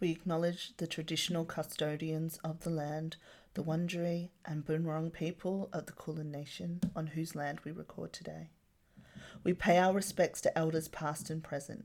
We 0.00 0.10
acknowledge 0.10 0.76
the 0.76 0.86
traditional 0.86 1.44
custodians 1.44 2.38
of 2.44 2.60
the 2.60 2.70
land, 2.70 3.16
the 3.54 3.64
Wurundjeri 3.64 4.28
and 4.44 4.64
Boonwurrung 4.64 5.12
people 5.12 5.68
of 5.72 5.86
the 5.86 5.92
Kulin 5.92 6.30
Nation, 6.30 6.80
on 6.94 7.08
whose 7.08 7.34
land 7.34 7.60
we 7.64 7.72
record 7.72 8.12
today. 8.12 8.50
We 9.42 9.54
pay 9.54 9.78
our 9.78 9.92
respects 9.92 10.40
to 10.42 10.56
elders 10.56 10.88
past 10.88 11.30
and 11.30 11.42
present. 11.42 11.84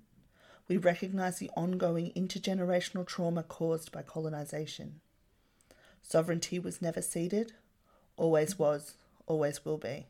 We 0.67 0.77
recognise 0.77 1.39
the 1.39 1.49
ongoing 1.57 2.11
intergenerational 2.15 3.05
trauma 3.07 3.43
caused 3.43 3.91
by 3.91 4.03
colonisation. 4.03 5.01
Sovereignty 6.01 6.59
was 6.59 6.81
never 6.81 7.01
ceded, 7.01 7.53
always 8.15 8.59
was, 8.59 8.93
always 9.25 9.65
will 9.65 9.77
be. 9.77 10.05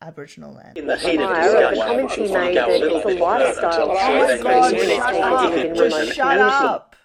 Aboriginal 0.00 0.54
land. 0.54 0.76
In 0.76 0.86
the 0.86 0.96
heat 0.96 1.20
of 1.20 1.28
the 1.28 1.34
discussion, 1.34 1.82
comments 1.82 2.14
he 2.14 2.22
we 2.22 2.28
to 2.28 2.34
made 2.34 2.54
go 2.54 2.66
a 2.66 2.68
that 2.68 2.80
little 2.80 2.96
it's 2.98 3.04
a 3.04 3.08
bit 3.08 3.18
further 3.18 3.44
lifestyle 3.44 3.88
to 3.88 3.94
change 4.00 4.00
show 4.00 4.26
that 4.26 4.42
that 4.42 4.44
creates 4.44 4.70
this 4.70 4.82
unity 4.82 4.92
is 4.94 4.98
within 5.06 5.20
not 5.20 5.42
remote 5.52 5.74
Just 5.76 5.78
communities. 5.96 6.14
shut 6.14 6.38
up. 6.38 6.96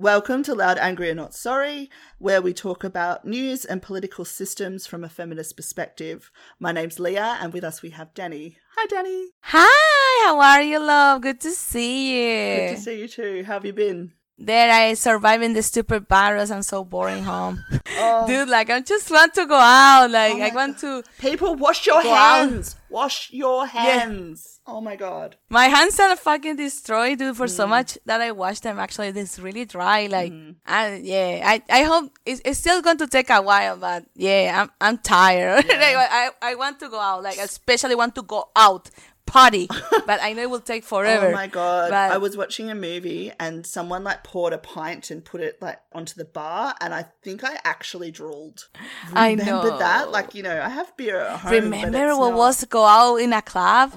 Welcome 0.00 0.42
to 0.44 0.54
Loud, 0.54 0.78
Angry, 0.78 1.10
and 1.10 1.18
Not 1.18 1.34
Sorry, 1.34 1.90
where 2.16 2.40
we 2.40 2.54
talk 2.54 2.84
about 2.84 3.26
news 3.26 3.66
and 3.66 3.82
political 3.82 4.24
systems 4.24 4.86
from 4.86 5.04
a 5.04 5.10
feminist 5.10 5.56
perspective. 5.56 6.30
My 6.58 6.72
name's 6.72 6.98
Leah, 6.98 7.36
and 7.38 7.52
with 7.52 7.64
us 7.64 7.82
we 7.82 7.90
have 7.90 8.14
Danny. 8.14 8.56
Hi, 8.78 8.86
Danny. 8.86 9.26
Hi, 9.42 10.26
how 10.26 10.40
are 10.40 10.62
you, 10.62 10.78
love? 10.78 11.20
Good 11.20 11.38
to 11.42 11.50
see 11.50 12.14
you. 12.14 12.60
Good 12.60 12.76
to 12.76 12.80
see 12.80 12.98
you 12.98 13.08
too. 13.08 13.44
How 13.46 13.52
have 13.52 13.66
you 13.66 13.74
been? 13.74 14.12
There, 14.42 14.70
I 14.72 14.94
surviving 14.94 15.52
the 15.52 15.62
stupid 15.62 16.08
virus. 16.08 16.50
I'm 16.50 16.62
so 16.62 16.82
boring 16.82 17.24
home, 17.24 17.62
Oh, 17.98 18.26
dude. 18.26 18.48
Like, 18.48 18.70
I 18.70 18.80
just 18.80 19.10
want 19.10 19.34
to 19.34 19.44
go 19.44 19.54
out. 19.54 20.10
Like, 20.10 20.32
Oh 20.34 20.40
I 20.40 20.50
want 20.54 20.78
to. 20.78 21.02
people, 21.18 21.56
wash 21.56 21.86
your 21.86 22.02
Go 22.02 22.10
out. 22.10 22.48
hands. 22.48 22.74
Wash 22.88 23.28
your 23.32 23.66
hands. 23.66 24.60
Oh 24.66 24.80
my 24.80 24.96
god. 24.96 25.36
My 25.50 25.66
hands 25.66 26.00
are 26.00 26.16
fucking 26.16 26.56
destroyed, 26.56 27.18
dude. 27.18 27.36
For 27.36 27.46
Mm. 27.46 27.50
so 27.50 27.66
much 27.66 27.98
that 28.06 28.20
I 28.22 28.32
wash 28.32 28.60
them, 28.60 28.78
actually, 28.78 29.08
it's 29.08 29.38
really 29.38 29.66
dry. 29.66 30.06
Like, 30.06 30.32
I, 30.64 30.94
yeah, 31.02 31.42
I, 31.44 31.62
I 31.68 31.82
hope 31.82 32.10
it's, 32.24 32.40
it's 32.44 32.58
still 32.60 32.80
going 32.80 32.98
to 32.98 33.06
take 33.08 33.28
a 33.28 33.42
while, 33.42 33.76
but 33.76 34.04
yeah, 34.14 34.62
I'm, 34.62 34.70
I'm 34.80 34.98
tired. 34.98 35.64
like, 35.68 35.96
I, 35.96 36.30
I 36.40 36.54
want 36.54 36.80
to 36.80 36.88
go 36.88 36.98
out. 36.98 37.22
Like, 37.22 37.36
especially 37.38 37.94
want 37.94 38.14
to 38.14 38.22
go 38.22 38.48
out 38.56 38.88
party, 39.30 39.68
but 40.06 40.20
I 40.22 40.32
know 40.32 40.42
it 40.42 40.50
will 40.50 40.60
take 40.60 40.82
oh 40.86 40.86
forever. 40.86 41.28
Oh 41.28 41.32
my 41.32 41.46
god. 41.46 41.90
But- 41.90 42.12
I 42.12 42.18
was 42.18 42.36
watching 42.36 42.70
a 42.70 42.74
movie 42.74 43.32
and 43.38 43.66
someone 43.66 44.04
like 44.04 44.24
poured 44.24 44.52
a 44.52 44.58
pint 44.58 45.10
and 45.10 45.24
put 45.24 45.40
it 45.40 45.60
like 45.62 45.78
onto 45.92 46.14
the 46.16 46.24
bar 46.24 46.74
and 46.80 46.92
I 46.94 47.06
think 47.22 47.44
I 47.44 47.58
actually 47.64 48.10
drooled. 48.10 48.68
I 49.12 49.30
Remember 49.30 49.70
know. 49.70 49.78
that? 49.78 50.10
Like, 50.10 50.34
you 50.34 50.42
know, 50.42 50.60
I 50.60 50.68
have 50.68 50.96
beer 50.96 51.18
at 51.20 51.40
home. 51.40 51.52
Remember 51.52 52.16
what 52.16 52.30
not- 52.30 52.38
was 52.38 52.58
to 52.58 52.66
go 52.66 52.84
out 52.84 53.16
in 53.16 53.32
a 53.32 53.42
club? 53.42 53.92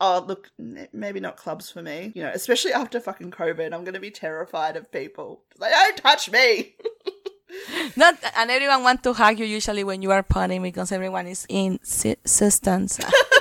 Oh, 0.00 0.24
look, 0.26 0.50
maybe 0.92 1.20
not 1.20 1.36
clubs 1.36 1.70
for 1.70 1.80
me. 1.80 2.12
You 2.14 2.24
know, 2.24 2.30
especially 2.34 2.72
after 2.72 2.98
fucking 3.00 3.30
COVID, 3.30 3.72
I'm 3.72 3.84
going 3.84 3.94
to 3.94 4.00
be 4.00 4.10
terrified 4.10 4.76
of 4.76 4.90
people. 4.90 5.44
Like, 5.58 5.72
don't 5.72 5.96
touch 5.96 6.30
me. 6.30 6.74
Not 7.96 8.16
and 8.36 8.50
everyone 8.50 8.82
want 8.82 9.04
to 9.04 9.12
hug 9.12 9.38
you 9.38 9.44
usually 9.46 9.84
when 9.84 10.02
you 10.02 10.10
are 10.10 10.24
partying 10.24 10.62
because 10.62 10.90
everyone 10.90 11.28
is 11.28 11.46
in 11.48 11.78
si- 11.84 12.16
substance. 12.24 12.98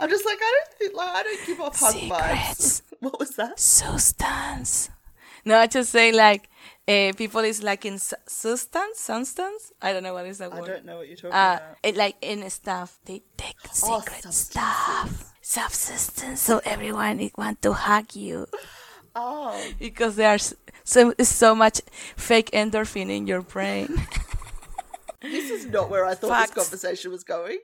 I'm 0.00 0.08
just 0.10 0.24
like, 0.26 0.38
I 0.40 0.60
don't 0.64 0.78
think, 0.78 0.94
like, 0.94 1.08
I 1.14 1.22
don't 1.22 1.46
give 1.46 1.60
off 1.60 1.78
hug 1.78 1.94
vibes. 1.94 2.82
What 3.00 3.18
was 3.18 3.30
that? 3.36 3.58
substance. 3.60 4.88
No, 5.44 5.58
I 5.58 5.66
just 5.66 5.90
say 5.90 6.10
like 6.10 6.48
uh, 6.88 7.12
people 7.16 7.40
is 7.40 7.62
like 7.62 7.84
in 7.84 7.98
su- 7.98 8.16
substance, 8.26 8.98
substance. 8.98 9.72
I 9.82 9.92
don't 9.92 10.02
know 10.02 10.14
what 10.14 10.24
is 10.26 10.38
that 10.38 10.50
word. 10.50 10.56
I 10.56 10.60
word. 10.62 10.68
don't 10.68 10.84
know 10.86 10.96
what 10.96 11.08
you're 11.08 11.16
talking 11.16 11.32
Uh, 11.32 11.58
about. 11.60 11.76
it 11.82 11.96
like 11.96 12.16
in 12.22 12.48
stuff 12.48 12.98
they 13.04 13.20
take 13.36 13.56
Oh, 13.84 14.00
secret 14.00 14.22
substances. 14.22 14.36
stuff, 14.46 15.34
substance. 15.42 16.40
So 16.40 16.60
everyone 16.64 17.20
it 17.20 17.36
want 17.36 17.60
to 17.62 17.74
hug 17.74 18.16
you 18.16 18.46
Oh, 19.14 19.62
because 19.78 20.16
there's 20.16 20.54
so 20.82 21.12
so 21.20 21.54
much 21.54 21.82
fake 22.16 22.50
endorphin 22.52 23.10
in 23.10 23.26
your 23.26 23.42
brain. 23.42 23.88
this 25.48 25.64
is 25.64 25.70
not 25.70 25.90
where 25.90 26.04
I 26.04 26.14
thought 26.14 26.30
Facts. 26.30 26.50
this 26.54 26.64
conversation 26.64 27.10
was 27.10 27.24
going. 27.24 27.58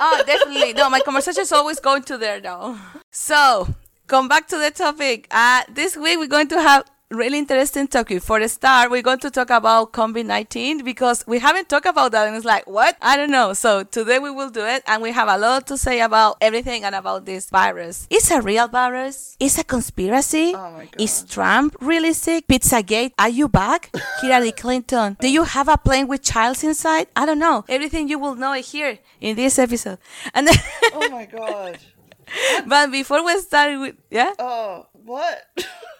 oh, 0.00 0.22
definitely. 0.26 0.72
No, 0.74 0.90
my 0.90 1.00
conversation 1.00 1.42
is 1.42 1.52
always 1.52 1.80
going 1.80 2.02
to 2.04 2.18
there 2.18 2.40
now. 2.40 2.78
So, 3.10 3.74
come 4.06 4.28
back 4.28 4.48
to 4.48 4.58
the 4.58 4.70
topic. 4.70 5.26
Uh, 5.30 5.62
this 5.70 5.96
week 5.96 6.18
we're 6.18 6.26
going 6.26 6.48
to 6.48 6.60
have 6.60 6.84
really 7.10 7.38
interesting 7.38 7.86
topic. 7.86 8.22
For 8.22 8.40
the 8.40 8.48
start, 8.48 8.90
we're 8.90 9.02
going 9.02 9.18
to 9.20 9.30
talk 9.30 9.50
about 9.50 9.92
COVID-19 9.92 10.84
because 10.84 11.24
we 11.26 11.38
haven't 11.38 11.68
talked 11.68 11.86
about 11.86 12.12
that 12.12 12.26
and 12.26 12.36
it's 12.36 12.44
like, 12.44 12.66
what? 12.66 12.96
I 13.00 13.16
don't 13.16 13.30
know. 13.30 13.52
So 13.52 13.84
today 13.84 14.18
we 14.18 14.30
will 14.30 14.50
do 14.50 14.64
it 14.64 14.82
and 14.86 15.02
we 15.02 15.12
have 15.12 15.28
a 15.28 15.38
lot 15.38 15.66
to 15.68 15.78
say 15.78 16.00
about 16.00 16.36
everything 16.40 16.84
and 16.84 16.94
about 16.94 17.24
this 17.26 17.48
virus. 17.50 18.06
Is 18.10 18.30
a 18.30 18.40
real 18.40 18.68
virus? 18.68 19.36
Is 19.38 19.58
a 19.58 19.64
conspiracy? 19.64 20.52
Oh 20.54 20.72
my 20.72 20.84
God. 20.86 21.00
Is 21.00 21.22
Trump 21.24 21.76
really 21.80 22.12
sick? 22.12 22.46
Pizzagate, 22.48 23.12
are 23.18 23.28
you 23.28 23.48
back? 23.48 23.94
Hillary 24.20 24.52
Clinton, 24.52 25.16
do 25.20 25.30
you 25.30 25.44
have 25.44 25.68
a 25.68 25.76
plane 25.76 26.08
with 26.08 26.22
childs 26.22 26.64
inside? 26.64 27.06
I 27.14 27.26
don't 27.26 27.38
know. 27.38 27.64
Everything 27.68 28.08
you 28.08 28.18
will 28.18 28.34
know 28.34 28.52
here 28.54 28.98
in 29.20 29.36
this 29.36 29.58
episode. 29.58 29.98
And 30.34 30.48
oh 30.92 31.08
my 31.10 31.26
god. 31.26 31.78
but 32.66 32.90
before 32.90 33.24
we 33.24 33.38
start 33.38 33.78
with, 33.78 33.94
yeah, 34.10 34.32
Oh, 34.38 34.86
what? 34.92 35.46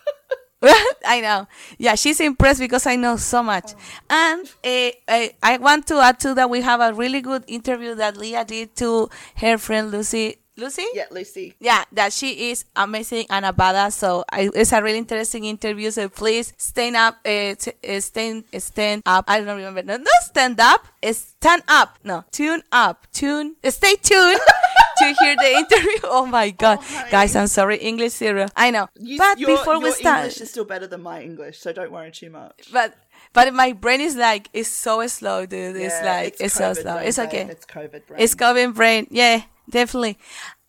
I 1.06 1.21
know. 1.21 1.47
Yeah, 1.78 1.94
she's 1.94 2.21
impressed 2.21 2.61
because 2.61 2.87
I 2.87 2.97
know 2.97 3.17
so 3.17 3.43
much. 3.43 3.72
And 4.09 4.47
uh, 4.47 4.91
I, 5.09 5.34
I 5.43 5.59
want 5.59 5.87
to 5.89 5.97
add 6.00 6.19
to 6.21 6.34
that 6.34 6.49
we 6.50 6.62
have 6.62 6.81
a 6.81 6.93
really 6.94 7.21
good 7.21 7.44
interview 7.47 7.94
that 7.97 8.17
Leah 8.17 8.44
did 8.44 8.75
to 8.77 9.11
her 9.37 9.59
friend 9.59 9.91
Lucy. 9.91 10.37
Lucy? 10.59 10.87
yeah, 10.95 11.05
Lucy. 11.11 11.53
yeah, 11.61 11.84
that 11.93 12.15
she 12.15 12.49
is 12.50 12.65
amazing 12.75 13.27
and 13.28 13.45
a 13.45 13.53
badass. 13.53 13.93
So 13.93 14.25
I, 14.33 14.49
it's 14.55 14.72
a 14.72 14.83
really 14.83 14.97
interesting 14.97 15.45
interview. 15.45 15.91
So 15.91 16.09
please 16.09 16.55
stand 16.56 16.97
up, 16.97 17.16
uh, 17.27 17.55
t- 17.56 18.00
stand, 18.00 18.45
stand 18.56 19.03
up. 19.05 19.27
I 19.28 19.43
don't 19.43 19.55
remember. 19.59 19.83
No, 19.83 19.99
no, 19.99 20.11
stand 20.22 20.59
up. 20.59 20.87
Stand 21.12 21.62
up. 21.69 21.99
No, 22.03 22.25
tune 22.33 22.62
up. 22.72 23.06
Tune. 23.12 23.56
Stay 23.69 23.97
tuned 23.97 24.41
to 24.99 25.15
hear 25.21 25.37
the 25.37 25.51
interview. 25.62 25.99
Oh 26.05 26.27
my 26.27 26.51
god, 26.51 26.79
oh 26.81 26.83
honey. 26.83 27.11
guys, 27.11 27.37
I'm 27.37 27.47
sorry. 27.47 27.77
English 27.79 28.12
zero. 28.12 28.47
I 28.57 28.71
know. 28.71 28.89
You- 28.95 29.19
but 29.19 29.39
your- 29.39 29.57
before 29.57 29.79
we 29.79 29.87
your 29.87 29.95
start, 29.95 30.19
English 30.19 30.41
is 30.41 30.51
still 30.51 30.65
better 30.65 30.87
than 30.87 31.03
my 31.03 31.23
English, 31.23 31.59
so 31.59 31.73
don't 31.73 31.91
worry 31.93 32.11
too 32.11 32.31
much. 32.31 32.71
but 32.73 32.95
but 33.33 33.53
my 33.55 33.73
brain 33.73 34.01
is 34.01 34.17
like 34.17 34.49
it's 34.53 34.69
so 34.69 35.07
slow, 35.07 35.47
dude. 35.47 35.77
it's 35.77 36.01
like 36.03 36.37
it's, 36.41 36.55
so 36.55 36.73
slow. 36.75 36.95
brain, 36.95 37.09
It's 37.09 37.19
okay. 37.19 37.47
It's 37.51 37.67
COVID 37.67 38.07
brain. 38.07 38.21
It's 38.21 38.34
COVID 38.34 38.75
brain. 38.75 39.07
Yeah, 39.11 39.43
definitely. 39.69 40.19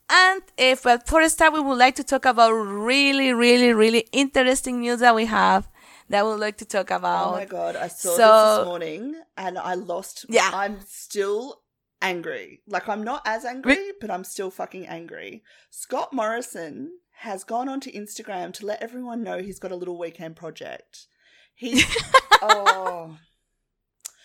And 0.10 0.42
if 0.58 0.84
but 0.84 1.08
for 1.08 1.22
a 1.22 1.30
start, 1.30 1.54
we 1.54 1.60
would 1.62 1.78
like 1.78 1.96
to 1.96 2.04
talk 2.04 2.26
about 2.26 2.52
really, 2.52 3.34
really, 3.34 3.74
really 3.74 4.08
interesting 4.12 4.82
news 4.82 5.00
that 5.00 5.14
we 5.16 5.26
have 5.26 5.68
that 6.10 6.24
we 6.24 6.32
would 6.32 6.40
like 6.40 6.58
to 6.58 6.66
talk 6.66 6.90
about. 6.92 7.30
Oh 7.30 7.32
my 7.34 7.46
god, 7.46 7.76
I 7.76 7.88
saw 7.90 8.10
this 8.16 8.58
this 8.60 8.66
morning 8.66 9.16
and 9.36 9.58
I 9.58 9.74
lost. 9.74 10.26
Yeah. 10.30 10.50
I'm 10.54 10.80
still 10.88 11.60
angry. 12.02 12.62
Like 12.68 12.88
I'm 12.88 13.04
not 13.04 13.22
as 13.26 13.46
angry, 13.46 13.78
but 14.02 14.12
I'm 14.12 14.24
still 14.24 14.52
fucking 14.52 14.88
angry. 14.88 15.44
Scott 15.70 16.14
Morrison 16.14 16.92
has 17.20 17.44
gone 17.44 17.68
onto 17.68 17.92
Instagram 17.92 18.54
to 18.54 18.66
let 18.66 18.82
everyone 18.82 19.24
know 19.24 19.40
he's 19.40 19.60
got 19.60 19.72
a 19.72 19.76
little 19.76 19.98
weekend 19.98 20.36
project. 20.36 21.08
He's 21.56 21.86
oh, 22.42 23.18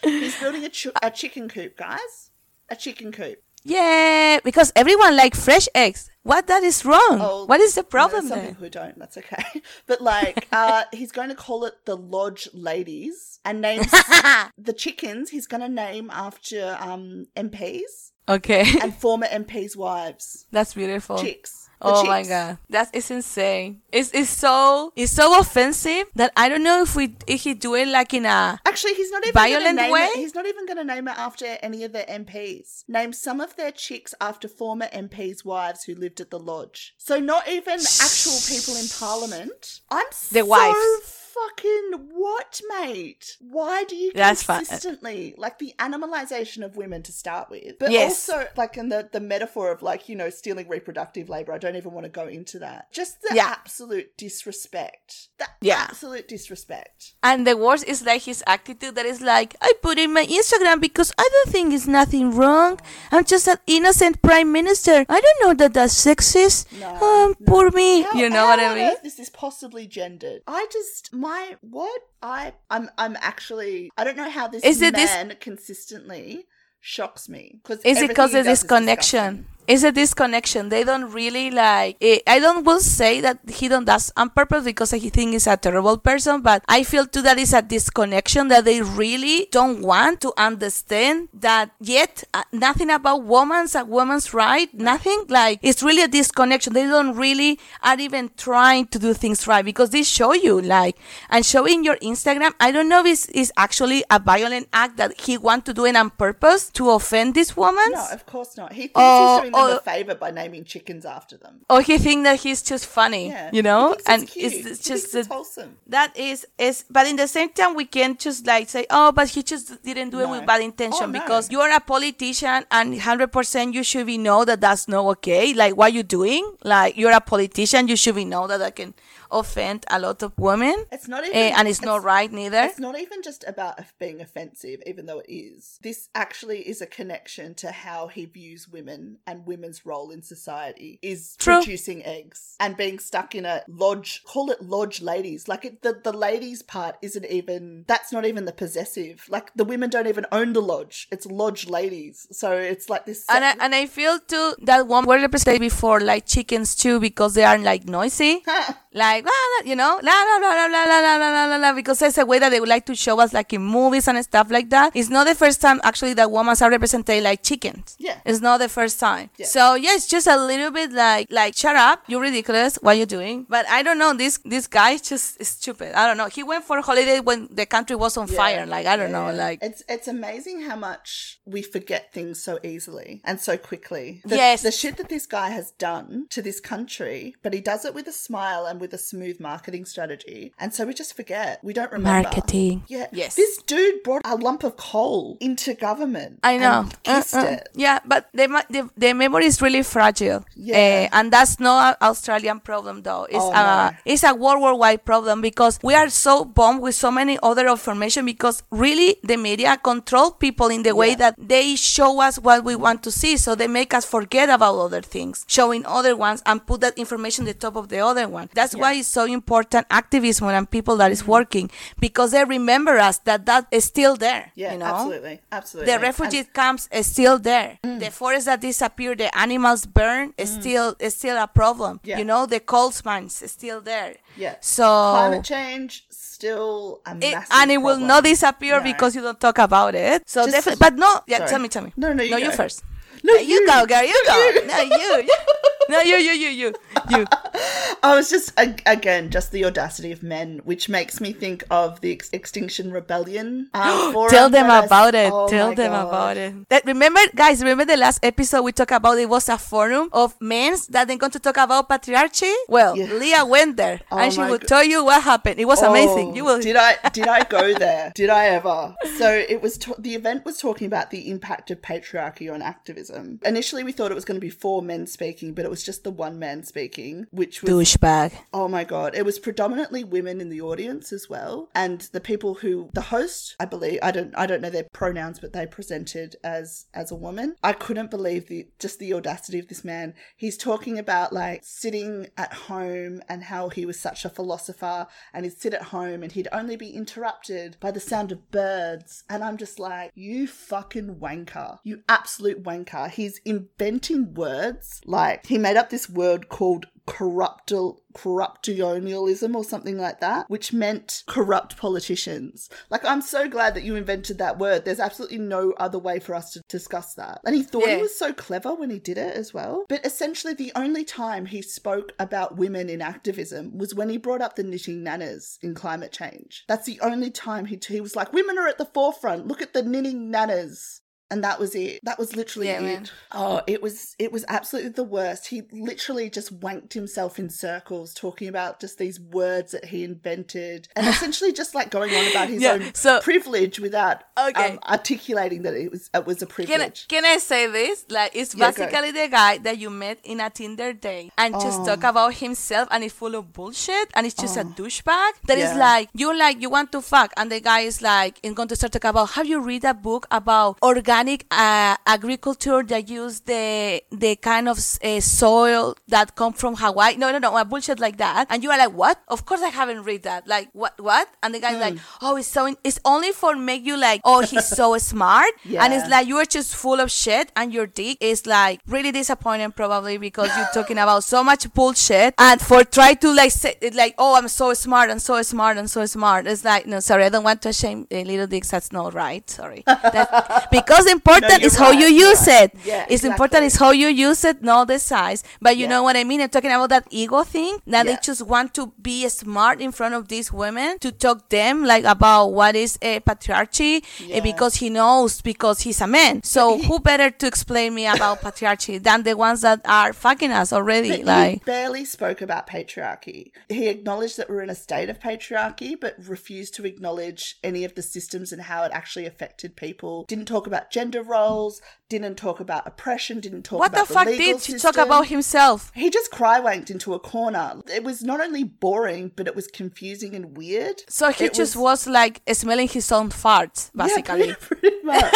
he's 0.03 0.39
building 0.39 0.65
a, 0.65 0.69
ch- 0.69 0.89
a 1.03 1.11
chicken 1.11 1.49
coop, 1.49 1.77
guys. 1.77 2.31
A 2.69 2.77
chicken 2.77 3.13
coop. 3.13 3.39
Yeah, 3.65 4.41
because 4.45 4.73
everyone 4.75 5.17
like 5.17 5.35
fresh 5.35 5.69
eggs. 5.75 6.11
What 6.25 6.47
that 6.47 6.63
is 6.63 6.85
wrong? 6.85 7.19
Oh, 7.21 7.45
what 7.47 7.61
is 7.61 7.75
the 7.75 7.83
problem 7.83 8.29
some 8.29 8.41
people 8.41 8.55
who 8.55 8.71
don't, 8.71 8.99
that's 8.99 9.19
okay. 9.19 9.45
But 9.87 10.01
like, 10.01 10.47
uh, 10.53 10.85
he's 10.93 11.11
going 11.11 11.31
to 11.31 11.35
call 11.35 11.65
it 11.65 11.85
the 11.85 11.97
Lodge 11.97 12.49
Ladies 12.53 13.41
and 13.45 13.61
names 13.61 13.91
the 14.59 14.73
chickens. 14.77 15.31
He's 15.31 15.49
going 15.49 15.63
to 15.63 15.69
name 15.69 16.11
after 16.13 16.77
um 16.81 17.27
MPs 17.37 18.12
okay, 18.29 18.65
and 18.83 18.95
former 18.95 19.27
MPs' 19.27 19.77
wives. 19.77 20.47
that's 20.51 20.75
beautiful. 20.75 21.19
Chicks. 21.19 21.63
Oh 21.85 22.03
the 22.03 22.09
Oh 22.09 22.11
my 22.11 22.23
god, 22.23 22.59
that's 22.71 22.91
it's 22.95 23.11
insane. 23.11 23.83
It's 23.91 24.13
it's 24.15 24.31
so 24.31 24.93
it's 24.95 25.11
so 25.11 25.39
offensive 25.41 26.07
that 26.15 26.33
I 26.37 26.49
don't 26.49 26.63
know 26.63 26.83
if 26.83 26.95
we 26.95 27.17
if 27.27 27.43
he 27.43 27.55
do 27.55 27.75
it 27.75 27.89
like 27.89 28.15
in 28.15 28.25
a 28.25 28.61
Actually, 28.65 28.95
he's 28.95 29.11
not 29.11 29.25
even 29.27 29.33
Violent 29.33 29.91
way? 29.91 30.01
It, 30.03 30.17
he's 30.17 30.35
not 30.35 30.47
even 30.47 30.65
going 30.65 30.77
to 30.77 30.85
name 30.85 31.09
it 31.09 31.19
after 31.19 31.59
any 31.61 31.83
of 31.83 31.93
the 31.93 32.05
MPs. 32.09 32.85
Name 32.87 33.13
some 33.13 33.41
of 33.41 33.57
their 33.57 33.73
chicks 33.73 34.15
after 34.21 34.47
former 34.47 34.87
MPs' 34.87 35.45
wives 35.45 35.83
who 35.85 35.95
lived 35.97 36.21
at 36.21 36.31
the 36.31 36.39
lodge. 36.39 36.95
So 36.99 37.19
not 37.19 37.49
even 37.49 37.75
actual 37.75 38.39
people 38.49 38.77
in 38.77 38.87
Parliament. 38.89 39.81
I'm 39.91 40.07
The 40.31 40.41
so 40.41 40.47
wives. 40.47 41.22
Fucking 41.35 42.09
what, 42.13 42.61
mate? 42.69 43.37
Why 43.41 43.85
do 43.85 43.97
you 43.97 44.13
That's 44.15 44.45
consistently 44.45 45.35
like 45.37 45.59
the 45.59 45.75
animalization 45.79 46.65
of 46.65 46.77
women 46.77 47.03
to 47.05 47.13
start 47.13 47.51
with, 47.51 47.79
but 47.79 47.91
Yes. 47.91 48.29
also 48.29 48.49
like 48.57 48.77
in 48.77 48.89
the 48.89 49.09
the 49.13 49.21
metaphor 49.21 49.71
of 49.73 49.83
like 49.83 50.09
you 50.09 50.17
know 50.17 50.31
stealing 50.31 50.69
reproductive 50.69 51.29
labor? 51.29 51.53
I 51.53 51.59
don't 51.59 51.77
even 51.77 51.93
want 51.93 52.05
to 52.05 52.11
go 52.11 52.27
into 52.27 52.59
that. 52.61 52.93
Just 52.93 53.23
the 53.23 53.35
Yeah. 53.35 53.49
absolute 53.49 54.17
disrespect. 54.17 55.29
The 55.39 55.47
Yeah. 55.61 55.87
absolute 55.89 56.29
disrespect. 56.29 57.13
And 57.23 57.47
the 57.47 57.57
worst 57.57 57.85
is 57.87 58.03
like 58.05 58.23
his 58.23 58.43
attitude 58.47 58.95
that 58.97 59.07
is 59.07 59.21
like, 59.21 59.57
I 59.61 59.73
put 59.83 59.99
in 59.99 60.13
my 60.13 60.27
Instagram 60.27 60.81
because 60.81 61.13
I 61.19 61.29
don't 61.33 61.53
think 61.53 61.73
it's 61.73 61.87
nothing 61.87 62.31
wrong. 62.35 62.81
I'm 63.11 63.25
just 63.25 63.49
an 63.49 63.59
innocent 63.67 64.23
prime 64.23 64.53
minister. 64.53 65.05
I 65.09 65.21
don't 65.21 65.41
know 65.43 65.55
that 65.55 65.75
that's 65.75 65.95
sexist. 66.05 66.67
No, 66.79 66.89
um, 66.89 67.35
no. 67.39 67.47
poor 67.47 67.71
me. 67.71 68.03
How- 68.03 68.13
you 68.19 68.29
know 68.31 68.47
what 68.47 68.59
I 68.61 68.75
mean? 68.75 68.85
earth 68.93 69.05
is 69.05 69.17
this 69.17 69.31
possibly 69.31 69.87
gendered? 69.87 70.43
I 70.47 70.67
just 70.73 71.13
my 71.23 71.57
what 71.61 72.01
I 72.23 72.53
I'm 72.71 72.91
I'm 72.99 73.17
actually 73.21 73.91
I 73.97 74.05
don't 74.05 74.17
know 74.23 74.29
how 74.39 74.47
this 74.49 74.63
Is 74.65 74.83
it 74.83 74.95
this- 74.95 75.11
man 75.15 75.37
consistently 75.41 76.47
shocks 76.81 77.29
me 77.29 77.61
because 77.63 77.81
Is 77.85 77.99
it 78.03 78.09
because 78.09 78.35
of 78.35 78.45
this 78.45 78.63
connection? 78.63 79.47
Is 79.69 79.85
a 79.85 79.93
disconnection. 79.93 80.71
They 80.71 80.83
don't 80.83 81.13
really 81.13 81.51
like. 81.51 81.97
eh, 82.01 82.19
I 82.27 82.41
don't 82.41 82.65
will 82.65 82.81
say 82.81 83.21
that 83.21 83.39
he 83.49 83.69
don't 83.69 83.85
does 83.85 84.13
on 84.17 84.31
purpose 84.31 84.65
because 84.65 84.91
he 84.91 85.09
think 85.09 85.33
he's 85.33 85.47
a 85.47 85.57
terrible 85.57 85.99
person, 85.99 86.43
but 86.43 86.65
I 86.69 86.83
feel 86.83 87.07
too 87.07 87.23
that 87.23 87.39
it's 87.39 87.53
a 87.53 87.63
disconnection 87.63 88.49
that 88.49 88.65
they 88.65 88.83
really 88.83 89.47
don't 89.53 89.81
want 89.81 90.21
to 90.23 90.33
understand 90.37 91.29
that 91.35 91.71
yet 91.81 92.25
uh, 92.35 92.43
nothing 92.53 92.91
about 92.91 93.23
women's 93.23 93.77
a 93.77 93.85
woman's 93.85 94.35
right. 94.35 94.69
Nothing 94.75 95.25
like 95.29 95.61
it's 95.63 95.81
really 95.83 96.03
a 96.03 96.09
disconnection. 96.09 96.73
They 96.73 96.87
don't 96.87 97.17
really 97.17 97.61
are 97.83 97.99
even 98.01 98.31
trying 98.37 98.89
to 98.89 98.99
do 98.99 99.15
things 99.15 99.47
right 99.47 99.65
because 99.65 99.91
they 99.91 100.03
show 100.03 100.33
you 100.35 100.61
like 100.61 100.99
and 101.31 101.47
showing 101.47 101.85
your 101.85 101.97
Instagram. 101.99 102.53
I 102.59 102.73
don't 102.73 102.89
know 102.89 103.01
if 103.01 103.07
it's, 103.07 103.29
it's 103.33 103.53
actually 103.57 104.03
a 104.11 104.19
violent 104.19 104.69
act 104.73 104.97
that 104.97 105.21
he 105.21 105.39
want 105.39 105.65
to 105.67 105.73
do 105.73 105.85
it 105.87 105.95
on 105.95 106.11
purpose 106.11 106.69
to 106.71 106.91
offend 106.91 107.35
this 107.37 107.57
woman. 107.57 107.93
No, 107.93 108.07
of 108.11 108.27
course 108.27 108.57
not. 108.57 108.73
He 108.73 108.83
thinks 108.83 108.93
Oh, 108.97 109.35
he's 109.35 109.43
doing 109.43 109.52
them 109.53 109.63
oh. 109.63 109.77
a 109.77 109.81
favor 109.81 110.15
by 110.15 110.31
naming 110.31 110.65
chickens 110.65 111.05
after 111.05 111.37
them. 111.37 111.61
Oh, 111.69 111.79
or 111.79 111.83
he 111.83 111.99
think 111.99 112.25
that 112.25 112.41
he's 112.41 112.63
just 112.63 112.87
funny, 112.87 113.29
Yeah, 113.29 113.51
you 113.53 113.63
know, 113.63 113.97
and 114.07 114.25
it's, 114.25 114.37
it's, 114.37 114.85
just 114.85 115.15
it's 115.15 115.29
wholesome. 115.29 115.77
that 115.87 116.17
is 116.17 116.47
is. 116.59 116.85
But 116.91 117.07
in 117.07 117.17
the 117.17 117.29
same 117.29 117.51
time, 117.51 117.75
we 117.75 117.85
can't 117.85 118.19
just 118.19 118.47
like 118.47 118.69
say, 118.69 118.87
oh, 118.91 119.13
but 119.13 119.29
he 119.29 119.43
just 119.43 119.83
didn't 119.83 120.11
do 120.11 120.21
it 120.21 120.29
with 120.29 120.47
bad 120.47 120.61
intention 120.61 121.05
Oh, 121.05 121.07
no. 121.07 121.21
because 121.21 121.51
you 121.51 121.61
are 121.61 121.71
a 121.75 121.81
politician 121.81 122.65
and 122.71 123.01
hundred 123.01 123.33
percent 123.33 123.75
you 123.75 123.83
should 123.83 124.07
be 124.07 124.19
know 124.19 124.45
that 124.45 124.61
that's 124.61 124.89
not 124.89 125.05
okay. 125.07 125.55
Like 125.55 125.77
what 125.77 125.93
you 125.93 126.03
doing? 126.03 126.57
Like 126.65 126.97
you're 126.97 127.13
a 127.13 127.21
politician, 127.21 127.89
you 127.89 127.97
should 127.97 128.15
be 128.15 128.25
know 128.25 128.47
that 128.47 128.61
I 128.63 128.71
can 128.71 128.95
offend 129.33 129.85
a 129.91 129.99
lot 129.99 130.23
of 130.23 130.33
women, 130.39 130.85
It's 130.93 131.09
not 131.09 131.25
even, 131.25 131.37
Eh, 131.37 131.53
and 131.57 131.67
it's 131.69 131.83
not 131.83 132.03
right 132.05 132.31
neither. 132.31 132.63
It's 132.63 132.79
not 132.79 132.99
even 132.99 133.23
just 133.23 133.45
about 133.47 133.81
being 133.99 134.21
offensive, 134.21 134.81
even 134.87 135.07
though 135.07 135.21
it 135.21 135.31
is. 135.33 135.79
This 135.83 136.09
actually 136.15 136.61
is 136.69 136.81
a 136.81 136.87
connection 136.87 137.55
to 137.57 137.71
how 137.73 138.09
he 138.09 138.27
views 138.27 138.69
women 138.69 139.19
and 139.27 139.47
women's 139.47 139.85
role 139.87 140.11
in 140.11 140.23
society 140.23 140.99
is 141.03 141.37
True. 141.37 141.57
producing 141.63 142.05
eggs 142.05 142.57
and 142.61 142.77
being 142.77 142.99
stuck 142.99 143.35
in 143.35 143.45
a 143.47 143.63
lodge. 143.69 144.23
Call 144.25 144.51
it 144.51 144.61
lodge 144.63 145.01
ladies. 145.01 145.49
Like 145.49 145.65
it, 145.65 145.83
the 145.83 146.01
the 146.03 146.13
ladies 146.13 146.63
part 146.63 146.97
isn't 147.03 147.27
even. 147.27 147.85
That's 147.89 148.13
not 148.13 148.25
even 148.25 148.45
the 148.45 148.53
possessive. 148.53 149.25
Like 149.29 149.53
the 149.55 149.65
women 149.65 149.91
don't 149.91 150.07
even 150.07 150.27
own 150.33 150.53
the 150.53 150.63
lodge. 150.63 151.09
It's 151.11 151.27
lodge 151.27 151.69
ladies. 151.69 152.27
So 152.31 152.53
it's 152.53 152.89
like 152.91 153.07
this. 153.07 153.25
and 153.29 153.45
I, 153.45 153.55
and 153.61 153.75
I 153.75 153.87
feel 153.87 154.19
too 154.19 154.55
that 154.63 154.87
one 154.87 155.07
were 155.07 155.19
represented 155.19 155.61
before 155.61 156.01
like 156.01 156.27
chickens 156.27 156.75
too 156.75 157.01
because 157.01 157.35
they 157.35 157.45
are 157.45 157.59
like 157.59 157.85
noisy. 157.89 158.43
like 158.95 159.25
la, 159.25 159.31
la, 159.31 159.69
you 159.71 159.75
know 159.77 159.99
la 160.03 160.13
la 160.13 160.37
la 160.37 160.55
la 160.55 160.67
la 160.67 160.85
la 160.85 161.17
la 161.17 161.29
la 161.29 161.45
la 161.47 161.57
la 161.57 161.73
because 161.73 162.01
it's 162.03 162.19
a 162.19 162.27
way 162.27 162.39
that 162.39 162.51
they 162.51 162.61
would 162.61 162.69
like 162.69 162.85
to 162.87 162.95
show 162.95 163.19
us 163.21 163.33
like 163.33 163.53
in 163.53 163.63
movies 163.63 164.07
and 164.09 164.23
stuff 164.25 164.51
like 164.51 164.69
that 164.71 164.95
it's 164.95 165.09
not 165.09 165.27
the 165.27 165.35
first 165.35 165.61
time 165.61 165.81
actually 165.83 166.13
that 166.15 166.31
women 166.31 166.55
are 166.61 166.71
represented 166.71 167.23
like 167.23 167.43
chickens 167.43 167.97
Yeah. 167.99 168.19
it's 168.25 168.41
not 168.41 168.59
the 168.59 168.69
first 168.69 169.01
time 169.01 169.31
Yeah. 169.39 169.47
so 169.47 169.75
yeah 169.75 169.95
it's 169.95 170.07
just 170.09 170.27
a 170.27 170.37
little 170.37 170.71
bit 170.71 170.93
like 170.93 171.29
like 171.31 171.57
shut 171.57 171.77
up 171.77 172.03
you're 172.07 172.21
ridiculous 172.21 172.77
what 172.83 172.99
you 172.99 173.07
doing 173.07 173.47
but 173.49 173.67
i 173.69 173.83
don't 173.83 173.99
know 173.99 174.13
this 174.15 174.39
this 174.45 174.67
guy 174.67 174.99
just 174.99 175.43
stupid 175.45 175.95
i 175.95 176.07
don't 176.07 176.17
know 176.17 176.27
he 176.27 176.43
went 176.43 176.65
for 176.65 176.79
a 176.79 176.83
holiday 176.83 177.21
when 177.21 177.49
the 177.51 177.65
country 177.67 177.97
was 177.97 178.17
on 178.17 178.29
Yeah. 178.29 178.37
fire 178.37 178.67
like 178.67 178.87
i 178.87 178.97
don't 178.97 179.13
know 179.13 179.33
like 179.33 179.59
it's 179.63 179.83
it's 179.89 180.09
amazing 180.09 180.63
how 180.63 180.77
much 180.77 181.39
we 181.47 181.63
forget 181.63 182.13
things 182.13 182.43
so 182.43 182.59
easily 182.63 183.21
and 183.25 183.41
so 183.41 183.57
quickly. 183.57 184.21
The, 184.25 184.37
Yes. 184.37 184.63
the 184.63 184.71
shit 184.71 184.97
that 184.99 185.09
this 185.09 185.27
guy 185.27 185.51
has 185.51 185.73
done 185.73 186.27
to 186.31 186.41
this 186.43 186.61
country, 186.61 187.35
but 187.43 187.53
he 187.53 187.61
does 187.61 187.85
it 187.85 187.95
with 187.95 188.07
a 188.07 188.13
smile 188.13 188.67
and 188.67 188.81
with 188.83 188.93
a 188.93 188.99
smooth 188.99 189.39
marketing 189.41 189.85
strategy, 189.87 190.53
and 190.59 190.75
so 190.75 190.85
we 190.85 190.93
just 191.03 191.15
forget. 191.15 191.61
We 191.63 191.73
don't 191.73 191.93
remember. 191.93 192.29
Marketing. 192.29 192.83
Yeah. 192.89 193.07
Yes. 193.13 193.37
This 193.37 193.63
dude 193.63 194.03
brought 194.03 194.23
a 194.25 194.37
lump 194.37 194.65
of 194.65 194.77
coal 194.77 195.39
into 195.41 195.73
government. 195.75 196.41
I 196.43 196.59
know. 196.59 196.81
and 196.83 197.03
kissed 197.05 197.35
Uh, 197.35 197.39
uh. 197.41 197.57
it. 197.57 197.69
Yeah, 197.75 197.99
but 198.05 198.29
the, 198.35 198.47
ma- 198.49 198.69
the 198.69 198.91
the 199.05 199.11
memory 199.15 199.47
is 199.47 199.63
really 199.63 199.83
fragile. 199.95 200.45
Yeah. 200.57 200.77
Eh, 200.77 201.09
and 201.13 201.33
that's 201.33 201.55
not 201.61 201.97
an 202.01 202.09
Australian 202.13 202.59
problem 202.61 203.03
though. 203.03 203.25
It's 203.31 203.39
Oh, 203.49 203.53
a 203.53 203.63
no. 203.93 203.97
it's 204.13 204.25
a 204.25 204.35
worldwide 204.35 205.05
problem 205.05 205.41
because 205.41 205.79
we 205.83 205.95
are 205.95 206.11
so 206.11 206.45
bombed 206.45 206.81
with 206.83 206.95
so 206.95 207.11
many 207.11 207.39
other 207.43 207.67
information 207.69 208.25
because 208.27 208.63
really 208.71 209.17
the 209.23 209.37
media 209.37 209.77
control 209.77 210.33
people 210.33 210.69
in 210.77 210.83
the 210.83 210.95
way 210.95 211.11
Yeah. 211.11 211.23
that 211.23 211.35
they 211.39 211.77
show 211.77 212.21
us 212.21 212.35
what 212.39 212.65
we 212.65 212.75
want 212.77 213.03
to 213.07 213.11
see. 213.21 213.37
So 213.37 213.55
they 213.55 213.69
make 213.69 213.95
us 213.95 214.05
forget 214.05 214.49
about 214.51 214.75
other 214.87 215.03
things, 215.03 215.45
showing 215.47 215.85
other 215.87 216.15
ones 216.17 216.43
and 216.47 216.65
put 216.67 216.81
that 216.81 216.97
information 216.99 217.47
at 217.47 217.55
the 217.55 217.61
top 217.67 217.77
of 217.77 217.89
the 217.89 218.01
other 218.01 218.27
one. 218.29 218.49
That's 218.55 218.72
why 218.77 218.95
it's 218.95 219.09
so 219.09 219.25
important 219.25 219.87
activism 219.91 220.49
and 220.49 220.71
people 220.71 220.97
that 220.97 221.13
Mm-hmm. 221.13 221.31
working 221.31 221.71
because 222.01 222.31
they 222.33 222.45
remember 222.45 222.97
us 222.99 223.19
that 223.19 223.45
that 223.47 223.67
is 223.71 223.85
still 223.85 224.17
there. 224.17 224.51
Yeah, 224.55 224.73
you 224.73 224.79
know? 224.79 224.87
absolutely, 224.87 225.41
absolutely. 225.51 225.93
The 225.93 225.99
refugee 226.01 226.45
camps 226.45 226.89
is 226.91 227.07
still 227.07 227.39
there. 227.39 227.79
Mm. 227.85 228.01
The 228.01 228.11
forests 228.11 228.47
that 228.47 228.61
disappear, 228.61 229.15
the 229.15 229.29
animals 229.37 229.85
burn, 229.87 230.33
is 230.39 230.51
still 230.55 230.97
is 230.99 231.15
still 231.15 231.37
a 231.37 231.47
problem. 231.47 232.01
Yeah. 232.05 232.19
You 232.19 232.25
know, 232.25 232.47
the 232.47 232.61
coal 232.61 232.93
mines 233.05 233.43
is 233.43 233.53
still 233.53 233.81
there. 233.81 234.17
Yeah. 234.37 234.57
So 234.61 234.85
climate 234.85 235.45
change 235.45 236.07
still 236.11 237.01
a 237.07 237.17
it, 237.21 237.37
and 237.51 237.71
it 237.71 237.79
will 237.79 237.99
not 237.99 238.25
disappear 238.25 238.79
No. 238.79 238.85
because 238.85 239.15
you 239.15 239.23
don't 239.23 239.39
talk 239.39 239.59
about 239.59 239.95
it. 239.95 240.23
So 240.29 240.43
Just- 240.43 240.53
definitely, 240.57 240.81
but 240.81 240.95
no. 240.95 241.21
Yeah, 241.27 241.39
Sorry. 241.39 241.51
tell 241.51 241.59
me, 241.61 241.69
tell 241.69 241.83
me. 241.85 241.93
No, 241.97 242.13
no, 242.13 242.23
you 242.23 242.31
no, 242.31 242.37
you 242.39 242.51
first. 242.53 242.83
No, 243.25 243.35
Yeah, 243.35 243.41
you, 243.41 243.55
you. 243.61 243.67
go, 243.67 243.87
girl. 243.87 244.03
You 244.03 244.23
go. 244.27 244.53
No, 244.67 244.81
you. 244.81 245.29
No, 245.89 246.01
you, 246.01 246.17
you, 246.17 246.33
you, 246.33 246.49
you, 246.51 246.75
you. 247.11 247.25
I 248.03 248.15
was 248.17 248.31
just 248.31 248.53
again 248.87 249.31
just 249.31 249.53
the 249.53 249.65
audacity 249.65 250.13
of 250.13 250.23
men, 250.23 250.61
which 250.65 250.89
makes 250.89 251.21
me 251.21 251.33
think 251.33 251.65
of 251.71 252.01
the 252.01 252.13
Ex- 252.13 252.31
Extinction 252.33 252.93
Rebellion. 252.93 253.69
um, 253.75 254.13
Tell 254.29 254.49
them 254.51 254.67
that 254.69 254.71
I 254.71 254.79
s- 254.81 254.87
about 254.87 255.15
it. 255.15 255.31
Oh 255.33 255.49
Tell 255.49 255.75
them 255.75 255.93
God. 255.93 256.09
about 256.09 256.37
it. 256.37 256.69
That, 256.69 256.85
remember, 256.87 257.21
guys, 257.35 257.61
remember 257.61 257.85
the 257.85 257.97
last 257.97 258.25
episode 258.25 258.63
we 258.63 258.73
talked 258.73 258.93
about? 258.93 259.19
It 259.19 259.29
was 259.29 259.49
a 259.49 259.59
forum 259.59 260.09
of 260.13 260.35
men 260.41 260.77
that 260.91 261.09
they're 261.09 261.17
going 261.19 261.33
to 261.33 261.39
talk 261.39 261.57
about 261.57 261.89
patriarchy. 261.89 262.53
Well, 262.69 262.97
Yeah. 262.97 263.13
Leah 263.13 263.45
went 263.45 263.77
there 263.77 264.01
Oh 264.11 264.19
and 264.19 264.33
she 264.33 264.41
will 264.41 264.59
go- 264.59 264.67
tell 264.67 264.85
you 264.85 265.05
what 265.05 265.23
happened. 265.23 265.59
It 265.61 265.67
was 265.67 265.83
amazing. 265.83 266.31
Oh, 266.31 266.35
You 266.35 266.45
will. 266.45 266.61
Did 266.61 266.77
I 266.77 266.97
did 267.11 267.29
I 267.29 267.45
go 267.45 267.75
there? 267.75 268.13
Did 268.15 268.31
I 268.31 268.47
ever? 268.47 268.95
So 269.19 269.31
it 269.33 269.61
was 269.63 269.79
the 269.99 270.15
event 270.15 270.45
was 270.45 270.59
talking 270.59 270.87
about 270.87 271.11
the 271.11 271.31
impact 271.31 271.71
of 271.71 271.81
patriarchy 271.83 272.53
on 272.53 272.63
activism. 272.63 273.41
Initially, 273.45 273.85
we 273.85 273.93
thought 273.93 274.11
it 274.11 274.15
was 274.15 274.25
going 274.25 274.37
to 274.41 274.41
be 274.45 274.51
four 274.51 274.83
men 274.83 275.07
speaking, 275.07 275.55
but 275.55 275.65
it 275.65 275.71
was 275.73 275.83
just 275.83 276.05
the 276.05 276.11
one 276.11 276.39
man 276.39 276.63
speaking, 276.65 277.27
which 277.31 277.63
was 277.63 277.71
Douchebag. 277.71 278.35
Oh 278.53 278.69
my 278.69 278.85
god, 278.85 279.15
it 279.15 279.25
was 279.25 279.39
predominantly 279.39 280.05
women 280.05 280.39
in 280.39 280.51
the 280.51 280.61
audience 280.61 281.15
as 281.15 281.31
well, 281.31 281.71
and 281.75 282.03
the 282.13 282.21
people 282.21 282.57
who 282.57 282.91
the 282.93 283.01
host, 283.01 283.57
I 283.59 283.65
believe, 283.65 283.99
I 284.03 284.11
don't, 284.11 284.35
I 284.37 284.45
don't 284.45 284.61
know 284.61 284.69
their 284.69 284.87
pronouns, 284.93 285.41
but 285.41 285.55
they 285.55 285.67
presented 285.67 286.37
as 286.45 286.85
as 286.93 287.11
a 287.11 287.17
woman. 287.17 287.57
I 287.63 287.73
couldn't 287.73 288.11
believe 288.11 288.49
the 288.49 288.69
just 288.79 288.99
the 288.99 289.15
audacity 289.15 289.59
of 289.59 289.69
this 289.69 289.83
man. 289.83 290.13
He's 290.37 290.59
talking 290.59 290.99
about 290.99 291.33
like 291.33 291.63
sitting 291.65 292.27
at 292.37 292.53
home 292.53 293.23
and 293.27 293.45
how 293.45 293.71
he 293.71 293.87
was 293.87 293.99
such 293.99 294.27
a 294.27 294.29
philosopher, 294.29 295.07
and 295.33 295.47
he'd 295.47 295.59
sit 295.59 295.73
at 295.73 295.85
home 295.85 296.23
and 296.23 296.33
he'd 296.33 296.49
only 296.53 296.77
be 296.77 296.91
interrupted 296.91 297.79
by 297.81 297.91
the 297.91 297.99
sound 297.99 298.31
of 298.31 298.51
birds, 298.51 299.25
and 299.31 299.43
I'm 299.43 299.57
just 299.57 299.79
like, 299.79 300.11
you 300.15 300.47
fucking 300.47 301.15
wanker, 301.17 301.79
you 301.83 302.03
absolute 302.11 302.63
wanker. 302.63 303.11
He's 303.11 303.41
inventing 303.47 304.35
words 304.35 305.01
like 305.07 305.47
he 305.47 305.62
made 305.63 305.77
up 305.77 305.91
this 305.91 306.09
word 306.09 306.49
called 306.49 306.87
corruptal 307.07 308.03
corruptionalism 308.15 309.55
or 309.57 309.65
something 309.65 309.99
like 309.99 310.21
that, 310.21 310.49
which 310.49 310.73
meant 310.73 311.23
corrupt 311.27 311.77
politicians. 311.77 312.69
Like, 312.91 313.05
I'm 313.05 313.23
so 313.23 313.49
glad 313.49 313.75
that 313.75 313.85
you 313.85 313.97
invented 313.97 314.39
that 314.39 314.59
word. 314.59 314.85
There's 314.85 315.01
absolutely 315.01 315.39
no 315.39 315.73
other 315.79 315.99
way 315.99 316.21
for 316.21 316.35
us 316.35 316.53
to 316.53 316.63
discuss 316.69 317.15
that. 317.15 317.41
And 317.45 317.55
he 317.55 317.63
thought 317.63 317.87
Yeah. 317.87 317.97
he 317.97 318.03
was 318.03 318.17
so 318.17 318.33
clever 318.33 318.75
when 318.75 318.91
he 318.91 318.99
did 318.99 319.19
it 319.19 319.35
as 319.35 319.53
well. 319.55 319.85
But 319.89 320.05
essentially, 320.05 320.55
the 320.55 320.73
only 320.75 321.05
time 321.05 321.47
he 321.47 321.63
spoke 321.63 322.13
about 322.19 322.57
women 322.57 322.89
in 322.89 323.01
activism 323.01 323.79
was 323.79 323.95
when 323.95 324.09
he 324.09 324.17
brought 324.17 324.43
up 324.43 324.57
the 324.57 324.63
knitting 324.63 325.03
nanas 325.03 325.59
in 325.63 325.75
climate 325.75 326.13
change. 326.13 326.65
That's 326.69 326.87
the 326.87 327.01
only 327.01 327.31
time 327.31 327.67
he, 327.67 327.79
he 327.89 328.01
was 328.01 328.17
like, 328.17 328.33
women 328.33 328.59
are 328.59 328.69
at 328.69 328.79
the 328.79 328.85
forefront. 328.85 329.47
Look 329.47 329.63
at 329.63 329.73
the 329.73 329.83
knitting 329.83 330.31
nanas. 330.31 331.01
And 331.33 331.43
that 331.43 331.59
was 331.59 331.75
it. 331.75 331.99
That 332.05 332.19
was 332.19 332.37
literally 332.37 332.69
Yeah, 332.69 332.79
it. 332.79 332.83
man. 332.83 333.09
Oh, 333.33 333.63
it 333.67 333.81
was 333.83 334.15
it 334.19 334.31
was 334.31 334.45
absolutely 334.49 334.91
the 334.93 335.05
worst. 335.19 335.47
He 335.49 335.63
literally 335.73 336.29
just 336.31 336.61
wanked 336.61 336.93
himself 336.93 337.39
in 337.39 337.49
circles 337.51 338.13
talking 338.15 338.49
about 338.49 338.81
just 338.81 338.99
these 338.99 339.19
words 339.19 339.73
that 339.73 339.87
he 339.87 340.05
invented 340.05 340.89
and 340.95 341.07
essentially 341.15 341.53
just 341.53 341.75
like 341.75 341.91
going 341.91 342.15
on 342.15 342.27
about 342.31 342.49
his 342.49 342.63
Yeah, 342.63 342.73
own 342.75 342.95
so- 342.95 343.21
privilege 343.21 343.81
without 343.81 344.23
Okay. 344.39 344.73
um, 344.73 344.79
articulating 344.89 345.63
that 345.63 345.75
it 345.75 345.91
was 345.91 346.11
it 346.15 346.27
was 346.27 346.43
a 346.43 346.47
Can 346.47 346.53
I, 346.53 346.67
privilege. 346.67 347.09
can 347.09 347.25
I 347.25 347.39
say 347.39 347.67
this? 347.67 348.05
Like, 348.11 348.33
it's 348.35 348.55
Yeah, 348.55 348.71
go. 348.71 348.85
basically 348.87 349.11
the 349.13 349.29
guy 349.29 349.59
that 349.59 349.79
you 349.79 349.91
met 349.91 350.19
in 350.25 350.41
a 350.41 350.51
Tinder 350.51 350.93
date 350.93 351.33
and 351.39 351.55
just 351.55 351.81
Oh. 351.81 351.85
talk 351.87 352.05
about 352.05 352.35
himself 352.35 352.89
and 352.91 353.03
it's 353.05 353.15
full 353.15 353.35
of 353.35 353.53
bullshit 353.53 354.09
and 354.15 354.27
it's 354.27 354.35
just 354.45 354.57
a 354.57 354.65
douchebag 354.65 355.33
that 355.49 355.59
is 355.59 355.71
Yeah. 355.73 355.77
like, 355.89 356.09
you 356.15 356.37
like, 356.37 356.61
you 356.61 356.69
want 356.71 356.93
to 356.93 357.01
fuck. 357.01 357.33
And 357.39 357.51
the 357.51 357.61
guy 357.61 357.81
is 357.81 358.03
like, 358.03 358.39
is 358.43 358.53
going 358.53 358.69
to 358.69 358.77
start 358.77 358.93
talking 358.93 359.11
about, 359.11 359.31
have 359.31 359.47
you 359.47 359.61
read 359.61 359.85
a 359.85 359.95
book 359.95 360.27
about 360.31 360.79
organic 360.83 361.22
uh, 361.29 361.97
agriculture 362.07 362.83
that 362.83 363.09
use 363.09 363.41
the, 363.41 364.03
the 364.11 364.37
kind 364.37 364.69
of 364.69 364.79
uh, 365.03 365.21
soil 365.21 365.97
that 366.09 366.35
come 366.37 366.53
from 366.53 366.77
Hawaii? 366.77 367.17
No, 367.17 367.31
no, 367.33 367.39
no, 367.39 367.57
a 367.57 367.65
bullshit 367.65 367.99
like 368.01 368.17
that. 368.19 368.47
And 368.51 368.63
you 368.63 368.71
are 368.71 368.79
like, 368.79 368.93
what? 368.93 369.21
Of 369.29 369.45
course 369.47 369.61
I 369.63 369.69
haven't 369.69 370.03
read 370.05 370.23
that. 370.25 370.47
Like, 370.47 370.69
what, 370.73 370.99
what? 371.01 371.29
And 371.43 371.55
the 371.55 371.61
guy's 371.61 371.79
like, 371.81 371.93
Hmm. 371.95 371.99
oh, 372.27 372.37
it's 372.37 372.49
so, 372.49 372.67
in- 372.67 372.77
it's 372.85 372.99
only 373.05 373.33
for 373.33 373.55
make 373.57 373.85
you 373.85 373.97
like, 373.97 374.21
oh, 374.25 374.41
he's 374.41 374.67
so 374.67 374.97
smart. 375.13 375.51
And 375.65 375.93
it's 375.93 376.09
like, 376.09 376.27
you 376.27 376.37
are 376.37 376.45
just 376.45 376.75
full 376.77 377.01
of 377.01 377.11
shit 377.11 377.51
and 377.57 377.73
your 377.73 377.87
dick 377.87 378.19
is 378.21 378.47
like 378.47 378.81
really 378.87 379.13
disappointing 379.13 379.73
probably 379.73 380.19
because 380.19 380.51
you're 380.57 380.69
talking 380.73 380.99
about 380.99 381.25
so 381.25 381.43
much 381.45 381.73
bullshit 381.75 382.35
and 382.39 382.61
for 382.61 382.85
try 382.85 383.15
to 383.15 383.33
like 383.35 383.51
say 383.51 383.75
it 383.81 383.95
like 383.95 384.15
oh 384.19 384.35
i'm 384.37 384.49
so 384.49 384.73
smart 384.75 385.11
and 385.11 385.21
so 385.21 385.41
smart 385.43 385.77
and 385.77 385.91
so 385.91 386.05
smart 386.07 386.47
it's 386.47 386.65
like 386.65 386.87
no 386.87 387.01
sorry 387.01 387.25
i 387.25 387.29
don't 387.29 387.45
want 387.45 387.61
to 387.63 387.73
shame 387.73 388.07
uh, 388.13 388.17
little 388.21 388.47
dicks 388.47 388.71
that's 388.71 388.93
not 388.93 389.13
right 389.15 389.49
sorry 389.51 389.83
because 390.71 391.07
important 391.13 391.63
is 391.63 391.77
how 391.77 391.91
you 392.03 392.07
use 392.07 392.47
right. 392.47 392.65
it 392.65 392.71
Yeah, 392.85 393.07
it's 393.09 393.25
important 393.25 393.63
is 393.71 393.77
how 393.77 393.91
you 394.03 394.09
use 394.09 394.45
it 394.51 394.63
not 394.63 394.89
the 394.89 394.99
size 394.99 395.41
but 395.61 395.77
you 395.77 395.83
Yeah. 395.85 395.91
know 395.93 396.03
what 396.07 396.17
i 396.17 396.25
mean 396.25 396.41
i'm 396.41 396.49
talking 396.49 396.71
about 396.71 396.91
that 396.91 397.07
ego 397.11 397.43
thing 397.45 397.79
that 397.87 398.07
they 398.07 398.17
just 398.23 398.43
want 398.55 398.75
to 398.75 398.93
be 399.01 399.29
smart 399.29 399.81
in 399.81 399.93
front 399.93 400.15
of 400.15 400.29
these 400.29 400.53
women 400.53 400.99
to 401.01 401.11
talk 401.13 401.49
them 401.49 401.85
like 401.85 402.05
about 402.05 402.49
what 402.59 402.75
is 402.85 402.99
a 403.03 403.21
patriarchy 403.21 403.97
eh, 403.97 404.01
Yeah. 404.37 404.41
because 404.41 404.77
he 404.77 404.89
knows 404.91 405.41
because 405.43 405.81
he's 405.83 406.01
a 406.01 406.07
man. 406.07 406.43
So 406.43 406.79
he- 406.79 406.87
who 406.87 406.99
better 407.01 407.31
to 407.31 407.47
explain 407.47 407.95
me 407.95 408.07
about 408.07 408.41
patriarchy 408.47 409.03
than 409.03 409.23
the 409.25 409.35
ones 409.37 409.61
that 409.63 409.81
are 409.85 410.13
fucking 410.13 410.53
us 410.53 410.73
already? 410.73 411.23
Like 411.23 411.65
barely 411.65 412.05
spoke 412.05 412.41
about 412.41 412.67
patriarchy. 412.67 413.51
He 413.69 413.89
acknowledged 413.89 414.37
that 414.39 414.49
we're 414.51 414.63
in 414.63 414.71
a 414.71 414.75
state 414.75 415.09
of 415.11 415.19
patriarchy, 415.19 415.99
but 416.01 416.15
refused 416.27 416.75
to 416.77 416.87
acknowledge 416.87 417.59
any 417.65 417.85
of 417.85 417.95
the 417.95 418.03
systems 418.03 418.53
and 418.53 418.63
how 418.63 418.85
it 418.85 418.93
actually 418.93 419.27
affected 419.27 419.77
people. 419.77 420.25
Didn't 420.29 420.47
talk 420.47 420.67
about 420.67 420.91
gender 420.93 421.23
roles. 421.23 421.81
Didn't 422.09 422.37
talk 422.37 422.61
about 422.61 422.87
oppression. 422.87 423.41
Didn't 423.41 423.63
talk 423.63 423.81
what 423.81 423.91
the 423.93 424.03
about 424.03 424.09
fuck 424.09 424.27
legal 424.27 424.59
did 424.59 424.67
he 424.67 424.79
talk 424.79 424.97
about 424.99 425.27
himself? 425.27 425.91
He 425.95 426.11
just 426.11 426.31
cry 426.31 426.61
wanked 426.61 426.91
into 426.91 427.15
a 427.15 427.19
corner. 427.19 427.81
It 427.93 428.05
was 428.05 428.23
not 428.23 428.41
only 428.41 428.63
boring, 428.63 429.33
but 429.35 429.49
it 429.49 429.57
was 429.57 429.67
confusing 429.67 430.35
and 430.37 430.57
weird. 430.57 431.03
So 431.09 431.31
he 431.31 431.47
It 431.47 431.55
just 431.55 431.75
was, 431.75 432.07
like 432.07 432.43
smelling 432.53 432.89
his 432.89 433.11
own 433.11 433.31
farts, 433.31 433.91
Yeah, 433.95 434.07
basically. 434.07 434.55
pretty, 434.55 434.91
pretty 434.91 434.97
much. 435.05 435.35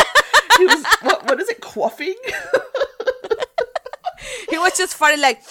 he 0.58 0.66
was 0.66 0.84
what, 1.02 1.24
what 1.26 1.40
is 1.40 1.48
it? 1.48 1.60
Quaffing. 1.60 2.14
he 4.50 4.58
was 4.58 4.76
just 4.76 4.98
farting 4.98 5.22
like 5.22 5.42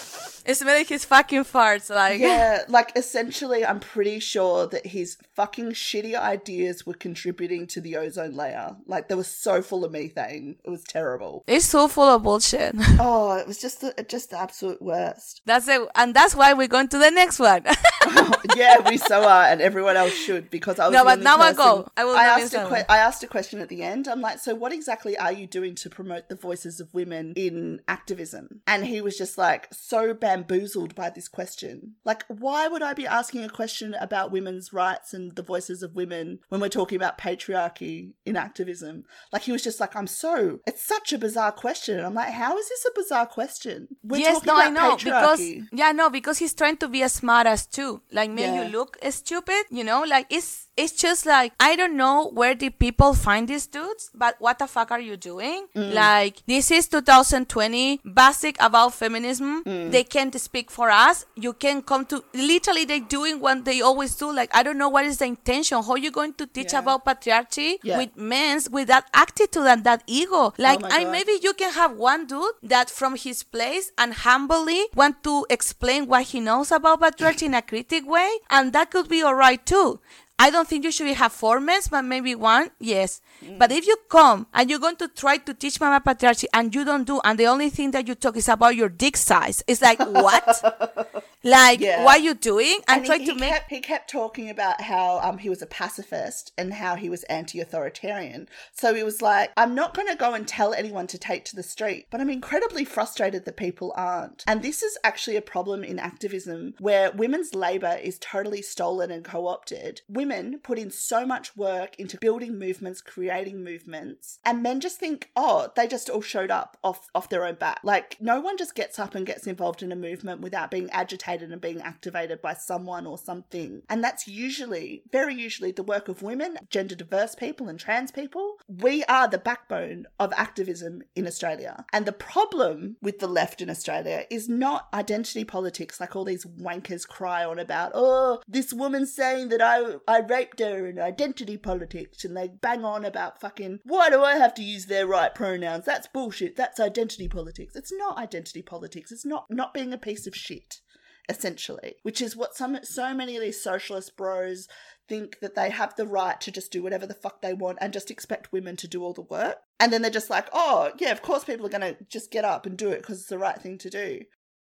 smelling 0.53 0.85
his 0.85 1.05
fucking 1.05 1.43
farts. 1.45 1.89
Like 1.93 2.19
Yeah, 2.19 2.63
like 2.69 2.91
essentially, 2.95 3.65
I'm 3.65 3.79
pretty 3.79 4.19
sure 4.19 4.67
that 4.67 4.85
his 4.87 5.17
fucking 5.35 5.71
shitty 5.71 6.15
ideas 6.15 6.85
were 6.85 6.93
contributing 6.93 7.67
to 7.67 7.81
the 7.81 7.97
ozone 7.97 8.35
layer. 8.35 8.75
Like 8.85 9.07
they 9.07 9.15
were 9.15 9.23
so 9.23 9.61
full 9.61 9.83
of 9.85 9.91
methane, 9.91 10.57
it 10.63 10.69
was 10.69 10.83
terrible. 10.83 11.43
it's 11.47 11.65
so 11.65 11.87
full 11.87 12.03
of 12.09 12.23
bullshit. 12.23 12.75
Oh, 12.97 13.35
it 13.37 13.45
was 13.47 13.59
just 13.59 13.81
the 13.81 14.05
just 14.07 14.29
the 14.31 14.39
absolute 14.39 14.81
worst. 14.81 15.41
That's 15.45 15.67
it, 15.67 15.81
and 15.95 16.13
that's 16.13 16.33
why 16.35 16.53
we're 16.53 16.67
going 16.67 16.87
to 16.89 16.97
the 16.97 17.11
next 17.11 17.39
one. 17.39 17.63
yeah, 18.55 18.87
we 18.89 18.97
so 18.97 19.23
are, 19.27 19.43
and 19.45 19.61
everyone 19.61 19.97
else 19.97 20.13
should 20.13 20.49
because 20.49 20.79
I 20.79 20.87
was 20.87 20.93
No, 20.93 20.99
the 20.99 21.05
but 21.05 21.11
only 21.13 21.23
now 21.23 21.35
I 21.37 21.51
person- 21.51 21.55
go. 21.65 21.87
I 21.97 22.05
will 22.05 22.15
I 22.15 22.25
asked 22.25 22.53
a 22.53 22.67
que- 22.67 22.85
I 22.89 22.97
asked 22.97 23.23
a 23.23 23.27
question 23.27 23.59
at 23.61 23.69
the 23.69 23.83
end. 23.83 24.07
I'm 24.07 24.21
like, 24.21 24.39
so 24.39 24.55
what 24.55 24.71
exactly 24.73 25.17
are 25.17 25.31
you 25.31 25.47
doing 25.47 25.75
to 25.75 25.89
promote 25.89 26.29
the 26.29 26.35
voices 26.35 26.79
of 26.79 26.93
women 26.93 27.33
in 27.35 27.81
activism? 27.87 28.61
And 28.67 28.85
he 28.85 29.01
was 29.01 29.17
just 29.17 29.37
like 29.37 29.67
so 29.73 30.13
bamboozled 30.35 30.95
by 30.95 31.09
this 31.09 31.27
question. 31.27 31.93
Like, 32.03 32.23
why 32.27 32.67
would 32.67 32.81
I 32.81 32.93
be 32.93 33.07
asking 33.07 33.43
a 33.43 33.49
question 33.49 33.95
about 33.99 34.31
women's 34.31 34.73
rights 34.73 35.13
and 35.13 35.35
the 35.35 35.41
voices 35.43 35.81
of 35.83 35.95
women 35.95 36.39
when 36.49 36.61
we're 36.61 36.69
talking 36.69 36.95
about 36.95 37.17
patriarchy 37.17 38.11
in 38.25 38.35
activism? 38.35 39.05
Like, 39.31 39.43
he 39.43 39.51
was 39.51 39.63
just 39.63 39.79
like, 39.79 39.95
I'm 39.95 40.07
so. 40.07 40.59
It's 40.67 40.83
such 40.83 41.13
a 41.13 41.17
bizarre 41.17 41.51
question. 41.51 41.97
And 41.97 42.05
I'm 42.05 42.13
like, 42.13 42.33
how 42.33 42.57
is 42.57 42.67
this 42.69 42.85
a 42.85 42.91
bizarre 42.95 43.25
question? 43.27 43.87
We're 44.03 44.19
yes, 44.21 44.35
talking 44.41 44.47
no, 44.47 44.57
I 44.59 44.67
about 44.67 44.73
know 44.73 44.95
because 44.97 45.39
patriarchy. 45.39 45.67
yeah, 45.71 45.91
no, 45.91 46.09
because 46.09 46.37
he's 46.39 46.53
trying 46.53 46.77
to 46.77 46.87
be 46.87 47.01
as 47.03 47.13
smart 47.13 47.47
as 47.47 47.65
too. 47.65 48.01
Like 48.11 48.29
make 48.29 48.45
Yeah. 48.45 48.65
you 48.65 48.71
look 48.71 48.97
stupid, 49.09 49.63
you 49.69 49.83
know. 49.83 50.03
Like 50.03 50.27
it's 50.29 50.64
it's 50.77 50.91
just 50.93 51.25
like 51.25 51.53
I 51.59 51.75
don't 51.75 51.95
know 51.95 52.29
where 52.33 52.53
did 52.53 52.79
people 52.79 53.13
find 53.13 53.47
these 53.47 53.65
dudes, 53.67 54.09
but 54.13 54.35
what 54.39 54.59
the 54.59 54.67
fuck 54.67 54.91
are 54.91 54.99
you 54.99 55.15
doing? 55.17 55.67
Mm. 55.75 55.93
Like 55.93 56.43
this 56.47 56.69
is 56.71 56.87
2020, 56.87 58.01
basic 58.13 58.57
about 58.61 58.93
feminism. 58.93 59.63
Mm. 59.63 59.91
They 59.91 60.03
can't 60.03 60.37
speak 60.39 60.69
for 60.69 60.89
us. 60.89 61.25
You 61.35 61.53
can 61.53 61.81
come 61.81 62.05
to 62.07 62.23
literally 62.33 62.85
they 62.85 62.99
doing 62.99 63.39
what 63.39 63.63
they 63.65 63.81
always 63.81 64.15
do. 64.15 64.33
Like 64.33 64.53
I 64.53 64.63
don't 64.63 64.77
know 64.77 64.89
what 64.89 65.05
is 65.05 65.17
the 65.19 65.25
intention. 65.25 65.81
How 65.81 65.95
you 65.95 66.11
going 66.11 66.33
to 66.33 66.45
teach 66.45 66.73
Yeah. 66.73 66.79
about 66.79 67.05
patriarchy 67.05 67.77
Yeah. 67.83 67.97
with 67.97 68.15
men's 68.17 68.69
with 68.69 68.87
that 68.89 69.07
attitude 69.13 69.65
and 69.67 69.83
that 69.85 70.03
ego? 70.07 70.53
Like 70.57 70.81
my 70.81 70.89
I 70.91 71.05
maybe 71.05 71.33
you 71.41 71.53
can 71.53 71.71
have 71.73 71.93
one 71.97 72.25
dude 72.27 72.53
that 72.63 72.89
from 72.89 73.15
his 73.15 73.43
place 73.43 73.91
and 73.97 74.13
humbly 74.13 74.87
want 74.93 75.23
to 75.23 75.45
explain 75.49 76.07
what 76.07 76.23
he 76.23 76.39
knows 76.41 76.71
about 76.71 76.99
patriarchy 77.01 77.43
in 77.43 77.53
a 77.53 77.61
critic 77.61 78.05
way 78.07 78.29
and 78.49 78.73
that 78.73 78.91
could 78.91 79.07
be 79.07 79.21
all 79.21 79.35
right 79.35 79.65
too 79.65 79.99
i 80.39 80.49
don't 80.49 80.67
think 80.67 80.83
you 80.83 80.91
should 80.91 81.07
have 81.15 81.31
four 81.31 81.59
men 81.59 81.81
but 81.89 82.01
maybe 82.03 82.35
one 82.35 82.69
yes 82.79 83.21
Mm. 83.43 83.59
but 83.59 83.69
if 83.71 83.85
you 83.85 83.97
come 84.09 84.47
and 84.53 84.69
you're 84.69 84.79
going 84.79 84.95
to 84.95 85.09
try 85.09 85.35
to 85.37 85.53
teach 85.53 85.79
mama 85.81 85.99
patriarchy 85.99 86.45
and 86.53 86.73
you 86.73 86.85
don't 86.85 87.03
do 87.05 87.19
and 87.25 87.37
the 87.37 87.47
only 87.47 87.69
thing 87.69 87.91
that 87.91 88.07
you 88.07 88.15
talk 88.15 88.37
is 88.37 88.47
about 88.47 88.75
your 88.77 88.87
dick 88.87 89.17
size 89.17 89.61
it's 89.67 89.81
like 89.81 89.99
what 90.25 91.23
like 91.43 91.79
Yeah. 91.81 92.03
what 92.05 92.17
are 92.19 92.23
you 92.23 92.33
doing 92.33 92.79
and, 92.87 92.99
And 92.99 93.05
try 93.05 93.17
he, 93.17 93.25
to 93.25 93.35
make 93.35 93.49
kept, 93.51 93.69
he 93.69 93.79
kept 93.81 94.09
talking 94.09 94.49
about 94.49 94.79
how 94.81 95.19
um 95.19 95.37
he 95.37 95.49
was 95.49 95.61
a 95.61 95.65
pacifist 95.65 96.53
and 96.57 96.73
how 96.73 96.95
he 96.95 97.09
was 97.09 97.23
anti-authoritarian. 97.69 98.47
So 98.73 98.93
he 98.93 99.03
was 99.03 99.21
like, 99.21 99.51
I'm 99.57 99.75
not 99.75 99.93
going 99.93 100.07
to 100.07 100.15
go 100.15 100.33
and 100.33 100.47
tell 100.47 100.73
anyone 100.73 101.07
to 101.07 101.17
take 101.17 101.45
to 101.45 101.55
the 101.55 101.63
street, 101.63 102.07
but 102.11 102.21
I'm 102.21 102.29
incredibly 102.29 102.85
frustrated 102.85 103.45
that 103.45 103.57
people 103.57 103.93
aren't. 103.95 104.43
And 104.47 104.61
this 104.61 104.81
is 104.83 104.97
actually 105.03 105.35
a 105.35 105.41
problem 105.41 105.83
in 105.83 105.99
activism 105.99 106.73
where 106.79 107.11
women's 107.11 107.53
labor 107.53 107.97
is 108.01 108.17
totally 108.19 108.61
stolen 108.61 109.11
and 109.11 109.23
co-opted. 109.23 110.01
Women 110.07 110.24
put 110.63 110.79
in 110.79 110.91
so 110.91 111.25
much 111.25 111.55
work 111.55 111.95
into 111.99 112.17
building 112.17 112.57
movements, 112.57 113.01
creating 113.01 113.63
movements, 113.63 114.39
and 114.45 114.63
men 114.63 114.79
just 114.79 114.99
think, 114.99 115.29
oh, 115.35 115.71
they 115.75 115.87
just 115.87 116.09
all 116.09 116.21
showed 116.21 116.51
up 116.51 116.77
off 116.83 117.07
off 117.13 117.29
their 117.29 117.45
own 117.45 117.55
back. 117.55 117.79
Like 117.83 118.17
no 118.19 118.39
one 118.39 118.57
just 118.57 118.75
gets 118.75 118.99
up 118.99 119.15
and 119.15 119.25
gets 119.25 119.47
involved 119.47 119.83
in 119.83 119.91
a 119.91 119.95
movement 119.95 120.41
without 120.41 120.71
being 120.71 120.89
agitated 120.91 121.51
and 121.51 121.61
being 121.61 121.81
activated 121.81 122.41
by 122.41 122.53
someone 122.53 123.05
or 123.05 123.17
something. 123.17 123.81
And 123.89 124.03
that's 124.03 124.27
usually, 124.27 125.03
very 125.11 125.35
usually, 125.35 125.71
the 125.71 125.83
work 125.83 126.07
of 126.07 126.21
women, 126.21 126.57
gender 126.69 126.95
diverse 126.95 127.35
people, 127.35 127.69
and 127.69 127.79
trans 127.79 128.11
people. 128.11 128.57
We 128.67 129.03
are 129.05 129.27
the 129.27 129.37
backbone 129.37 130.05
of 130.19 130.33
activism 130.35 131.03
in 131.15 131.27
Australia. 131.27 131.85
And 131.93 132.05
the 132.05 132.11
problem 132.11 132.97
with 133.01 133.19
the 133.19 133.27
left 133.27 133.61
in 133.61 133.69
Australia 133.69 134.25
is 134.29 134.49
not 134.49 134.87
identity 134.93 135.43
politics 135.43 135.99
like 135.99 136.15
all 136.15 136.25
these 136.25 136.45
wankers 136.45 137.07
cry 137.07 137.43
on 137.45 137.59
about, 137.59 137.91
oh, 137.93 138.41
this 138.47 138.73
woman 138.73 139.05
saying 139.05 139.49
that 139.49 139.61
I, 139.61 139.95
I 140.07 140.14
raped 140.19 140.59
her 140.59 140.85
and 140.85 140.99
identity 140.99 141.57
politics. 141.57 142.23
And 142.25 142.35
they 142.35 142.47
bang 142.47 142.83
on 142.83 143.05
about 143.05 143.41
fucking, 143.41 143.79
why 143.83 144.09
do 144.09 144.23
I 144.23 144.35
have 144.35 144.53
to 144.55 144.63
use 144.63 144.85
their 144.85 145.07
right 145.07 145.33
pronouns? 145.33 145.85
That's 145.85 146.07
bullshit. 146.07 146.55
That's 146.55 146.79
identity 146.79 147.27
politics. 147.27 147.75
It's 147.75 147.93
not 147.93 148.17
identity 148.17 148.61
politics. 148.61 149.11
It's 149.11 149.25
not 149.25 149.45
not 149.49 149.73
being 149.73 149.93
a 149.93 149.97
piece 149.97 150.27
of 150.27 150.35
shit 150.35 150.81
essentially, 151.27 151.95
which 152.03 152.21
is 152.21 152.35
what 152.35 152.55
some 152.55 152.77
so 152.83 153.13
many 153.13 153.35
of 153.35 153.41
these 153.41 153.61
socialist 153.61 154.15
bros 154.15 154.67
think 155.07 155.39
that 155.39 155.55
they 155.55 155.69
have 155.69 155.95
the 155.95 156.07
right 156.07 156.39
to 156.41 156.51
just 156.51 156.71
do 156.71 156.81
whatever 156.81 157.05
the 157.05 157.13
fuck 157.13 157.41
they 157.41 157.53
want 157.53 157.77
and 157.81 157.93
just 157.93 158.11
expect 158.11 158.51
women 158.51 158.75
to 158.75 158.87
do 158.87 159.03
all 159.03 159.13
the 159.13 159.21
work. 159.21 159.57
And 159.79 159.91
then 159.91 160.01
they're 160.01 160.11
just 160.11 160.29
like, 160.29 160.47
"Oh, 160.53 160.91
yeah, 160.97 161.11
of 161.11 161.21
course 161.21 161.43
people 161.43 161.65
are 161.65 161.69
going 161.69 161.95
to 161.95 161.97
just 162.09 162.31
get 162.31 162.45
up 162.45 162.65
and 162.65 162.77
do 162.77 162.89
it 162.89 163.01
because 163.01 163.19
it's 163.19 163.29
the 163.29 163.37
right 163.37 163.59
thing 163.59 163.77
to 163.79 163.89
do." 163.89 164.21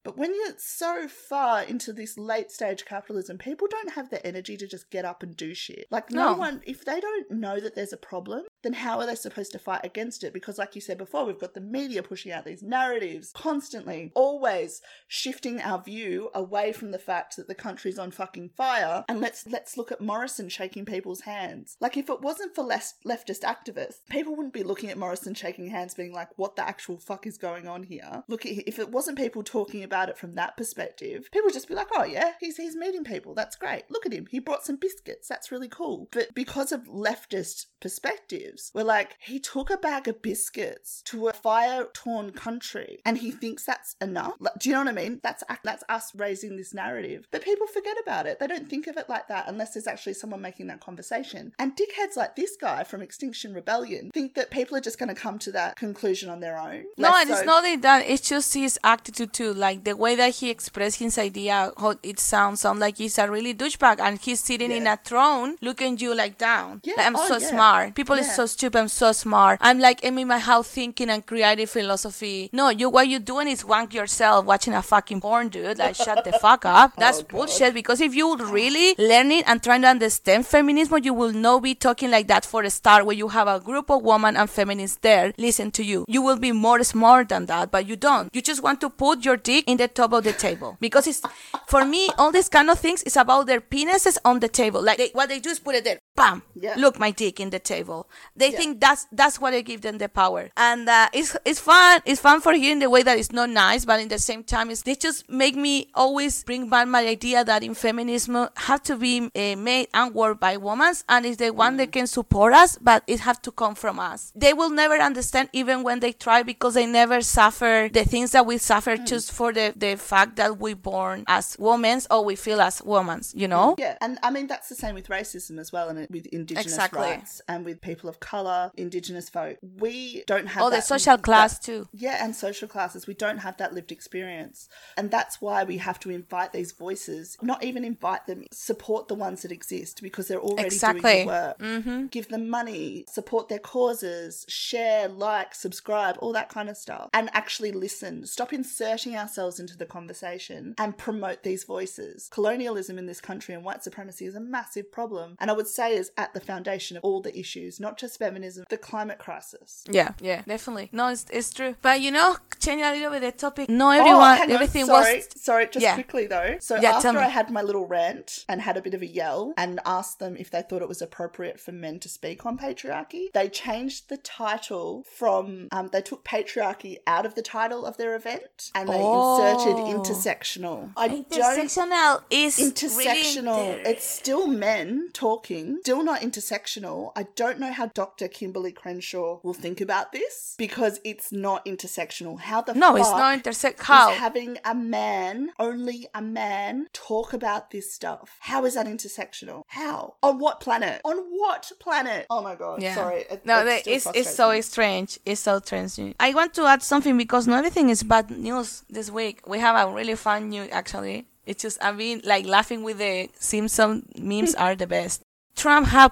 But 0.04 0.18
when 0.18 0.34
you're 0.36 0.56
so 0.58 1.08
far 1.08 1.64
into 1.64 1.94
this 1.94 2.18
late 2.18 2.52
stage 2.52 2.86
capitalism, 2.86 3.38
people 3.38 3.68
don't 3.70 3.94
have 3.94 4.10
the 4.10 4.26
energy 4.26 4.58
to 4.58 4.68
just 4.68 4.92
get 4.92 5.06
up 5.06 5.24
and 5.24 5.36
do 5.36 5.54
shit. 5.54 5.88
Like, 5.90 6.12
no, 6.12 6.32
No. 6.32 6.38
one, 6.38 6.62
if 6.66 6.84
they 6.84 7.00
don't 7.00 7.32
know 7.32 7.60
that 7.60 7.76
there's 7.76 7.94
a 7.94 7.98
problem, 7.98 8.44
then 8.64 8.74
how 8.74 9.00
are 9.00 9.06
they 9.06 9.16
supposed 9.16 9.52
to 9.54 9.60
fight 9.60 9.82
against 9.84 10.24
it? 10.24 10.34
Because, 10.34 10.58
like 10.58 10.76
you 10.76 10.82
said 10.82 10.98
before, 10.98 11.26
we've 11.26 11.40
got 11.40 11.54
the 11.54 11.62
media 11.62 12.04
pushing 12.04 12.32
out 12.32 12.46
these 12.46 12.64
narratives 12.64 13.32
constantly, 13.34 14.12
always 14.16 14.82
shifting 15.08 15.62
our 15.62 15.82
view 15.82 16.30
away 16.34 16.74
from 16.74 16.92
the 16.92 17.00
fact 17.00 17.38
that 17.38 17.48
the 17.48 17.56
country's 17.56 18.00
on 18.00 18.12
fucking 18.12 18.50
fire. 18.50 19.06
And 19.08 19.22
let's 19.22 19.46
let's 19.48 19.78
look 19.78 19.92
at 19.92 20.02
Morrison 20.02 20.50
shaking 20.50 20.86
people's 20.86 21.22
hands. 21.22 21.78
Like, 21.80 21.96
if 21.98 22.10
it 22.10 22.22
wasn't 22.22 22.56
for 22.56 22.64
less 22.64 22.96
leftist 23.06 23.42
activists, 23.42 23.98
people 24.10 24.36
wouldn't 24.36 24.54
be 24.54 24.64
looking 24.64 24.90
at 24.90 24.98
Morrison 24.98 25.34
shaking 25.34 25.68
hands, 25.68 25.94
being 25.94 26.14
like, 26.14 26.30
"What 26.38 26.56
the 26.56 26.68
actual 26.68 26.98
fuck 26.98 27.26
is 27.26 27.38
going 27.38 27.68
on 27.68 27.84
here?" 27.84 28.24
Look, 28.28 28.46
at 28.46 28.52
if 28.68 28.80
it 28.80 28.90
wasn't 28.90 29.18
people 29.18 29.44
talking 29.44 29.84
about 29.84 29.93
it 30.10 30.18
from 30.18 30.36
that 30.36 30.58
perspective, 30.58 31.30
people 31.32 31.50
just 31.50 31.68
be 31.68 31.76
like, 31.76 31.88
"Oh 31.96 32.04
yeah, 32.04 32.34
he's 32.40 32.58
he's 32.58 32.76
meeting 32.76 33.04
people. 33.04 33.34
That's 33.34 33.56
great. 33.56 33.84
Look 33.90 34.06
at 34.06 34.14
him. 34.14 34.28
He 34.30 34.40
brought 34.40 34.66
some 34.66 34.76
biscuits. 34.76 35.28
That's 35.28 35.52
really 35.52 35.70
cool." 35.70 36.08
But 36.12 36.34
because 36.34 36.72
of 36.72 36.86
leftist 36.86 37.68
perspectives, 37.80 38.72
we're 38.74 38.84
like, 38.84 39.18
he 39.20 39.40
took 39.40 39.70
a 39.70 39.78
bag 39.78 40.08
of 40.08 40.22
biscuits 40.22 41.02
to 41.06 41.28
a 41.28 41.34
fire 41.34 41.88
torn 41.94 42.32
country, 42.32 43.00
and 43.06 43.18
he 43.18 43.32
thinks 43.32 43.66
that's 43.66 43.96
enough. 44.02 44.34
Like, 44.40 44.60
do 44.60 44.70
you 44.70 44.76
know 44.76 44.82
what 44.82 44.90
I 44.90 45.04
mean? 45.04 45.20
That's 45.24 45.44
that's 45.64 45.84
us 45.90 46.14
raising 46.16 46.58
this 46.58 46.74
narrative, 46.74 47.28
but 47.32 47.44
people 47.44 47.68
forget 47.68 47.98
about 48.02 48.26
it. 48.26 48.40
They 48.40 48.48
don't 48.48 48.70
think 48.70 48.88
of 48.88 48.98
it 48.98 49.10
like 49.10 49.28
that 49.28 49.46
unless 49.48 49.74
there's 49.74 49.88
actually 49.88 50.14
someone 50.14 50.42
making 50.42 50.68
that 50.68 50.82
conversation. 50.82 51.54
And 51.60 51.76
dickheads 51.76 52.16
like 52.16 52.36
this 52.36 52.58
guy 52.60 52.84
from 52.84 53.02
Extinction 53.02 53.54
Rebellion 53.54 54.12
think 54.14 54.36
that 54.36 54.52
people 54.52 54.78
are 54.78 54.82
just 54.82 55.00
going 55.00 55.14
to 55.14 55.22
come 55.22 55.40
to 55.40 55.52
that 55.52 55.76
conclusion 55.76 56.30
on 56.30 56.40
their 56.40 56.58
own. 56.58 56.86
No, 56.98 57.12
and 57.16 57.30
it's 57.30 57.46
not 57.46 57.64
that. 57.82 58.06
It's 58.08 58.28
just 58.28 58.54
his 58.54 58.80
attitude 58.84 59.34
too, 59.34 59.54
like 59.54 59.83
the 59.84 59.96
way 59.96 60.16
that 60.16 60.36
he 60.36 60.50
expressed 60.50 61.00
his 61.00 61.18
idea. 61.18 61.72
How 61.78 61.96
it 62.04 62.20
sounds, 62.20 62.62
sound 62.62 62.80
like 62.80 62.98
he's 62.98 63.18
a 63.18 63.30
really 63.30 63.54
douchebag, 63.54 64.00
and 64.00 64.20
he's 64.20 64.40
sitting 64.40 64.72
in 64.72 64.88
a 64.88 64.98
throne, 64.98 65.56
looking 65.62 65.98
you 65.98 66.16
like 66.16 66.38
down. 66.38 66.82
Yeah, 66.84 66.94
Like, 66.98 67.08
I'm 67.08 67.16
oh, 67.16 67.28
so 67.28 67.38
yeah. 67.38 67.48
smart. 67.50 67.96
People 67.96 68.16
is 68.18 68.28
Yeah. 68.28 68.34
so 68.34 68.46
stupid. 68.46 68.80
I'm 68.80 68.88
so 68.88 69.12
smart. 69.12 69.60
I'm 69.62 69.80
like 69.80 70.04
I'm 70.06 70.18
in 70.18 70.28
my 70.28 70.40
house 70.40 70.68
thinking 70.70 71.10
and 71.10 71.26
creative 71.26 71.70
philosophy. 71.70 72.50
No, 72.54 72.70
you 72.70 72.90
what 72.90 73.08
you're 73.08 73.20
doing 73.20 73.48
is 73.48 73.64
wank 73.66 73.94
yourself 73.94 74.46
watching 74.46 74.74
a 74.74 74.82
fucking 74.82 75.22
porn, 75.22 75.50
dude. 75.50 75.78
Like 75.78 75.96
shut 75.96 76.24
the 76.24 76.32
fuck 76.42 76.66
up. 76.66 76.94
That's 76.98 77.20
Oh, 77.22 77.26
bullshit. 77.30 77.74
Because 77.74 78.02
if 78.02 78.16
you 78.16 78.36
really 78.38 78.96
learning 78.98 79.44
and 79.46 79.62
trying 79.62 79.82
to 79.84 79.88
understand 79.88 80.46
feminism, 80.48 81.00
you 81.04 81.14
will 81.14 81.32
not 81.34 81.64
be 81.64 81.76
talking 81.76 82.12
like 82.12 82.28
that 82.28 82.46
for 82.46 82.64
a 82.64 82.70
start. 82.70 83.06
Where 83.06 83.16
you 83.16 83.28
have 83.30 83.48
a 83.48 83.60
group 83.60 83.90
of 83.90 84.02
women 84.04 84.36
and 84.38 84.50
feminists 84.50 84.98
there 85.02 85.34
listen 85.38 85.72
to 85.72 85.84
you, 85.84 86.06
you 86.08 86.22
will 86.22 86.38
be 86.38 86.52
more 86.52 86.84
smart 86.84 87.30
than 87.30 87.46
that. 87.48 87.72
But 87.72 87.88
you 87.88 87.96
don't. 87.96 88.30
You 88.34 88.42
just 88.42 88.64
want 88.64 88.82
to 88.82 88.90
put 88.90 89.26
your 89.26 89.38
dick 89.38 89.64
in 89.68 89.73
the 89.78 89.88
top 89.88 90.14
of 90.14 90.24
the 90.24 90.34
table 90.34 90.78
because 90.80 91.08
it's 91.08 91.22
for 91.68 91.86
me 91.86 92.10
all 92.18 92.32
these 92.32 92.50
kind 92.50 92.70
of 92.70 92.80
things 92.80 93.04
is 93.04 93.18
about 93.18 93.48
their 93.48 93.62
penises 93.62 94.18
on 94.26 94.40
the 94.40 94.48
table. 94.48 94.82
Like 94.82 94.98
they, 94.98 95.10
what 95.14 95.30
they 95.30 95.40
do 95.40 95.50
is 95.50 95.60
put 95.60 95.76
it 95.76 95.84
there, 95.84 96.00
bam. 96.16 96.44
Yeah. 96.56 96.76
Look, 96.78 97.00
my 97.00 97.12
dick 97.12 97.40
in 97.40 97.50
the 97.50 97.60
table. 97.60 98.08
They 98.36 98.52
Yeah. 98.52 98.58
think 98.58 98.80
that's 98.82 99.08
that's 99.12 99.40
what 99.42 99.52
they 99.52 99.64
give 99.64 99.82
them 99.82 99.98
the 99.98 100.10
power, 100.10 100.50
and 100.56 100.88
uh, 100.88 101.10
it's 101.14 101.36
it's 101.46 101.60
fun. 101.60 102.02
It's 102.06 102.22
fun 102.22 102.42
for 102.42 102.54
hearing 102.54 102.80
the 102.80 102.90
way 102.90 103.04
that 103.04 103.18
it's 103.18 103.32
not 103.32 103.50
nice, 103.50 103.86
but 103.86 104.00
in 104.00 104.08
the 104.10 104.20
same 104.20 104.44
time, 104.44 104.70
it's, 104.70 104.82
they 104.84 104.96
just 104.96 105.30
make 105.30 105.56
me 105.56 105.90
always 105.96 106.44
bring 106.44 106.70
back 106.70 106.88
my 106.88 107.06
idea 107.08 107.44
that 107.44 107.64
in 107.64 107.74
feminism 107.74 108.48
have 108.58 108.82
to 108.84 108.96
be 108.96 109.30
uh, 109.36 109.56
made 109.58 109.88
and 109.94 110.14
worked 110.14 110.40
by 110.40 110.58
women, 110.58 110.94
and 111.10 111.26
it's 111.26 111.38
the 111.38 111.52
one 111.52 111.78
that 111.78 111.92
can 111.92 112.08
support 112.08 112.54
us, 112.54 112.78
but 112.82 113.04
it 113.08 113.20
have 113.22 113.42
to 113.42 113.52
come 113.52 113.76
from 113.76 114.00
us. 114.00 114.32
They 114.36 114.54
will 114.54 114.70
never 114.70 114.96
understand 114.96 115.50
even 115.54 115.84
when 115.84 116.00
they 116.00 116.14
try 116.14 116.44
because 116.44 116.74
they 116.76 116.86
never 116.86 117.22
suffer 117.22 117.90
the 117.92 118.04
things 118.06 118.32
that 118.32 118.46
we 118.46 118.58
suffer 118.58 118.98
just 118.98 119.32
for 119.32 119.52
the 119.52 119.74
the 119.76 119.96
fact 119.96 120.36
that 120.36 120.60
we 120.60 120.74
born 120.74 121.24
as 121.28 121.56
women 121.60 122.02
or 122.12 122.24
we 122.24 122.36
feel 122.36 122.62
as 122.62 122.82
women. 122.84 123.22
You 123.34 123.48
know. 123.48 123.76
Yeah, 123.78 123.98
and 124.02 124.20
I 124.24 124.30
mean 124.32 124.48
that's 124.48 124.70
the 124.70 124.76
same 124.76 124.96
with 124.96 125.08
racism 125.08 125.60
as 125.60 125.72
well, 125.72 125.90
and 125.90 126.03
with 126.10 126.26
Indigenous 126.28 126.66
Exactly. 126.66 127.02
rights 127.02 127.42
and 127.48 127.66
with 127.66 127.82
people 127.82 128.10
of 128.10 128.20
color, 128.20 128.72
Indigenous 128.76 129.30
folk. 129.30 129.58
We 129.62 130.24
don't 130.28 130.48
have 130.48 130.64
Oh, 130.64 130.70
the 130.70 130.78
that- 130.78 130.86
social 130.86 131.18
class 131.18 131.60
too. 131.60 131.88
Yeah, 131.94 132.24
and 132.24 132.36
social 132.36 132.68
classes. 132.68 133.08
We 133.08 133.14
don't 133.14 133.40
have 133.40 133.58
that 133.58 133.74
lived 133.74 133.92
experience, 133.92 134.70
and 134.98 135.12
that's 135.12 135.42
why 135.42 135.64
we 135.64 135.78
have 135.78 136.00
to 136.02 136.10
invite 136.10 136.54
these 136.54 136.72
voices. 136.72 137.38
Not 137.42 137.64
even 137.64 137.84
invite 137.84 138.28
them, 138.28 138.46
support 138.52 139.08
the 139.08 139.16
ones 139.16 139.42
that 139.44 139.52
exist 139.52 140.02
because 140.02 140.28
they're 140.28 140.40
already 140.40 140.66
Exactly. 140.68 141.02
doing 141.02 141.26
the 141.28 141.32
work. 141.32 141.60
Mm-hmm. 141.60 142.06
Give 142.08 142.28
them 142.30 142.50
money, 142.50 143.06
support 143.10 143.50
their 143.50 143.60
causes, 143.60 144.46
share, 144.48 145.08
like, 145.08 145.56
subscribe, 145.56 146.18
all 146.20 146.34
that 146.34 146.50
kind 146.50 146.70
of 146.70 146.78
stuff, 146.78 147.10
and 147.14 147.30
actually 147.34 147.72
listen. 147.72 148.26
Stop 148.26 148.54
inserting 148.54 149.16
ourselves 149.16 149.60
into 149.60 149.78
the 149.78 149.86
conversation 149.86 150.76
and 150.78 150.98
promote 150.98 151.44
these 151.44 151.64
voices. 151.64 152.30
Colonialism 152.32 152.98
in 152.98 153.06
this 153.06 153.22
country 153.22 153.54
and 153.54 153.64
white 153.64 153.84
supremacy 153.84 154.26
is 154.26 154.36
a 154.36 154.40
massive 154.40 154.92
problem, 154.92 155.36
and 155.40 155.50
I 155.50 155.54
would 155.54 155.68
say 155.68 155.93
is 155.94 156.12
at 156.18 156.34
the 156.34 156.40
foundation 156.40 156.98
of 156.98 157.04
all 157.04 157.22
the 157.22 157.38
issues, 157.38 157.80
not 157.80 157.98
just 157.98 158.18
feminism, 158.20 158.66
the 158.70 158.78
climate 158.78 159.18
crisis. 159.20 159.84
Yeah, 159.90 160.12
yeah, 160.22 160.42
definitely. 160.48 160.90
No, 160.92 161.08
it's, 161.10 161.26
it's 161.32 161.54
true. 161.54 161.76
But 161.82 162.02
you 162.02 162.12
know, 162.12 162.38
changing 162.60 162.86
a 162.86 162.92
little 162.92 163.12
bit 163.12 163.22
the 163.22 163.32
topic. 163.32 163.70
No, 163.70 163.88
Oh, 163.88 163.92
everyone, 163.92 164.42
on. 164.42 164.52
everything 164.52 164.86
sorry, 164.86 165.16
was. 165.18 165.28
sorry. 165.42 165.68
Just 165.68 165.84
Yeah. 165.84 165.94
quickly 165.96 166.28
though. 166.28 166.58
So 166.60 166.76
Yeah, 166.78 166.98
after. 166.98 167.18
I 167.20 167.28
had 167.28 167.50
my 167.52 167.62
little 167.62 167.86
rant 167.86 168.46
and 168.50 168.62
had 168.62 168.76
a 168.78 168.82
bit 168.82 168.94
of 168.94 169.02
a 169.02 169.08
yell 169.08 169.54
and 169.58 169.80
asked 169.86 170.20
them 170.20 170.36
if 170.38 170.50
they 170.50 170.62
thought 170.62 170.82
it 170.82 170.88
was 170.88 171.02
appropriate 171.02 171.60
for 171.60 171.72
men 171.72 172.00
to 172.00 172.10
speak 172.10 172.46
on 172.46 172.58
patriarchy, 172.58 173.32
they 173.34 173.50
changed 173.50 174.10
the 174.10 174.18
title 174.18 175.04
from. 175.16 175.68
Um, 175.72 175.90
they 175.94 176.02
took 176.02 176.24
patriarchy 176.26 176.98
out 177.08 177.26
of 177.26 177.36
the 177.36 177.42
title 177.42 177.86
of 177.86 177.98
their 177.98 178.16
event 178.16 178.72
and 178.76 178.88
they 178.90 178.94
inserted 178.96 179.76
Oh. 179.78 179.94
intersectional. 180.04 180.92
I. 180.98 181.10
Intersectional 181.10 182.24
is 182.30 182.58
Intersectional. 182.58 183.58
Really 183.58 183.80
inter- 183.80 183.90
it's 183.90 184.06
still 184.06 184.48
men 184.48 185.10
talking, 185.14 185.80
still 185.84 186.02
not 186.02 186.22
intersectional. 186.22 187.12
I 187.14 187.24
don't 187.36 187.60
know 187.60 187.74
how 187.74 187.88
Dr. 187.88 188.30
Kimberlé 188.30 188.74
Crenshaw 188.74 189.42
will 189.44 189.54
think 189.54 189.82
about 189.82 190.14
this 190.14 190.56
because 190.58 191.02
it's 191.04 191.30
not 191.34 191.66
intersectional. 191.66 192.40
How 192.40 192.62
the 192.62 192.74
no, 192.74 192.96
it's 192.96 193.10
not 193.10 193.34
intersect. 193.34 193.84
How? 193.84 194.12
having 194.12 194.60
a 194.64 194.74
man, 194.74 195.50
only 195.60 196.08
a 196.16 196.22
man, 196.22 196.88
talk 196.94 197.34
about 197.34 197.72
this 197.72 197.94
stuff. 197.94 198.38
How 198.40 198.64
is 198.64 198.76
that 198.76 198.86
intersectional? 198.86 199.64
How? 199.68 200.16
On 200.24 200.40
what 200.40 200.62
planet? 200.62 201.02
On 201.04 201.18
what 201.18 201.70
planet? 201.82 202.28
Oh 202.30 202.42
my 202.42 202.56
god. 202.56 202.82
Yeah. 202.82 202.96
Sorry. 202.96 203.26
It, 203.30 203.46
no, 203.46 203.68
it 203.68 203.86
it's 203.86 204.08
it's 204.16 204.34
so 204.34 204.52
me. 204.52 204.62
strange. 204.62 205.20
It's 205.26 205.42
so 205.42 205.60
strange. 205.60 206.16
I 206.18 206.34
want 206.34 206.54
to 206.54 206.64
add 206.66 206.82
something 206.82 207.18
because 207.18 207.46
not 207.46 207.58
everything 207.58 207.90
is 207.90 208.04
bad 208.04 208.32
news 208.32 208.86
this 208.90 209.12
week. 209.12 209.46
We 209.46 209.60
have 209.60 209.76
a 209.76 209.94
really 209.94 210.16
fun 210.16 210.50
news 210.50 210.70
actually. 210.72 211.28
It's 211.46 211.62
just 211.62 211.84
I've 211.84 211.98
been 211.98 212.22
like 212.24 212.46
laughing 212.46 212.84
with 212.84 213.00
the 213.00 213.30
Simpson 213.38 214.08
memes 214.18 214.56
are 214.56 214.76
the 214.76 214.88
best. 214.88 215.24
Trump 215.56 215.88
have 215.88 216.12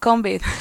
COVID. 0.00 0.42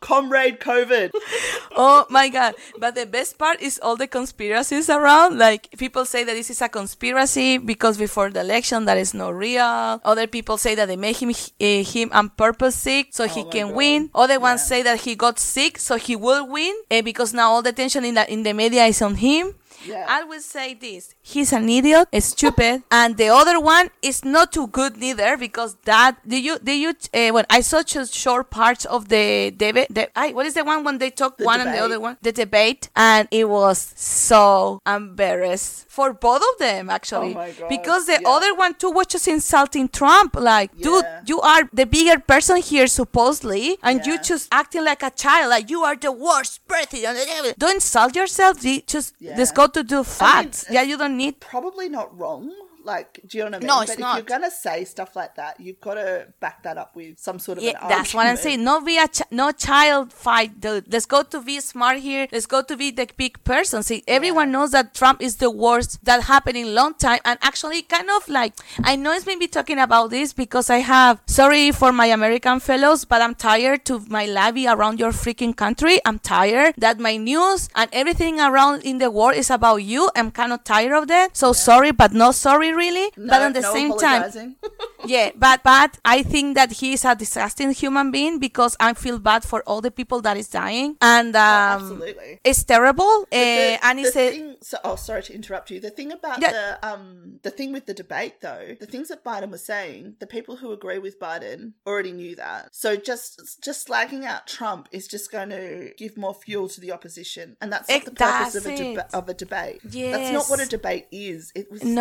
Comrade 0.00 0.58
COVID. 0.58 1.10
oh 1.76 2.04
my 2.10 2.28
god 2.28 2.54
but 2.78 2.94
the 2.94 3.06
best 3.06 3.38
part 3.38 3.58
is 3.62 3.78
all 3.82 3.96
the 3.96 4.06
conspiracies 4.06 4.90
around 4.90 5.38
like 5.38 5.70
people 5.78 6.04
say 6.04 6.22
that 6.22 6.34
this 6.34 6.50
is 6.50 6.60
a 6.60 6.68
conspiracy 6.68 7.56
because 7.56 7.96
before 7.96 8.28
the 8.28 8.40
election 8.40 8.84
that 8.84 8.98
is 8.98 9.14
not 9.14 9.32
real 9.34 9.62
other 10.04 10.26
people 10.26 10.58
say 10.58 10.74
that 10.74 10.84
they 10.86 10.96
made 10.96 11.16
him 11.16 11.30
uh, 11.30 11.82
him 11.82 12.10
on 12.12 12.28
purpose 12.30 12.74
sick 12.74 13.08
so 13.10 13.26
he 13.26 13.40
Oh 13.40 13.44
my 13.44 13.50
can 13.52 13.66
God. 13.68 13.76
win 13.76 14.10
other 14.14 14.38
ones 14.40 14.66
say 14.66 14.82
that 14.82 15.00
he 15.00 15.14
got 15.14 15.38
sick 15.38 15.78
so 15.78 15.96
he 15.96 16.14
will 16.16 16.46
win 16.46 16.74
uh, 16.90 17.00
because 17.00 17.32
now 17.32 17.50
all 17.52 17.62
the 17.62 17.70
attention 17.70 18.04
in 18.04 18.14
the 18.14 18.30
in 18.30 18.42
the 18.42 18.52
media 18.52 18.84
is 18.84 19.00
on 19.00 19.14
him 19.14 19.54
Yeah. 19.86 20.06
I 20.08 20.24
will 20.24 20.40
say 20.40 20.74
this: 20.74 21.14
he's 21.22 21.52
an 21.52 21.68
idiot, 21.68 22.08
stupid, 22.20 22.82
and 22.90 23.16
the 23.16 23.28
other 23.28 23.58
one 23.60 23.90
is 24.02 24.24
not 24.24 24.52
too 24.52 24.66
good 24.68 24.96
neither 24.96 25.36
because 25.36 25.76
that. 25.84 26.16
Do 26.26 26.40
you? 26.40 26.58
Do 26.58 26.72
you? 26.72 26.90
Uh, 27.12 27.30
when 27.30 27.46
I 27.50 27.60
saw 27.60 27.82
just 27.82 28.14
short 28.14 28.50
parts 28.50 28.84
of 28.84 29.08
the 29.08 29.50
debate, 29.50 29.88
the, 29.90 30.08
I, 30.18 30.32
what 30.32 30.46
is 30.46 30.54
the 30.54 30.64
one 30.64 30.84
when 30.84 30.98
they 30.98 31.10
talk 31.10 31.38
The 31.38 31.44
one 31.44 31.60
and 31.60 31.72
the 31.74 31.78
other 31.78 32.00
one? 32.00 32.16
The 32.22 32.32
debate, 32.32 32.88
and 32.96 33.28
it 33.30 33.48
was 33.48 33.92
so 33.96 34.80
embarrassed 34.86 35.86
for 35.88 36.12
both 36.12 36.42
of 36.52 36.58
them 36.58 36.88
actually, 36.88 37.32
Oh 37.32 37.34
my 37.34 37.50
God, 37.50 37.68
because 37.68 38.06
the 38.06 38.18
yeah. 38.22 38.28
other 38.28 38.54
one 38.54 38.74
too 38.74 38.90
was 38.90 39.06
just 39.06 39.28
insulting 39.28 39.88
Trump. 39.88 40.36
Like, 40.36 40.76
dude, 40.78 41.04
you 41.26 41.40
are 41.40 41.68
the 41.72 41.86
bigger 41.86 42.18
person 42.18 42.56
here 42.58 42.86
supposedly, 42.86 43.78
and 43.82 44.04
you 44.06 44.18
just 44.22 44.48
acting 44.52 44.84
like 44.84 45.02
a 45.02 45.10
child, 45.10 45.50
like 45.50 45.70
you 45.70 45.82
are 45.82 45.96
the 45.96 46.12
worst 46.12 46.66
president. 46.66 47.58
Don't 47.58 47.74
insult 47.74 48.16
yourself. 48.16 48.64
You 48.64 48.80
Just 48.86 49.14
Yeah. 49.18 49.34
let's 49.36 49.52
go 49.52 49.66
to 49.74 49.82
do 49.82 50.04
facts. 50.04 50.68
mean, 50.68 50.74
yeah, 50.74 50.82
you 50.82 50.96
don't 50.98 51.16
need. 51.16 51.40
Probably 51.40 51.88
not 51.88 52.16
wrong. 52.18 52.52
Like, 52.84 53.20
do 53.26 53.38
you 53.38 53.44
know 53.44 53.50
what 53.50 53.54
I 53.56 53.58
mean? 53.60 53.66
No, 53.66 53.80
it's 53.80 53.90
but 53.96 53.98
it's 53.98 54.08
if 54.08 54.16
you're 54.16 54.38
gonna 54.38 54.50
say 54.50 54.84
stuff 54.84 55.14
like 55.16 55.34
that, 55.36 55.60
you've 55.60 55.80
got 55.80 55.94
to 55.94 56.26
back 56.40 56.62
that 56.64 56.78
up 56.78 56.96
with 56.96 57.18
some 57.18 57.38
sort 57.38 57.58
of 57.58 57.64
Yeah, 57.64 57.78
that's 57.88 58.12
what 58.14 58.26
I'm 58.26 58.36
saying. 58.36 58.64
No 58.64 58.80
be 58.80 58.98
a 58.98 59.08
ch- 59.08 59.22
no 59.30 59.52
child 59.52 60.12
fight, 60.12 60.60
dude. 60.60 60.92
Let's 60.92 61.06
go 61.06 61.22
to 61.22 61.40
be 61.40 61.60
smart 61.60 61.98
here. 61.98 62.26
Let's 62.32 62.46
go 62.46 62.62
to 62.62 62.76
be 62.76 62.90
the 62.90 63.08
big 63.16 63.42
person. 63.44 63.82
See, 63.82 64.02
everyone 64.08 64.50
knows 64.50 64.72
that 64.72 64.94
Trump 64.94 65.22
is 65.22 65.36
the 65.36 65.50
worst 65.50 66.04
that 66.04 66.24
happened 66.24 66.56
in 66.56 66.74
long 66.74 66.94
time, 66.94 67.20
and 67.24 67.38
actually, 67.42 67.82
kind 67.82 68.08
of 68.10 68.28
like 68.28 68.54
I 68.82 68.96
know 68.96 69.12
it's 69.12 69.26
maybe 69.26 69.46
talking 69.46 69.78
about 69.78 70.10
this 70.10 70.32
because 70.32 70.70
I 70.70 70.78
have 70.78 71.20
sorry 71.26 71.70
for 71.70 71.92
my 71.92 72.06
American 72.06 72.60
fellows, 72.60 73.04
but 73.04 73.22
I'm 73.22 73.34
tired 73.34 73.84
to 73.86 74.00
my 74.08 74.26
lobby 74.26 74.66
around 74.66 74.98
your 74.98 75.12
freaking 75.12 75.56
country. 75.56 76.00
I'm 76.04 76.18
tired 76.18 76.74
that 76.78 76.98
my 76.98 77.16
news 77.16 77.68
and 77.74 77.88
everything 77.92 78.40
around 78.40 78.82
in 78.82 78.98
the 78.98 79.10
world 79.10 79.34
is 79.36 79.50
about 79.50 79.76
you. 79.76 80.10
I'm 80.16 80.30
kind 80.30 80.52
of 80.52 80.64
tired 80.64 80.92
of 80.92 81.08
that. 81.08 81.36
So 81.36 81.52
sorry, 81.52 81.92
but 81.92 82.12
not 82.12 82.34
sorry 82.34 82.71
really. 82.74 83.10
No, 83.16 83.28
but 83.28 83.42
at 83.42 83.54
the 83.54 83.60
no 83.60 83.72
same 83.72 83.96
time, 83.98 84.56
yeah, 85.04 85.30
but 85.36 85.62
but 85.62 85.98
I 86.04 86.22
think 86.22 86.54
that 86.56 86.72
he 86.72 86.92
is 86.94 87.04
a 87.04 87.14
disgusting 87.14 87.72
human 87.72 88.10
being 88.10 88.38
because 88.38 88.76
I 88.80 88.94
feel 88.94 89.18
bad 89.18 89.44
for 89.44 89.62
all 89.66 89.80
the 89.80 89.90
people 89.90 90.20
that 90.22 90.36
is 90.36 90.48
dying, 90.48 90.96
and 91.00 91.34
um, 91.36 91.42
Oh, 91.42 91.74
absolutely. 91.74 92.40
it's 92.44 92.62
terrible. 92.64 93.26
The- 93.30 93.78
uh, 93.82 93.86
and 93.86 94.00
it's 94.00 94.16
a, 94.16 94.56
so, 94.60 94.78
oh, 94.84 94.96
sorry 94.96 95.22
to 95.24 95.34
interrupt 95.34 95.70
you. 95.70 95.80
The 95.80 95.90
thing 95.90 96.12
about 96.12 96.40
the 96.40 96.78
um 96.82 97.38
the 97.42 97.50
thing 97.50 97.72
with 97.72 97.86
the 97.86 97.94
debate 97.94 98.40
though, 98.40 98.76
the 98.78 98.86
things 98.86 99.08
that 99.08 99.24
Biden 99.24 99.50
was 99.50 99.64
saying, 99.64 100.16
the 100.20 100.26
people 100.26 100.56
who 100.56 100.72
agree 100.72 100.98
with 100.98 101.18
Biden 101.20 101.72
already 101.86 102.12
knew 102.12 102.36
that. 102.36 102.74
So 102.74 102.96
just 102.96 103.62
just 103.62 103.88
slagging 103.88 104.24
out 104.24 104.46
Trump 104.46 104.88
is 104.92 105.06
just 105.08 105.30
going 105.32 105.50
to 105.50 105.92
give 105.96 106.16
more 106.16 106.34
fuel 106.34 106.68
to 106.68 106.80
the 106.80 106.92
opposition, 106.92 107.56
and 107.60 107.72
that's 107.72 107.88
not 107.88 107.96
It- 107.98 108.04
the 108.04 108.10
purpose 108.12 108.54
of 108.54 108.66
a 108.66 108.70
deba- 108.70 109.12
of 109.14 109.28
a 109.28 109.34
debate. 109.34 109.80
yes. 109.90 110.16
that's 110.16 110.32
not 110.32 110.46
what 110.48 110.60
a 110.64 110.68
debate 110.68 111.06
is. 111.10 111.52
It 111.54 111.70
was 111.70 111.82
and 111.82 111.94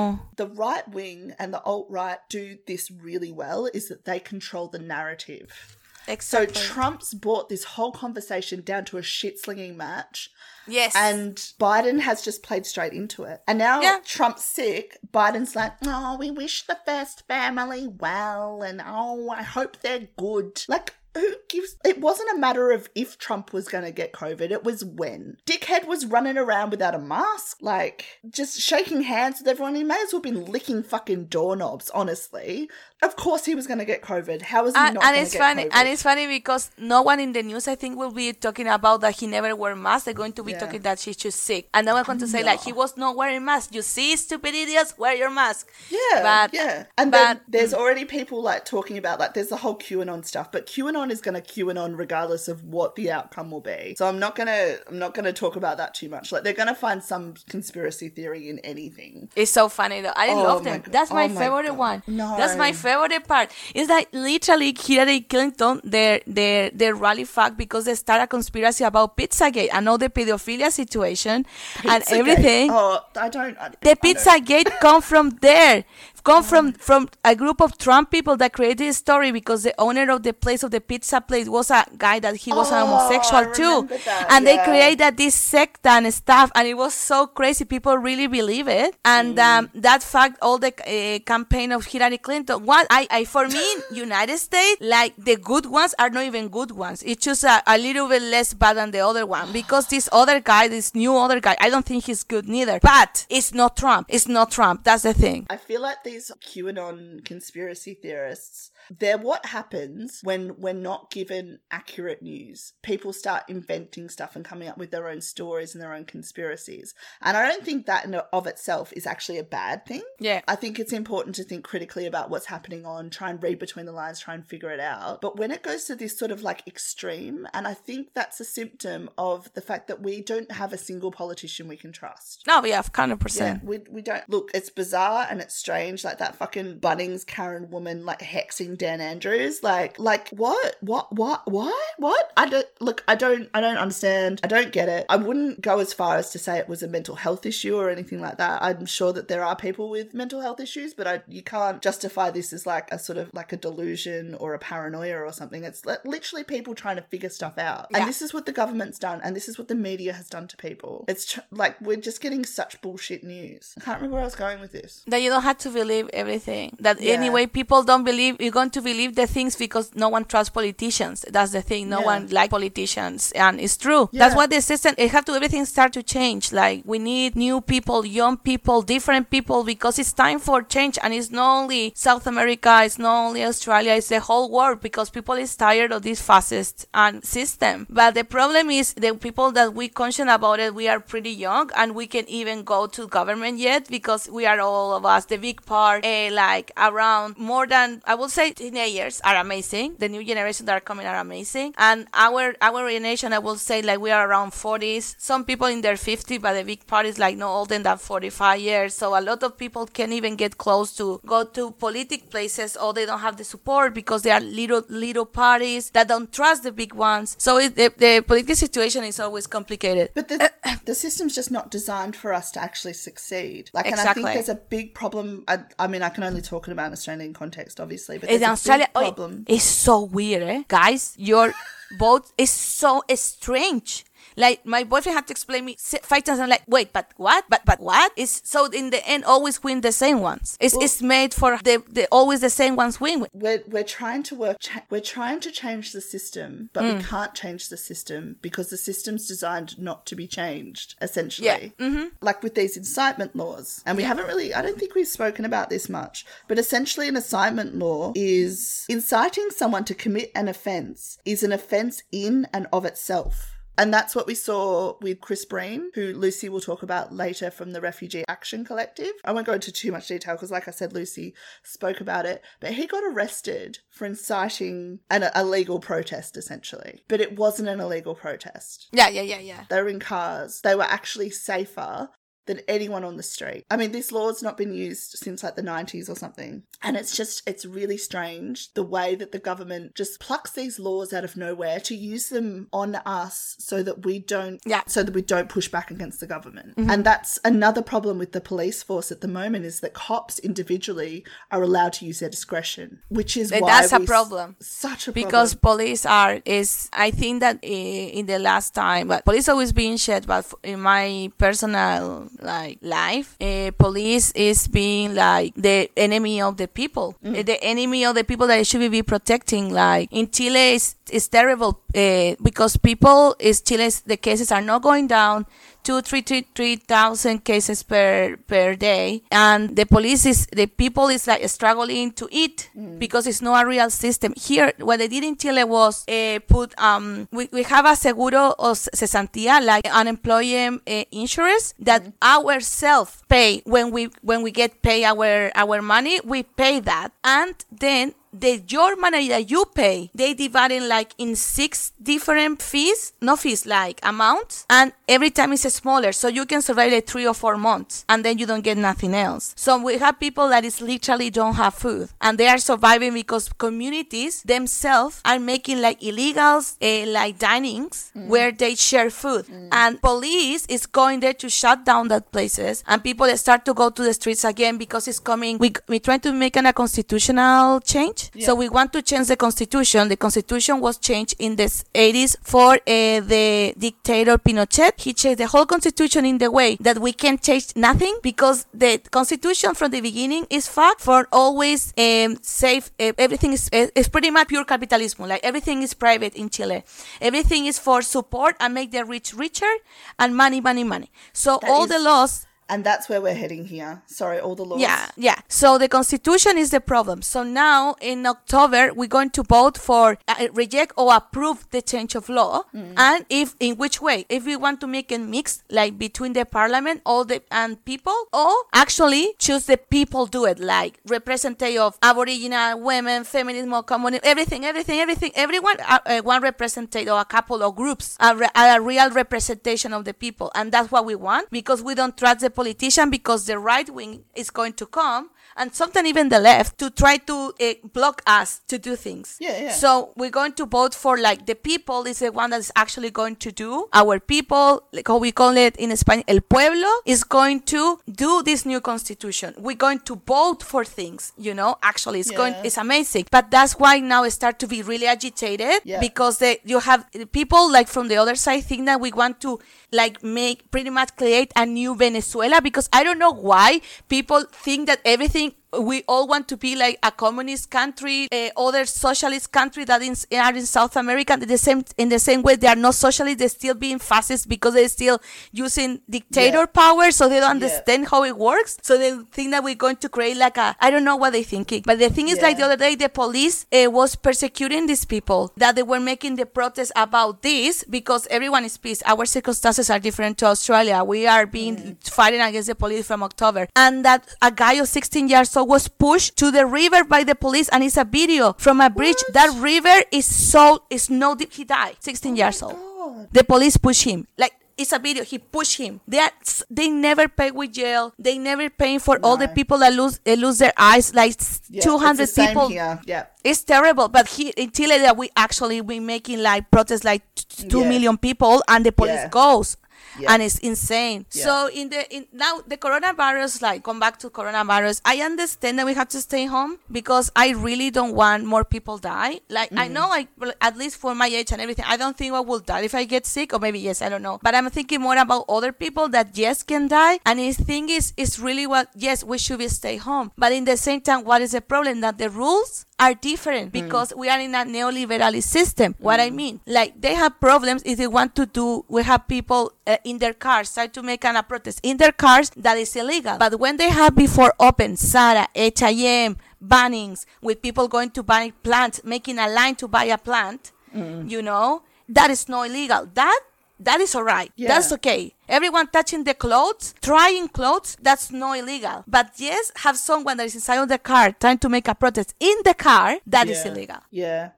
no. 0.00 0.18
the 0.36 0.46
right 0.46 0.88
wing 0.88 1.34
and 1.38 1.52
the 1.52 1.62
alt 1.62 1.86
right 1.90 2.18
do 2.28 2.58
this 2.66 2.90
really 2.90 3.32
well. 3.32 3.66
Is 3.66 3.88
that 3.88 4.04
they 4.04 4.18
control 4.20 4.68
the 4.68 4.78
narrative. 4.78 5.76
So 6.18 6.44
Trump's 6.44 7.14
brought 7.14 7.48
this 7.48 7.62
whole 7.62 7.92
conversation 7.92 8.62
down 8.62 8.84
to 8.86 8.98
a 8.98 9.02
shit 9.02 9.38
slinging 9.38 9.76
match. 9.76 10.30
yes. 10.66 10.92
And 10.96 11.36
Biden 11.60 12.00
has 12.00 12.22
just 12.22 12.42
played 12.42 12.66
straight 12.66 12.92
into 12.92 13.22
it. 13.22 13.42
And 13.46 13.58
now 13.58 13.80
Yeah. 13.80 14.00
Trump's 14.04 14.44
sick. 14.44 14.98
Biden's 15.12 15.54
like, 15.54 15.74
oh, 15.86 16.16
we 16.18 16.32
wish 16.32 16.66
the 16.66 16.78
first 16.84 17.28
family 17.28 17.86
well. 17.86 18.62
And 18.62 18.82
oh, 18.84 19.30
I 19.30 19.42
hope 19.42 19.80
they're 19.82 20.08
good. 20.16 20.62
Like, 20.66 20.94
who 21.14 21.34
gives. 21.48 21.76
It 21.84 22.00
wasn't 22.00 22.30
a 22.34 22.38
matter 22.38 22.70
of 22.70 22.88
if 22.94 23.18
Trump 23.18 23.52
was 23.52 23.68
going 23.68 23.84
to 23.84 23.90
get 23.90 24.12
COVID, 24.12 24.50
it 24.50 24.64
was 24.64 24.84
when. 24.84 25.36
Dickhead 25.46 25.86
was 25.86 26.06
running 26.06 26.38
around 26.38 26.70
without 26.70 26.94
a 26.94 26.98
mask, 26.98 27.58
like, 27.60 28.20
just 28.28 28.60
shaking 28.60 29.02
hands 29.02 29.40
with 29.40 29.48
everyone. 29.48 29.74
He 29.74 29.84
may 29.84 30.00
as 30.02 30.12
well 30.12 30.22
have 30.22 30.34
been 30.34 30.44
licking 30.44 30.82
fucking 30.82 31.26
doorknobs, 31.26 31.90
honestly. 31.90 32.70
Of 33.02 33.16
course 33.16 33.44
he 33.46 33.54
was 33.54 33.66
going 33.66 33.78
to 33.78 33.84
get 33.84 34.02
COVID. 34.02 34.42
How 34.42 34.64
was 34.64 34.74
he 34.74 34.80
and, 34.80 34.94
not 34.96 35.04
and 35.04 35.16
it's 35.16 35.34
funny 35.34 35.64
COVID? 35.64 35.70
and 35.72 35.88
it's 35.88 36.02
funny 36.02 36.26
because 36.26 36.70
no 36.78 37.00
one 37.02 37.18
in 37.20 37.32
the 37.32 37.42
news 37.42 37.66
i 37.68 37.74
think 37.74 37.96
will 37.98 38.10
be 38.10 38.32
talking 38.32 38.68
about 38.68 39.00
that 39.00 39.16
he 39.20 39.26
never 39.26 39.54
wear 39.56 39.74
mask 39.74 40.04
they're 40.04 40.14
going 40.14 40.32
to 40.34 40.42
be 40.42 40.52
Yeah. 40.52 40.58
talking 40.58 40.80
that 40.82 40.98
she's 40.98 41.16
just 41.16 41.40
sick 41.40 41.68
and 41.72 41.86
no 41.86 41.94
one's 41.94 42.06
going 42.06 42.18
to 42.18 42.28
say 42.28 42.42
like 42.44 42.62
he 42.62 42.72
was 42.72 42.96
not 42.96 43.16
wearing 43.16 43.44
mask 43.44 43.74
you 43.74 43.82
see 43.82 44.16
stupid 44.16 44.54
idiots 44.54 44.96
wear 44.98 45.14
your 45.14 45.30
mask 45.30 45.68
Yeah, 45.90 46.22
But- 46.22 46.54
yeah. 46.54 46.84
And 46.98 47.12
then 47.12 47.36
but- 47.36 47.42
there's 47.48 47.72
already 47.74 48.04
people 48.04 48.42
like 48.42 48.64
talking 48.64 48.98
about 48.98 49.18
like 49.18 49.34
there's 49.34 49.48
the 49.48 49.56
whole 49.56 49.78
QAnon 49.78 50.24
stuff, 50.26 50.52
but 50.52 50.66
QAnon 50.66 51.10
is 51.10 51.20
going 51.20 51.40
to 51.40 51.42
QAnon 51.52 51.96
regardless 51.98 52.48
of 52.48 52.64
what 52.64 52.96
the 52.96 53.10
outcome 53.10 53.50
will 53.50 53.60
be. 53.60 53.94
So 53.98 54.06
I'm 54.06 54.18
not 54.18 54.34
gonna 54.36 54.76
I'm 54.88 54.98
not 54.98 55.14
gonna 55.14 55.32
talk 55.32 55.56
about 55.56 55.76
that 55.78 55.94
too 55.94 56.08
much. 56.08 56.32
Like 56.32 56.42
they're 56.44 56.52
going 56.62 56.68
to 56.68 56.74
find 56.74 57.02
some 57.02 57.34
conspiracy 57.48 58.08
theory 58.08 58.48
in 58.48 58.58
anything. 58.60 59.28
It's 59.36 59.50
so 59.52 59.68
funny 59.68 60.00
though. 60.02 60.12
I 60.16 60.28
Oh 60.30 60.42
love 60.42 60.64
them. 60.64 60.80
God. 60.82 60.92
That's 60.92 61.10
my 61.10 61.24
Oh 61.24 61.28
my 61.28 61.40
favorite 61.40 61.68
God. 61.68 61.78
one. 61.78 62.02
No. 62.06 62.36
That's 62.36 62.56
my 62.56 62.72
favorite 62.72 62.89
part. 63.20 63.50
is 63.74 63.88
like 63.88 64.08
literally 64.12 64.76
Hillary 64.78 65.20
Clinton, 65.20 65.80
their 65.84 66.20
their 66.26 66.70
their 66.70 66.94
rally 66.94 67.24
fuck 67.24 67.56
because 67.56 67.84
they 67.84 67.94
start 67.94 68.22
a 68.22 68.26
conspiracy 68.26 68.84
about 68.84 69.16
Pizzagate 69.16 69.68
and 69.72 69.88
all 69.88 69.98
the 69.98 70.08
pedophilia 70.08 70.70
situation 70.70 71.46
and 71.84 72.04
everything. 72.08 72.70
Oh, 72.70 73.00
I 73.16 73.28
don't. 73.28 73.56
I, 73.58 73.70
The 73.80 73.96
Pizzagate 73.96 74.70
come 74.80 75.02
from 75.02 75.30
there. 75.40 75.84
Come 76.24 76.42
from 76.44 76.72
from 76.74 77.08
a 77.24 77.34
group 77.34 77.60
of 77.60 77.78
Trump 77.78 78.10
people 78.10 78.36
that 78.38 78.52
created 78.52 78.78
this 78.78 78.98
story 78.98 79.32
because 79.32 79.62
the 79.62 79.74
owner 79.78 80.10
of 80.10 80.22
the 80.22 80.32
place 80.32 80.62
of 80.62 80.70
the 80.70 80.80
pizza 80.80 81.20
place 81.20 81.48
was 81.48 81.70
a 81.70 81.84
guy 81.96 82.18
that 82.20 82.36
he 82.36 82.52
was 82.52 82.70
Oh, 82.72 82.86
homosexual 82.86 83.52
too, 83.52 83.88
that, 84.04 84.26
and 84.30 84.46
they 84.46 84.58
created 84.58 85.16
this 85.16 85.34
sect 85.34 85.86
and 85.86 86.12
stuff, 86.12 86.50
and 86.54 86.68
it 86.68 86.74
was 86.74 86.94
so 86.94 87.26
crazy. 87.26 87.64
People 87.64 87.96
really 87.98 88.26
believe 88.26 88.68
it, 88.68 88.94
and 89.04 89.36
Mm. 89.36 89.58
um, 89.58 89.70
that 89.74 90.02
fact, 90.02 90.38
all 90.42 90.58
the 90.58 90.72
uh, 90.86 91.18
campaign 91.24 91.72
of 91.72 91.86
Hillary 91.86 92.18
Clinton. 92.18 92.64
What 92.64 92.86
I, 92.90 93.06
I 93.10 93.24
for 93.24 93.48
me, 93.48 93.64
United 93.92 94.38
States, 94.38 94.76
like 94.80 95.14
the 95.16 95.36
good 95.36 95.66
ones 95.66 95.94
are 95.98 96.10
not 96.10 96.24
even 96.24 96.48
good 96.48 96.70
ones. 96.72 97.02
It's 97.04 97.24
just 97.24 97.44
a, 97.44 97.62
a 97.66 97.78
little 97.78 98.08
bit 98.08 98.22
less 98.22 98.54
bad 98.54 98.76
than 98.76 98.90
the 98.90 99.00
other 99.00 99.26
one 99.26 99.52
because 99.52 99.86
this 99.88 100.08
other 100.12 100.40
guy, 100.40 100.68
this 100.68 100.94
new 100.94 101.16
other 101.16 101.40
guy, 101.40 101.56
I 101.60 101.70
don't 101.70 101.86
think 101.86 102.04
he's 102.04 102.22
good 102.24 102.48
neither. 102.48 102.78
But 102.80 103.26
it's 103.30 103.52
not 103.54 103.76
Trump. 103.76 104.06
It's 104.10 104.28
not 104.28 104.50
Trump. 104.50 104.84
That's 104.84 105.02
the 105.02 105.14
thing. 105.14 105.46
I 105.50 105.56
feel 105.56 105.80
like 105.80 106.02
these 106.10 106.32
QAnon 106.40 107.24
conspiracy 107.24 107.94
theorists, 107.94 108.72
they're 108.98 109.18
what 109.18 109.46
happens 109.46 110.20
when 110.22 110.56
we're 110.58 110.72
not 110.74 111.10
given 111.10 111.60
accurate 111.70 112.22
news. 112.22 112.72
People 112.82 113.12
start 113.12 113.44
inventing 113.48 114.08
stuff 114.08 114.34
and 114.34 114.44
coming 114.44 114.68
up 114.68 114.76
with 114.78 114.90
their 114.90 115.08
own 115.08 115.20
stories 115.20 115.74
and 115.74 115.82
their 115.82 115.94
own 115.94 116.04
conspiracies. 116.04 116.94
And 117.22 117.36
I 117.36 117.46
don't 117.48 117.64
think 117.64 117.86
that 117.86 118.04
in 118.04 118.14
of 118.14 118.46
itself 118.46 118.92
is 118.94 119.06
actually 119.06 119.38
a 119.38 119.44
bad 119.44 119.86
thing. 119.86 120.02
Yeah. 120.18 120.40
I 120.48 120.56
think 120.56 120.78
it's 120.78 120.92
important 120.92 121.36
to 121.36 121.44
think 121.44 121.64
critically 121.64 122.06
about 122.06 122.30
what's 122.30 122.46
happening 122.46 122.84
on, 122.84 123.10
try 123.10 123.30
and 123.30 123.42
read 123.42 123.58
between 123.58 123.86
the 123.86 123.92
lines, 123.92 124.18
try 124.20 124.34
and 124.34 124.46
figure 124.46 124.70
it 124.70 124.80
out. 124.80 125.20
But 125.20 125.36
when 125.38 125.50
it 125.50 125.62
goes 125.62 125.84
to 125.84 125.94
this 125.94 126.18
sort 126.18 126.30
of 126.32 126.42
like 126.42 126.66
extreme, 126.66 127.46
and 127.54 127.66
I 127.68 127.74
think 127.74 128.08
that's 128.14 128.40
a 128.40 128.44
symptom 128.44 129.08
of 129.16 129.52
the 129.54 129.60
fact 129.60 129.86
that 129.88 130.02
we 130.02 130.20
don't 130.22 130.50
have 130.52 130.72
a 130.72 130.78
single 130.78 131.12
politician 131.12 131.68
we 131.68 131.76
can 131.76 131.92
trust. 131.92 132.42
No, 132.46 132.64
yeah, 132.64 132.82
hundred 132.94 133.14
Yeah, 133.14 133.22
percent. 133.22 133.64
we, 133.64 133.78
we 133.90 134.02
don't 134.02 134.28
look. 134.28 134.50
It's 134.52 134.70
bizarre 134.70 135.26
and 135.30 135.40
it's 135.40 135.54
strange, 135.54 136.04
like 136.04 136.18
that 136.18 136.34
fucking 136.36 136.80
Bunnings 136.80 137.24
Karen 137.24 137.70
woman, 137.70 138.04
like 138.04 138.20
hexing 138.20 138.76
Dan 138.80 139.00
Andrews. 139.00 139.62
Like, 139.62 139.98
like 139.98 140.28
what, 140.30 140.76
what, 140.80 141.12
what, 141.14 141.42
why, 141.50 141.72
what? 141.98 142.32
I 142.36 142.48
don't 142.48 142.66
look. 142.80 143.04
I 143.06 143.14
don't. 143.14 143.48
I 143.54 143.60
don't 143.60 143.76
understand. 143.76 144.40
I 144.42 144.48
don't 144.48 144.72
get 144.72 144.88
it. 144.88 145.06
I 145.08 145.16
wouldn't 145.16 145.60
go 145.60 145.78
as 145.78 145.92
far 145.92 146.16
as 146.16 146.30
to 146.30 146.38
say 146.38 146.58
it 146.58 146.68
was 146.68 146.82
a 146.82 146.88
mental 146.88 147.14
health 147.14 147.44
issue 147.46 147.76
or 147.76 147.90
anything 147.90 148.20
like 148.20 148.38
that. 148.38 148.62
I'm 148.62 148.86
sure 148.86 149.12
that 149.12 149.28
there 149.28 149.44
are 149.44 149.54
people 149.54 149.88
with 149.90 150.14
mental 150.14 150.40
health 150.40 150.58
issues, 150.60 150.94
but 150.94 151.06
I 151.06 151.22
you 151.28 151.42
can't 151.42 151.80
justify 151.82 152.30
this 152.30 152.52
as 152.52 152.66
like 152.66 152.90
a 152.90 152.98
sort 152.98 153.18
of 153.18 153.30
like 153.34 153.52
a 153.52 153.56
delusion 153.56 154.34
or 154.36 154.54
a 154.54 154.58
paranoia 154.58 155.18
or 155.18 155.32
something. 155.32 155.62
It's 155.64 155.84
literally 156.04 156.44
people 156.44 156.74
trying 156.74 156.96
to 156.96 157.02
figure 157.02 157.28
stuff 157.28 157.58
out, 157.58 157.86
Yeah. 157.90 157.98
and 157.98 158.08
this 158.08 158.22
is 158.22 158.32
what 158.32 158.46
the 158.46 158.52
government's 158.52 158.98
done, 158.98 159.20
and 159.22 159.36
this 159.36 159.48
is 159.48 159.58
what 159.58 159.68
the 159.68 159.74
media 159.74 160.12
has 160.14 160.28
done 160.28 160.48
to 160.48 160.56
people. 160.56 161.04
It's 161.08 161.26
tr- 161.32 161.40
like 161.50 161.78
we're 161.80 161.96
just 162.08 162.20
getting 162.22 162.44
such 162.44 162.80
bullshit 162.80 163.22
news. 163.22 163.74
I 163.76 163.80
can't 163.84 163.98
remember 163.98 164.14
where 164.14 164.22
I 164.22 164.26
was 164.32 164.34
going 164.36 164.60
with 164.60 164.72
this. 164.72 165.04
That 165.06 165.20
you 165.22 165.28
don't 165.30 165.42
have 165.42 165.58
to 165.58 165.70
believe 165.70 166.08
everything. 166.12 166.76
That 166.80 167.00
Yeah. 167.00 167.14
anyway, 167.14 167.46
people 167.46 167.82
don't 167.82 168.04
believe 168.04 168.40
you're 168.40 168.52
going 168.52 168.69
to 168.74 168.82
believe 168.82 169.14
the 169.16 169.26
things 169.26 169.56
because 169.56 169.90
no 169.94 170.08
one 170.08 170.24
trusts 170.24 170.50
politicians. 170.50 171.24
That's 171.30 171.52
the 171.52 171.62
thing. 171.62 171.88
No 171.88 172.00
Yeah. 172.00 172.06
one 172.06 172.28
like 172.30 172.50
politicians, 172.50 173.32
and 173.32 173.60
it's 173.60 173.76
true. 173.76 174.08
That's 174.12 174.32
Yeah. 174.32 174.36
what 174.36 174.50
the 174.50 174.60
system. 174.60 174.94
It 174.98 175.10
have 175.10 175.24
to 175.26 175.32
everything 175.34 175.64
start 175.66 175.92
to 175.94 176.02
change. 176.02 176.52
Like 176.52 176.82
we 176.84 176.98
need 176.98 177.36
new 177.36 177.60
people, 177.60 178.04
young 178.06 178.36
people, 178.36 178.82
different 178.82 179.30
people 179.30 179.64
because 179.64 179.98
it's 179.98 180.12
time 180.12 180.38
for 180.38 180.62
change. 180.62 180.98
And 181.02 181.12
it's 181.14 181.30
not 181.30 181.62
only 181.62 181.92
South 181.96 182.26
America. 182.26 182.82
It's 182.84 182.98
not 182.98 183.26
only 183.28 183.44
Australia. 183.44 183.92
It's 183.94 184.08
the 184.08 184.20
whole 184.20 184.50
world 184.50 184.80
because 184.80 185.10
people 185.10 185.34
is 185.34 185.54
tired 185.56 185.92
of 185.92 186.02
this 186.02 186.20
fascist 186.20 186.86
and 186.94 187.24
system. 187.24 187.86
But 187.90 188.14
the 188.14 188.24
problem 188.24 188.70
is 188.70 188.94
the 188.94 189.14
people 189.14 189.52
that 189.52 189.74
we 189.74 189.88
conscious 189.88 190.26
about 190.28 190.60
it. 190.60 190.74
We 190.74 190.88
are 190.88 191.00
pretty 191.00 191.30
young 191.30 191.70
and 191.76 191.94
we 191.94 192.06
can 192.06 192.28
even 192.28 192.62
go 192.64 192.86
to 192.86 193.06
government 193.08 193.58
yet 193.58 193.88
because 193.88 194.28
we 194.30 194.46
are 194.46 194.60
all 194.60 194.94
of 194.94 195.04
us 195.06 195.24
the 195.26 195.36
big 195.36 195.64
part. 195.66 196.04
eh, 196.04 196.30
like 196.32 196.70
around 196.76 197.36
more 197.38 197.66
than 197.66 198.02
I 198.06 198.14
would 198.14 198.30
say 198.30 198.49
teenagers 198.54 199.20
are 199.24 199.36
amazing. 199.36 199.96
The 199.98 200.08
new 200.08 200.24
generation 200.24 200.66
that 200.66 200.76
are 200.76 200.80
coming 200.80 201.06
are 201.06 201.16
amazing. 201.16 201.74
And 201.78 202.06
our 202.14 202.54
our 202.60 202.88
generation, 202.90 203.32
I 203.32 203.38
will 203.38 203.56
say 203.56 203.82
like 203.82 204.00
we 204.00 204.10
are 204.10 204.28
around 204.28 204.52
40s. 204.52 205.14
Some 205.18 205.44
people 205.44 205.66
in 205.66 205.80
their 205.80 205.94
50s, 205.96 206.40
but 206.40 206.54
the 206.54 206.64
big 206.64 206.86
part 206.86 207.06
is 207.06 207.18
like 207.18 207.36
no 207.36 207.48
older 207.48 207.78
than 207.78 207.96
45 207.98 208.60
years. 208.60 208.94
So 208.94 209.18
a 209.18 209.20
lot 209.20 209.42
of 209.42 209.56
people 209.56 209.86
can't 209.86 210.12
even 210.12 210.36
get 210.36 210.58
close 210.58 210.96
to 210.96 211.20
go 211.26 211.44
to 211.44 211.70
politic 211.72 212.30
places 212.30 212.76
or 212.76 212.92
they 212.92 213.06
don't 213.06 213.20
have 213.20 213.36
the 213.36 213.44
support 213.44 213.94
because 213.94 214.22
they 214.22 214.30
are 214.30 214.40
little 214.40 214.82
little 214.88 215.26
parties 215.26 215.90
that 215.90 216.08
don't 216.08 216.32
trust 216.32 216.62
the 216.62 216.72
big 216.72 216.94
ones. 216.94 217.36
So 217.38 217.58
it, 217.58 217.76
the, 217.76 217.92
the 217.96 218.22
political 218.26 218.54
situation 218.56 219.04
is 219.04 219.20
always 219.20 219.46
complicated. 219.46 220.10
But 220.14 220.28
the 220.28 220.50
the 220.84 220.94
system's 220.94 221.34
just 221.34 221.50
not 221.50 221.70
designed 221.70 222.16
for 222.16 222.32
us 222.32 222.50
to 222.52 222.62
actually 222.62 222.94
succeed. 222.94 223.70
Like, 223.72 223.86
and 223.86 223.94
I 223.96 223.98
Exactly. 224.00 224.22
think 224.24 224.34
there's 224.34 224.48
a 224.48 224.54
big 224.54 224.94
problem. 224.94 225.44
I, 225.48 225.60
I 225.78 225.86
mean, 225.86 226.02
I 226.02 226.08
can 226.08 226.24
only 226.24 226.40
talk 226.42 226.68
about 226.68 226.86
an 226.86 226.92
Australian 226.92 227.32
context, 227.34 227.80
obviously, 227.80 228.18
but 228.18 228.28
there's 228.28 228.39
a 228.42 228.50
Australia, 228.52 228.88
oh, 228.94 229.00
problem. 229.00 229.44
it's 229.48 229.64
so 229.64 230.02
weird, 230.02 230.42
eh? 230.42 230.62
guys. 230.68 231.14
Your 231.16 231.52
vote 231.98 232.32
is 232.38 232.50
so 232.50 233.02
strange 233.14 234.04
Like 234.36 234.64
my 234.64 234.84
boyfriend 234.84 235.16
had 235.16 235.26
to 235.28 235.32
explain 235.32 235.64
me 235.64 235.76
five 236.02 236.24
times. 236.24 236.40
I'm 236.40 236.48
like, 236.48 236.62
wait, 236.66 236.92
but 236.92 237.10
what? 237.16 237.44
But 237.48 237.62
but 237.64 237.80
what? 237.80 238.12
It's 238.16 238.40
so 238.48 238.66
in 238.66 238.90
the 238.90 239.06
end 239.06 239.24
always 239.24 239.62
win 239.62 239.80
the 239.80 239.92
same 239.92 240.20
ones. 240.20 240.56
It's 240.60 240.74
it's 240.80 241.02
made 241.02 241.34
for 241.34 241.58
the, 241.58 241.82
the 241.88 242.06
always 242.12 242.40
the 242.40 242.50
same 242.50 242.76
ones 242.76 243.00
win. 243.00 243.26
we're 243.32 243.62
we're 243.68 243.82
trying 243.84 244.22
to 244.24 244.34
work 244.34 244.56
cha- 244.60 244.84
we're 244.90 245.00
trying 245.00 245.40
to 245.40 245.50
change 245.50 245.92
the 245.92 246.00
system 246.00 246.70
but 246.72 246.82
Mm. 246.84 246.98
we 246.98 247.02
can't 247.04 247.34
change 247.34 247.68
the 247.68 247.76
system 247.76 248.36
because 248.42 248.70
the 248.70 248.76
system's 248.76 249.26
designed 249.28 249.78
not 249.78 250.06
to 250.06 250.14
be 250.16 250.26
changed 250.26 250.94
essentially 251.00 251.72
Mm-hmm. 251.78 252.06
like 252.20 252.42
with 252.42 252.54
these 252.54 252.76
incitement 252.76 253.34
laws 253.36 253.82
and 253.86 253.96
we 253.96 254.02
haven't 254.04 254.26
really 254.26 254.54
i 254.54 254.62
don't 254.62 254.78
think 254.78 254.94
we've 254.94 255.06
spoken 255.06 255.44
about 255.44 255.70
this 255.70 255.88
much 255.88 256.24
but 256.48 256.58
essentially 256.58 257.08
an 257.08 257.16
incitement 257.16 257.74
law 257.76 258.12
is 258.14 258.84
inciting 258.88 259.48
someone 259.50 259.84
to 259.84 259.94
commit 259.94 260.30
an 260.34 260.48
offense 260.48 261.18
is 261.24 261.42
an 261.42 261.52
offense 261.52 262.02
in 262.12 262.46
and 262.52 262.66
of 262.72 262.84
itself 262.84 263.56
and 263.80 263.94
that's 263.94 264.14
what 264.14 264.26
we 264.26 264.34
saw 264.34 264.98
with 265.00 265.22
Chris 265.22 265.46
Breen, 265.46 265.90
who 265.94 266.12
Lucy 266.12 266.50
will 266.50 266.60
talk 266.60 266.82
about 266.82 267.14
later 267.14 267.50
from 267.50 267.70
the 267.70 267.80
Refugee 267.80 268.26
Action 268.28 268.62
Collective. 268.62 269.12
I 269.24 269.32
won't 269.32 269.46
go 269.46 269.54
into 269.54 269.72
too 269.72 269.90
much 269.90 270.06
detail 270.06 270.34
because, 270.34 270.50
like 270.50 270.68
I 270.68 270.70
said, 270.70 270.92
Lucy 270.92 271.32
spoke 271.62 271.98
about 271.98 272.26
it. 272.26 272.42
But 272.60 272.74
he 272.74 272.86
got 272.86 273.02
arrested 273.02 273.78
for 273.88 274.04
inciting 274.04 274.98
an 275.08 275.30
illegal 275.34 275.80
protest, 275.80 276.36
essentially. 276.36 277.04
But 277.08 277.22
it 277.22 277.38
wasn't 277.38 277.70
an 277.70 277.80
illegal 277.80 278.14
protest. 278.14 278.88
Yeah, 278.92 279.08
yeah, 279.08 279.22
yeah, 279.22 279.38
yeah. 279.38 279.64
They 279.70 279.80
were 279.80 279.88
in 279.88 279.98
cars. 279.98 280.60
They 280.60 280.74
were 280.74 280.82
actually 280.82 281.30
safer 281.30 282.10
than 282.46 282.60
anyone 282.66 283.04
on 283.04 283.16
the 283.16 283.22
street. 283.22 283.64
I 283.70 283.76
mean, 283.76 283.92
this 283.92 284.10
law's 284.12 284.42
not 284.42 284.56
been 284.56 284.72
used 284.72 285.12
since 285.18 285.42
like 285.42 285.56
the 285.56 285.62
90s 285.62 286.08
or 286.08 286.16
something. 286.16 286.62
And 286.82 286.96
it's 286.96 287.16
just, 287.16 287.42
it's 287.48 287.64
really 287.66 287.96
strange 287.96 288.72
the 288.74 288.82
way 288.82 289.14
that 289.14 289.30
the 289.32 289.38
government 289.38 289.94
just 289.94 290.18
plucks 290.20 290.50
these 290.52 290.78
laws 290.80 291.12
out 291.12 291.22
of 291.24 291.36
nowhere 291.36 291.78
to 291.80 291.94
use 291.94 292.28
them 292.30 292.68
on 292.72 292.94
us 293.06 293.56
so 293.58 293.82
that 293.82 294.04
we 294.04 294.18
don't, 294.18 294.60
Yeah. 294.66 294.82
so 294.86 295.02
that 295.02 295.14
we 295.14 295.22
don't 295.22 295.48
push 295.48 295.68
back 295.68 295.90
against 295.90 296.20
the 296.20 296.26
government. 296.26 296.76
Mm-hmm. 296.76 296.90
And 296.90 297.04
that's 297.04 297.38
another 297.44 297.82
problem 297.82 298.18
with 298.18 298.32
the 298.32 298.40
police 298.40 298.82
force 298.82 299.12
at 299.12 299.20
the 299.20 299.28
moment 299.28 299.64
is 299.66 299.80
that 299.80 299.94
cops 299.94 300.38
individually 300.38 301.24
are 301.50 301.62
allowed 301.62 301.92
to 301.94 302.06
use 302.06 302.20
their 302.20 302.30
discretion, 302.30 303.00
which 303.08 303.36
is 303.36 303.50
Th- 303.50 303.62
why 303.62 303.68
that's 303.80 303.92
a 303.92 303.98
we 303.98 304.04
s- 304.04 304.08
problem. 304.08 304.56
Such 304.60 305.08
a 305.08 305.12
because 305.12 305.54
problem. 305.54 305.78
police 305.78 306.06
are 306.06 306.40
is 306.44 306.88
i 306.92 307.10
think 307.10 307.40
that 307.40 307.58
in 307.62 308.26
the 308.26 308.38
last 308.38 308.74
time 308.74 309.08
but 309.08 309.24
police 309.24 309.48
always 309.48 309.72
being 309.72 309.96
shed 309.96 310.26
but 310.26 310.46
in 310.62 310.80
my 310.80 311.30
personal 311.38 312.28
like 312.40 312.78
life 312.82 313.36
uh, 313.40 313.70
police 313.78 314.30
is 314.32 314.68
being 314.68 315.14
like 315.14 315.54
the 315.56 315.90
enemy 315.96 316.40
of 316.40 316.56
the 316.56 316.68
people. 316.68 317.16
Uh, 317.24 317.42
the 317.42 317.58
enemy 317.62 318.04
of 318.04 318.14
the 318.14 318.24
people 318.24 318.46
that 318.46 318.58
it 318.58 318.66
should 318.66 318.90
be 318.90 319.02
protecting 319.02 319.72
like 319.72 320.08
in 320.12 320.30
chile 320.30 320.74
is 320.74 320.94
is 321.10 321.28
terrible 321.28 321.80
uh, 321.94 322.34
because 322.42 322.76
people 322.76 323.34
is 323.38 323.60
chile's 323.60 324.00
the 324.02 324.16
cases 324.16 324.52
are 324.52 324.62
not 324.62 324.82
going 324.82 325.06
down 325.06 325.46
two, 325.82 326.00
three, 326.02 326.22
three, 326.22 326.46
three 326.54 326.76
thousand 326.76 327.44
cases 327.44 327.82
per 327.82 328.36
per 328.46 328.74
day, 328.74 329.22
and 329.30 329.76
the 329.76 329.84
police 329.86 330.26
is 330.26 330.46
the 330.52 330.66
people 330.66 331.08
is 331.08 331.26
like 331.26 331.46
struggling 331.48 332.12
to 332.12 332.28
eat 332.30 332.70
because 332.98 333.26
it's 333.26 333.42
not 333.42 333.64
a 333.64 333.68
real 333.68 333.90
system. 333.90 334.32
Here, 334.36 334.72
what 334.78 334.98
they 334.98 335.08
did 335.08 335.24
in 335.24 335.36
Chile 335.36 335.64
was 335.64 336.04
uh, 336.08 336.38
put 336.48 336.74
um 336.80 337.28
we, 337.32 337.48
we 337.52 337.62
have 337.64 337.86
a 337.86 337.96
seguro 337.96 338.54
o 338.58 338.72
cesantía 338.72 339.64
like 339.64 339.86
unemployment 339.90 340.82
uh, 340.86 341.04
insurance 341.10 341.74
that 341.78 342.02
ourselves 342.22 343.22
pay. 343.28 343.62
When 343.64 343.90
we 343.90 344.10
when 344.22 344.42
we 344.42 344.50
get 344.50 344.82
pay 344.82 345.04
our 345.04 345.50
our 345.54 345.82
money 345.82 346.20
we 346.24 346.42
pay 346.42 346.80
that. 346.80 347.12
And 347.24 347.54
then 347.70 348.14
the 348.32 348.62
your 348.68 348.96
money 348.96 349.28
that 349.28 349.50
you 349.50 349.64
pay, 349.74 350.10
they 350.14 350.34
divide 350.34 350.72
it 350.72 350.82
like 350.82 351.14
in 351.18 351.34
six 351.36 351.92
different 352.02 352.62
fees, 352.62 353.12
no 353.20 353.36
fees, 353.36 353.66
like 353.66 354.00
amounts, 354.02 354.66
and 354.70 354.92
every 355.08 355.30
time 355.30 355.52
it's 355.52 355.62
smaller, 355.72 356.12
so 356.12 356.28
you 356.28 356.46
can 356.46 356.62
survive 356.62 356.92
like 356.92 357.06
three 357.06 357.26
or 357.26 357.34
four 357.34 357.56
months, 357.56 358.04
and 358.08 358.24
then 358.24 358.38
you 358.38 358.46
don't 358.46 358.62
get 358.62 358.76
nothing 358.78 359.14
else. 359.14 359.52
So 359.56 359.78
we 359.82 359.98
have 359.98 360.20
people 360.20 360.48
that 360.48 360.64
is 360.64 360.80
literally 360.80 361.30
don't 361.30 361.54
have 361.54 361.74
food, 361.74 362.08
and 362.20 362.38
they 362.38 362.48
are 362.48 362.58
surviving 362.58 363.14
because 363.14 363.50
communities 363.58 364.42
themselves 364.42 365.20
are 365.24 365.38
making 365.38 365.80
like 365.80 366.00
illegals, 366.00 366.76
uh, 366.80 367.10
like 367.10 367.38
dinings 367.38 368.10
where 368.28 368.52
they 368.52 368.74
share 368.74 369.10
food, 369.10 369.46
and 369.72 370.00
police 370.00 370.66
is 370.66 370.86
going 370.86 371.20
there 371.20 371.34
to 371.34 371.48
shut 371.48 371.84
down 371.84 372.08
that 372.08 372.30
places, 372.30 372.84
and 372.86 373.02
people 373.02 373.26
start 373.36 373.64
to 373.64 373.74
go 373.74 373.90
to 373.90 374.02
the 374.02 374.14
streets 374.14 374.44
again 374.44 374.78
because 374.78 375.08
it's 375.08 375.18
coming. 375.18 375.58
We 375.58 375.72
we 375.88 375.98
trying 375.98 376.20
to 376.20 376.32
make 376.32 376.56
an, 376.56 376.66
a 376.66 376.72
constitutional 376.72 377.80
change. 377.80 378.19
So 378.46 378.54
we 378.54 378.68
want 378.68 378.92
to 378.92 379.02
change 379.02 379.26
the 379.28 379.36
constitution. 379.36 380.08
The 380.08 380.16
constitution 380.16 380.80
was 380.80 380.98
changed 380.98 381.34
in 381.38 381.56
the 381.56 381.68
80s 381.94 382.36
for 382.42 382.74
uh, 382.74 383.20
the 383.34 383.74
dictator 383.78 384.36
Pinochet. 384.38 385.00
He 385.00 385.12
changed 385.12 385.38
the 385.38 385.46
whole 385.46 385.66
constitution 385.66 386.24
in 386.24 386.38
the 386.38 386.50
way 386.50 386.76
that 386.80 386.98
we 386.98 387.12
can 387.12 387.38
change 387.38 387.66
nothing 387.76 388.16
because 388.22 388.66
the 388.74 388.98
constitution 389.10 389.74
from 389.74 389.90
the 389.90 390.00
beginning 390.00 390.46
is 390.50 390.66
fucked 390.66 391.00
for 391.00 391.26
always 391.32 391.92
um, 391.98 392.36
safe. 392.42 392.90
Uh, 392.98 393.12
everything 393.18 393.52
is 393.52 393.68
uh, 393.72 393.86
is 393.94 394.08
pretty 394.08 394.30
much 394.30 394.48
pure 394.48 394.64
capitalism. 394.64 395.28
Like 395.28 395.42
everything 395.44 395.82
is 395.82 395.94
private 395.94 396.34
in 396.34 396.48
Chile. 396.50 396.82
Everything 397.20 397.66
is 397.66 397.78
for 397.78 398.02
support 398.02 398.56
and 398.60 398.74
make 398.74 398.90
the 398.92 399.04
rich 399.04 399.34
richer 399.34 399.72
and 400.18 400.36
money, 400.36 400.60
money, 400.60 400.84
money. 400.84 401.10
So 401.32 401.58
That 401.60 401.70
all 401.70 401.86
the 401.86 401.98
laws 401.98 402.46
and 402.70 402.84
that's 402.84 403.08
where 403.08 403.20
we're 403.20 403.34
heading 403.34 403.64
here. 403.66 404.02
Sorry, 404.06 404.38
all 404.40 404.54
the 404.54 404.64
laws. 404.64 404.80
yeah, 404.80 405.08
yeah. 405.16 405.38
So 405.48 405.76
the 405.78 405.88
constitution 405.88 406.56
is 406.56 406.70
the 406.70 406.80
problem. 406.80 407.22
So 407.22 407.42
now 407.42 407.96
in 408.00 408.24
October 408.26 408.92
we're 408.94 409.08
going 409.18 409.30
to 409.30 409.42
vote 409.42 409.76
for 409.76 410.16
uh, 410.28 410.48
reject 410.54 410.92
or 410.96 411.14
approve 411.14 411.66
the 411.70 411.82
change 411.82 412.14
of 412.14 412.28
law, 412.28 412.62
and 412.74 413.26
if 413.28 413.54
in 413.60 413.76
which 413.76 414.00
way, 414.00 414.24
if 414.28 414.44
we 414.46 414.56
want 414.56 414.80
to 414.80 414.86
make 414.86 415.10
it 415.12 415.20
mixed, 415.20 415.62
like 415.70 415.98
between 415.98 416.32
the 416.32 416.44
parliament, 416.44 417.02
all 417.04 417.24
the 417.24 417.42
and 417.50 417.84
people, 417.84 418.14
or 418.32 418.52
actually 418.72 419.34
choose 419.38 419.66
the 419.66 419.76
people 419.76 420.26
do 420.26 420.44
it, 420.44 420.58
like 420.60 420.98
representative 421.06 421.80
of 421.80 421.98
Aboriginal 422.02 422.78
women, 422.80 423.24
feminism, 423.24 423.70
communism, 423.84 424.22
everything, 424.24 424.64
everything, 424.64 424.98
everything, 425.00 425.32
everyone, 425.34 425.76
uh, 425.88 425.98
uh, 426.06 426.20
one 426.22 426.40
representative 426.42 427.08
or 427.08 427.20
a 427.20 427.24
couple 427.24 427.62
of 427.62 427.74
groups, 427.74 428.16
a, 428.20 428.36
re- 428.36 428.48
a 428.54 428.80
real 428.80 429.10
representation 429.10 429.92
of 429.92 430.04
the 430.04 430.14
people, 430.14 430.50
and 430.54 430.70
that's 430.72 430.90
what 430.90 431.04
we 431.04 431.14
want 431.14 431.50
because 431.50 431.82
we 431.82 431.94
don't 431.94 432.16
trust 432.16 432.40
the 432.40 432.50
politician 432.60 433.08
because 433.08 433.46
the 433.46 433.58
right 433.58 433.88
wing 433.88 434.22
is 434.34 434.50
going 434.50 434.74
to 434.74 434.84
come 434.84 435.30
and 435.60 435.74
sometimes 435.74 436.08
even 436.08 436.28
the 436.30 436.38
left 436.40 436.78
to 436.78 436.90
try 436.90 437.16
to 437.18 437.52
uh, 437.60 437.74
block 437.92 438.22
us 438.26 438.62
to 438.66 438.78
do 438.78 438.96
things. 438.96 439.36
Yeah, 439.40 439.60
yeah. 439.64 439.72
So 439.72 440.12
we're 440.16 440.30
going 440.40 440.54
to 440.54 440.64
vote 440.66 440.94
for 440.94 441.18
like 441.18 441.44
the 441.46 441.54
people 441.54 442.06
is 442.06 442.20
the 442.20 442.32
one 442.32 442.50
that's 442.50 442.72
actually 442.74 443.10
going 443.10 443.36
to 443.36 443.52
do 443.52 443.86
our 443.92 444.18
people, 444.18 444.82
like 444.92 445.06
how 445.08 445.18
we 445.18 445.32
call 445.32 445.56
it 445.56 445.76
in 445.76 445.94
Spanish, 445.96 446.24
el 446.28 446.40
pueblo 446.40 446.88
is 447.04 447.24
going 447.24 447.60
to 447.74 448.00
do 448.10 448.42
this 448.42 448.64
new 448.64 448.80
constitution. 448.80 449.54
We're 449.58 449.76
going 449.76 450.00
to 450.00 450.14
vote 450.26 450.62
for 450.62 450.84
things, 450.84 451.32
you 451.36 451.54
know. 451.54 451.76
Actually, 451.82 452.20
it's 452.20 452.30
going, 452.30 452.54
it's 452.64 452.78
amazing. 452.78 453.26
But 453.30 453.50
that's 453.50 453.74
why 453.78 454.00
now 454.00 454.24
I 454.24 454.30
start 454.30 454.58
to 454.60 454.66
be 454.66 454.82
really 454.82 455.06
agitated 455.06 455.82
Yeah. 455.84 456.00
because 456.00 456.38
they 456.38 456.58
you 456.64 456.78
have 456.80 457.04
people 457.32 457.70
like 457.70 457.88
from 457.88 458.08
the 458.08 458.16
other 458.16 458.34
side 458.34 458.64
think 458.64 458.86
that 458.86 458.98
we 459.00 459.12
want 459.12 459.40
to 459.42 459.60
like 459.92 460.22
make 460.22 460.70
pretty 460.70 460.90
much 460.90 461.16
create 461.16 461.52
a 461.56 461.66
new 461.66 461.94
Venezuela 461.94 462.60
because 462.62 462.88
I 462.92 463.02
don't 463.04 463.18
know 463.18 463.32
why 463.32 463.80
people 464.08 464.44
think 464.50 464.86
that 464.86 465.00
everything 465.04 465.49
think 465.50 465.59
we 465.78 466.02
all 466.08 466.26
want 466.26 466.48
to 466.48 466.56
be 466.56 466.74
like 466.76 466.98
a 467.02 467.10
communist 467.10 467.70
country, 467.70 468.26
uh, 468.32 468.48
other 468.56 468.84
socialist 468.84 469.52
country 469.52 469.84
that 469.84 470.02
is, 470.02 470.26
are 470.32 470.54
in 470.54 470.66
South 470.66 470.96
America. 470.96 471.34
In 471.34 471.48
the 471.48 471.58
same 471.58 471.84
in 471.96 472.08
the 472.08 472.18
same 472.18 472.42
way, 472.42 472.56
they 472.56 472.66
are 472.66 472.76
not 472.76 472.94
socialist; 472.94 473.38
they're 473.38 473.48
still 473.48 473.74
being 473.74 473.98
fascist 473.98 474.48
because 474.48 474.74
they're 474.74 474.88
still 474.88 475.20
using 475.52 476.00
dictator 476.08 476.58
Yeah. 476.58 476.66
power, 476.66 477.10
so 477.10 477.28
they 477.28 477.36
don't 477.40 477.60
Yeah. 477.60 477.66
understand 477.66 478.08
how 478.08 478.24
it 478.24 478.36
works. 478.36 478.78
So 478.82 478.98
they 478.98 479.16
think 479.32 479.50
that 479.52 479.62
we're 479.62 479.74
going 479.74 479.96
to 479.96 480.08
create 480.08 480.36
like 480.36 480.56
a 480.56 480.76
I 480.80 480.90
don't 480.90 481.04
know 481.04 481.16
what 481.16 481.32
they're 481.32 481.44
thinking. 481.44 481.82
But 481.86 481.98
the 481.98 482.10
thing 482.10 482.28
is, 482.28 482.40
like 482.40 482.56
the 482.56 482.64
other 482.64 482.76
day, 482.76 482.94
the 482.94 483.08
police 483.08 483.66
uh, 483.72 483.90
was 483.90 484.16
persecuting 484.16 484.86
these 484.86 485.04
people 485.04 485.52
that 485.56 485.76
they 485.76 485.82
were 485.82 486.00
making 486.00 486.36
the 486.36 486.46
protest 486.46 486.92
about 486.96 487.42
this 487.42 487.84
because 487.84 488.26
everyone 488.30 488.64
is 488.64 488.76
pissed. 488.76 489.02
Our 489.06 489.24
circumstances 489.26 489.90
are 489.90 489.98
different 489.98 490.38
to 490.38 490.46
Australia. 490.46 491.04
We 491.04 491.26
are 491.26 491.46
being 491.46 491.76
Mm. 491.76 492.10
fighting 492.10 492.40
against 492.40 492.68
the 492.68 492.74
police 492.74 493.06
from 493.06 493.22
October, 493.22 493.68
and 493.76 494.04
that 494.04 494.26
a 494.42 494.50
guy 494.50 494.74
of 494.74 494.88
16 494.88 495.28
years 495.28 495.56
old 495.56 495.59
was 495.64 495.88
pushed 495.88 496.36
to 496.38 496.50
the 496.50 496.66
river 496.66 497.04
by 497.04 497.24
the 497.24 497.34
police, 497.34 497.68
and 497.70 497.82
it's 497.84 497.96
a 497.96 498.04
video 498.04 498.54
from 498.58 498.80
a 498.80 498.90
bridge. 498.90 499.22
That 499.32 499.50
river 499.60 500.04
is 500.12 500.26
so 500.26 500.82
is 500.90 501.10
no 501.10 501.34
deep. 501.34 501.52
He 501.52 501.64
died, 501.64 501.96
16 502.00 502.36
years 502.36 502.62
old. 502.62 502.74
God. 502.74 503.28
The 503.32 503.44
police 503.44 503.76
push 503.76 504.04
him 504.04 504.26
like. 504.38 504.52
It's 504.78 504.92
a 504.94 504.98
video. 504.98 505.24
He 505.24 505.36
pushed 505.36 505.76
him. 505.76 506.00
They 506.08 506.20
are, 506.20 506.30
they 506.70 506.88
never 506.88 507.28
pay 507.28 507.50
with 507.50 507.70
jail. 507.74 508.14
They 508.18 508.38
never 508.38 508.70
pay 508.70 508.96
for 508.96 509.18
all 509.22 509.36
the 509.36 509.48
people 509.48 509.76
that 509.76 509.92
lose 509.92 510.18
uh, 510.26 510.32
lose 510.32 510.56
their 510.56 510.72
eyes. 510.74 511.14
Like 511.14 511.34
Yeah, 511.68 511.82
two 511.82 511.98
hundred 511.98 512.30
people. 512.34 512.72
Yeah. 512.72 513.26
It's 513.44 513.62
terrible, 513.62 514.08
but 514.08 514.26
here 514.28 514.52
in 514.56 514.70
Chile 514.70 514.96
that 515.00 515.18
we 515.18 515.28
actually 515.36 515.82
we 515.82 516.00
making 516.00 516.40
like 516.40 516.70
protests 516.70 517.04
like 517.04 517.20
t- 517.34 517.68
Yeah. 517.68 517.88
million 517.90 518.16
people 518.16 518.62
and 518.68 518.86
the 518.86 518.90
police 518.92 519.16
Yeah. 519.16 519.28
goes. 519.28 519.76
Yeah. 520.20 520.32
and 520.34 520.42
it's 520.42 520.58
insane. 520.58 521.26
Yeah. 521.32 521.44
So 521.44 521.68
in 521.72 521.88
the 521.90 522.02
in 522.14 522.26
now 522.32 522.60
the 522.66 522.76
coronavirus, 522.76 523.62
like 523.62 523.82
come 523.84 524.00
back 524.00 524.18
to 524.20 524.30
coronavirus, 524.30 525.00
I 525.04 525.20
understand 525.22 525.78
that 525.78 525.86
we 525.86 525.94
have 525.94 526.08
to 526.08 526.20
stay 526.20 526.46
home 526.46 526.78
because 526.90 527.30
I 527.34 527.50
really 527.50 527.90
don't 527.90 528.14
want 528.14 528.44
more 528.44 528.64
people 528.64 528.98
die. 528.98 529.40
Like 529.48 529.72
I 529.72 529.84
mm-hmm. 529.84 529.94
know, 529.94 530.08
like 530.08 530.28
at 530.60 530.76
least 530.76 530.96
for 530.96 531.14
my 531.14 531.26
age 531.26 531.52
and 531.52 531.60
everything, 531.60 531.84
I 531.88 531.96
don't 531.96 532.16
think 532.16 532.34
I 532.34 532.40
will 532.40 532.60
die 532.60 532.82
if 532.82 532.94
I 532.94 533.04
get 533.04 533.26
sick, 533.26 533.52
or 533.52 533.58
maybe 533.58 533.78
yes, 533.78 534.02
I 534.02 534.08
don't 534.08 534.22
know. 534.22 534.38
But 534.42 534.54
I'm 534.54 534.68
thinking 534.70 535.00
more 535.00 535.16
about 535.16 535.44
other 535.48 535.72
people 535.72 536.08
that 536.10 536.36
yes 536.36 536.62
can 536.62 536.88
die, 536.88 537.20
and 537.24 537.38
the 537.38 537.52
thing 537.52 537.88
is, 537.88 538.12
is 538.16 538.38
really 538.38 538.66
what 538.66 538.88
yes 538.94 539.24
we 539.24 539.38
should 539.38 539.58
be 539.58 539.68
stay 539.68 539.96
home. 539.96 540.32
But 540.36 540.52
in 540.52 540.64
the 540.64 540.76
same 540.76 541.00
time, 541.00 541.24
what 541.24 541.42
is 541.42 541.52
the 541.52 541.60
problem? 541.60 542.00
That 542.00 542.18
the 542.18 542.30
rules 542.30 542.86
are 543.00 543.14
different 543.14 543.70
mm. 543.70 543.72
because 543.72 544.12
we 544.14 544.28
are 544.28 544.38
in 544.38 544.54
a 544.54 544.58
neoliberal 544.58 545.42
system. 545.42 545.94
What 545.98 546.20
I 546.20 546.30
mm. 546.30 546.34
mean, 546.34 546.60
like 546.66 547.00
they 547.00 547.14
have 547.14 547.40
problems 547.40 547.82
if 547.84 547.96
they 547.98 548.06
want 548.06 548.36
to 548.36 548.46
do. 548.46 548.84
We 548.88 549.02
have 549.02 549.26
people 549.26 549.72
uh, 549.86 549.96
in 550.04 550.18
their 550.18 550.34
cars 550.34 550.72
try 550.74 550.86
to 550.88 551.02
make 551.02 551.24
an, 551.24 551.36
a 551.36 551.42
protest 551.42 551.80
in 551.82 551.96
their 551.96 552.12
cars 552.12 552.50
that 552.56 552.76
is 552.76 552.94
illegal. 552.94 553.38
But 553.38 553.58
when 553.58 553.78
they 553.78 553.88
have 553.88 554.14
before 554.14 554.52
open 554.60 554.96
Zara, 554.96 555.48
H&M, 555.54 556.36
Bunnings, 556.62 557.24
with 557.40 557.62
people 557.62 557.88
going 557.88 558.10
to 558.10 558.22
buy 558.22 558.52
plants, 558.62 559.00
making 559.02 559.38
a 559.38 559.48
line 559.48 559.74
to 559.76 559.88
buy 559.88 560.04
a 560.04 560.18
plant, 560.18 560.72
mm. 560.94 561.28
you 561.28 561.40
know, 561.40 561.82
that 562.08 562.30
is 562.30 562.48
not 562.48 562.68
illegal. 562.68 563.08
That 563.14 563.40
that 563.80 564.00
is 564.00 564.14
alright. 564.14 564.52
Yeah. 564.56 564.68
That's 564.68 564.92
okay. 564.92 565.34
Everyone 565.48 565.88
touching 565.88 566.24
the 566.24 566.34
clothes, 566.34 566.94
trying 567.02 567.48
clothes, 567.48 567.96
that's 568.00 568.30
not 568.30 568.58
illegal. 568.58 569.04
But 569.06 569.32
yes, 569.36 569.72
have 569.76 569.96
someone 569.96 570.36
that 570.36 570.46
is 570.46 570.54
inside 570.54 570.76
of 570.78 570.88
the 570.88 570.98
car 570.98 571.32
trying 571.32 571.58
to 571.58 571.68
make 571.68 571.88
a 571.88 571.94
protest 571.94 572.34
in 572.38 572.56
the 572.64 572.74
car, 572.74 573.16
that 573.26 573.48
is 573.48 573.64
Yeah. 573.64 573.72
illegal. 573.72 573.96
Yeah. 574.10 574.50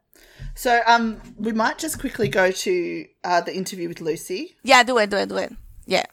So 0.55 0.81
um, 0.87 1.21
we 1.39 1.53
might 1.53 1.79
just 1.79 1.99
quickly 1.99 2.29
go 2.29 2.51
to 2.51 3.07
uh, 3.25 3.41
the 3.41 3.55
interview 3.57 3.89
with 3.89 4.01
Lucy. 4.01 4.57
Yeah, 4.63 4.83
do 4.83 4.99
it, 4.99 5.09
do 5.11 5.17
it, 5.17 5.29
do 5.29 5.37
it. 5.37 5.53
Yeah. 5.87 6.05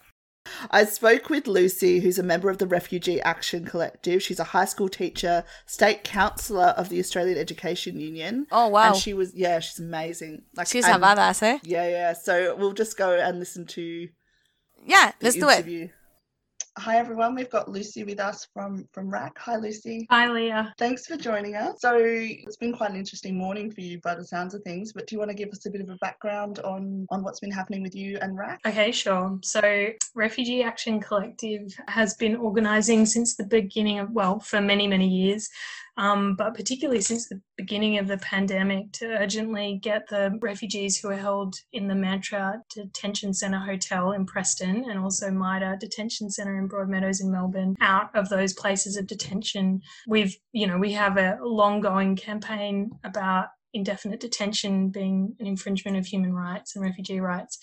I 0.71 0.85
spoke 0.85 1.29
with 1.29 1.47
Lucy, 1.47 1.99
who's 1.99 2.19
a 2.19 2.23
member 2.23 2.49
of 2.49 2.57
the 2.57 2.67
Refugee 2.67 3.21
Action 3.21 3.65
Collective. 3.65 4.21
She's 4.21 4.39
a 4.39 4.45
high 4.45 4.65
school 4.65 4.89
teacher, 4.89 5.43
state 5.65 6.03
councillor 6.03 6.73
of 6.77 6.89
the 6.89 6.99
Australian 6.99 7.37
Education 7.37 7.99
Union. 7.99 8.47
Oh, 8.51 8.67
wow. 8.67 8.89
And 8.89 8.95
she 8.95 9.13
was, 9.13 9.33
yeah, 9.35 9.59
she's 9.59 9.79
amazing. 9.79 10.43
Like 10.55 10.67
She's 10.67 10.85
a 10.85 10.91
badass, 10.91 11.43
eh? 11.43 11.59
Yeah, 11.63 11.87
yeah. 11.87 12.13
So 12.13 12.55
we'll 12.55 12.73
just 12.73 12.97
go 12.97 13.17
and 13.17 13.39
listen 13.39 13.65
to 13.67 14.09
Yeah, 14.85 15.11
let's 15.21 15.35
do 15.35 15.49
it. 15.49 15.91
Hi 16.77 16.97
everyone, 16.97 17.35
we've 17.35 17.49
got 17.49 17.67
Lucy 17.67 18.03
with 18.03 18.19
us 18.19 18.47
from 18.53 18.87
from 18.93 19.09
RAC. 19.09 19.37
Hi 19.39 19.57
Lucy. 19.57 20.07
Hi, 20.09 20.31
Leah. 20.31 20.73
Thanks 20.77 21.05
for 21.07 21.17
joining 21.17 21.55
us. 21.55 21.81
So 21.81 21.97
it's 21.97 22.57
been 22.57 22.73
quite 22.73 22.91
an 22.91 22.95
interesting 22.95 23.35
morning 23.37 23.71
for 23.71 23.81
you 23.81 23.99
by 24.01 24.15
the 24.15 24.23
sounds 24.23 24.53
of 24.53 24.61
things, 24.63 24.93
but 24.93 25.07
do 25.07 25.15
you 25.15 25.19
want 25.19 25.29
to 25.29 25.35
give 25.35 25.49
us 25.49 25.65
a 25.65 25.71
bit 25.71 25.81
of 25.81 25.89
a 25.89 25.95
background 25.95 26.59
on 26.59 27.07
on 27.09 27.23
what's 27.23 27.39
been 27.39 27.51
happening 27.51 27.81
with 27.81 27.95
you 27.95 28.17
and 28.21 28.37
RAC? 28.37 28.61
Okay, 28.65 28.91
sure. 28.91 29.39
So, 29.43 29.89
Refugee 30.15 30.63
Action 30.63 30.99
Collective 30.99 31.75
has 31.87 32.13
been 32.13 32.35
organising 32.35 33.05
since 33.05 33.35
the 33.35 33.45
beginning 33.45 33.99
of, 33.99 34.11
well, 34.11 34.39
for 34.39 34.61
many, 34.61 34.87
many 34.87 35.07
years, 35.07 35.49
um, 35.99 36.33
but 36.35 36.55
particularly 36.55 37.01
since 37.01 37.27
the 37.27 37.41
beginning 37.57 37.97
of 37.97 38.07
the 38.07 38.17
pandemic 38.19 38.89
to 38.93 39.05
urgently 39.05 39.79
get 39.83 40.07
the 40.07 40.39
refugees 40.41 40.97
who 40.97 41.09
are 41.09 41.17
held 41.17 41.55
in 41.73 41.89
the 41.89 41.93
Mantra 41.93 42.63
Detention 42.73 43.33
Centre 43.33 43.59
Hotel 43.59 44.13
in 44.13 44.25
Preston 44.25 44.89
and 44.89 44.97
also 44.97 45.29
MITA 45.29 45.75
Detention 45.77 46.31
Centre 46.31 46.57
in 46.57 46.69
Broadmeadows 46.69 47.21
in 47.21 47.29
Melbourne 47.29 47.75
out 47.81 48.15
of 48.15 48.29
those 48.29 48.53
places 48.53 48.95
of 48.95 49.07
detention. 49.07 49.81
We've, 50.07 50.37
you 50.53 50.67
know, 50.67 50.77
we 50.77 50.93
have 50.93 51.17
a 51.17 51.37
long 51.43 51.81
going 51.81 52.15
campaign 52.15 52.91
about 53.03 53.47
indefinite 53.73 54.21
detention 54.21 54.89
being 54.89 55.35
an 55.39 55.47
infringement 55.47 55.97
of 55.97 56.05
human 56.05 56.33
rights 56.33 56.75
and 56.75 56.83
refugee 56.83 57.19
rights. 57.19 57.59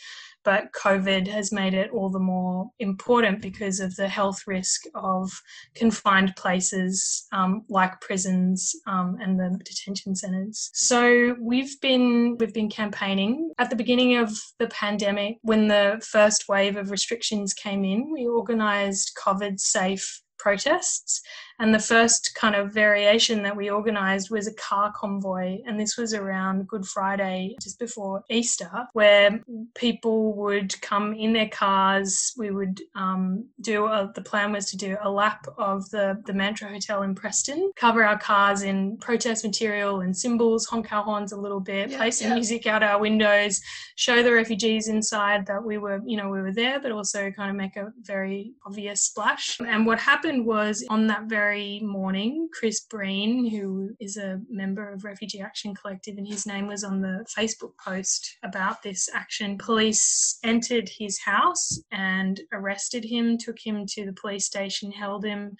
But 0.46 0.72
COVID 0.72 1.26
has 1.26 1.50
made 1.50 1.74
it 1.74 1.90
all 1.90 2.08
the 2.08 2.20
more 2.20 2.70
important 2.78 3.42
because 3.42 3.80
of 3.80 3.96
the 3.96 4.06
health 4.06 4.44
risk 4.46 4.82
of 4.94 5.28
confined 5.74 6.36
places 6.36 7.26
um, 7.32 7.64
like 7.68 8.00
prisons 8.00 8.72
um, 8.86 9.18
and 9.20 9.40
the 9.40 9.58
detention 9.64 10.14
centres. 10.14 10.70
So 10.72 11.34
we've 11.40 11.80
been 11.80 12.36
we've 12.38 12.54
been 12.54 12.70
campaigning 12.70 13.50
at 13.58 13.70
the 13.70 13.76
beginning 13.76 14.16
of 14.18 14.30
the 14.60 14.68
pandemic 14.68 15.38
when 15.42 15.66
the 15.66 16.00
first 16.08 16.48
wave 16.48 16.76
of 16.76 16.92
restrictions 16.92 17.52
came 17.52 17.84
in. 17.84 18.12
We 18.12 18.28
organised 18.28 19.18
COVID 19.20 19.58
safe 19.58 20.22
protests 20.38 21.22
and 21.58 21.74
the 21.74 21.78
first 21.78 22.34
kind 22.34 22.54
of 22.54 22.72
variation 22.72 23.42
that 23.42 23.56
we 23.56 23.70
organised 23.70 24.30
was 24.30 24.46
a 24.46 24.54
car 24.54 24.92
convoy. 24.94 25.58
And 25.66 25.78
this 25.78 25.96
was 25.96 26.14
around 26.14 26.68
good 26.68 26.86
friday 26.86 27.56
just 27.60 27.78
before 27.78 28.22
easter 28.30 28.70
where 28.92 29.40
people 29.74 30.34
would 30.34 30.78
come 30.80 31.14
in 31.14 31.32
their 31.32 31.48
cars. 31.48 32.32
We 32.36 32.50
would 32.50 32.80
um, 32.94 33.46
do 33.60 33.86
a, 33.86 34.10
the 34.14 34.22
plan 34.22 34.52
was 34.52 34.66
to 34.66 34.76
do 34.76 34.96
a 35.00 35.10
lap 35.10 35.46
of 35.58 35.88
the, 35.90 36.22
the 36.26 36.34
mantra 36.34 36.68
hotel 36.68 37.02
in 37.02 37.14
preston 37.14 37.72
cover 37.76 38.04
our 38.04 38.18
cars 38.18 38.62
in 38.62 38.96
protest 38.98 39.44
material 39.44 40.00
and 40.00 40.16
symbols 40.16 40.66
honk 40.66 40.92
our 40.92 41.02
horns 41.02 41.32
a 41.32 41.36
little 41.36 41.60
bit 41.60 41.90
Yeah, 41.90 41.98
play 41.98 42.10
some 42.10 42.28
yeah. 42.28 42.34
music 42.34 42.66
out 42.66 42.82
our 42.82 43.00
windows 43.00 43.60
show 43.96 44.22
the 44.22 44.32
refugees 44.32 44.88
inside 44.88 45.46
that 45.46 45.64
we 45.64 45.78
were 45.78 46.00
you 46.04 46.16
know 46.16 46.28
we 46.28 46.40
were 46.40 46.52
there 46.52 46.80
but 46.80 46.92
also 46.92 47.30
kind 47.30 47.50
of 47.50 47.56
make 47.56 47.76
a 47.76 47.92
very 48.02 48.52
obvious 48.64 49.02
splash. 49.02 49.58
And 49.60 49.86
what 49.86 49.98
happened 49.98 50.44
was 50.46 50.84
on 50.90 51.06
that 51.06 51.24
very 51.24 51.45
morning 51.82 52.48
chris 52.52 52.80
breen 52.80 53.48
who 53.48 53.90
is 54.00 54.16
a 54.16 54.40
member 54.48 54.92
of 54.92 55.04
refugee 55.04 55.40
action 55.40 55.74
collective 55.74 56.16
and 56.18 56.26
his 56.26 56.46
name 56.46 56.66
was 56.66 56.82
on 56.82 57.00
the 57.00 57.24
facebook 57.36 57.72
post 57.78 58.36
about 58.42 58.82
this 58.82 59.08
action. 59.12 59.58
Police 59.58 60.38
entered 60.44 60.88
his 60.88 61.18
house 61.20 61.80
and 61.92 62.40
arrested 62.52 63.04
him 63.04 63.38
took 63.38 63.58
him 63.58 63.86
to 63.86 64.04
the 64.04 64.12
police 64.12 64.46
station 64.46 64.90
held 64.90 65.24
him 65.24 65.56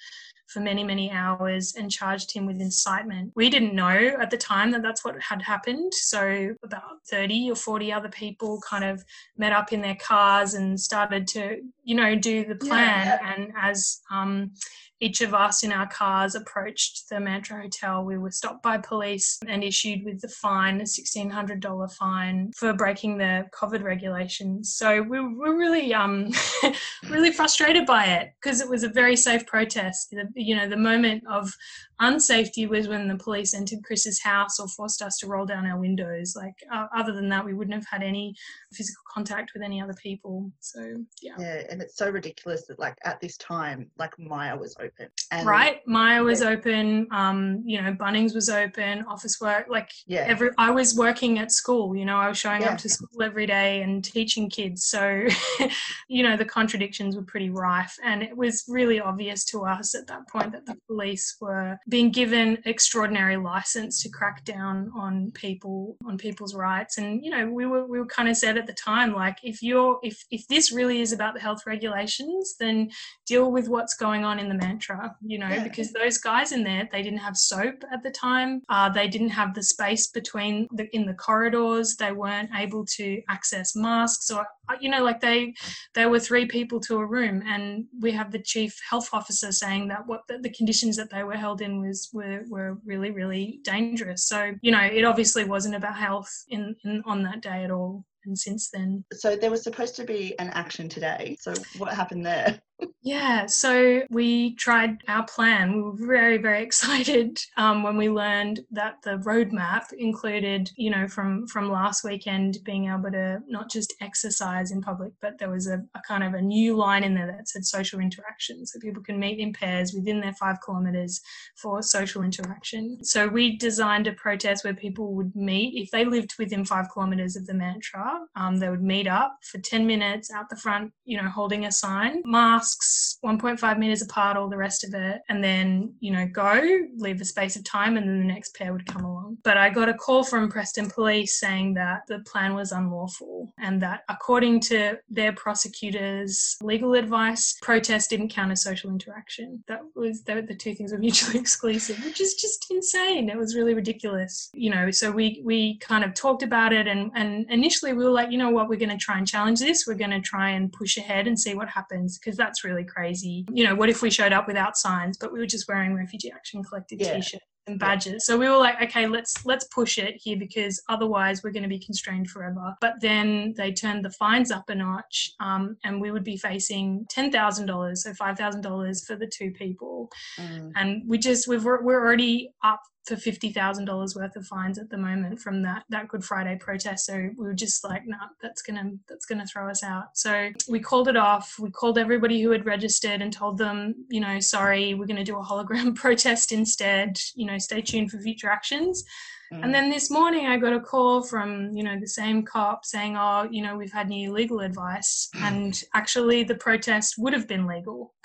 for 0.57 0.63
many, 0.63 0.83
many 0.83 1.11
hours 1.11 1.75
and 1.77 1.91
charged 1.91 2.33
him 2.33 2.47
with 2.47 2.63
incitement. 2.63 3.31
We 3.37 3.51
didn't 3.51 3.75
know 3.75 4.17
at 4.19 4.31
the 4.31 4.39
time 4.39 4.71
that 4.71 4.81
that's 4.81 5.05
what 5.05 5.21
had 5.21 5.43
happened. 5.43 5.93
So, 5.93 6.55
about 6.63 7.05
30 7.11 7.51
or 7.51 7.57
40 7.57 7.93
other 7.93 8.09
people 8.09 8.63
kind 8.67 8.83
of 8.83 9.05
met 9.37 9.53
up 9.53 9.75
in 9.75 9.83
their 9.83 9.97
cars 9.97 10.55
and 10.55 10.81
started 10.81 11.27
to, 11.29 11.61
you 11.85 11.95
know, 11.95 12.15
do 12.15 12.47
the 12.47 12.55
plan. 12.55 13.07
Yeah. 13.07 13.35
And 13.35 13.53
as 13.55 14.01
um, 14.11 14.53
each 15.01 15.21
of 15.21 15.35
us 15.35 15.63
in 15.63 15.73
our 15.73 15.87
cars 15.87 16.35
approached 16.35 17.09
the 17.11 17.21
Mantra 17.21 17.61
Hotel, 17.61 18.03
we 18.03 18.17
were 18.17 18.31
stopped 18.31 18.63
by 18.63 18.79
police 18.79 19.39
and 19.47 19.63
issued 19.63 20.05
with 20.05 20.23
the 20.23 20.29
fine, 20.29 20.81
a 20.81 20.85
$1,600 20.85 21.93
fine 21.93 22.51
for 22.57 22.73
breaking 22.73 23.19
the 23.19 23.47
COVID 23.53 23.83
regulations. 23.83 24.75
So 24.75 25.03
we 25.03 25.21
were 25.21 25.55
really, 25.55 25.93
um, 25.93 26.31
really 27.11 27.31
frustrated 27.31 27.85
by 27.85 28.07
it 28.07 28.33
because 28.41 28.63
it 28.63 28.69
was 28.69 28.85
a 28.85 28.89
very 28.89 29.17
safe 29.17 29.47
protest. 29.47 30.11
The, 30.11 30.29
you 30.47 30.55
know, 30.57 30.69
the 30.69 30.77
moment 30.77 31.25
of 31.29 31.53
unsafety 32.01 32.69
was 32.69 32.89
when 32.89 33.09
the 33.09 33.17
police 33.17 33.55
entered 33.55 33.83
Chris's 33.83 34.21
house 34.23 34.61
or 34.61 34.69
forced 34.69 35.01
us 35.03 35.17
to 35.19 35.27
roll 35.27 35.47
down 35.47 35.67
our 35.67 35.79
windows. 35.81 36.35
Like, 36.37 36.55
uh, 36.73 36.87
other 36.95 37.13
than 37.13 37.29
that, 37.31 37.45
we 37.45 37.55
wouldn't 37.55 37.75
have 37.75 37.87
had 37.91 38.03
any 38.03 38.35
physical 38.73 39.03
contact 39.13 39.53
with 39.55 39.63
any 39.63 39.81
other 39.81 39.95
people. 39.95 40.51
So, 40.61 40.81
yeah. 41.23 41.35
Yeah, 41.39 41.63
and 41.71 41.81
it's 41.81 41.97
so 41.97 42.11
ridiculous 42.11 42.67
that 42.67 42.79
like 42.79 42.97
at 43.05 43.21
this 43.21 43.37
time, 43.39 43.91
like 43.99 44.19
Myer 44.19 44.59
was 44.59 44.77
open. 44.79 45.09
And 45.31 45.47
right 45.47 45.81
Myer 45.87 46.23
was 46.23 46.41
Yeah. 46.43 46.49
open 46.51 47.09
um 47.11 47.63
you 47.65 47.81
know 47.81 47.93
bunnings 47.93 48.35
was 48.35 48.49
open 48.49 49.05
office 49.05 49.41
work 49.41 49.67
like 49.69 49.91
Yeah. 50.07 50.25
every 50.27 50.51
i 50.59 50.71
was 50.71 50.97
working 50.97 51.39
at 51.39 51.51
school 51.51 51.97
you 51.97 52.05
know 52.05 52.17
i 52.17 52.29
was 52.29 52.39
showing 52.39 52.63
Yeah. 52.63 52.73
up 52.73 52.79
to 52.79 52.89
school 52.89 53.23
every 53.23 53.47
day 53.47 53.83
and 53.83 54.05
teaching 54.05 54.49
kids 54.51 54.87
so 54.87 55.27
you 56.09 56.23
know 56.23 56.37
the 56.37 56.45
contradictions 56.45 57.17
were 57.17 57.23
pretty 57.23 57.51
rife 57.51 57.97
and 58.05 58.23
it 58.23 58.37
was 58.37 58.65
really 58.69 59.01
obvious 59.01 59.45
to 59.47 59.65
us 59.65 59.95
at 59.95 60.07
that 60.09 60.26
point 60.29 60.53
that 60.53 60.67
the 60.67 60.77
police 60.87 61.37
were 61.41 61.77
being 61.89 62.11
given 62.11 62.59
extraordinary 62.65 63.37
license 63.37 64.03
to 64.03 64.09
crack 64.09 64.45
down 64.45 64.91
on 64.97 65.31
people 65.33 65.97
on 66.07 66.17
people's 66.19 66.55
rights. 66.55 66.99
And 66.99 67.25
you 67.25 67.31
know 67.31 67.49
we 67.51 67.67
were 67.67 67.87
we 67.87 67.99
were 67.99 68.07
kind 68.07 68.29
of 68.29 68.37
said 68.37 68.57
at 68.59 68.67
the 68.67 68.73
time 68.73 69.13
like 69.15 69.39
if 69.43 69.63
you're 69.63 69.99
if 70.03 70.25
if 70.31 70.47
this 70.49 70.73
really 70.73 71.01
is 71.01 71.13
about 71.13 71.35
the 71.35 71.41
health 71.41 71.63
regulations 71.67 72.57
then 72.59 72.91
deal 73.27 73.51
with 73.51 73.69
what's 73.69 73.95
going 73.95 74.25
on 74.25 74.39
in 74.39 74.49
the 74.49 74.55
mantra 74.55 75.15
you 75.25 75.39
know 75.39 75.49
Yeah. 75.49 75.63
because 75.65 75.93
those 75.93 76.19
guys 76.19 76.53
in 76.53 76.63
there 76.65 76.89
they 76.93 77.03
didn't 77.03 77.19
have 77.21 77.37
soap 77.37 77.85
at 77.93 78.03
the 78.03 78.11
time. 78.11 78.63
Uh, 78.69 78.89
they 78.89 79.09
didn't 79.09 79.29
have 79.31 79.55
the 79.55 79.63
space 79.63 80.09
between 80.09 80.69
the 80.73 80.87
in 80.97 81.07
the 81.07 81.15
corridors. 81.15 81.97
They 81.97 82.13
weren't 82.13 82.51
able 82.55 82.85
to 82.99 83.23
access 83.29 83.75
masks. 83.77 84.31
Or 84.31 84.47
Uh, 84.69 84.77
you 84.81 84.91
know 84.91 85.03
like 85.03 85.21
they 85.21 85.55
there 85.95 86.09
were 86.09 86.19
three 86.19 86.47
people 86.47 86.81
to 86.81 86.97
a 86.97 87.07
room 87.07 87.43
and 87.47 87.85
we 88.01 88.11
have 88.11 88.31
the 88.31 88.39
chief 88.39 88.79
health 88.89 89.09
officer 89.13 89.53
saying 89.53 89.89
that 89.89 90.07
what 90.07 90.23
the, 90.29 90.39
the 90.39 90.51
conditions 90.51 90.97
that 90.97 91.11
they 91.11 91.23
were 91.23 91.37
held 91.37 91.61
in 91.61 91.81
was 91.81 92.11
were, 92.13 92.43
were 92.49 92.79
really 92.85 93.11
really 93.11 93.61
dangerous 93.65 94.27
so 94.27 94.53
you 94.63 94.73
know 94.73 94.83
it 94.83 95.05
obviously 95.05 95.45
wasn't 95.45 95.75
about 95.75 95.97
health 95.97 96.31
in, 96.49 96.75
in 96.85 97.03
on 97.07 97.23
that 97.23 97.41
day 97.41 97.65
at 97.65 97.71
all 97.71 98.05
and 98.27 98.39
since 98.39 98.71
then 98.71 99.05
So 99.15 99.37
there 99.37 99.51
was 99.51 99.63
supposed 99.63 99.97
to 99.97 100.05
be 100.05 100.39
an 100.39 100.49
action 100.51 100.89
today. 100.89 101.37
So 101.41 101.55
what 101.79 101.95
happened 101.95 102.27
there? 102.27 102.61
Yeah, 103.03 103.47
so 103.47 104.03
we 104.11 104.55
tried 104.57 104.99
our 105.09 105.25
plan. 105.25 105.77
We 105.77 105.83
were 105.83 105.93
very, 105.97 106.39
very 106.39 106.63
excited 106.65 107.39
um, 107.57 107.83
when 107.83 107.97
we 107.97 108.11
learned 108.11 108.61
that 108.73 108.97
the 109.03 109.19
roadmap 109.19 109.93
included, 109.97 110.71
you 110.77 110.91
know, 110.91 111.07
from 111.09 111.47
from 111.47 111.71
last 111.71 112.05
weekend 112.05 112.59
being 112.65 112.89
able 112.89 113.11
to 113.13 113.41
not 113.47 113.71
just 113.71 113.95
exercise 114.01 114.73
in 114.73 114.83
public, 114.83 115.13
but 115.23 115.39
there 115.39 115.51
was 115.51 115.69
a, 115.69 115.83
a 115.95 116.01
kind 116.07 116.25
of 116.25 116.35
a 116.35 116.43
new 116.43 116.77
line 116.77 117.05
in 117.05 117.15
there 117.15 117.27
that 117.29 117.49
said 117.49 117.65
social 117.65 118.01
interaction, 118.01 118.67
so 118.67 118.79
people 118.81 119.03
can 119.03 119.19
meet 119.19 119.39
in 119.39 119.53
pairs 119.53 119.93
within 119.95 120.21
their 120.21 120.35
five 120.35 120.57
kilometres 120.65 121.21
for 121.57 121.83
social 121.83 122.23
interaction. 122.23 122.99
So 123.05 123.29
we 123.29 123.57
designed 123.57 124.09
a 124.09 124.13
protest 124.13 124.65
where 124.65 124.75
people 124.75 125.15
would 125.15 125.35
meet 125.37 125.81
if 125.81 125.91
they 125.93 126.05
lived 126.05 126.35
within 126.39 126.65
five 126.65 126.87
kilometres 126.93 127.37
of 127.37 127.47
the 127.47 127.55
mantra. 127.55 128.21
Um, 128.35 128.57
they 128.57 128.69
would 128.69 128.83
meet 128.83 129.07
up 129.07 129.39
for 129.43 129.59
ten 129.59 129.87
minutes 129.87 130.31
out 130.33 130.51
the 130.51 130.57
front, 130.57 130.93
you 131.05 131.17
know, 131.23 131.29
holding 131.29 131.65
a 131.65 131.73
sign, 131.73 132.23
masks 132.67 133.19
1.5 133.25 133.79
meters 133.79 134.03
apart, 134.03 134.37
all 134.37 134.49
the 134.49 134.57
rest 134.57 134.85
of 134.85 134.95
it, 134.95 135.21
and 135.29 135.43
then, 135.43 135.95
you 136.01 136.13
know, 136.13 136.27
go, 136.27 136.61
leave 136.97 137.21
a 137.21 137.25
space 137.25 137.57
of 137.57 137.65
time, 137.65 137.97
and 137.97 138.09
then 138.09 138.19
the 138.19 138.25
next 138.25 138.55
pair 138.55 138.73
would 138.73 138.87
come 138.87 139.05
along. 139.05 139.39
But 139.43 139.57
I 139.57 139.71
got 139.71 139.89
a 139.89 139.95
call 139.95 140.25
from 140.25 140.51
Preston 140.51 140.91
Police 140.91 141.41
saying 141.41 141.75
that 141.75 142.03
the 142.09 142.21
plan 142.21 142.55
was 142.55 142.73
unlawful 142.73 143.53
and 143.59 143.81
that, 143.83 144.03
according 144.09 144.61
to 144.61 144.99
their 145.09 145.33
prosecutors' 145.33 146.57
legal 146.61 146.95
advice, 146.95 147.57
protest 147.63 148.11
didn't 148.11 148.29
count 148.29 148.53
as 148.53 148.63
social 148.63 148.91
interaction. 148.91 149.63
That 149.69 149.81
was 149.95 150.23
the, 150.23 150.43
the 150.43 150.55
two 150.55 150.75
things 150.75 150.93
were 150.93 150.99
mutually 150.99 151.39
exclusive, 151.45 152.05
which 152.05 152.21
is 152.21 152.35
just 152.35 152.67
insane. 152.71 153.31
It 153.31 153.39
was 153.39 153.57
really 153.57 153.75
ridiculous. 153.75 154.51
You 154.55 154.71
know, 154.71 154.91
so 154.91 155.11
we 155.11 155.43
we 155.45 155.79
kind 155.79 156.05
of 156.05 156.15
talked 156.15 156.43
about 156.43 156.73
it, 156.73 156.87
and 156.87 157.11
and 157.15 157.47
initially 157.51 157.93
we 157.93 158.05
were 158.05 158.11
like, 158.11 158.31
you 158.31 158.39
know 158.39 158.51
what, 158.51 158.69
we're 158.69 158.79
going 158.79 158.91
to 158.91 158.97
try 158.97 159.19
and 159.19 159.27
challenge 159.27 159.61
this. 159.61 159.87
We're 159.87 159.95
going 159.95 160.11
to 160.11 160.21
try 160.21 160.51
and 160.51 160.73
push 160.73 160.97
ahead 160.97 161.27
and 161.27 161.39
see 161.39 161.55
what 161.55 161.69
happens 161.69 162.19
because 162.19 162.37
that's 162.37 162.56
really 162.65 162.85
crazy. 162.85 163.47
You 163.53 163.65
know, 163.65 163.75
what 163.75 163.89
if 163.89 164.03
we 164.03 164.11
showed 164.11 164.33
up 164.33 164.47
without 164.47 164.77
signs, 164.77 165.17
but 165.19 165.33
we 165.33 165.39
were 165.39 165.47
just 165.47 165.69
wearing 165.69 165.95
Refugee 165.95 166.33
Action 166.33 166.63
Collective 166.63 167.01
yeah. 167.01 167.17
t-shirts 167.17 167.45
and 167.67 167.79
badges. 167.79 168.27
So 168.27 168.39
we 168.39 168.49
were 168.49 168.57
like, 168.57 168.81
okay, 168.83 169.07
let's 169.07 169.45
let's 169.45 169.67
push 169.75 169.99
it 169.99 170.15
here 170.23 170.37
because 170.39 170.81
otherwise 170.89 171.43
we're 171.43 171.51
going 171.51 171.63
to 171.63 171.69
be 171.69 171.79
constrained 171.79 172.31
forever. 172.31 172.75
But 172.81 172.95
then 173.01 173.55
they 173.57 173.73
turned 173.73 174.05
the 174.05 174.11
fines 174.11 174.51
up 174.51 174.69
a 174.69 174.75
notch, 174.75 175.33
um, 175.41 175.77
and 175.85 176.01
we 176.01 176.11
would 176.11 176.25
be 176.25 176.37
facing 176.37 177.07
ten 177.11 177.31
thousand 177.31 177.67
dollars, 177.67 178.05
so 178.05 178.15
five 178.15 178.39
thousand 178.39 178.63
dollars 178.63 179.05
for 179.05 179.17
the 179.17 179.27
two 179.27 179.51
people. 179.53 180.11
Mm. 180.39 180.73
And 180.77 181.03
we 181.07 181.19
just 181.19 181.49
we've 181.49 181.65
we're 181.65 182.01
already 182.01 182.51
up 182.65 182.81
for 183.07 183.17
fifty 183.17 183.51
thousand 183.51 183.85
dollars 183.85 184.15
worth 184.17 184.37
of 184.37 184.47
fines 184.47 184.79
at 184.79 184.91
the 184.91 184.99
moment 184.99 185.41
from 185.41 185.63
that 185.63 185.85
that 185.89 186.09
Good 186.09 186.25
Friday 186.25 186.57
protest. 186.57 187.07
So 187.07 187.15
we 187.15 187.47
were 187.47 187.55
just 187.55 187.85
like, 187.85 188.07
no, 188.07 188.17
nah, 188.17 188.27
that's 188.43 188.63
gonna 188.63 188.93
that's 189.09 189.27
gonna 189.27 189.47
throw 189.47 189.71
us 189.71 189.83
out. 189.83 190.17
So 190.17 190.51
we 190.69 190.81
called 190.81 191.09
it 191.09 191.17
off. 191.17 191.57
We 191.59 191.71
called 191.71 191.99
everybody 191.99 192.43
who 192.43 192.51
had 192.51 192.67
registered 192.67 193.23
and 193.23 193.33
told 193.33 193.59
them, 193.59 193.95
you 194.09 194.21
know, 194.21 194.41
sorry, 194.41 194.95
we're 194.95 195.07
gonna 195.07 195.25
do 195.25 195.39
a 195.39 195.45
hologram 195.45 195.95
protest 195.95 196.53
instead. 196.53 197.19
You 197.35 197.47
know, 197.47 197.59
stay 197.59 197.81
tuned 197.81 198.11
for 198.11 198.19
future 198.19 198.49
actions. 198.49 199.05
Mm. 199.53 199.65
And 199.65 199.75
then 199.75 199.91
this 199.91 200.11
morning 200.11 200.47
I 200.47 200.57
got 200.57 200.73
a 200.73 200.81
call 200.81 201.23
from, 201.23 201.71
you 201.73 201.85
know, 201.85 201.99
the 201.99 202.09
same 202.09 202.43
cop 202.43 202.85
saying, 202.85 203.17
oh, 203.17 203.47
you 203.51 203.63
know, 203.63 203.77
we've 203.77 203.93
had 203.93 204.09
new 204.09 204.33
legal 204.33 204.61
advice. 204.61 205.29
and 205.37 205.83
actually 205.95 206.43
the 206.43 206.57
protest 206.57 207.15
would 207.19 207.33
have 207.33 207.47
been 207.47 207.67
legal. 207.67 208.15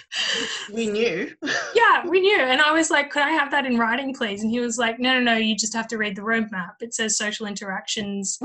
we 0.72 0.86
knew. 0.86 1.32
yeah, 1.74 2.06
we 2.06 2.20
knew. 2.20 2.38
And 2.38 2.60
I 2.60 2.72
was 2.72 2.90
like, 2.90 3.10
could 3.10 3.22
I 3.22 3.30
have 3.30 3.50
that 3.50 3.66
in 3.66 3.78
writing, 3.78 4.14
please? 4.14 4.42
And 4.42 4.50
he 4.50 4.60
was 4.60 4.78
like, 4.78 4.98
no, 4.98 5.14
no, 5.14 5.20
no, 5.20 5.36
you 5.36 5.56
just 5.56 5.74
have 5.74 5.88
to 5.88 5.98
read 5.98 6.16
the 6.16 6.22
roadmap. 6.22 6.74
It 6.80 6.94
says 6.94 7.16
social 7.16 7.46
interactions 7.46 8.38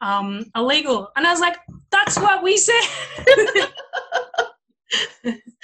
um, 0.00 0.44
illegal. 0.54 1.10
And 1.16 1.26
I 1.26 1.30
was 1.30 1.40
like, 1.40 1.56
that's 1.90 2.18
what 2.18 2.42
we 2.42 2.56
said. 2.56 2.82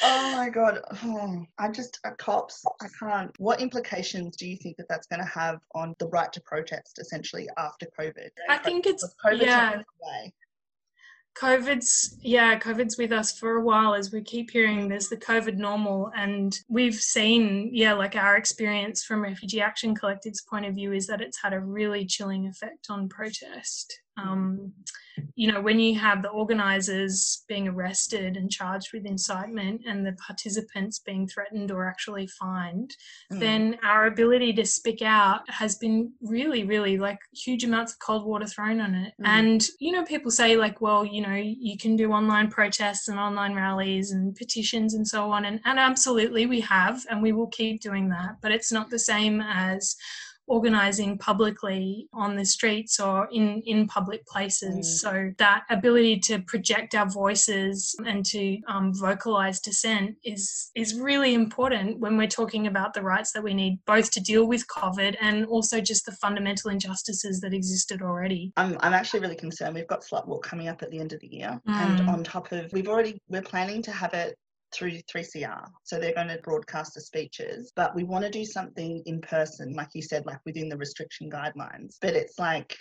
oh 0.03 0.33
my 0.33 0.49
god 0.49 0.79
oh, 1.05 1.45
i 1.59 1.69
just 1.69 1.99
uh, 2.07 2.11
cops 2.17 2.65
i 2.81 2.87
can't 2.99 3.31
what 3.39 3.61
implications 3.61 4.37
do 4.37 4.49
you 4.49 4.57
think 4.57 4.75
that 4.77 4.87
that's 4.89 5.07
going 5.07 5.21
to 5.21 5.29
have 5.29 5.61
on 5.75 5.95
the 5.99 6.07
right 6.09 6.33
to 6.33 6.41
protest 6.43 6.99
essentially 6.99 7.47
after 7.59 7.87
covid 7.99 8.31
i 8.49 8.57
think 8.57 8.87
it's 8.87 9.05
COVID 9.23 9.43
yeah 9.43 9.83
COVID's, 11.39 12.17
yeah, 12.21 12.59
COVID's 12.59 12.99
with 12.99 13.13
us 13.13 13.39
for 13.39 13.57
a 13.57 13.63
while 13.63 13.95
as 13.95 14.11
we 14.11 14.23
keep 14.23 14.51
hearing 14.51 14.89
there's 14.89 15.09
the 15.09 15.17
COVID 15.17 15.57
normal. 15.57 16.11
And 16.17 16.59
we've 16.69 16.97
seen, 16.97 17.71
yeah, 17.73 17.93
like 17.93 18.17
our 18.17 18.37
experience 18.37 19.05
from 19.05 19.23
Refugee 19.23 19.61
Action 19.61 19.95
Collective's 19.95 20.43
point 20.43 20.67
of 20.67 20.75
view 20.75 20.93
is 20.93 21.07
that 21.07 21.21
it's 21.21 21.41
had 21.41 21.53
a 21.53 21.61
really 21.61 22.05
chilling 22.05 22.49
effect 22.49 22.87
on 22.91 23.09
protest. 23.09 24.01
Um, 24.17 24.73
you 25.35 25.51
know, 25.51 25.61
when 25.61 25.79
you 25.79 25.99
have 25.99 26.23
the 26.23 26.29
organisers 26.29 27.45
being 27.49 27.69
arrested 27.69 28.37
and 28.37 28.51
charged 28.51 28.93
with 28.93 29.07
incitement 29.07 29.83
and 29.87 30.05
the 30.05 30.13
participants 30.13 30.99
being 30.99 31.27
threatened 31.27 31.71
or 31.71 31.87
actually 31.87 32.27
fined, 32.27 32.97
mm. 33.33 33.39
then 33.39 33.79
our 33.85 34.07
ability 34.07 34.53
to 34.55 34.65
speak 34.65 35.03
out 35.03 35.49
has 35.49 35.77
been 35.77 36.13
really, 36.23 36.65
really 36.65 36.99
like 36.99 37.19
huge 37.33 37.65
amounts 37.65 37.93
of 37.93 37.99
cold 37.99 38.27
water 38.27 38.47
thrown 38.47 38.81
on 38.81 38.95
it. 38.95 39.13
Mm. 39.21 39.27
And, 39.27 39.67
you 39.79 39.93
know, 39.93 40.05
people 40.05 40.31
say, 40.31 40.57
like, 40.57 40.81
well, 40.81 41.05
you 41.05 41.23
know, 41.23 41.35
you 41.35 41.77
can 41.79 41.97
do 41.97 42.13
online 42.13 42.51
protests 42.51 43.09
and 43.09 43.19
online 43.19 43.55
rallies 43.55 44.13
and 44.13 44.35
petitions 44.35 44.95
and 44.95 45.07
so 45.07 45.31
on. 45.31 45.45
And, 45.45 45.61
and 45.65 45.79
absolutely, 45.79 46.47
we 46.47 46.61
have, 46.61 47.05
and 47.11 47.23
we 47.23 47.33
will 47.33 47.49
keep 47.49 47.81
doing 47.81 48.09
that. 48.11 48.37
But 48.41 48.53
it's 48.53 48.73
not 48.73 48.91
the 48.91 48.99
same 48.99 49.41
as 49.41 49.97
organizing 50.49 51.19
publicly 51.19 52.09
on 52.13 52.37
the 52.37 52.45
streets 52.45 52.99
or 53.01 53.29
in, 53.33 53.63
in 53.67 53.87
public 53.87 54.27
places. 54.27 54.77
Mm. 54.77 54.85
So 54.85 55.33
that 55.39 55.65
ability 55.71 56.21
to 56.21 56.41
project 56.41 56.95
our 56.95 57.09
voices 57.09 57.95
and 58.07 58.25
to 58.27 58.59
um, 58.69 58.95
vocalize 58.95 59.61
dissent 59.61 60.17
is 60.25 60.71
is 60.75 60.99
really 60.99 61.35
important 61.35 61.99
when 62.01 62.17
we're 62.17 62.27
talking 62.27 62.67
about 62.67 62.95
the 62.95 63.03
rights 63.03 63.33
that 63.33 63.43
we 63.43 63.55
need 63.55 63.79
both 63.87 64.11
to 64.13 64.21
deal 64.21 64.47
with 64.47 64.67
COVID 64.69 65.17
and 65.21 65.47
also 65.47 65.81
just 65.81 66.07
the 66.07 66.13
fundamental 66.13 66.71
injustices 66.71 67.41
that 67.41 67.53
existed 67.53 68.03
already. 68.03 68.53
I'm, 68.57 68.77
I'm 68.81 68.95
actually 68.95 69.21
really 69.21 69.37
concerned. 69.37 69.75
We've 69.75 69.87
got 69.87 70.03
Slut 70.03 70.27
Walk 70.27 70.45
coming 70.45 70.69
up 70.69 70.83
at 70.83 70.91
the 70.91 70.99
end 70.99 71.13
of 71.13 71.21
the 71.21 71.29
year. 71.29 71.61
Mm. 71.69 71.73
And 71.75 72.09
on 72.09 72.25
top 72.25 72.53
of, 72.53 72.73
we've 72.73 72.89
already, 72.89 73.21
we're 73.29 73.43
planning 73.43 73.83
to 73.83 73.93
have 73.93 74.15
it 74.15 74.37
through 74.73 74.99
3CR. 75.13 75.67
So 75.85 75.99
they're 75.99 76.15
going 76.15 76.29
to 76.29 76.39
broadcast 76.43 76.95
the 76.95 77.01
speeches, 77.01 77.73
but 77.75 77.95
we 77.95 78.05
want 78.05 78.25
to 78.25 78.31
do 78.31 78.45
something 78.45 79.03
in 79.07 79.21
person, 79.21 79.75
like 79.75 79.89
you 79.95 80.03
said, 80.03 80.27
like 80.27 80.41
within 80.45 80.69
the 80.69 80.77
restriction 80.77 81.31
guidelines. 81.31 81.97
But 82.01 82.15
it's 82.15 82.39
like, 82.39 82.77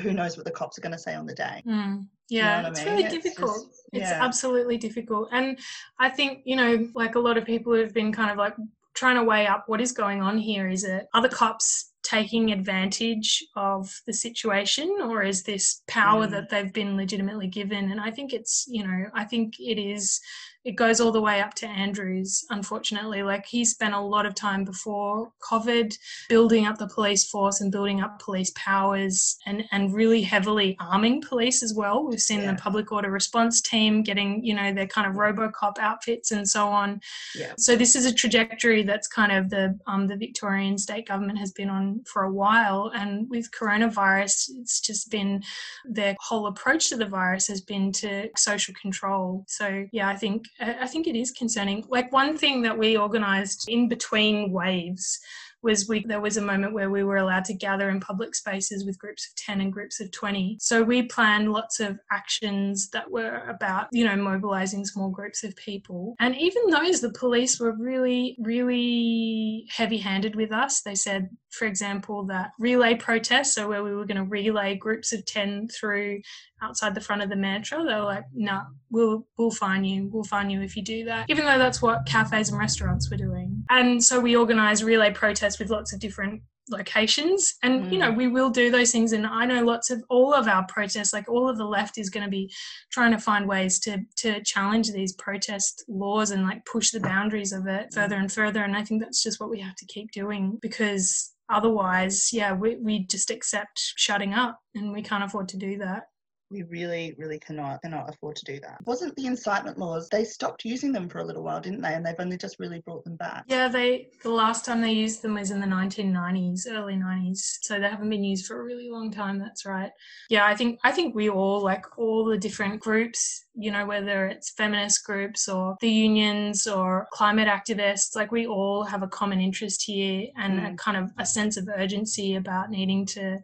who 0.00 0.12
knows 0.12 0.36
what 0.36 0.44
the 0.46 0.50
cops 0.50 0.78
are 0.78 0.82
going 0.82 0.92
to 0.92 0.98
say 0.98 1.14
on 1.14 1.26
the 1.26 1.34
day? 1.34 1.62
Mm. 1.66 2.06
Yeah, 2.28 2.58
you 2.58 2.62
know 2.62 2.68
it's 2.70 2.84
mean? 2.84 2.88
really 2.88 3.04
it's 3.04 3.14
difficult. 3.14 3.68
Just, 3.68 3.82
yeah. 3.92 4.00
It's 4.00 4.12
absolutely 4.12 4.78
difficult. 4.78 5.28
And 5.32 5.58
I 5.98 6.08
think, 6.08 6.42
you 6.44 6.56
know, 6.56 6.88
like 6.94 7.14
a 7.14 7.20
lot 7.20 7.36
of 7.36 7.44
people 7.44 7.74
have 7.74 7.92
been 7.92 8.12
kind 8.12 8.30
of 8.30 8.36
like 8.36 8.54
trying 8.94 9.16
to 9.16 9.24
weigh 9.24 9.46
up 9.46 9.64
what 9.66 9.80
is 9.80 9.92
going 9.92 10.20
on 10.22 10.38
here. 10.38 10.68
Is 10.68 10.84
it 10.84 11.06
other 11.14 11.28
cops 11.28 11.92
taking 12.02 12.50
advantage 12.50 13.44
of 13.56 14.00
the 14.06 14.12
situation 14.12 14.98
or 15.02 15.22
is 15.22 15.42
this 15.42 15.82
power 15.86 16.26
mm. 16.26 16.30
that 16.30 16.48
they've 16.48 16.72
been 16.72 16.96
legitimately 16.96 17.46
given? 17.46 17.90
And 17.90 18.00
I 18.00 18.10
think 18.10 18.32
it's, 18.32 18.66
you 18.68 18.84
know, 18.84 19.06
I 19.14 19.24
think 19.24 19.58
it 19.58 19.80
is 19.80 20.20
it 20.64 20.76
goes 20.76 21.00
all 21.00 21.10
the 21.10 21.20
way 21.20 21.40
up 21.40 21.54
to 21.54 21.66
Andrews, 21.66 22.44
unfortunately. 22.50 23.22
Like 23.22 23.46
he 23.46 23.64
spent 23.64 23.94
a 23.94 24.00
lot 24.00 24.26
of 24.26 24.34
time 24.34 24.64
before 24.64 25.32
COVID 25.50 25.96
building 26.28 26.66
up 26.66 26.76
the 26.76 26.88
police 26.88 27.24
force 27.24 27.62
and 27.62 27.72
building 27.72 28.02
up 28.02 28.20
police 28.20 28.52
powers 28.54 29.38
and, 29.46 29.64
and 29.72 29.94
really 29.94 30.20
heavily 30.20 30.76
arming 30.78 31.22
police 31.22 31.62
as 31.62 31.72
well. 31.72 32.06
We've 32.06 32.20
seen 32.20 32.40
yeah. 32.40 32.52
the 32.52 32.60
public 32.60 32.92
order 32.92 33.10
response 33.10 33.62
team 33.62 34.02
getting, 34.02 34.44
you 34.44 34.54
know, 34.54 34.74
their 34.74 34.86
kind 34.86 35.06
of 35.06 35.14
Robocop 35.14 35.78
outfits 35.78 36.30
and 36.30 36.46
so 36.46 36.68
on. 36.68 37.00
Yeah. 37.34 37.54
So 37.56 37.74
this 37.74 37.96
is 37.96 38.04
a 38.04 38.12
trajectory 38.12 38.82
that's 38.82 39.08
kind 39.08 39.32
of 39.32 39.48
the 39.48 39.78
um, 39.86 40.06
the 40.08 40.16
Victorian 40.16 40.76
state 40.76 41.08
government 41.08 41.38
has 41.38 41.52
been 41.52 41.70
on 41.70 42.04
for 42.04 42.24
a 42.24 42.32
while. 42.32 42.92
And 42.94 43.30
with 43.30 43.50
coronavirus, 43.50 44.50
it's 44.60 44.80
just 44.80 45.10
been 45.10 45.42
their 45.86 46.16
whole 46.20 46.48
approach 46.48 46.90
to 46.90 46.96
the 46.96 47.06
virus 47.06 47.48
has 47.48 47.62
been 47.62 47.92
to 47.92 48.28
social 48.36 48.74
control. 48.74 49.44
So 49.48 49.86
yeah, 49.92 50.08
I 50.08 50.16
think 50.16 50.49
I 50.60 50.86
think 50.86 51.06
it 51.06 51.16
is 51.16 51.30
concerning. 51.30 51.84
Like 51.88 52.12
one 52.12 52.36
thing 52.36 52.62
that 52.62 52.76
we 52.76 52.98
organised 52.98 53.68
in 53.68 53.88
between 53.88 54.52
waves 54.52 55.18
was 55.62 55.88
we 55.88 56.04
there 56.06 56.20
was 56.20 56.36
a 56.36 56.42
moment 56.42 56.72
where 56.72 56.90
we 56.90 57.04
were 57.04 57.16
allowed 57.16 57.44
to 57.44 57.54
gather 57.54 57.90
in 57.90 58.00
public 58.00 58.34
spaces 58.34 58.84
with 58.84 58.98
groups 58.98 59.28
of 59.28 59.34
10 59.36 59.60
and 59.60 59.72
groups 59.72 60.00
of 60.00 60.10
20 60.10 60.56
so 60.60 60.82
we 60.82 61.02
planned 61.02 61.52
lots 61.52 61.80
of 61.80 61.98
actions 62.10 62.88
that 62.90 63.10
were 63.10 63.44
about 63.48 63.88
you 63.92 64.04
know 64.04 64.16
mobilizing 64.16 64.84
small 64.84 65.10
groups 65.10 65.44
of 65.44 65.54
people. 65.56 66.14
And 66.20 66.36
even 66.36 66.70
those 66.70 67.00
the 67.00 67.12
police 67.12 67.60
were 67.60 67.72
really 67.72 68.36
really 68.40 69.66
heavy 69.70 69.98
handed 69.98 70.34
with 70.34 70.52
us. 70.52 70.82
They 70.82 70.94
said 70.94 71.28
for 71.50 71.66
example 71.66 72.24
that 72.26 72.52
relay 72.58 72.94
protests 72.94 73.54
so 73.54 73.68
where 73.68 73.84
we 73.84 73.94
were 73.94 74.06
going 74.06 74.16
to 74.16 74.24
relay 74.24 74.76
groups 74.76 75.12
of 75.12 75.24
10 75.26 75.68
through 75.68 76.20
outside 76.62 76.94
the 76.94 77.00
front 77.00 77.22
of 77.22 77.28
the 77.28 77.36
mantra 77.36 77.78
they 77.84 77.94
were 77.94 78.00
like 78.00 78.24
no 78.34 78.52
nah, 78.52 78.62
we'll 78.90 79.26
we'll 79.38 79.50
fine 79.50 79.84
you 79.84 80.08
we'll 80.12 80.24
fine 80.24 80.50
you 80.50 80.60
if 80.62 80.76
you 80.76 80.82
do 80.82 81.04
that. 81.04 81.26
Even 81.28 81.44
though 81.44 81.58
that's 81.58 81.80
what 81.80 82.06
cafes 82.06 82.48
and 82.50 82.58
restaurants 82.58 83.10
were 83.10 83.16
doing. 83.16 83.64
And 83.70 84.02
so 84.02 84.20
we 84.20 84.36
organized 84.36 84.82
relay 84.82 85.12
protests 85.12 85.58
with 85.58 85.70
lots 85.70 85.92
of 85.92 86.00
different 86.00 86.42
locations. 86.68 87.54
And 87.62 87.84
Mm. 87.84 87.92
you 87.92 87.98
know 87.98 88.10
we 88.12 88.28
will 88.28 88.50
do 88.50 88.70
those 88.70 88.92
things. 88.92 89.12
And 89.12 89.26
i 89.26 89.44
know 89.44 89.64
lots 89.64 89.90
of 89.90 90.02
all 90.08 90.32
of 90.34 90.46
our 90.48 90.64
protests 90.66 91.12
like 91.12 91.28
all 91.28 91.48
of 91.48 91.56
the 91.56 91.64
left 91.64 91.98
is 91.98 92.10
going 92.10 92.24
to 92.24 92.30
be 92.30 92.52
trying 92.90 93.12
to 93.12 93.18
find 93.18 93.48
ways 93.48 93.78
to 93.80 93.98
to 94.16 94.42
challenge 94.42 94.92
these 94.92 95.12
protest 95.14 95.84
laws 95.88 96.30
and 96.30 96.42
like 96.42 96.64
push 96.66 96.90
the 96.90 97.00
boundaries 97.00 97.52
of 97.52 97.66
it 97.66 97.92
further 97.92 98.16
and 98.16 98.30
further. 98.32 98.62
And 98.62 98.76
i 98.76 98.84
think 98.84 99.02
that's 99.02 99.22
just 99.22 99.40
what 99.40 99.50
we 99.50 99.60
have 99.60 99.76
to 99.76 99.86
keep 99.86 100.10
doing 100.12 100.58
because 100.62 101.32
otherwise 101.48 102.32
yeah 102.32 102.52
we, 102.52 102.76
we 102.76 103.00
just 103.06 103.30
accept 103.30 103.92
shutting 103.96 104.34
up 104.34 104.60
and 104.76 104.92
we 104.92 105.02
can't 105.02 105.24
afford 105.24 105.48
to 105.48 105.56
do 105.56 105.78
that 105.78 106.04
We 106.50 106.64
really, 106.64 107.14
really 107.16 107.38
cannot 107.38 107.82
cannot 107.82 108.08
afford 108.10 108.36
to 108.36 108.44
do 108.44 108.60
that. 108.60 108.78
Wasn't 108.84 109.14
the 109.16 109.26
incitement 109.26 109.78
laws? 109.78 110.08
They 110.08 110.24
stopped 110.24 110.64
using 110.64 110.92
them 110.92 111.08
for 111.08 111.18
a 111.18 111.24
little 111.24 111.42
while, 111.42 111.60
didn't 111.60 111.80
they? 111.80 111.94
And 111.94 112.04
they've 112.04 112.14
only 112.18 112.36
just 112.36 112.58
really 112.58 112.80
brought 112.80 113.04
them 113.04 113.16
back. 113.16 113.44
Yeah, 113.46 113.68
they 113.68 114.08
the 114.22 114.30
last 114.30 114.64
time 114.64 114.80
they 114.80 114.92
used 114.92 115.22
them 115.22 115.34
was 115.34 115.50
in 115.50 115.60
the 115.60 115.66
1990s, 115.66 116.62
early 116.68 116.94
90s. 116.94 117.58
So 117.62 117.78
they 117.78 117.88
haven't 117.88 118.10
been 118.10 118.24
used 118.24 118.46
for 118.46 118.60
a 118.60 118.64
really 118.64 118.90
long 118.90 119.10
time. 119.10 119.38
That's 119.38 119.64
right. 119.64 119.90
Yeah, 120.28 120.46
I 120.46 120.54
think 120.54 120.80
I 120.82 120.92
think 120.92 121.14
we 121.14 121.30
all 121.30 121.60
like 121.60 121.98
all 121.98 122.24
the 122.24 122.38
different 122.38 122.80
groups, 122.80 123.46
you 123.54 123.70
know, 123.70 123.86
whether 123.86 124.26
it's 124.26 124.50
feminist 124.50 125.04
groups 125.04 125.48
or 125.48 125.76
the 125.80 125.90
unions 125.90 126.66
or 126.66 127.06
climate 127.12 127.48
activists, 127.48 128.16
like 128.16 128.32
we 128.32 128.46
all 128.46 128.84
have 128.84 129.02
a 129.02 129.08
common 129.08 129.40
interest 129.40 129.82
here 129.82 130.26
and 130.36 130.58
a 130.58 130.70
mm. 130.70 130.78
kind 130.78 130.96
of 130.96 131.10
a 131.18 131.26
sense 131.26 131.56
of 131.56 131.68
urgency 131.68 132.34
about 132.34 132.70
needing 132.70 133.06
to 133.06 133.38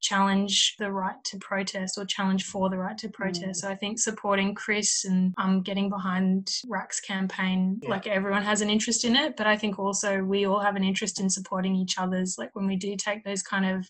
challenge 0.00 0.76
the 0.78 0.90
right 0.90 1.22
to 1.24 1.38
protest 1.38 1.98
or 1.98 2.04
challenge 2.04 2.44
for 2.44 2.70
the 2.70 2.78
right 2.78 2.96
to 2.98 3.08
protest. 3.08 3.60
So 3.60 3.68
I 3.68 3.74
think 3.74 3.98
supporting 3.98 4.54
Chris 4.54 5.04
and 5.04 5.34
um, 5.38 5.62
getting 5.62 5.88
behind 5.88 6.50
RAC's 6.68 7.00
campaign, 7.00 7.80
Yeah. 7.82 7.90
like 7.90 8.06
everyone 8.06 8.42
has 8.44 8.60
an 8.60 8.70
interest 8.70 9.04
in 9.04 9.16
it, 9.16 9.36
but 9.36 9.46
I 9.46 9.56
think 9.56 9.78
also 9.78 10.22
we 10.22 10.46
all 10.46 10.60
have 10.60 10.76
an 10.76 10.84
interest 10.84 11.20
in 11.20 11.28
supporting 11.28 11.74
each 11.74 11.98
other's. 11.98 12.36
Like 12.38 12.54
when 12.54 12.66
we 12.66 12.76
do 12.76 12.96
take 12.96 13.24
those 13.24 13.42
kind 13.42 13.66
of 13.66 13.88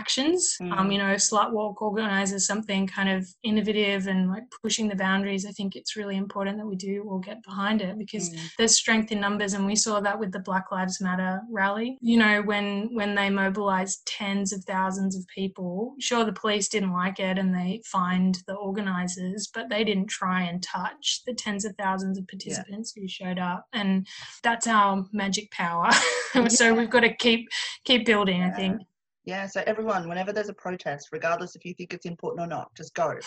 actions, 0.00 0.56
um, 0.60 0.68
Mm. 0.88 0.92
you 0.92 0.98
know, 1.02 1.14
Slut 1.28 1.50
Walk 1.58 1.76
organizes 1.90 2.40
something 2.50 2.82
kind 2.98 3.08
of 3.16 3.20
innovative 3.50 4.02
and 4.12 4.20
like 4.34 4.44
pushing 4.62 4.86
the 4.88 4.96
boundaries, 5.06 5.44
I 5.50 5.52
think 5.58 5.70
it's 5.78 5.96
really 6.00 6.16
important 6.24 6.54
that 6.58 6.66
we 6.72 6.76
do 6.90 6.94
all 7.08 7.18
get 7.30 7.38
behind 7.50 7.78
it 7.88 7.94
because 8.04 8.26
Mm. 8.30 8.38
there's 8.58 8.74
strength 8.82 9.08
in 9.14 9.20
numbers 9.20 9.52
and 9.54 9.64
we 9.72 9.76
saw 9.86 9.94
that 10.00 10.18
with 10.20 10.32
the 10.32 10.44
black 10.48 10.66
lives 10.76 11.00
matter 11.08 11.32
rally. 11.60 11.90
You 12.12 12.18
know 12.22 12.36
when 12.50 12.66
when 12.98 13.10
they 13.18 13.28
mobilized 13.30 13.96
tens 14.18 14.48
of 14.52 14.60
thousands 14.74 15.12
of 15.18 15.22
people 15.40 15.94
sure 16.08 16.24
the 16.24 16.40
police 16.42 16.66
didn't 16.74 16.92
like 17.04 17.18
it 17.28 17.36
and 17.40 17.50
they 17.58 17.70
fined 17.96 18.34
the 18.48 18.54
organizers 18.54 19.42
but 19.56 19.68
they 19.70 19.82
didn't 19.88 20.08
try 20.20 20.38
and 20.50 20.62
touch 20.62 21.22
the 21.26 21.34
tens 21.34 21.64
of 21.64 21.72
thousands 21.76 22.16
of 22.18 22.24
participants 22.28 22.92
who 22.94 23.06
showed 23.08 23.38
up 23.38 23.60
and 23.72 24.06
that's 24.42 24.66
our 24.66 25.04
magic 25.12 25.46
power. 25.50 25.90
So 26.48 26.74
we've 26.74 26.90
got 26.96 27.00
to 27.00 27.14
keep 27.24 27.42
keep 27.88 28.04
building 28.04 28.42
i 28.42 28.50
think 28.50 28.74
Yeah, 29.26 29.48
so 29.48 29.60
everyone, 29.66 30.08
whenever 30.08 30.32
there's 30.32 30.48
a 30.48 30.54
protest, 30.54 31.08
regardless 31.10 31.56
if 31.56 31.64
you 31.64 31.74
think 31.74 31.92
it's 31.92 32.06
important 32.06 32.44
or 32.44 32.46
not, 32.46 32.72
just 32.76 32.94
go. 32.94 33.18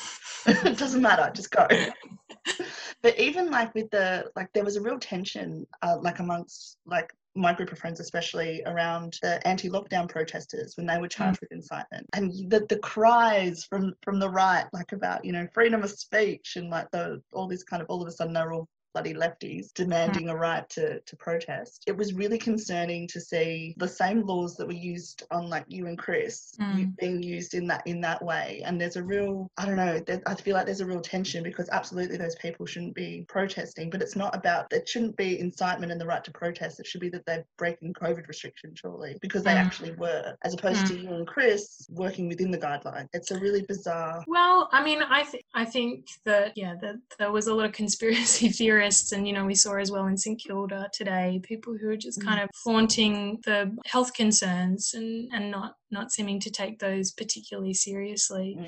it 0.47 0.77
doesn't 0.77 1.01
matter, 1.01 1.29
just 1.35 1.51
go. 1.51 1.67
but 3.01 3.19
even 3.19 3.51
like 3.51 3.75
with 3.75 3.89
the 3.91 4.31
like, 4.35 4.47
there 4.53 4.63
was 4.63 4.77
a 4.77 4.81
real 4.81 4.97
tension, 4.97 5.67
uh, 5.81 5.97
like 6.01 6.19
amongst 6.19 6.77
like 6.85 7.11
my 7.35 7.53
group 7.53 7.73
of 7.73 7.79
friends, 7.79 7.99
especially 7.99 8.63
around 8.65 9.19
the 9.21 9.45
anti-lockdown 9.45 10.07
protesters 10.07 10.77
when 10.77 10.87
they 10.87 10.97
were 10.97 11.07
charged 11.09 11.41
with 11.41 11.51
incitement, 11.51 12.05
and 12.13 12.31
the 12.49 12.65
the 12.69 12.79
cries 12.79 13.65
from 13.65 13.93
from 14.01 14.19
the 14.19 14.29
right, 14.29 14.65
like 14.71 14.93
about 14.93 15.25
you 15.25 15.33
know 15.33 15.47
freedom 15.53 15.83
of 15.83 15.91
speech 15.91 16.53
and 16.55 16.69
like 16.69 16.89
the 16.91 17.21
all 17.33 17.47
this 17.47 17.63
kind 17.63 17.81
of 17.81 17.89
all 17.89 18.01
of 18.01 18.07
a 18.07 18.11
sudden 18.11 18.33
they're 18.33 18.53
all 18.53 18.69
bloody 18.93 19.13
lefties 19.13 19.73
demanding 19.73 20.29
a 20.29 20.35
right 20.35 20.67
to, 20.69 20.99
to 21.01 21.15
protest. 21.17 21.83
It 21.87 21.95
was 21.95 22.13
really 22.13 22.37
concerning 22.37 23.07
to 23.09 23.21
see 23.21 23.75
the 23.77 23.87
same 23.87 24.25
laws 24.25 24.55
that 24.57 24.67
were 24.67 24.73
used 24.73 25.23
on 25.31 25.49
like 25.49 25.65
you 25.67 25.87
and 25.87 25.97
Chris 25.97 26.53
Mm. 26.59 26.95
being 26.97 27.23
used 27.23 27.53
in 27.53 27.67
that 27.67 27.81
in 27.85 28.01
that 28.01 28.23
way. 28.23 28.61
And 28.65 28.79
there's 28.79 28.95
a 28.97 29.03
real 29.03 29.49
I 29.57 29.65
don't 29.65 29.75
know, 29.77 29.99
there, 29.99 30.21
I 30.25 30.35
feel 30.35 30.55
like 30.55 30.65
there's 30.65 30.81
a 30.81 30.85
real 30.85 30.99
tension 31.01 31.43
because 31.43 31.69
absolutely 31.71 32.17
those 32.17 32.35
people 32.35 32.65
shouldn't 32.65 32.95
be 32.95 33.25
protesting, 33.29 33.89
but 33.89 34.01
it's 34.01 34.15
not 34.15 34.35
about 34.35 34.71
it 34.71 34.87
shouldn't 34.87 35.15
be 35.15 35.39
incitement 35.39 35.91
and 35.91 36.01
the 36.01 36.05
right 36.05 36.23
to 36.23 36.31
protest. 36.31 36.79
It 36.79 36.87
should 36.87 37.01
be 37.01 37.09
that 37.09 37.25
they're 37.25 37.45
breaking 37.57 37.93
COVID 37.93 38.27
restrictions 38.27 38.79
surely 38.79 39.15
because 39.21 39.43
they 39.43 39.53
Mm. 39.53 39.65
actually 39.65 39.91
were, 39.93 40.35
as 40.43 40.53
opposed 40.53 40.85
to 40.87 40.97
you 40.99 41.13
and 41.13 41.27
Chris 41.27 41.85
working 41.89 42.27
within 42.27 42.51
the 42.51 42.57
guidelines. 42.57 43.07
It's 43.13 43.31
a 43.31 43.39
really 43.39 43.63
bizarre 43.63 44.23
Well, 44.27 44.69
I 44.71 44.83
mean, 44.83 45.01
I 45.01 45.23
think 45.23 45.43
I 45.53 45.65
think 45.65 46.07
that 46.25 46.53
yeah, 46.55 46.75
that 46.81 46.95
there 47.19 47.31
was 47.31 47.47
a 47.47 47.53
lot 47.53 47.65
of 47.65 47.71
conspiracy 47.71 48.49
theorists, 48.79 49.11
and 49.11 49.27
you 49.27 49.33
know, 49.33 49.45
we 49.45 49.55
saw 49.55 49.75
as 49.75 49.91
well 49.91 50.07
in 50.07 50.17
St 50.17 50.39
Kilda 50.39 50.89
today 50.93 51.39
people 51.43 51.75
who 51.79 51.89
are 51.89 51.97
just 51.97 52.23
kind 52.23 52.41
of 52.41 52.49
flaunting 52.63 53.39
the 53.45 53.75
health 53.85 54.13
concerns 54.13 54.93
and 54.93 55.29
and 55.33 55.51
not 55.51 55.73
not 55.91 56.11
seeming 56.11 56.39
to 56.41 56.49
take 56.49 56.79
those 56.79 57.11
particularly 57.11 57.73
seriously. 57.73 58.57
mm, 58.59 58.65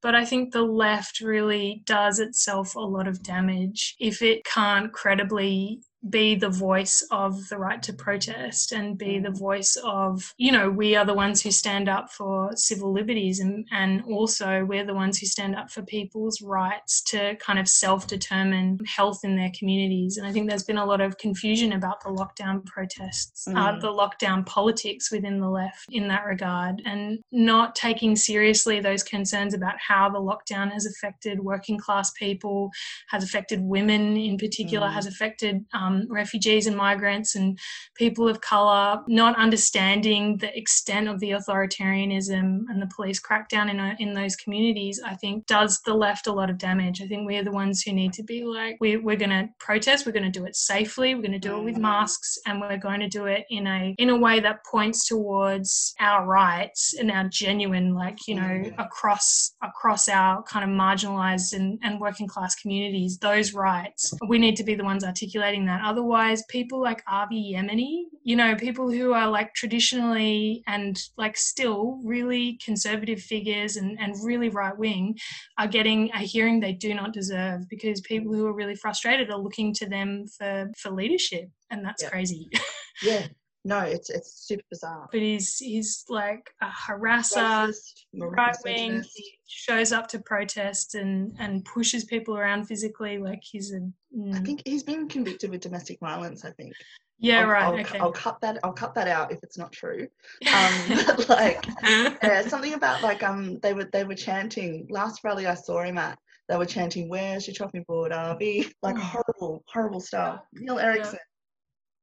But 0.00 0.14
I 0.14 0.24
think 0.24 0.52
the 0.52 0.62
left 0.62 1.20
really 1.20 1.82
does 1.86 2.18
itself 2.18 2.74
a 2.74 2.80
lot 2.80 3.08
of 3.08 3.22
damage 3.22 3.94
if 3.98 4.22
it 4.22 4.44
can't 4.44 4.92
credibly 4.92 5.80
be 6.10 6.34
the 6.34 6.48
voice 6.48 7.06
of 7.10 7.48
the 7.48 7.56
right 7.56 7.82
to 7.82 7.92
protest 7.92 8.72
and 8.72 8.98
be 8.98 9.18
the 9.20 9.30
voice 9.30 9.76
of, 9.84 10.34
you 10.36 10.50
know, 10.50 10.68
we 10.68 10.96
are 10.96 11.04
the 11.04 11.14
ones 11.14 11.40
who 11.42 11.50
stand 11.50 11.88
up 11.88 12.10
for 12.10 12.50
civil 12.56 12.92
liberties 12.92 13.38
and, 13.40 13.66
and 13.70 14.02
also 14.04 14.64
we're 14.64 14.84
the 14.84 14.94
ones 14.94 15.18
who 15.18 15.26
stand 15.26 15.54
up 15.54 15.70
for 15.70 15.82
people's 15.82 16.42
rights 16.42 17.02
to 17.02 17.36
kind 17.36 17.58
of 17.58 17.68
self 17.68 18.06
determine 18.08 18.78
health 18.86 19.20
in 19.22 19.36
their 19.36 19.50
communities. 19.56 20.16
And 20.16 20.26
I 20.26 20.32
think 20.32 20.48
there's 20.48 20.64
been 20.64 20.78
a 20.78 20.84
lot 20.84 21.00
of 21.00 21.18
confusion 21.18 21.72
about 21.72 22.02
the 22.02 22.10
lockdown 22.10 22.64
protests, 22.66 23.46
uh, 23.48 23.52
Mm. 23.52 23.80
the 23.80 23.92
lockdown 23.92 24.44
politics 24.44 25.10
within 25.12 25.38
the 25.40 25.48
left 25.48 25.86
in 25.90 26.08
that 26.08 26.24
regard, 26.24 26.82
and 26.84 27.20
not 27.30 27.76
taking 27.76 28.16
seriously 28.16 28.80
those 28.80 29.02
concerns 29.04 29.54
about 29.54 29.74
how 29.78 30.08
the 30.10 30.18
lockdown 30.18 30.72
has 30.72 30.84
affected 30.86 31.38
working 31.40 31.78
class 31.78 32.10
people, 32.12 32.70
has 33.08 33.22
affected 33.22 33.60
women 33.62 34.16
in 34.16 34.36
particular, 34.36 34.88
Mm. 34.88 34.92
has 34.94 35.06
affected 35.06 35.64
um, 35.72 35.91
refugees 36.08 36.66
and 36.66 36.76
migrants 36.76 37.34
and 37.34 37.58
people 37.94 38.28
of 38.28 38.40
colour, 38.40 39.00
not 39.08 39.36
understanding 39.36 40.36
the 40.38 40.56
extent 40.56 41.08
of 41.08 41.20
the 41.20 41.30
authoritarianism 41.30 42.62
and 42.68 42.80
the 42.82 42.90
police 42.94 43.20
crackdown 43.20 43.70
in, 43.70 43.78
uh, 43.80 43.94
in 43.98 44.14
those 44.14 44.36
communities, 44.36 45.00
I 45.04 45.14
think 45.16 45.46
does 45.46 45.80
the 45.84 45.94
left 45.94 46.26
a 46.26 46.32
lot 46.32 46.50
of 46.50 46.58
damage. 46.58 47.00
I 47.02 47.06
think 47.06 47.26
we're 47.26 47.44
the 47.44 47.50
ones 47.52 47.82
who 47.82 47.92
need 47.92 48.12
to 48.14 48.22
be 48.22 48.44
like, 48.44 48.76
we, 48.80 48.96
we're 48.96 49.16
going 49.16 49.30
to 49.30 49.48
protest, 49.58 50.06
we're 50.06 50.12
going 50.12 50.30
to 50.30 50.38
do 50.40 50.44
it 50.46 50.56
safely, 50.56 51.14
we're 51.14 51.22
going 51.22 51.32
to 51.32 51.38
do 51.38 51.56
it 51.58 51.64
with 51.64 51.76
Mhm. 51.76 51.80
masks, 51.82 52.38
and 52.46 52.60
we're 52.60 52.76
going 52.78 53.00
to 53.00 53.08
do 53.08 53.26
it 53.26 53.44
in 53.50 53.66
a 53.66 53.94
in 53.98 54.10
a 54.10 54.16
way 54.16 54.40
that 54.40 54.64
points 54.70 55.06
towards 55.06 55.94
our 56.00 56.26
rights 56.26 56.94
and 56.98 57.10
our 57.10 57.28
genuine, 57.28 57.94
like 57.94 58.18
you 58.26 58.34
know, 58.34 58.42
Mhm. 58.42 58.74
across 58.78 59.54
across 59.62 60.08
our 60.08 60.42
kind 60.44 60.64
of 60.64 60.70
marginalized 60.76 61.52
and, 61.52 61.78
and 61.82 62.00
working 62.00 62.26
class 62.26 62.54
communities, 62.54 63.18
those 63.18 63.52
rights. 63.54 64.12
We 64.28 64.38
need 64.38 64.56
to 64.56 64.64
be 64.64 64.74
the 64.74 64.84
ones 64.84 65.04
articulating 65.04 65.66
that. 65.66 65.81
Otherwise, 65.82 66.42
people 66.48 66.80
like 66.80 67.02
Avi 67.08 67.54
Yemini, 67.54 68.04
you 68.22 68.36
know, 68.36 68.54
people 68.54 68.90
who 68.90 69.12
are 69.12 69.28
like 69.28 69.54
traditionally 69.54 70.62
and 70.66 71.00
like 71.16 71.36
still 71.36 72.00
really 72.04 72.58
conservative 72.64 73.20
figures 73.20 73.76
and, 73.76 73.98
and 74.00 74.14
really 74.24 74.48
right 74.48 74.76
wing 74.76 75.16
are 75.58 75.66
getting 75.66 76.10
a 76.12 76.18
hearing 76.18 76.60
they 76.60 76.72
do 76.72 76.94
not 76.94 77.12
deserve 77.12 77.68
because 77.68 78.00
people 78.02 78.32
who 78.32 78.46
are 78.46 78.54
really 78.54 78.76
frustrated 78.76 79.30
are 79.30 79.38
looking 79.38 79.74
to 79.74 79.88
them 79.88 80.26
for, 80.38 80.70
for 80.78 80.90
leadership. 80.90 81.50
And 81.70 81.84
that's 81.84 82.02
Yeah. 82.02 82.10
crazy. 82.10 82.50
yeah. 83.02 83.26
No, 83.64 83.78
it's 83.80 84.10
it's 84.10 84.44
super 84.44 84.64
bizarre. 84.70 85.08
but 85.12 85.20
he's 85.20 85.58
he's 85.58 86.04
like 86.08 86.50
a 86.60 86.66
harasser, 86.66 87.72
right 88.18 88.56
wing. 88.64 89.04
He 89.14 89.38
shows 89.62 89.92
up 89.92 90.08
to 90.08 90.18
protest 90.18 90.94
and 90.96 91.34
and 91.38 91.64
pushes 91.64 92.04
people 92.04 92.36
around 92.36 92.64
physically. 92.66 93.18
Like 93.18 93.42
he's 93.42 93.72
a 93.72 93.80
mm, 94.16 94.34
I 94.34 94.40
think 94.40 94.62
he's 94.64 94.82
been 94.82 95.08
convicted 95.08 95.50
with 95.50 95.60
domestic 95.60 96.00
violence. 96.00 96.44
I 96.44 96.50
think. 96.50 96.72
yeah 97.20 97.42
I'll, 97.42 97.46
right 97.46 97.64
I'll, 97.64 97.80
okay. 97.80 97.98
I'll 98.00 98.12
cut 98.12 98.40
that. 98.40 98.58
I'll 98.64 98.72
cut 98.72 98.94
that 98.94 99.06
out 99.06 99.30
if 99.30 99.38
it's 99.42 99.58
not 99.58 99.72
true. 99.72 100.08
Um, 100.52 100.72
but 101.06 101.28
like, 101.28 101.64
yeah, 101.82 102.42
something 102.48 102.74
about 102.74 103.02
like 103.02 103.22
um, 103.22 103.58
they 103.60 103.72
were 103.72 103.84
they 103.92 104.04
were 104.04 104.16
chanting 104.16 104.86
last 104.90 105.22
rally 105.24 105.46
I 105.46 105.54
saw 105.54 105.82
him 105.82 105.98
at. 105.98 106.18
They 106.48 106.56
were 106.56 106.66
chanting, 106.66 107.08
"Where's 107.08 107.46
your 107.46 107.54
chopping 107.54 107.84
board, 107.86 108.12
Avi?" 108.12 108.72
Like 108.82 108.96
Oh. 108.98 109.00
horrible, 109.00 109.64
horrible 109.68 110.00
stuff. 110.00 110.40
Neil 110.54 110.78
Erikson, 110.80 111.20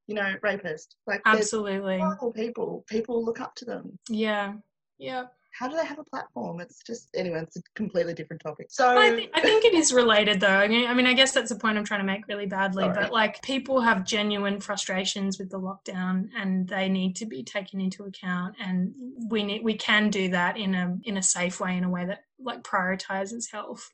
you 0.08 0.16
know, 0.16 0.34
rapist. 0.42 0.96
Like 1.06 1.22
Absolutely. 1.26 2.00
horrible 2.00 2.32
people. 2.32 2.86
People 2.88 3.24
look 3.24 3.42
up 3.42 3.54
to 3.56 3.66
them. 3.66 4.00
Yeah. 4.10 4.54
Yeah. 4.98 5.26
How 5.52 5.68
do 5.68 5.76
they 5.76 5.86
have 5.86 6.00
a 6.00 6.04
platform? 6.04 6.60
It's 6.62 6.82
just 6.86 7.10
anyway. 7.16 7.42
It's 7.42 7.58
a 7.58 7.62
completely 7.76 8.14
different 8.14 8.42
topic. 8.42 8.68
So 8.70 8.98
I, 8.98 9.10
think, 9.10 9.32
I 9.34 9.42
think 9.42 9.66
it 9.66 9.74
is 9.74 9.92
related 9.92 10.40
though. 10.40 10.48
I 10.48 10.68
mean, 10.68 10.88
I 10.88 10.94
mean, 10.94 11.06
I 11.06 11.14
guess 11.14 11.32
that's 11.32 11.50
the 11.50 11.56
point 11.56 11.78
I'm 11.78 11.84
trying 11.84 12.02
to 12.02 12.06
make 12.06 12.28
really 12.28 12.46
badly. 12.46 12.84
Sorry. 12.84 12.96
But 12.96 13.12
like, 13.12 13.42
people 13.42 13.82
have 13.82 14.06
genuine 14.06 14.60
frustrations 14.62 15.40
with 15.40 15.50
the 15.50 15.60
lockdown, 15.60 16.30
and 16.38 16.68
they 16.68 16.88
need 16.88 17.16
to 17.18 17.26
be 17.26 17.44
taken 17.44 17.82
into 17.82 18.04
account. 18.04 18.56
And 18.64 18.94
we 19.28 19.44
need, 19.44 19.64
we 19.64 19.76
can 19.76 20.10
do 20.10 20.30
that 20.30 20.58
in 20.58 20.76
a 20.76 20.98
in 21.04 21.18
a 21.18 21.24
safe 21.24 21.60
way, 21.60 21.76
in 21.76 21.84
a 21.84 21.90
way 21.90 22.06
that 22.06 22.24
like 22.40 22.64
prioritizes 22.64 23.52
health. 23.52 23.90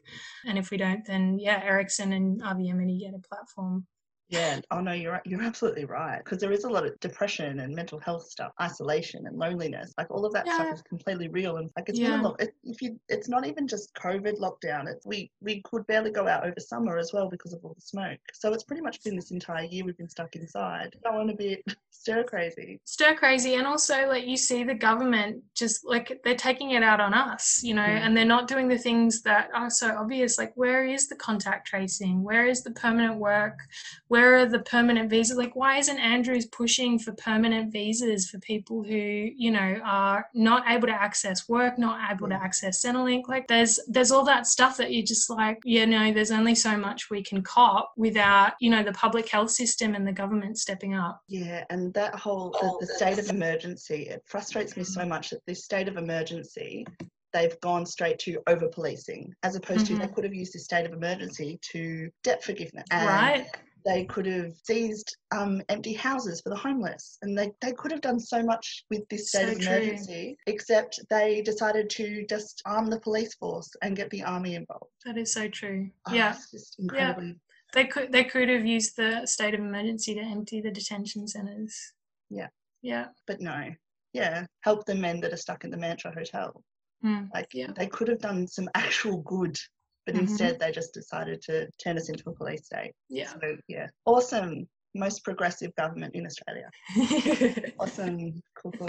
And 0.46 0.58
if 0.58 0.72
we 0.72 0.78
don't, 0.78 1.06
then 1.06 1.40
yeah, 1.40 1.62
Erikson 1.64 2.14
and 2.14 2.44
Avi 2.44 2.70
Yemini 2.70 3.00
get 3.00 3.14
a 3.16 3.20
platform. 3.28 3.88
Yeah. 4.30 4.60
Oh 4.72 4.82
no, 4.82 4.92
you're 4.92 5.22
you're 5.26 5.42
absolutely 5.44 5.86
right. 5.86 6.18
Because 6.24 6.40
there 6.40 6.52
is 6.52 6.64
a 6.64 6.70
lot 6.70 6.86
of 6.86 7.00
depression 7.00 7.60
and 7.60 7.76
mental 7.76 8.00
health 8.00 8.24
stuff, 8.28 8.52
isolation 8.60 9.28
and 9.28 9.38
loneliness. 9.38 9.94
Like 10.00 10.10
all 10.10 10.26
of 10.26 10.34
that 10.34 10.48
stuff 10.48 10.74
is 10.74 10.82
completely 10.82 11.28
real. 11.28 11.58
And 11.58 11.70
like 11.78 11.90
it's 11.90 12.00
Yeah. 12.00 12.12
been 12.12 12.20
a 12.22 12.24
lot. 12.30 12.42
It, 12.42 12.56
if 12.64 12.82
you, 12.82 13.00
it's 13.08 13.30
not 13.30 13.46
even 13.46 13.68
just 13.68 13.94
COVID 13.96 14.40
lockdown. 14.40 14.88
It's 14.88 15.06
we 15.06 15.32
we 15.42 15.62
could 15.62 15.86
barely 15.88 16.12
go 16.12 16.28
out 16.28 16.44
over 16.46 16.60
summer 16.60 16.98
as 16.98 17.12
well 17.14 17.30
because 17.30 17.54
of 17.54 17.64
all 17.64 17.76
the 17.76 17.82
smoke. 17.82 18.20
So 18.34 18.52
it's 18.52 18.64
pretty 18.64 18.82
much 18.82 19.04
been 19.04 19.16
this 19.16 19.30
entire 19.32 19.66
year 19.66 19.86
we've 19.86 19.98
been 19.98 20.10
stuck 20.10 20.36
inside. 20.36 20.96
I 21.06 21.16
want 21.16 21.30
to 21.30 21.36
be 21.36 21.64
stir 21.92 22.24
crazy. 22.24 22.80
stir 22.86 23.16
crazy 23.16 23.56
and 23.56 23.66
also 23.66 24.08
like 24.08 24.26
you 24.26 24.38
see 24.38 24.64
the 24.64 24.74
government 24.76 25.42
just 25.56 25.86
like 25.86 26.20
they're 26.24 26.36
taking 26.36 26.72
it 26.72 26.84
out 26.84 27.00
on 27.00 27.14
us 27.14 27.62
you 27.64 27.74
know 27.74 27.82
Mm. 27.82 28.00
and 28.06 28.18
they're 28.18 28.26
not 28.26 28.48
doing 28.48 28.68
the 28.68 28.78
things 28.78 29.22
that 29.22 29.50
are 29.54 29.70
so 29.70 29.96
obvious 29.96 30.38
like 30.38 30.52
where 30.56 30.86
is 30.86 31.08
the 31.08 31.16
contact 31.16 31.68
tracing 31.68 32.22
where 32.24 32.46
is 32.48 32.64
the 32.64 32.72
permanent 32.72 33.18
work 33.18 33.58
where 34.16 34.38
are 34.38 34.46
the 34.46 34.60
permanent 34.60 35.10
visas? 35.10 35.36
Like 35.36 35.58
why 35.58 35.78
isn't 35.78 36.00
andrews 36.00 36.46
pushing 36.46 36.98
for 36.98 37.12
permanent 37.12 37.74
visas 37.74 38.30
for 38.30 38.40
people 38.40 38.82
who 38.82 38.96
you 38.96 39.52
know 39.52 39.82
are 39.84 40.28
not 40.34 40.64
able 40.70 40.88
to 40.88 40.94
access 40.94 41.50
work 41.50 41.78
not 41.78 42.00
able 42.10 42.30
to 42.30 42.36
access 42.36 42.82
centrelink? 42.82 43.28
Like 43.28 43.46
there's 43.50 43.78
there's 43.90 44.12
all 44.12 44.24
that 44.24 44.48
stuff 44.48 44.78
that 44.78 44.94
you're 44.94 45.06
just 45.06 45.30
like 45.30 45.60
you 45.66 45.86
know 45.86 46.14
there's 46.14 46.32
only 46.32 46.56
so 46.56 46.78
much 46.78 47.10
we 47.10 47.22
can 47.22 47.42
cop 47.44 47.92
without 47.98 48.54
you 48.62 48.70
know 48.70 48.84
the 48.84 48.94
public 48.94 49.28
health 49.28 49.52
system 49.52 49.96
and 49.96 50.08
the 50.08 50.14
government 50.14 50.58
stepping 50.58 50.94
up. 50.94 51.20
Yeah, 51.28 51.66
and 51.70 51.94
that 51.96 52.16
whole 52.16 52.52
the, 52.62 52.88
the 52.88 52.94
state 52.94 53.20
of 53.20 53.30
emergency, 53.30 54.04
it 54.04 54.24
frustrates 54.26 54.78
me 54.78 54.86
so 54.86 55.06
much 55.06 55.32
that 55.32 55.46
this 55.46 55.66
state 55.66 55.90
of 55.90 55.98
emergency, 55.98 56.88
they've 57.34 57.60
gone 57.60 57.86
straight 57.86 58.20
to 58.20 58.42
over 58.48 58.70
policing, 58.70 59.34
as 59.44 59.58
opposed 59.58 59.88
to 59.88 59.92
mm-hmm. 59.92 60.04
they 60.04 60.08
could 60.08 60.24
have 60.24 60.34
used 60.34 60.54
this 60.54 60.64
state 60.64 60.86
of 60.86 60.94
emergency 60.94 61.60
to 61.74 62.10
debt 62.24 62.42
forgiveness. 62.42 62.86
And 62.92 63.08
right 63.10 63.48
They 63.86 64.06
could 64.06 64.26
have 64.26 64.52
seized 64.64 65.16
um, 65.32 65.62
empty 65.70 65.94
houses 65.94 66.42
for 66.42 66.50
the 66.50 66.56
homeless, 66.56 67.18
and 67.22 67.38
they, 67.38 67.52
they 67.62 67.72
could 67.74 67.92
have 67.92 68.02
done 68.02 68.20
so 68.20 68.42
much 68.42 68.84
with 68.90 69.08
this 69.10 69.30
state 69.30 69.46
So 69.46 69.52
of 69.52 69.60
true. 69.60 69.72
emergency, 69.76 70.38
except 70.48 71.00
they 71.12 71.42
decided 71.44 71.90
to 71.92 72.26
just 72.28 72.62
arm 72.66 72.88
the 72.90 73.00
police 73.00 73.36
force 73.36 73.70
and 73.84 73.96
get 73.96 74.10
the 74.10 74.24
army 74.24 74.56
involved. 74.56 74.92
That 75.06 75.18
is 75.20 75.32
so 75.32 75.48
true. 75.48 75.92
Oh, 76.08 76.14
yeah, 76.16 76.32
it's 76.32 76.50
just 76.50 76.80
incredibly. 76.80 77.36
they 77.74 77.86
could 77.86 78.12
they 78.12 78.24
could 78.24 78.50
have 78.50 78.66
used 78.66 78.96
the 78.98 79.26
state 79.26 79.54
of 79.54 79.60
emergency 79.60 80.16
to 80.16 80.22
empty 80.22 80.62
the 80.62 80.72
detention 80.72 81.28
centres. 81.28 81.94
Yeah. 82.30 82.48
Yeah. 82.82 83.08
But 83.28 83.40
no, 83.40 83.70
yeah, 84.14 84.46
help 84.62 84.86
the 84.86 84.96
men 84.96 85.20
that 85.22 85.34
are 85.34 85.38
stuck 85.38 85.64
in 85.64 85.70
the 85.70 85.78
Mantra 85.78 86.12
Hotel. 86.12 86.64
Mm. 87.04 87.30
Like 87.34 87.50
Yeah. 87.54 87.72
they 87.76 87.86
could 87.88 88.08
have 88.08 88.20
done 88.20 88.48
some 88.48 88.68
actual 88.74 89.18
good, 89.22 89.58
but 90.06 90.16
Mhm. 90.16 90.20
instead 90.20 90.60
they 90.60 90.72
just 90.72 90.94
decided 90.94 91.42
to 91.44 91.68
turn 91.84 91.98
us 91.98 92.10
into 92.10 92.30
a 92.30 92.34
police 92.34 92.66
state. 92.66 92.94
Yeah. 93.10 93.34
So 93.42 93.58
yeah, 93.68 93.88
awesome, 94.06 94.68
most 94.94 95.24
progressive 95.24 95.74
government 95.76 96.16
in 96.16 96.26
Australia. 96.26 96.70
Awesome, 97.80 98.42
cool, 98.56 98.72
cool. 98.74 98.88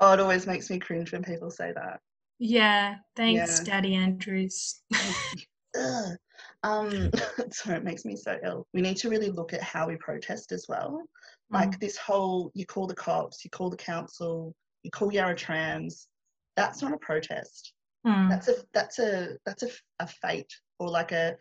oh, 0.00 0.12
it 0.12 0.20
always 0.20 0.46
makes 0.46 0.68
me 0.70 0.78
cringe 0.78 1.12
when 1.12 1.22
people 1.22 1.50
say 1.50 1.72
that. 1.72 2.00
yeah. 2.38 2.96
Thanks, 3.16 3.58
Yeah. 3.58 3.64
Daddy 3.64 3.94
Andrews. 3.94 4.82
Um, 6.62 7.10
so 7.52 7.72
it 7.72 7.84
makes 7.84 8.04
me 8.04 8.16
so 8.16 8.36
ill. 8.42 8.66
We 8.72 8.80
need 8.80 8.96
to 8.98 9.10
really 9.10 9.30
look 9.30 9.52
at 9.52 9.62
how 9.62 9.86
we 9.88 9.96
protest 9.96 10.50
as 10.52 10.66
well. 10.68 11.02
Like 11.50 11.70
Mm. 11.72 11.80
this 11.80 11.96
whole, 11.96 12.50
you 12.54 12.64
call 12.66 12.86
the 12.86 12.94
cops, 12.94 13.44
you 13.44 13.50
call 13.50 13.70
the 13.70 13.76
council, 13.76 14.54
you 14.82 14.90
call 14.90 15.12
Yarra 15.12 15.36
Trams. 15.36 16.08
That's 16.56 16.82
not 16.82 16.92
a 16.92 16.98
protest. 16.98 17.72
Mm. 18.06 18.28
that's 18.30 18.48
a 18.48 18.54
that's 18.72 18.98
a 18.98 19.28
that's 19.44 19.62
a, 19.64 19.68
a 19.98 20.06
fate 20.06 20.52
or 20.78 20.88
like 20.88 21.12
a 21.12 21.36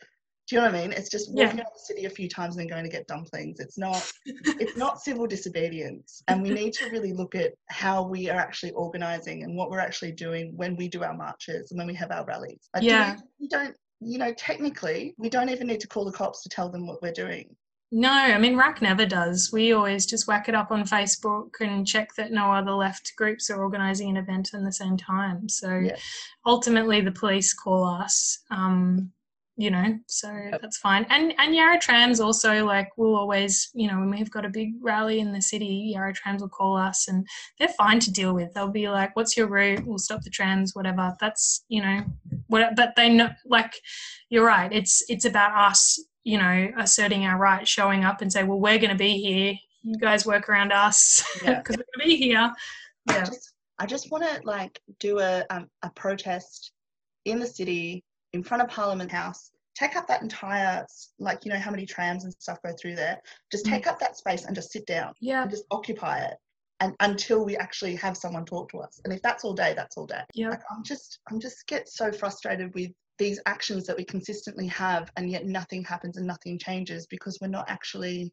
do 0.49 0.55
you 0.55 0.61
know 0.61 0.67
what 0.71 0.75
I 0.75 0.81
mean? 0.81 0.91
It's 0.93 1.09
just 1.09 1.29
Yeah. 1.33 1.45
walking 1.47 1.59
out 1.59 1.73
the 1.73 1.79
city 1.93 2.05
a 2.05 2.09
few 2.09 2.29
times 2.29 2.55
and 2.55 2.61
then 2.61 2.69
going 2.69 2.85
to 2.85 2.89
get 2.89 3.05
dumplings. 3.07 3.59
It's 3.59 3.77
not 3.77 4.09
it's 4.25 4.77
not 4.77 5.01
civil 5.07 5.27
disobedience. 5.27 6.23
And 6.29 6.41
we 6.41 6.51
need 6.51 6.71
to 6.75 6.89
really 6.89 7.11
look 7.11 7.35
at 7.35 7.51
how 7.67 8.07
we 8.07 8.29
are 8.29 8.39
actually 8.39 8.71
organizing 8.71 9.43
and 9.43 9.57
what 9.57 9.69
we're 9.69 9.81
actually 9.81 10.13
doing 10.13 10.53
when 10.55 10.77
we 10.77 10.87
do 10.87 11.03
our 11.03 11.13
marches 11.13 11.71
and 11.71 11.77
when 11.77 11.85
we 11.87 11.93
have 11.95 12.11
our 12.11 12.23
rallies. 12.25 12.69
Do 12.75 12.79
we- 12.81 12.87
Yeah. 12.87 13.17
we 13.41 13.47
don't 13.49 13.75
you 13.99 14.19
know, 14.19 14.31
technically 14.35 15.15
we 15.17 15.27
don't 15.27 15.49
even 15.49 15.67
need 15.67 15.81
to 15.81 15.87
call 15.87 16.05
the 16.05 16.11
cops 16.11 16.43
to 16.43 16.49
tell 16.49 16.69
them 16.69 16.87
what 16.87 17.01
we're 17.01 17.11
doing. 17.11 17.53
No, 17.91 18.11
I 18.11 18.37
mean 18.37 18.57
RAC 18.57 18.81
never 18.81 19.05
does. 19.05 19.49
We 19.53 19.71
always 19.71 20.05
just 20.05 20.27
whack 20.27 20.49
it 20.49 20.55
up 20.55 20.71
on 20.71 20.83
Facebook 20.83 21.51
and 21.61 21.87
check 21.87 22.13
that 22.15 22.31
no 22.31 22.51
other 22.51 22.71
left 22.73 23.13
groups 23.15 23.49
are 23.49 23.63
organising 23.63 24.09
an 24.09 24.17
event 24.17 24.53
at 24.53 24.63
the 24.63 24.73
same 24.73 24.97
time. 24.97 25.47
So 25.47 25.77
Yeah. 25.77 25.95
ultimately, 26.45 26.99
the 27.01 27.11
police 27.13 27.53
call 27.53 27.85
us. 27.85 28.39
Um, 28.51 29.13
you 29.59 29.71
know, 29.71 29.97
so 30.05 30.27
that's 30.61 30.77
fine. 30.77 31.03
And 31.09 31.33
and 31.39 31.55
Yarra 31.55 31.79
Trams 31.79 32.19
also 32.19 32.63
like 32.63 32.95
will 32.95 33.15
always, 33.15 33.71
you 33.73 33.87
know, 33.89 33.99
when 33.99 34.11
we've 34.11 34.29
got 34.29 34.45
a 34.45 34.49
big 34.49 34.73
rally 34.81 35.19
in 35.19 35.31
the 35.31 35.41
city, 35.41 35.91
Yarra 35.95 36.13
Trams 36.13 36.41
will 36.43 36.49
call 36.49 36.77
us 36.77 37.07
and 37.07 37.25
they're 37.57 37.67
fine 37.69 37.99
to 38.01 38.11
deal 38.11 38.35
with. 38.35 38.53
They'll 38.53 38.67
be 38.69 38.87
like, 38.87 39.15
"What's 39.15 39.35
your 39.35 39.47
route? 39.47 39.83
We'll 39.87 39.97
stop 39.97 40.21
the 40.21 40.29
trams, 40.29 40.75
whatever." 40.75 41.15
That's 41.19 41.65
you 41.69 41.81
know, 41.81 42.01
what. 42.47 42.75
But 42.75 42.95
they 42.95 43.09
know, 43.09 43.29
like, 43.45 43.73
you're 44.29 44.45
right. 44.45 44.71
It's 44.71 45.03
it's 45.09 45.25
about 45.25 45.57
us, 45.57 45.99
you 46.23 46.37
know, 46.37 46.71
asserting 46.77 47.25
our 47.25 47.37
right, 47.37 47.67
showing 47.67 48.03
up 48.03 48.21
and 48.21 48.31
say, 48.31 48.43
"Well, 48.43 48.59
we're 48.59 48.77
going 48.79 48.89
to 48.91 48.95
be 48.95 49.17
here. 49.21 49.53
You 49.83 49.97
guys 49.97 50.25
work 50.25 50.49
around 50.49 50.71
us 50.73 51.23
because 51.39 51.43
Yeah. 51.45 51.61
we're 51.69 51.75
going 51.75 51.77
to 51.77 52.05
be 52.05 52.15
here." 52.17 52.51
I 53.09 53.15
Yeah. 53.15 53.23
just 53.23 53.53
I 53.79 53.85
just 53.85 54.11
want 54.11 54.23
to 54.23 54.41
like 54.43 54.81
do 54.99 55.19
a 55.19 55.45
um, 55.49 55.69
a 55.83 55.89
protest 55.91 56.71
in 57.25 57.39
the 57.39 57.47
city 57.47 58.03
in 58.33 58.43
front 58.43 58.63
of 58.63 58.69
Parliament 58.69 59.11
House. 59.11 59.51
Take 59.75 59.95
up 59.95 60.07
that 60.07 60.21
entire 60.23 60.85
like 61.19 61.45
you 61.45 61.51
know 61.53 61.59
how 61.59 61.71
many 61.71 61.85
trams 61.85 62.23
and 62.23 62.33
stuff 62.39 62.57
go 62.65 62.73
through 62.81 62.95
there. 62.95 63.19
Just 63.51 63.65
Mm. 63.65 63.69
take 63.69 63.87
up 63.87 63.99
that 63.99 64.17
space 64.17 64.45
and 64.45 64.55
just 64.55 64.71
sit 64.71 64.85
down 64.87 65.13
Yeah. 65.21 65.43
and 65.43 65.51
just 65.51 65.65
occupy 65.71 66.19
it. 66.25 66.35
And 66.79 66.93
until 66.99 67.43
we 67.45 67.55
actually 67.57 67.95
have 67.95 68.15
someone 68.17 68.45
talk 68.45 68.69
to 68.71 68.79
us. 68.79 68.99
And 69.03 69.11
if 69.13 69.21
that's 69.21 69.43
all 69.43 69.53
day, 69.53 69.73
that's 69.75 69.97
all 69.97 70.05
day. 70.07 70.21
Yeah. 70.33 70.49
Like 70.49 70.61
I'm 70.71 70.83
just 70.83 71.19
I'm 71.29 71.39
just 71.39 71.65
get 71.67 71.87
so 71.87 72.11
frustrated 72.11 72.73
with 72.73 72.91
these 73.17 73.39
actions 73.45 73.85
that 73.85 73.97
we 73.97 74.03
consistently 74.03 74.67
have 74.67 75.11
and 75.17 75.29
yet 75.29 75.45
nothing 75.45 75.83
happens 75.83 76.17
and 76.17 76.27
nothing 76.27 76.57
changes 76.59 77.07
because 77.07 77.37
we're 77.41 77.47
not 77.47 77.69
actually 77.69 78.31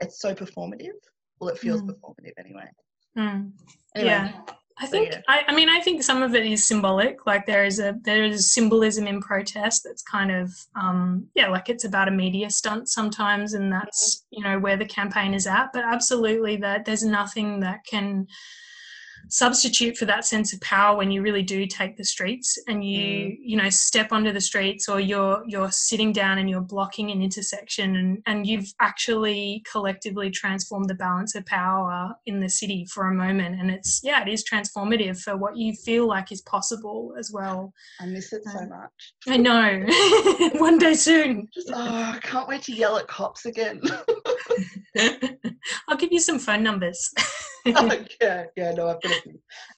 it's 0.00 0.20
so 0.20 0.34
performative. 0.34 0.92
Well 1.40 1.50
it 1.50 1.58
feels 1.58 1.82
Mm. 1.82 1.88
performative 1.90 2.32
anyway. 2.38 2.70
Mm. 3.16 3.52
Anyway, 3.94 4.10
Yeah. 4.10 4.40
I 4.80 4.84
So, 4.86 4.90
think 4.92 5.10
yeah. 5.10 5.20
I, 5.28 5.42
I 5.48 5.54
mean 5.54 5.68
I 5.68 5.80
think 5.80 6.02
some 6.04 6.22
of 6.22 6.34
it 6.36 6.46
is 6.46 6.64
symbolic. 6.64 7.26
Like 7.26 7.46
there 7.46 7.64
is 7.64 7.80
a 7.80 7.96
there 8.02 8.22
is 8.22 8.52
symbolism 8.54 9.06
in 9.08 9.20
protest 9.20 9.82
that's 9.84 10.02
kind 10.02 10.30
of 10.30 10.52
um 10.80 11.26
yeah, 11.34 11.48
like 11.48 11.68
it's 11.68 11.84
about 11.84 12.06
a 12.08 12.12
media 12.12 12.48
stunt 12.50 12.88
sometimes 12.88 13.54
and 13.54 13.72
that's, 13.72 14.24
you 14.30 14.44
know, 14.44 14.58
where 14.58 14.76
the 14.76 14.84
campaign 14.86 15.34
is 15.34 15.46
at. 15.46 15.72
But 15.72 15.84
absolutely 15.84 16.56
that 16.58 16.84
there's 16.84 17.02
nothing 17.04 17.60
that 17.60 17.80
can 17.84 18.26
substitute 19.28 19.96
for 19.96 20.04
that 20.06 20.24
sense 20.24 20.52
of 20.52 20.60
power 20.60 20.96
when 20.96 21.10
you 21.10 21.22
really 21.22 21.42
do 21.42 21.66
take 21.66 21.96
the 21.96 22.04
streets 22.04 22.58
and 22.66 22.84
you 22.84 23.36
you 23.40 23.56
know 23.56 23.68
step 23.68 24.12
onto 24.12 24.32
the 24.32 24.40
streets 24.40 24.88
or 24.88 24.98
you're 25.00 25.42
you're 25.46 25.70
sitting 25.70 26.12
down 26.12 26.38
and 26.38 26.48
you're 26.48 26.60
blocking 26.60 27.10
an 27.10 27.20
intersection 27.22 27.96
and 27.96 28.22
and 28.26 28.46
you've 28.46 28.72
actually 28.80 29.62
collectively 29.70 30.30
transformed 30.30 30.88
the 30.88 30.94
balance 30.94 31.34
of 31.34 31.44
power 31.46 32.14
in 32.26 32.40
the 32.40 32.48
city 32.48 32.86
for 32.86 33.08
a 33.08 33.14
moment 33.14 33.60
and 33.60 33.70
it's 33.70 34.00
yeah 34.02 34.22
it 34.22 34.28
is 34.28 34.44
transformative 34.50 35.20
for 35.20 35.36
what 35.36 35.56
you 35.56 35.72
feel 35.74 36.06
like 36.06 36.32
is 36.32 36.42
possible 36.42 37.12
as 37.18 37.30
well 37.32 37.72
I 38.00 38.06
miss 38.06 38.32
it 38.32 38.42
so 38.44 38.58
Um, 38.58 38.68
much. 38.70 39.12
i 39.28 39.36
know 39.36 39.84
one 40.60 40.78
day 40.78 40.94
soon 40.94 41.48
Just 41.54 41.70
oh, 41.72 42.12
I 42.16 42.18
can't 42.22 42.48
wait 42.48 42.62
to 42.62 42.72
yell 42.72 42.96
at 42.96 43.06
cops 43.08 43.44
again. 43.46 43.80
i'll 45.88 45.96
give 45.96 46.12
you 46.12 46.20
some 46.20 46.38
phone 46.38 46.62
numbers 46.62 47.12
yeah, 47.66 48.44
yeah, 48.56 48.72
no, 48.72 48.88
I've 48.88 49.02
got. 49.02 49.17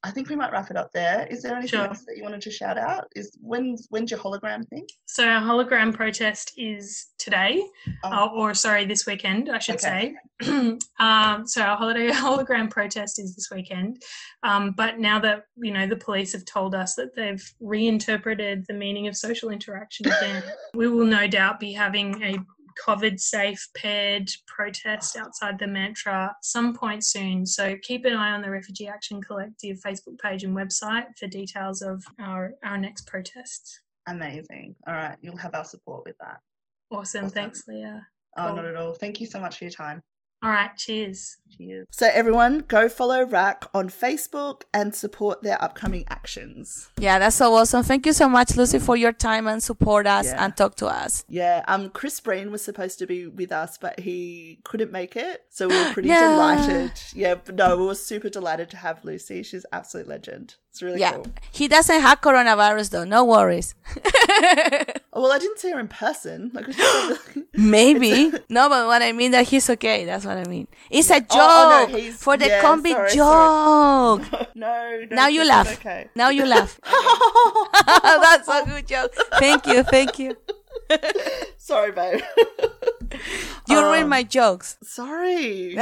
I 0.03 0.11
think 0.11 0.29
we 0.29 0.37
might 0.37 0.53
wrap 0.53 0.71
it 0.71 0.77
up 0.77 0.91
there. 0.93 1.27
Is 1.31 1.43
there 1.43 1.53
anything 1.53 1.69
Sure. 1.81 1.89
else 1.89 2.05
that 2.07 2.17
you 2.17 2.23
wanted 2.23 2.41
to 2.43 2.51
shout 2.51 2.79
out? 2.79 3.05
Is 3.15 3.37
when's 3.41 3.87
when's 3.91 4.11
your 4.11 4.21
hologram 4.21 4.67
thing? 4.69 4.87
so 5.07 5.27
our 5.27 5.41
hologram 5.43 5.93
protest 5.95 6.53
is 6.57 7.07
today 7.19 7.63
Oh. 8.05 8.29
or, 8.35 8.51
or 8.51 8.55
sorry, 8.55 8.85
this 8.87 9.07
weekend, 9.07 9.49
I 9.51 9.59
should 9.59 9.77
Okay. 9.77 10.15
say. 10.43 10.79
um, 11.01 11.47
so 11.47 11.63
our 11.63 11.77
holiday 11.77 12.09
hologram 12.11 12.71
protest 12.71 13.19
is 13.19 13.35
this 13.37 13.49
weekend. 13.55 14.03
Um, 14.43 14.73
but 14.77 14.99
now 14.99 15.19
that 15.21 15.45
you 15.57 15.73
know 15.73 15.87
the 15.87 15.97
police 15.97 16.33
have 16.33 16.45
told 16.45 16.75
us 16.75 16.95
that 16.95 17.15
they've 17.15 17.45
reinterpreted 17.61 18.65
the 18.69 18.75
meaning 18.75 19.07
of 19.09 19.17
social 19.17 19.51
interaction 19.51 20.07
again, 20.07 20.43
we 20.75 20.89
will 20.89 21.05
no 21.07 21.27
doubt 21.27 21.61
be 21.61 21.73
having 21.73 22.23
a 22.23 22.37
COVID-safe 22.87 23.69
paired 23.77 24.31
protest 24.47 25.17
outside 25.17 25.59
the 25.59 25.67
mantra 25.67 26.35
some 26.43 26.75
point 26.75 27.05
soon. 27.05 27.45
So 27.47 27.77
keep 27.83 28.05
an 28.05 28.15
eye 28.15 28.33
on 28.33 28.43
the 28.43 28.51
Refugee 28.51 28.89
Action 28.89 29.21
Collective 29.23 29.79
Facebook 29.85 30.19
page 30.19 30.45
and 30.45 30.57
website 30.57 31.07
for 31.19 31.27
details 31.27 31.83
of 31.83 32.03
our 32.21 32.53
our 32.65 32.79
next 32.79 33.07
protests. 33.07 33.81
Amazing. 34.09 34.75
All 34.87 34.95
right, 34.95 35.17
you'll 35.21 35.37
have 35.37 35.55
our 35.55 35.65
support 35.65 36.05
with 36.07 36.17
that. 36.21 36.39
Awesome, 36.91 37.27
Awesome. 37.27 37.35
thanks, 37.35 37.65
Leah. 37.69 38.07
Oh, 38.37 38.47
Cool. 38.49 38.57
not 38.57 38.65
at 38.65 38.77
all. 38.77 38.95
Thank 38.95 39.21
you 39.21 39.27
so 39.27 39.39
much 39.41 39.59
for 39.59 39.65
your 39.65 39.73
time. 39.73 40.03
All 40.43 40.51
right. 40.51 40.75
Cheers. 40.77 41.37
Cheers. 41.57 41.87
So 41.91 42.09
everyone, 42.13 42.61
go 42.61 42.89
follow 42.89 43.25
RAC 43.27 43.69
on 43.75 43.89
Facebook 43.91 44.63
and 44.73 44.95
support 44.95 45.43
their 45.43 45.63
upcoming 45.63 46.05
actions. 46.09 46.89
Yeah, 46.99 47.19
that's 47.19 47.37
so 47.37 47.53
awesome. 47.55 47.83
Thank 47.83 48.07
you 48.07 48.13
so 48.15 48.29
much, 48.29 48.57
Lucy, 48.57 48.79
for 48.79 48.97
your 48.97 49.13
time 49.13 49.47
and 49.47 49.63
support 49.63 50.07
us 50.07 50.27
Yeah. 50.27 50.43
and 50.45 50.57
talk 50.57 50.77
to 50.77 50.87
us. 50.87 51.25
Yeah, 51.29 51.63
um, 51.69 51.91
Chris 51.91 52.19
Breen 52.21 52.51
was 52.51 52.63
supposed 52.65 52.99
to 53.01 53.07
be 53.07 53.27
with 53.27 53.53
us, 53.53 53.77
but 53.77 54.01
he 54.01 54.61
couldn't 54.65 54.93
make 54.93 55.17
it, 55.17 55.43
so 55.51 55.69
we 55.69 55.77
were 55.77 55.91
pretty 55.93 56.09
No. 56.09 56.21
delighted. 56.31 56.93
Yeah, 57.15 57.35
but 57.35 57.57
no, 57.57 57.77
we 57.77 57.85
were 57.87 57.95
super 57.95 58.31
delighted 58.31 58.71
to 58.71 58.77
have 58.79 59.05
Lucy. 59.05 59.43
She's 59.43 59.67
absolute 59.73 60.09
legend. 60.09 60.55
It's 60.71 60.83
really 60.83 61.01
Yeah. 61.01 61.13
cool. 61.15 61.27
He 61.53 61.67
doesn't 61.69 62.01
have 62.01 62.21
coronavirus 62.21 62.91
though. 62.91 63.05
No 63.05 63.25
worries. 63.25 63.75
Oh, 65.13 65.23
well, 65.23 65.33
I 65.33 65.39
didn't 65.41 65.59
see 65.59 65.73
her 65.73 65.81
in 65.81 65.89
person. 65.89 66.53
Like, 66.55 66.67
Maybe. 67.53 68.31
no, 68.49 68.69
but 68.69 68.87
what 68.87 69.03
I 69.03 69.11
mean 69.11 69.33
that 69.33 69.49
he's 69.49 69.69
okay. 69.69 70.05
That's 70.05 70.25
what 70.25 70.37
I 70.39 70.45
mean. 70.45 70.69
It's 70.89 71.11
a 71.11 71.19
joke 71.21 71.29
Oh, 71.33 71.87
oh, 71.91 71.93
no, 71.93 72.13
for 72.13 72.37
the 72.37 72.47
yeah, 72.47 72.63
combi 72.63 72.93
sorry, 72.93 73.11
joke. 73.11 74.55
no, 74.55 74.71
no. 75.01 75.07
Now 75.11 75.27
you 75.27 75.45
laugh. 75.45 75.73
Okay. 75.81 76.09
Now 76.15 76.29
you 76.31 76.47
laugh. 76.47 76.79
That's 76.85 78.49
a 78.49 78.63
good 78.65 78.87
joke. 78.87 79.13
Thank 79.41 79.67
you. 79.67 79.83
Thank 79.83 80.19
you. 80.21 80.37
Sorry, 81.59 81.91
babe. 81.91 82.21
You 83.69 83.79
Um, 83.79 83.85
ruined 83.85 84.09
my 84.09 84.23
jokes. 84.23 84.77
sorry. 84.85 85.77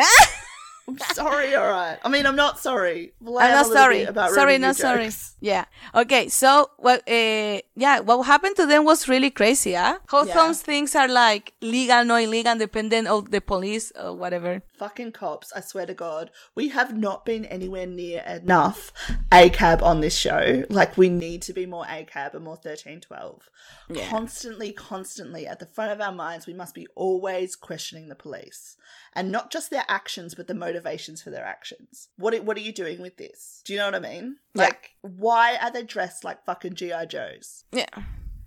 I'm 0.88 0.98
sorry. 0.98 1.54
All 1.54 1.68
right. 1.68 1.98
I 2.02 2.08
mean, 2.08 2.24
I'm 2.26 2.36
not 2.36 2.58
sorry. 2.58 3.12
We'll 3.20 3.38
I'm 3.38 3.50
not 3.50 3.66
sorry. 3.66 4.04
About 4.04 4.30
Sorry, 4.30 4.56
not 4.56 4.78
your 4.78 4.86
sorry. 4.88 5.10
Yeah. 5.40 5.66
Okay. 5.94 6.28
So, 6.28 6.70
what? 6.78 7.00
Uh, 7.08 7.60
yeah. 7.76 8.00
What 8.00 8.22
happened 8.24 8.56
to 8.56 8.66
them 8.66 8.84
was 8.84 9.06
really 9.06 9.30
crazy. 9.30 9.74
Huh? 9.74 9.98
How 10.08 10.24
Yeah. 10.24 10.34
some 10.34 10.54
things 10.54 10.96
are 10.96 11.06
like 11.08 11.52
legal, 11.60 12.04
no 12.04 12.16
illegal, 12.16 12.56
dependent 12.56 13.06
of 13.06 13.30
the 13.30 13.40
police 13.42 13.92
or 14.00 14.14
whatever. 14.16 14.62
Fucking 14.78 15.12
cops, 15.12 15.52
I 15.54 15.60
swear 15.60 15.86
to 15.86 15.94
God. 15.94 16.30
We 16.54 16.68
have 16.68 16.96
not 16.96 17.24
been 17.26 17.44
anywhere 17.46 17.86
near 17.86 18.22
enough 18.22 18.92
ACAB 19.30 19.82
on 19.82 20.00
this 20.00 20.16
show. 20.16 20.64
Like, 20.70 20.96
we 20.96 21.08
need 21.10 21.42
to 21.42 21.52
be 21.52 21.66
more 21.66 21.84
ACAB 21.84 22.34
and 22.34 22.44
more 22.44 22.54
1312. 22.54 23.50
Yeah. 23.90 24.08
Constantly, 24.08 24.72
constantly 24.72 25.46
at 25.46 25.58
the 25.58 25.66
front 25.66 25.90
of 25.92 26.00
our 26.00 26.12
minds, 26.12 26.46
we 26.46 26.54
must 26.54 26.74
be 26.74 26.86
always 26.94 27.56
questioning 27.56 28.08
the 28.08 28.14
police. 28.14 28.76
And 29.18 29.32
not 29.32 29.50
just 29.50 29.70
their 29.70 29.84
actions, 29.88 30.34
but 30.36 30.46
the 30.46 30.54
motivations 30.54 31.20
for 31.22 31.30
their 31.30 31.44
actions. 31.44 32.08
What, 32.16 32.34
are- 32.34 32.42
what 32.42 32.56
are 32.56 32.60
you 32.60 32.72
doing 32.72 33.00
with 33.02 33.16
this? 33.16 33.62
Do 33.64 33.72
you 33.72 33.78
know 33.80 33.86
what 33.86 33.96
I 33.96 33.98
mean? 33.98 34.36
Yeah. 34.54 34.62
Like, 34.64 34.90
why 35.02 35.56
are 35.56 35.72
they 35.72 35.82
dressed 35.82 36.22
like 36.22 36.44
fucking 36.44 36.74
G.I. 36.74 37.04
Joes? 37.06 37.64
Yeah. 37.72 37.86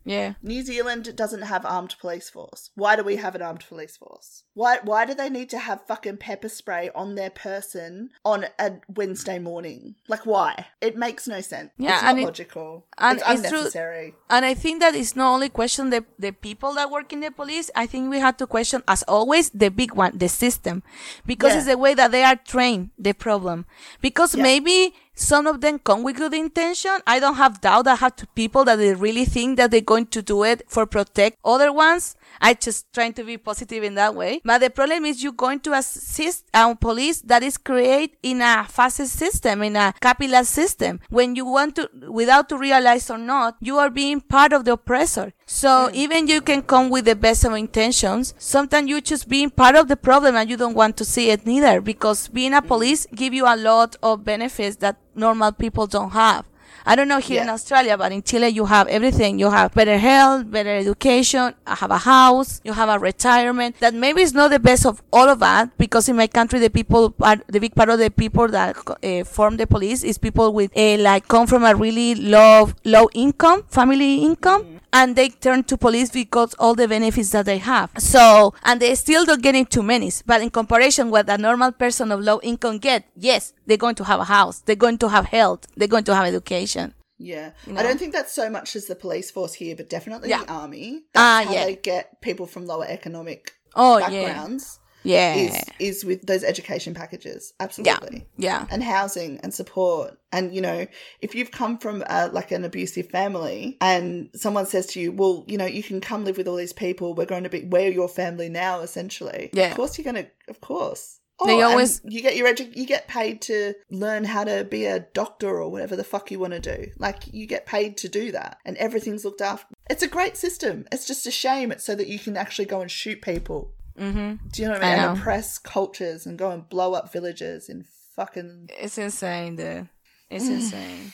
Yeah. 0.03 0.33
New 0.41 0.63
Zealand 0.63 1.15
doesn't 1.15 1.43
have 1.43 1.65
armed 1.65 1.95
police 2.01 2.29
force. 2.29 2.71
Why 2.75 2.95
do 2.95 3.03
we 3.03 3.17
have 3.17 3.35
an 3.35 3.41
armed 3.41 3.65
police 3.67 3.97
force? 3.97 4.43
Why 4.53 4.79
why 4.83 5.05
do 5.05 5.13
they 5.13 5.29
need 5.29 5.49
to 5.51 5.59
have 5.59 5.85
fucking 5.87 6.17
pepper 6.17 6.49
spray 6.49 6.89
on 6.95 7.15
their 7.15 7.29
person 7.29 8.09
on 8.25 8.45
a 8.59 8.73
Wednesday 8.87 9.39
morning? 9.39 9.95
Like 10.07 10.25
why? 10.25 10.65
It 10.81 10.97
makes 10.97 11.27
no 11.27 11.41
sense. 11.41 11.69
Yeah, 11.77 11.93
it's 11.93 12.01
not 12.03 12.09
and 12.09 12.19
it- 12.19 12.25
logical. 12.25 12.85
and 12.97 13.19
it's 13.19 13.29
it's 13.29 13.41
true- 13.49 13.57
unnecessary. 13.59 14.15
And 14.29 14.43
I 14.45 14.53
think 14.53 14.79
that 14.81 14.95
it's 14.95 15.15
not 15.15 15.33
only 15.33 15.49
question 15.49 15.89
the, 15.91 16.03
the 16.17 16.31
people 16.31 16.73
that 16.73 16.89
work 16.89 17.13
in 17.13 17.19
the 17.19 17.31
police. 17.31 17.69
I 17.75 17.85
think 17.85 18.09
we 18.09 18.19
have 18.19 18.37
to 18.37 18.47
question, 18.47 18.81
as 18.87 19.03
always, 19.03 19.49
the 19.51 19.69
big 19.69 19.93
one, 19.93 20.17
the 20.17 20.29
system, 20.29 20.83
because 21.25 21.51
Yeah. 21.51 21.57
it's 21.59 21.67
the 21.67 21.77
way 21.77 21.93
that 21.93 22.11
they 22.11 22.23
are 22.23 22.35
trained. 22.35 22.89
The 22.97 23.13
problem, 23.13 23.65
because 24.01 24.35
Yeah. 24.35 24.43
maybe 24.43 24.93
some 25.21 25.47
of 25.47 25.61
them 25.61 25.79
come 25.79 26.03
with 26.03 26.17
good 26.17 26.33
intention. 26.33 26.97
I 27.05 27.19
don't 27.19 27.35
have 27.35 27.61
doubt 27.61 27.85
that 27.85 27.99
have 27.99 28.15
to 28.17 28.27
people 28.27 28.65
that 28.65 28.77
they 28.77 28.93
really 28.93 29.25
think 29.25 29.57
that 29.57 29.71
they're 29.71 29.81
going 29.81 30.07
to 30.07 30.21
do 30.21 30.43
it 30.43 30.63
for 30.67 30.85
protect 30.85 31.37
other 31.45 31.71
ones. 31.71 32.15
I 32.41 32.53
just 32.55 32.91
trying 32.93 33.13
to 33.13 33.23
be 33.23 33.37
positive 33.37 33.83
in 33.83 33.95
that 33.95 34.15
way. 34.15 34.41
But 34.43 34.59
the 34.59 34.69
problem 34.69 35.05
is 35.05 35.23
you're 35.23 35.33
going 35.33 35.59
to 35.61 35.73
assist 35.73 36.45
a 36.53 36.75
police 36.75 37.21
that 37.21 37.43
is 37.43 37.57
created 37.57 38.17
in 38.23 38.41
a 38.41 38.65
fascist 38.67 39.13
system, 39.17 39.61
in 39.63 39.75
a 39.75 39.93
capitalist 40.01 40.51
system. 40.51 40.99
When 41.09 41.35
you 41.35 41.45
want 41.45 41.75
to, 41.75 41.89
without 42.09 42.49
to 42.49 42.57
realize 42.57 43.09
or 43.09 43.17
not, 43.17 43.57
you 43.59 43.77
are 43.77 43.89
being 43.89 44.21
part 44.21 44.53
of 44.53 44.65
the 44.65 44.73
oppressor. 44.73 45.33
So 45.53 45.91
even 45.93 46.27
you 46.27 46.39
can 46.39 46.61
come 46.61 46.89
with 46.89 47.03
the 47.03 47.15
best 47.15 47.43
of 47.43 47.51
intentions, 47.53 48.33
sometimes 48.39 48.87
you 48.87 49.01
just 49.01 49.27
being 49.27 49.49
part 49.49 49.75
of 49.75 49.89
the 49.89 49.97
problem 49.97 50.37
and 50.37 50.49
you 50.49 50.55
don't 50.55 50.73
want 50.73 50.95
to 50.97 51.05
see 51.05 51.29
it 51.29 51.45
neither 51.45 51.81
because 51.81 52.29
being 52.29 52.53
a 52.53 52.61
police 52.61 53.05
give 53.13 53.33
you 53.33 53.45
a 53.45 53.57
lot 53.57 53.97
of 54.01 54.23
benefits 54.23 54.77
that 54.77 54.95
normal 55.13 55.51
people 55.51 55.87
don't 55.87 56.11
have. 56.11 56.45
I 56.85 56.95
don't 56.95 57.09
know 57.09 57.19
here 57.19 57.43
in 57.43 57.49
Australia, 57.49 57.97
but 57.97 58.13
in 58.13 58.23
Chile 58.23 58.47
you 58.47 58.65
have 58.65 58.87
everything. 58.87 59.39
You 59.39 59.51
have 59.51 59.73
better 59.73 59.97
health, 59.97 60.49
better 60.49 60.73
education, 60.73 61.53
I 61.67 61.75
have 61.75 61.91
a 61.91 61.97
house, 61.97 62.61
you 62.63 62.71
have 62.71 62.87
a 62.87 62.97
retirement. 62.97 63.75
That 63.81 63.93
maybe 63.93 64.21
is 64.21 64.33
not 64.33 64.51
the 64.51 64.59
best 64.59 64.85
of 64.85 65.03
all 65.11 65.27
of 65.27 65.39
that 65.39 65.77
because 65.77 66.07
in 66.07 66.15
my 66.15 66.27
country 66.27 66.59
the 66.59 66.69
people, 66.69 67.11
part, 67.11 67.41
the 67.47 67.59
big 67.59 67.75
part 67.75 67.89
of 67.89 67.99
the 67.99 68.09
people 68.09 68.47
that 68.47 68.77
uh, 69.03 69.25
form 69.25 69.57
the 69.57 69.67
police 69.67 70.03
is 70.03 70.17
people 70.17 70.53
with 70.53 70.71
uh, 70.77 70.97
like 70.97 71.27
come 71.27 71.45
from 71.45 71.65
a 71.65 71.75
really 71.75 72.15
low 72.15 72.71
low 72.85 73.09
income, 73.13 73.63
family 73.67 74.23
income. 74.23 74.80
And 74.93 75.15
they 75.15 75.29
turn 75.29 75.63
to 75.65 75.77
police 75.77 76.09
because 76.09 76.53
all 76.55 76.75
the 76.75 76.87
benefits 76.87 77.29
that 77.31 77.45
they 77.45 77.59
have. 77.59 77.91
So, 77.97 78.53
and 78.63 78.81
they 78.81 78.93
still 78.95 79.25
don't 79.25 79.41
get 79.41 79.55
into 79.55 79.81
many. 79.81 80.11
But 80.25 80.41
in 80.41 80.49
comparison 80.49 81.09
with 81.11 81.29
a 81.29 81.37
normal 81.37 81.71
person 81.71 82.11
of 82.11 82.19
low 82.19 82.39
income 82.43 82.77
get, 82.79 83.05
yes, 83.15 83.53
they're 83.65 83.77
going 83.77 83.95
to 83.95 84.03
have 84.03 84.19
a 84.19 84.25
house. 84.25 84.59
They're 84.59 84.75
going 84.75 84.97
to 84.99 85.09
have 85.09 85.25
health. 85.27 85.65
They're 85.77 85.87
going 85.87 86.03
to 86.05 86.15
have 86.15 86.25
education. 86.25 86.93
Yeah. 87.17 87.51
You 87.67 87.77
I 87.77 87.83
don't 87.83 87.99
think 87.99 88.13
that's 88.13 88.33
so 88.33 88.49
much 88.49 88.75
as 88.75 88.87
the 88.87 88.95
police 88.95 89.29
force 89.31 89.53
here, 89.53 89.75
but 89.75 89.89
definitely 89.89 90.29
Yeah. 90.29 90.43
the 90.43 90.51
army. 90.51 91.03
Ah, 91.15 91.43
That's 91.43 91.47
how 91.47 91.53
yeah. 91.53 91.65
they 91.65 91.75
get 91.75 92.19
people 92.21 92.47
from 92.47 92.65
lower 92.65 92.85
economic 92.87 93.53
Oh, 93.75 93.99
backgrounds. 93.99 94.79
Yeah. 94.80 94.80
Yeah 95.03 95.35
is 95.35 95.63
is 95.79 96.05
with 96.05 96.25
those 96.27 96.43
education 96.43 96.93
packages. 96.93 97.53
Absolutely. 97.59 98.25
Yeah. 98.37 98.65
and 98.71 98.83
housing 98.83 99.39
and 99.41 99.53
support. 99.53 100.17
And 100.31 100.53
you 100.55 100.61
know, 100.61 100.87
if 101.21 101.35
you've 101.35 101.51
come 101.51 101.77
from 101.77 102.03
uh, 102.07 102.29
like 102.31 102.51
an 102.51 102.63
abusive 102.63 103.09
family, 103.09 103.77
and 103.81 104.29
someone 104.35 104.65
says 104.65 104.85
to 104.87 104.99
you, 104.99 105.11
"Well, 105.11 105.43
you 105.47 105.57
know, 105.57 105.65
you 105.65 105.83
can 105.83 105.99
come 106.01 106.23
live 106.23 106.37
with 106.37 106.47
all 106.47 106.55
these 106.55 106.73
people. 106.73 107.13
We're 107.13 107.25
going 107.25 107.43
to 107.43 107.49
be 107.49 107.63
we're 107.63 107.89
your 107.91 108.07
family 108.07 108.47
now." 108.49 108.79
Essentially, 108.81 109.49
Yeah. 109.53 109.71
Of 109.71 109.75
course, 109.75 109.97
you're 109.97 110.11
going 110.11 110.23
to. 110.25 110.31
Of 110.47 110.61
course. 110.61 111.17
Oh, 111.43 111.47
They 111.47 111.59
always- 111.63 112.01
you 112.05 112.21
get 112.21 112.37
your 112.37 112.47
edu- 112.53 112.75
you 112.75 112.85
get 112.85 113.07
paid 113.07 113.41
to 113.43 113.73
learn 113.89 114.25
how 114.25 114.43
to 114.43 114.63
be 114.63 114.85
a 114.85 114.99
doctor 114.99 115.59
or 115.59 115.69
whatever 115.71 115.95
the 115.95 116.03
fuck 116.03 116.29
you 116.29 116.37
want 116.37 116.53
to 116.53 116.59
do. 116.59 116.91
Like 116.99 117.23
you 117.33 117.47
get 117.47 117.65
paid 117.65 117.97
to 117.97 118.07
do 118.07 118.31
that, 118.31 118.57
and 118.63 118.77
everything's 118.77 119.25
looked 119.25 119.41
after. 119.41 119.73
It's 119.89 120.03
a 120.03 120.07
great 120.07 120.37
system. 120.37 120.85
It's 120.91 121.07
just 121.07 121.25
a 121.25 121.31
shame 121.31 121.71
it's 121.71 121.83
so 121.83 121.95
that 121.95 122.07
you 122.07 122.19
can 122.19 122.37
actually 122.37 122.65
go 122.65 122.79
and 122.81 122.91
shoot 122.91 123.21
people. 123.23 123.73
Mm-hmm. 123.99 124.47
Do 124.51 124.61
you 124.61 124.67
know 124.67 124.73
what 124.75 124.83
I 124.83 124.89
mean? 124.91 124.99
I 124.99 125.07
And 125.11 125.19
oppress 125.19 125.57
cultures 125.57 126.25
and 126.25 126.37
go 126.37 126.51
and 126.51 126.67
blow 126.67 126.93
up 126.93 127.11
villages 127.11 127.69
in 127.69 127.85
fucking 128.15 128.69
It's 128.79 128.97
insane, 128.97 129.55
dude. 129.55 129.89
It's 130.29 130.47
insane. 130.47 131.13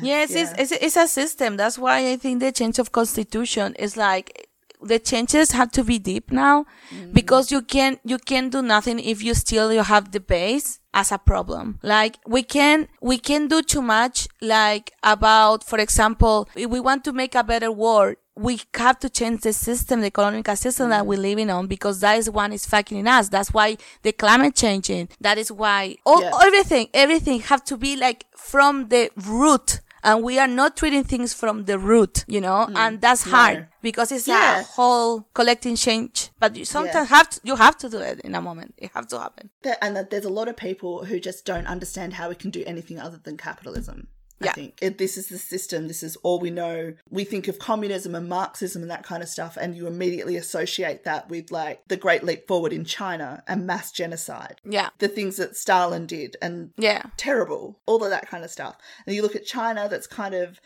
Yes, 0.00 0.30
Yeah. 0.34 0.42
it's, 0.42 0.52
it's 0.72 0.82
it's 0.82 0.96
a 0.96 1.08
system. 1.08 1.56
That's 1.56 1.78
why 1.78 2.10
I 2.12 2.16
think 2.16 2.40
the 2.40 2.52
change 2.52 2.78
of 2.78 2.92
constitution 2.92 3.74
is 3.78 3.96
like 3.96 4.48
the 4.80 4.98
changes 4.98 5.50
have 5.52 5.72
to 5.72 5.82
be 5.82 5.98
deep 5.98 6.30
now 6.30 6.64
because 7.12 7.50
you 7.50 7.62
can 7.62 7.98
you 8.04 8.18
can 8.18 8.48
do 8.48 8.62
nothing 8.62 9.00
if 9.00 9.22
you 9.22 9.34
still 9.34 9.72
you 9.72 9.82
have 9.82 10.12
the 10.12 10.20
base 10.20 10.78
as 10.94 11.10
a 11.10 11.18
problem. 11.18 11.78
Like 11.82 12.18
we 12.26 12.42
can 12.42 12.88
we 13.00 13.18
can 13.18 13.48
do 13.48 13.62
too 13.62 13.82
much 13.82 14.28
like 14.40 14.92
about 15.02 15.64
for 15.64 15.78
example 15.78 16.48
if 16.54 16.70
we 16.70 16.80
want 16.80 17.04
to 17.04 17.12
make 17.12 17.34
a 17.34 17.42
better 17.42 17.72
world 17.72 18.16
we 18.38 18.60
have 18.74 18.98
to 19.00 19.10
change 19.10 19.40
the 19.42 19.52
system, 19.52 20.00
the 20.00 20.06
economical 20.06 20.54
system 20.54 20.90
that 20.90 21.06
we're 21.06 21.18
mm. 21.18 21.22
living 21.22 21.50
on 21.50 21.66
because 21.66 22.00
that 22.00 22.16
is 22.18 22.30
one 22.30 22.52
is 22.52 22.64
fucking 22.66 22.98
in 22.98 23.08
us. 23.08 23.28
That's 23.28 23.52
why 23.52 23.76
the 24.02 24.12
climate 24.12 24.54
changing. 24.54 25.08
That 25.20 25.38
is 25.38 25.50
why 25.50 25.96
all, 26.06 26.22
Yeah. 26.22 26.30
everything, 26.42 26.88
everything 26.94 27.40
have 27.40 27.64
to 27.64 27.76
be 27.76 27.96
like 27.96 28.26
from 28.36 28.88
the 28.88 29.10
root. 29.16 29.80
And 30.04 30.22
we 30.22 30.38
are 30.38 30.46
not 30.46 30.76
treating 30.76 31.02
things 31.02 31.34
from 31.34 31.64
the 31.64 31.76
root, 31.76 32.24
you 32.28 32.40
know, 32.40 32.68
mm. 32.70 32.76
and 32.76 33.00
that's 33.00 33.24
hard 33.24 33.66
because 33.82 34.12
it's 34.12 34.28
Yeah. 34.28 34.60
a 34.60 34.62
whole 34.62 35.26
collecting 35.34 35.74
change. 35.74 36.30
But 36.38 36.54
you 36.54 36.64
sometimes 36.64 37.08
have 37.08 37.28
to, 37.30 37.40
you 37.42 37.56
have 37.56 37.76
to 37.78 37.88
do 37.88 37.98
it 37.98 38.20
in 38.20 38.36
a 38.36 38.40
moment. 38.40 38.74
It 38.78 38.92
has 38.94 39.06
to 39.06 39.18
happen. 39.18 39.50
And 39.82 39.96
that 39.96 40.10
there's 40.10 40.24
a 40.24 40.30
lot 40.30 40.46
of 40.46 40.56
people 40.56 41.04
who 41.06 41.18
just 41.18 41.44
don't 41.44 41.66
understand 41.66 42.14
how 42.14 42.28
we 42.28 42.36
can 42.36 42.50
do 42.50 42.62
anything 42.64 43.00
other 43.00 43.18
than 43.18 43.36
capitalism. 43.36 44.06
I 44.40 44.52
think 44.52 44.78
it, 44.80 44.98
this 44.98 45.16
is 45.16 45.28
the 45.28 45.38
system. 45.38 45.88
This 45.88 46.02
is 46.02 46.16
all 46.22 46.38
we 46.38 46.50
know. 46.50 46.94
We 47.10 47.24
think 47.24 47.48
of 47.48 47.58
communism 47.58 48.14
and 48.14 48.28
Marxism 48.28 48.82
and 48.82 48.90
that 48.90 49.02
kind 49.02 49.22
of 49.22 49.28
stuff, 49.28 49.56
and 49.60 49.76
you 49.76 49.86
immediately 49.86 50.36
associate 50.36 51.04
that 51.04 51.28
with 51.28 51.50
like 51.50 51.82
the 51.88 51.96
Great 51.96 52.22
Leap 52.22 52.46
Forward 52.46 52.72
in 52.72 52.84
China 52.84 53.42
and 53.48 53.66
mass 53.66 53.90
genocide, 53.90 54.60
Yeah. 54.64 54.90
the 54.98 55.08
things 55.08 55.36
that 55.38 55.56
Stalin 55.56 56.06
did, 56.06 56.36
and 56.40 56.70
Yeah. 56.76 57.02
terrible, 57.16 57.80
all 57.86 58.02
of 58.04 58.10
that 58.10 58.28
kind 58.28 58.44
of 58.44 58.50
stuff. 58.50 58.76
And 59.06 59.16
you 59.16 59.22
look 59.22 59.34
at 59.36 59.44
China, 59.44 59.88
that's 59.88 60.06
kind 60.06 60.34
of 60.34 60.60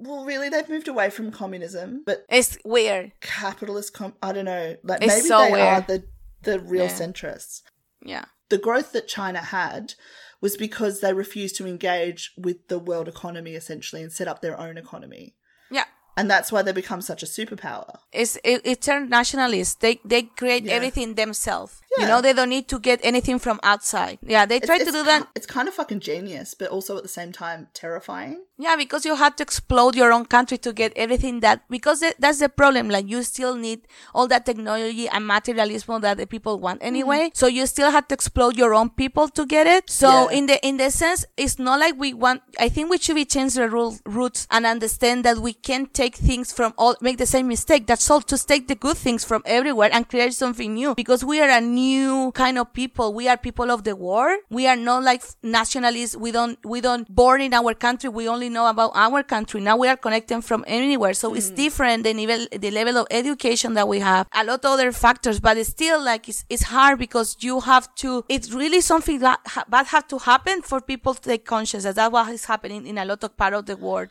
well, 0.00 0.24
really, 0.24 0.48
they've 0.48 0.68
moved 0.68 0.86
away 0.86 1.10
from 1.10 1.32
communism, 1.32 2.04
but 2.06 2.24
It's 2.28 2.56
weird. 2.64 3.10
capitalist. 3.20 3.92
Com- 3.94 4.14
I 4.22 4.30
don't 4.32 4.44
know, 4.44 4.76
like 4.84 5.02
It's 5.02 5.12
maybe 5.16 5.26
so 5.28 5.38
they 5.50 5.60
are 5.60 5.80
the 5.80 6.04
the 6.42 6.60
real 6.60 6.84
Yeah. 6.84 6.92
centrists 6.92 7.62
Yeah. 8.04 8.24
the 8.48 8.58
growth 8.58 8.92
that 8.92 9.08
China 9.08 9.40
had 9.40 9.94
was 10.40 10.56
because 10.56 11.00
they 11.00 11.12
refused 11.12 11.56
to 11.56 11.66
engage 11.66 12.32
with 12.36 12.68
the 12.68 12.78
world 12.78 13.08
economy 13.08 13.54
essentially 13.54 14.02
and 14.02 14.12
set 14.12 14.28
up 14.28 14.40
their 14.40 14.58
own 14.58 14.78
economy. 14.78 15.34
Yeah. 15.70 15.84
And 16.16 16.30
that's 16.30 16.50
why 16.50 16.62
they 16.62 16.72
become 16.72 17.00
such 17.00 17.22
a 17.22 17.26
superpower. 17.26 17.98
It's, 18.12 18.36
it, 18.44 18.62
it 18.64 18.82
turned 18.82 19.08
nationalist. 19.10 19.80
They, 19.80 20.00
they 20.04 20.22
create 20.22 20.64
Yeah. 20.64 20.72
everything 20.74 21.14
themselves 21.14 21.80
You 21.98 22.06
know, 22.06 22.20
they 22.20 22.32
don't 22.32 22.48
need 22.48 22.68
to 22.68 22.78
get 22.78 23.00
anything 23.02 23.38
from 23.38 23.60
outside. 23.62 24.18
Yeah, 24.22 24.46
they 24.46 24.60
try 24.60 24.78
to 24.78 24.84
do 24.84 25.02
that. 25.04 25.28
It's 25.34 25.46
kind 25.46 25.68
of 25.68 25.74
fucking 25.74 26.00
genius, 26.00 26.54
but 26.54 26.68
also 26.68 26.96
at 26.96 27.02
the 27.02 27.08
same 27.08 27.32
time 27.32 27.68
terrifying. 27.74 28.44
Yeah, 28.60 28.74
because 28.74 29.04
you 29.04 29.14
have 29.14 29.36
to 29.36 29.42
explode 29.44 29.94
your 29.94 30.12
own 30.12 30.24
country 30.24 30.58
to 30.58 30.72
get 30.72 30.92
everything 30.96 31.40
that, 31.40 31.62
because 31.70 32.02
that's 32.18 32.40
the 32.40 32.48
problem. 32.48 32.90
Like, 32.90 33.08
you 33.08 33.22
still 33.22 33.54
need 33.54 33.86
all 34.12 34.26
that 34.28 34.46
technology 34.46 35.08
and 35.08 35.24
materialism 35.26 36.00
that 36.00 36.16
the 36.16 36.26
people 36.26 36.58
want 36.58 36.82
anyway. 36.82 37.28
Mm. 37.28 37.36
So 37.36 37.46
you 37.46 37.66
still 37.66 37.92
have 37.92 38.08
to 38.08 38.14
explode 38.14 38.56
your 38.56 38.74
own 38.74 38.90
people 38.90 39.28
to 39.28 39.46
get 39.46 39.68
it. 39.68 39.88
So 39.88 40.28
yeah. 40.28 40.38
in 40.38 40.46
the, 40.46 40.66
in 40.66 40.76
the 40.76 40.90
sense, 40.90 41.24
it's 41.36 41.58
not 41.60 41.78
like 41.78 41.94
we 41.98 42.12
want, 42.14 42.42
I 42.58 42.68
think 42.68 42.90
we 42.90 42.98
should 42.98 43.14
be 43.14 43.24
change 43.24 43.54
the 43.54 43.68
rule, 43.68 43.96
roots 44.04 44.48
and 44.50 44.66
understand 44.66 45.24
that 45.24 45.38
we 45.38 45.52
can 45.52 45.86
take 45.86 46.16
things 46.16 46.52
from 46.52 46.74
all, 46.76 46.96
make 47.00 47.18
the 47.18 47.26
same 47.26 47.46
mistake. 47.46 47.86
That's 47.86 48.10
all 48.10 48.22
to 48.22 48.36
take 48.36 48.66
the 48.66 48.74
good 48.74 48.96
things 48.96 49.24
from 49.24 49.42
everywhere 49.44 49.90
and 49.92 50.08
create 50.08 50.34
something 50.34 50.74
new 50.74 50.96
because 50.96 51.24
we 51.24 51.40
are 51.40 51.48
a 51.48 51.60
new 51.60 51.87
kind 52.32 52.58
of 52.58 52.72
people. 52.72 53.12
We 53.14 53.28
are 53.28 53.36
people 53.36 53.70
of 53.70 53.84
the 53.84 53.94
war. 53.94 54.38
We 54.50 54.66
are 54.66 54.76
not 54.76 55.02
like 55.02 55.22
nationalists. 55.42 56.16
We 56.16 56.30
don't, 56.32 56.58
we 56.64 56.80
don't 56.80 57.04
born 57.14 57.40
in 57.40 57.54
our 57.54 57.74
country. 57.74 58.08
We 58.10 58.28
only 58.28 58.48
know 58.48 58.66
about 58.68 58.92
our 58.94 59.22
country. 59.22 59.60
Now 59.60 59.76
we 59.76 59.88
are 59.88 59.96
connecting 59.96 60.42
from 60.42 60.64
anywhere. 60.66 61.14
So 61.14 61.30
mm. 61.30 61.36
it's 61.38 61.50
different 61.50 62.04
the 62.04 62.14
level, 62.14 62.46
the 62.64 62.70
level 62.70 62.96
of 62.98 63.06
education 63.10 63.74
that 63.74 63.86
we 63.88 64.00
have. 64.00 64.26
A 64.32 64.44
lot 64.44 64.64
of 64.64 64.72
other 64.72 64.92
factors, 64.92 65.40
but 65.40 65.56
it's 65.56 65.70
still 65.70 66.02
like 66.02 66.28
it's, 66.28 66.44
it's 66.48 66.64
hard 66.64 66.98
because 66.98 67.36
you 67.40 67.60
have 67.60 67.94
to, 67.96 68.24
it's 68.28 68.52
really 68.52 68.80
something 68.80 69.18
that 69.20 69.40
bad 69.68 69.86
have 69.86 70.06
to 70.08 70.18
happen 70.18 70.62
for 70.62 70.80
people 70.80 71.14
to 71.14 71.20
take 71.20 71.44
conscious 71.44 71.84
that 71.84 71.94
that's 71.94 72.12
what 72.12 72.32
is 72.32 72.44
happening 72.44 72.86
in 72.86 72.98
a 72.98 73.04
lot 73.04 73.22
of 73.24 73.36
part 73.36 73.54
of 73.54 73.66
the 73.66 73.76
world. 73.76 74.10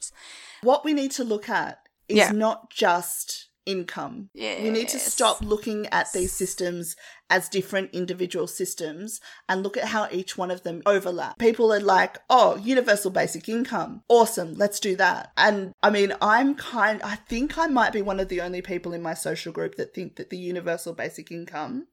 What 0.62 0.84
we 0.86 0.94
need 0.94 1.12
to 1.12 1.24
look 1.24 1.50
at 1.50 1.80
is 2.08 2.18
yeah. 2.18 2.32
not 2.32 2.70
just 2.70 3.47
income. 3.68 4.30
Yes. 4.34 4.64
We 4.64 4.70
need 4.70 4.88
to 4.90 5.00
stop 5.00 5.42
looking 5.42 5.86
at 5.88 6.12
these 6.14 6.32
systems 6.32 6.96
as 7.30 7.50
different 7.50 7.92
individual 7.94 8.48
systems 8.48 9.20
and 9.50 9.62
look 9.62 9.76
at 9.76 9.90
how 9.90 10.08
each 10.12 10.38
one 10.38 10.50
of 10.50 10.64
them 10.64 10.82
overlap. 10.86 11.38
People 11.38 11.74
are 11.74 11.80
like, 11.80 12.20
oh, 12.30 12.56
universal 12.56 13.12
basic 13.12 13.50
income. 13.50 14.02
Awesome, 14.08 14.56
let's 14.56 14.80
do 14.80 14.96
that. 14.96 15.32
And 15.38 15.74
I 15.84 15.90
mean, 15.90 16.14
I'm 16.22 16.56
kind, 16.56 17.02
I 17.04 17.16
think 17.16 17.58
I 17.58 17.68
might 17.68 17.94
be 17.94 18.02
one 18.02 18.20
of 18.20 18.30
the 18.30 18.42
only 18.42 18.62
people 18.62 18.94
in 18.94 19.02
my 19.02 19.14
social 19.14 19.52
group 19.52 19.76
that 19.76 19.94
think 19.94 20.16
that 20.16 20.30
the 20.30 20.38
universal 20.38 20.94
basic 20.94 21.32
income 21.32 21.88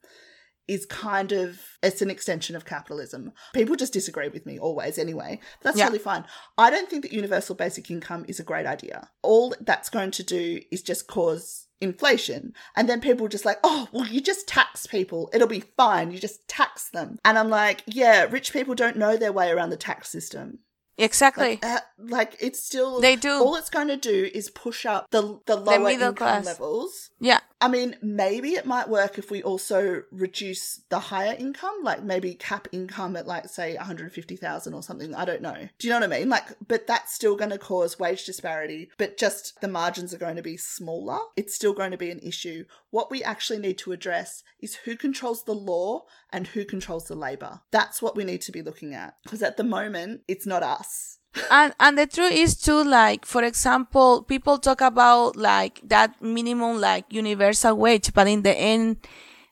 is 0.67 0.87
kind 0.87 1.33
of 1.33 1.61
it's 1.83 2.01
an 2.01 2.11
extension 2.11 2.57
of 2.57 2.65
capitalism. 2.65 3.33
People 3.53 3.77
just 3.77 3.93
disagree 3.93 4.29
with 4.29 4.47
me 4.47 4.59
always 4.59 4.99
anyway. 4.99 5.41
That's 5.63 5.77
yeah. 5.77 5.85
totally 5.85 5.99
fine. 5.99 6.25
I 6.57 6.71
don't 6.71 6.89
think 6.89 7.03
that 7.03 7.13
universal 7.13 7.55
basic 7.55 7.91
income 7.91 8.25
is 8.29 8.41
a 8.41 8.45
great 8.45 8.67
idea. 8.67 9.11
All 9.23 9.55
that's 9.61 9.91
going 9.91 10.11
to 10.13 10.23
do 10.23 10.61
is 10.71 10.83
just 10.83 11.07
cause 11.07 11.64
inflation. 11.81 12.53
And 12.77 12.89
then 12.89 13.01
people 13.01 13.29
just 13.29 13.45
like, 13.45 13.59
oh, 13.63 13.89
well, 13.93 14.07
you 14.07 14.21
just 14.21 14.49
tax 14.49 14.87
people. 14.87 15.31
It'll 15.33 15.49
be 15.49 15.61
fine. 15.61 16.11
You 16.11 16.19
just 16.19 16.47
tax 16.49 16.91
them. 16.91 17.19
And 17.25 17.39
I'm 17.39 17.49
like, 17.49 17.83
yeah, 17.87 18.25
rich 18.25 18.53
people 18.53 18.75
don't 18.75 18.97
know 18.97 19.17
their 19.17 19.33
way 19.33 19.51
around 19.51 19.71
the 19.71 19.77
tax 19.77 20.09
system. 20.09 20.61
Exactly. 20.97 21.59
Like, 21.61 21.65
uh, 21.65 21.81
like, 21.99 22.37
it's 22.41 22.63
still 22.63 23.01
they 23.01 23.17
do. 23.17 23.33
All 23.33 23.57
it's 23.57 23.71
going 23.71 23.89
to 23.89 23.97
do 23.97 24.31
is 24.33 24.49
push 24.51 24.87
up 24.87 25.11
the 25.11 25.41
the 25.47 25.57
lower 25.57 25.85
the 25.85 25.91
income 25.91 26.15
class. 26.15 26.47
levels. 26.47 27.11
Yeah. 27.25 27.41
I 27.59 27.69
mean, 27.69 27.97
maybe 28.03 28.51
it 28.51 28.67
might 28.67 28.91
work 28.91 29.17
if 29.17 29.31
we 29.31 29.43
also 29.43 30.03
reduce 30.11 30.83
the 30.91 30.99
higher 30.99 31.35
income, 31.39 31.77
like 31.83 32.03
maybe 32.03 32.35
cap 32.35 32.69
income 32.71 33.17
at 33.17 33.27
like 33.27 33.49
say 33.49 33.77
150,000 33.77 34.75
or 34.75 34.83
something. 34.83 35.15
I 35.15 35.25
don't 35.25 35.41
know. 35.41 35.69
Do 35.79 35.89
you 35.89 35.95
know 35.95 36.01
what 36.01 36.13
I 36.13 36.19
mean? 36.19 36.29
Like, 36.29 36.45
but 36.69 36.87
that's 36.87 37.15
still 37.15 37.37
going 37.37 37.53
to 37.53 37.59
cause 37.59 37.99
wage 37.99 38.27
disparity, 38.27 38.91
but 38.99 39.17
just 39.17 39.59
the 39.63 39.69
margins 39.69 40.13
are 40.13 40.19
going 40.19 40.37
to 40.37 40.43
be 40.43 40.59
smaller. 40.59 41.19
It's 41.37 41.55
still 41.55 41.73
going 41.73 41.93
to 41.93 41.97
be 41.97 42.11
an 42.11 42.19
issue. 42.19 42.67
What 42.91 43.11
we 43.11 43.25
actually 43.25 43.61
need 43.61 43.79
to 43.79 43.93
address 43.93 44.43
is 44.61 44.75
who 44.75 44.95
controls 44.95 45.45
the 45.45 45.55
law 45.55 46.05
and 46.31 46.49
who 46.49 46.67
controls 46.67 47.07
the 47.07 47.15
labor. 47.15 47.63
That's 47.71 48.03
what 48.03 48.17
we 48.17 48.25
need 48.25 48.43
to 48.43 48.53
be 48.53 48.61
looking 48.61 48.93
at 48.93 49.17
because 49.23 49.43
at 49.43 49.57
the 49.57 49.65
moment 49.65 50.21
it's 50.29 50.47
not 50.47 50.63
us 50.63 51.21
and 51.51 51.75
and 51.81 51.99
the 51.99 52.07
truth 52.07 52.33
is 52.33 52.57
too 52.57 52.83
like 52.85 53.25
for 53.27 53.43
example 53.43 54.23
people 54.23 54.59
talk 54.59 54.81
about 54.81 55.37
like 55.37 55.81
that 55.85 56.21
minimum 56.23 56.81
like 56.81 57.05
universal 57.11 57.77
wage 57.77 58.13
but 58.15 58.27
in 58.29 58.43
the 58.43 58.57
end 58.57 58.97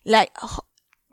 like 0.05 0.30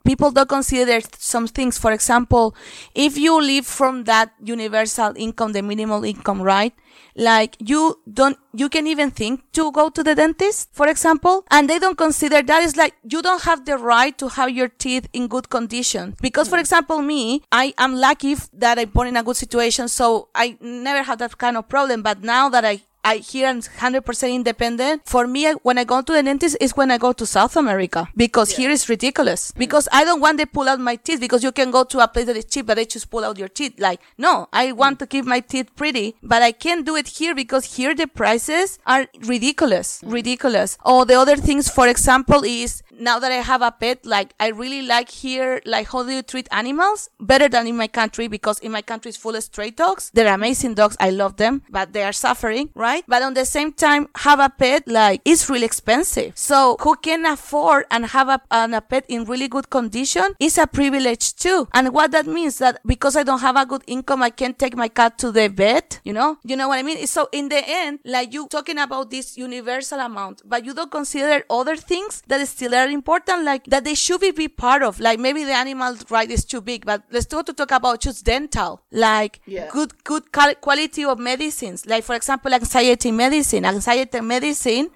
people 0.04 0.30
don't 0.30 0.48
consider 0.48 1.00
some 1.16 1.46
things 1.46 1.78
for 1.78 1.92
example 1.92 2.54
if 2.94 3.16
you 3.16 3.40
live 3.40 3.66
from 3.66 4.04
that 4.04 4.32
universal 4.42 5.12
income 5.16 5.52
the 5.52 5.62
minimal 5.62 6.04
income 6.04 6.40
right 6.42 6.74
like 7.16 7.56
you 7.58 8.00
don't, 8.12 8.38
you 8.54 8.68
can 8.68 8.86
even 8.86 9.10
think 9.10 9.52
to 9.52 9.70
go 9.72 9.90
to 9.90 10.02
the 10.02 10.14
dentist, 10.14 10.68
for 10.72 10.88
example, 10.88 11.44
and 11.50 11.68
they 11.68 11.78
don't 11.78 11.98
consider 11.98 12.42
that 12.42 12.62
is 12.62 12.76
like 12.76 12.94
you 13.08 13.22
don't 13.22 13.42
have 13.42 13.64
the 13.64 13.76
right 13.76 14.16
to 14.18 14.28
have 14.28 14.50
your 14.50 14.68
teeth 14.68 15.08
in 15.12 15.28
good 15.28 15.50
condition. 15.50 16.16
Because, 16.20 16.48
for 16.48 16.58
example, 16.58 17.02
me, 17.02 17.42
I 17.50 17.74
am 17.78 17.96
lucky 17.96 18.36
that 18.54 18.78
I 18.78 18.84
born 18.84 19.08
in 19.08 19.16
a 19.16 19.22
good 19.22 19.36
situation, 19.36 19.88
so 19.88 20.28
I 20.34 20.56
never 20.60 21.02
had 21.02 21.18
that 21.18 21.36
kind 21.38 21.56
of 21.56 21.68
problem. 21.68 22.02
But 22.02 22.22
now 22.22 22.48
that 22.48 22.64
I 22.64 22.80
I 23.04 23.16
here 23.16 23.46
am 23.46 23.60
100% 23.60 24.34
independent. 24.34 25.02
For 25.06 25.26
me, 25.26 25.52
when 25.62 25.78
I 25.78 25.84
go 25.84 26.02
to 26.02 26.12
the 26.12 26.22
dentist 26.22 26.56
is 26.60 26.76
when 26.76 26.90
I 26.90 26.98
go 26.98 27.12
to 27.12 27.26
South 27.26 27.56
America 27.56 28.08
because 28.16 28.52
yeah. 28.52 28.58
here 28.58 28.70
is 28.70 28.88
ridiculous. 28.88 29.52
Because 29.52 29.88
I 29.92 30.04
don't 30.04 30.20
want 30.20 30.38
to 30.40 30.46
pull 30.46 30.68
out 30.68 30.80
my 30.80 30.96
teeth 30.96 31.20
because 31.20 31.42
you 31.42 31.52
can 31.52 31.70
go 31.70 31.84
to 31.84 31.98
a 32.00 32.08
place 32.08 32.26
that 32.26 32.36
is 32.36 32.44
cheap, 32.44 32.66
but 32.66 32.74
they 32.74 32.84
just 32.84 33.10
pull 33.10 33.24
out 33.24 33.38
your 33.38 33.48
teeth. 33.48 33.74
Like, 33.78 34.00
no, 34.18 34.48
I 34.52 34.72
want 34.72 34.98
to 35.00 35.06
keep 35.06 35.24
my 35.24 35.40
teeth 35.40 35.74
pretty, 35.76 36.16
but 36.22 36.42
I 36.42 36.52
can't 36.52 36.84
do 36.84 36.96
it 36.96 37.08
here 37.08 37.34
because 37.34 37.76
here 37.76 37.94
the 37.94 38.06
prices 38.06 38.78
are 38.86 39.06
ridiculous, 39.26 40.02
mm. 40.02 40.12
ridiculous. 40.12 40.76
Or 40.84 41.06
the 41.06 41.14
other 41.14 41.36
things, 41.36 41.68
for 41.68 41.88
example, 41.88 42.44
is 42.44 42.82
now 42.98 43.18
that 43.18 43.32
I 43.32 43.36
have 43.36 43.62
a 43.62 43.70
pet, 43.70 44.04
like 44.04 44.34
I 44.38 44.48
really 44.48 44.82
like 44.82 45.08
here, 45.08 45.62
like 45.64 45.90
how 45.90 46.02
do 46.02 46.12
you 46.12 46.22
treat 46.22 46.48
animals 46.52 47.08
better 47.18 47.48
than 47.48 47.66
in 47.66 47.76
my 47.76 47.88
country 47.88 48.28
because 48.28 48.58
in 48.58 48.72
my 48.72 48.82
country 48.82 49.08
is 49.08 49.16
full 49.16 49.34
of 49.34 49.42
stray 49.42 49.70
dogs. 49.70 50.10
They're 50.12 50.32
amazing 50.32 50.74
dogs. 50.74 50.96
I 51.00 51.10
love 51.10 51.36
them, 51.36 51.62
but 51.70 51.92
they 51.92 52.02
are 52.02 52.12
suffering, 52.12 52.70
right? 52.74 52.89
But 53.06 53.22
on 53.22 53.34
the 53.34 53.44
same 53.44 53.72
time, 53.72 54.08
have 54.16 54.40
a 54.40 54.48
pet, 54.48 54.86
like 54.86 55.20
it's 55.24 55.48
really 55.48 55.66
expensive. 55.66 56.32
So 56.36 56.76
who 56.80 56.96
can 56.96 57.26
afford 57.26 57.86
and 57.90 58.06
have 58.06 58.28
a, 58.28 58.40
an, 58.50 58.74
a 58.74 58.80
pet 58.80 59.04
in 59.08 59.24
really 59.24 59.48
good 59.48 59.70
condition 59.70 60.34
is 60.38 60.58
a 60.58 60.66
privilege 60.66 61.34
too. 61.34 61.68
And 61.72 61.92
what 61.92 62.10
that 62.12 62.26
means 62.26 62.58
that 62.58 62.80
because 62.86 63.16
I 63.16 63.22
don't 63.22 63.40
have 63.40 63.56
a 63.56 63.66
good 63.66 63.82
income, 63.86 64.22
I 64.22 64.30
can't 64.30 64.58
take 64.58 64.76
my 64.76 64.88
cat 64.88 65.18
to 65.18 65.32
the 65.32 65.48
vet, 65.48 66.00
you 66.04 66.12
know? 66.12 66.38
You 66.44 66.56
know 66.56 66.68
what 66.68 66.78
I 66.78 66.82
mean? 66.82 67.06
So 67.06 67.28
in 67.32 67.48
the 67.48 67.62
end, 67.66 68.00
like 68.04 68.32
you 68.32 68.48
talking 68.48 68.78
about 68.78 69.10
this 69.10 69.36
universal 69.36 70.00
amount, 70.00 70.42
but 70.44 70.64
you 70.64 70.74
don't 70.74 70.90
consider 70.90 71.44
other 71.50 71.76
things 71.76 72.22
that 72.26 72.46
still 72.48 72.74
are 72.74 72.88
important, 72.88 73.44
like 73.44 73.64
that 73.66 73.84
they 73.84 73.94
should 73.94 74.20
be, 74.20 74.48
part 74.48 74.82
of. 74.82 74.98
Like 75.00 75.18
maybe 75.18 75.44
the 75.44 75.52
animal 75.52 75.96
right 76.08 76.30
is 76.30 76.44
too 76.44 76.60
big, 76.60 76.84
but 76.86 77.02
let's 77.10 77.26
go 77.26 77.42
to 77.42 77.52
talk 77.52 77.70
about 77.72 78.00
just 78.00 78.24
dental, 78.24 78.82
like 78.90 79.40
yeah. 79.46 79.68
good, 79.70 80.02
good 80.04 80.32
quality 80.32 81.04
of 81.04 81.18
medicines. 81.18 81.86
Like 81.86 82.04
for 82.04 82.14
example, 82.14 82.52
anxiety 82.80 83.12
medicine, 83.12 83.64
anxiety 83.64 84.20
medicine. 84.20 84.90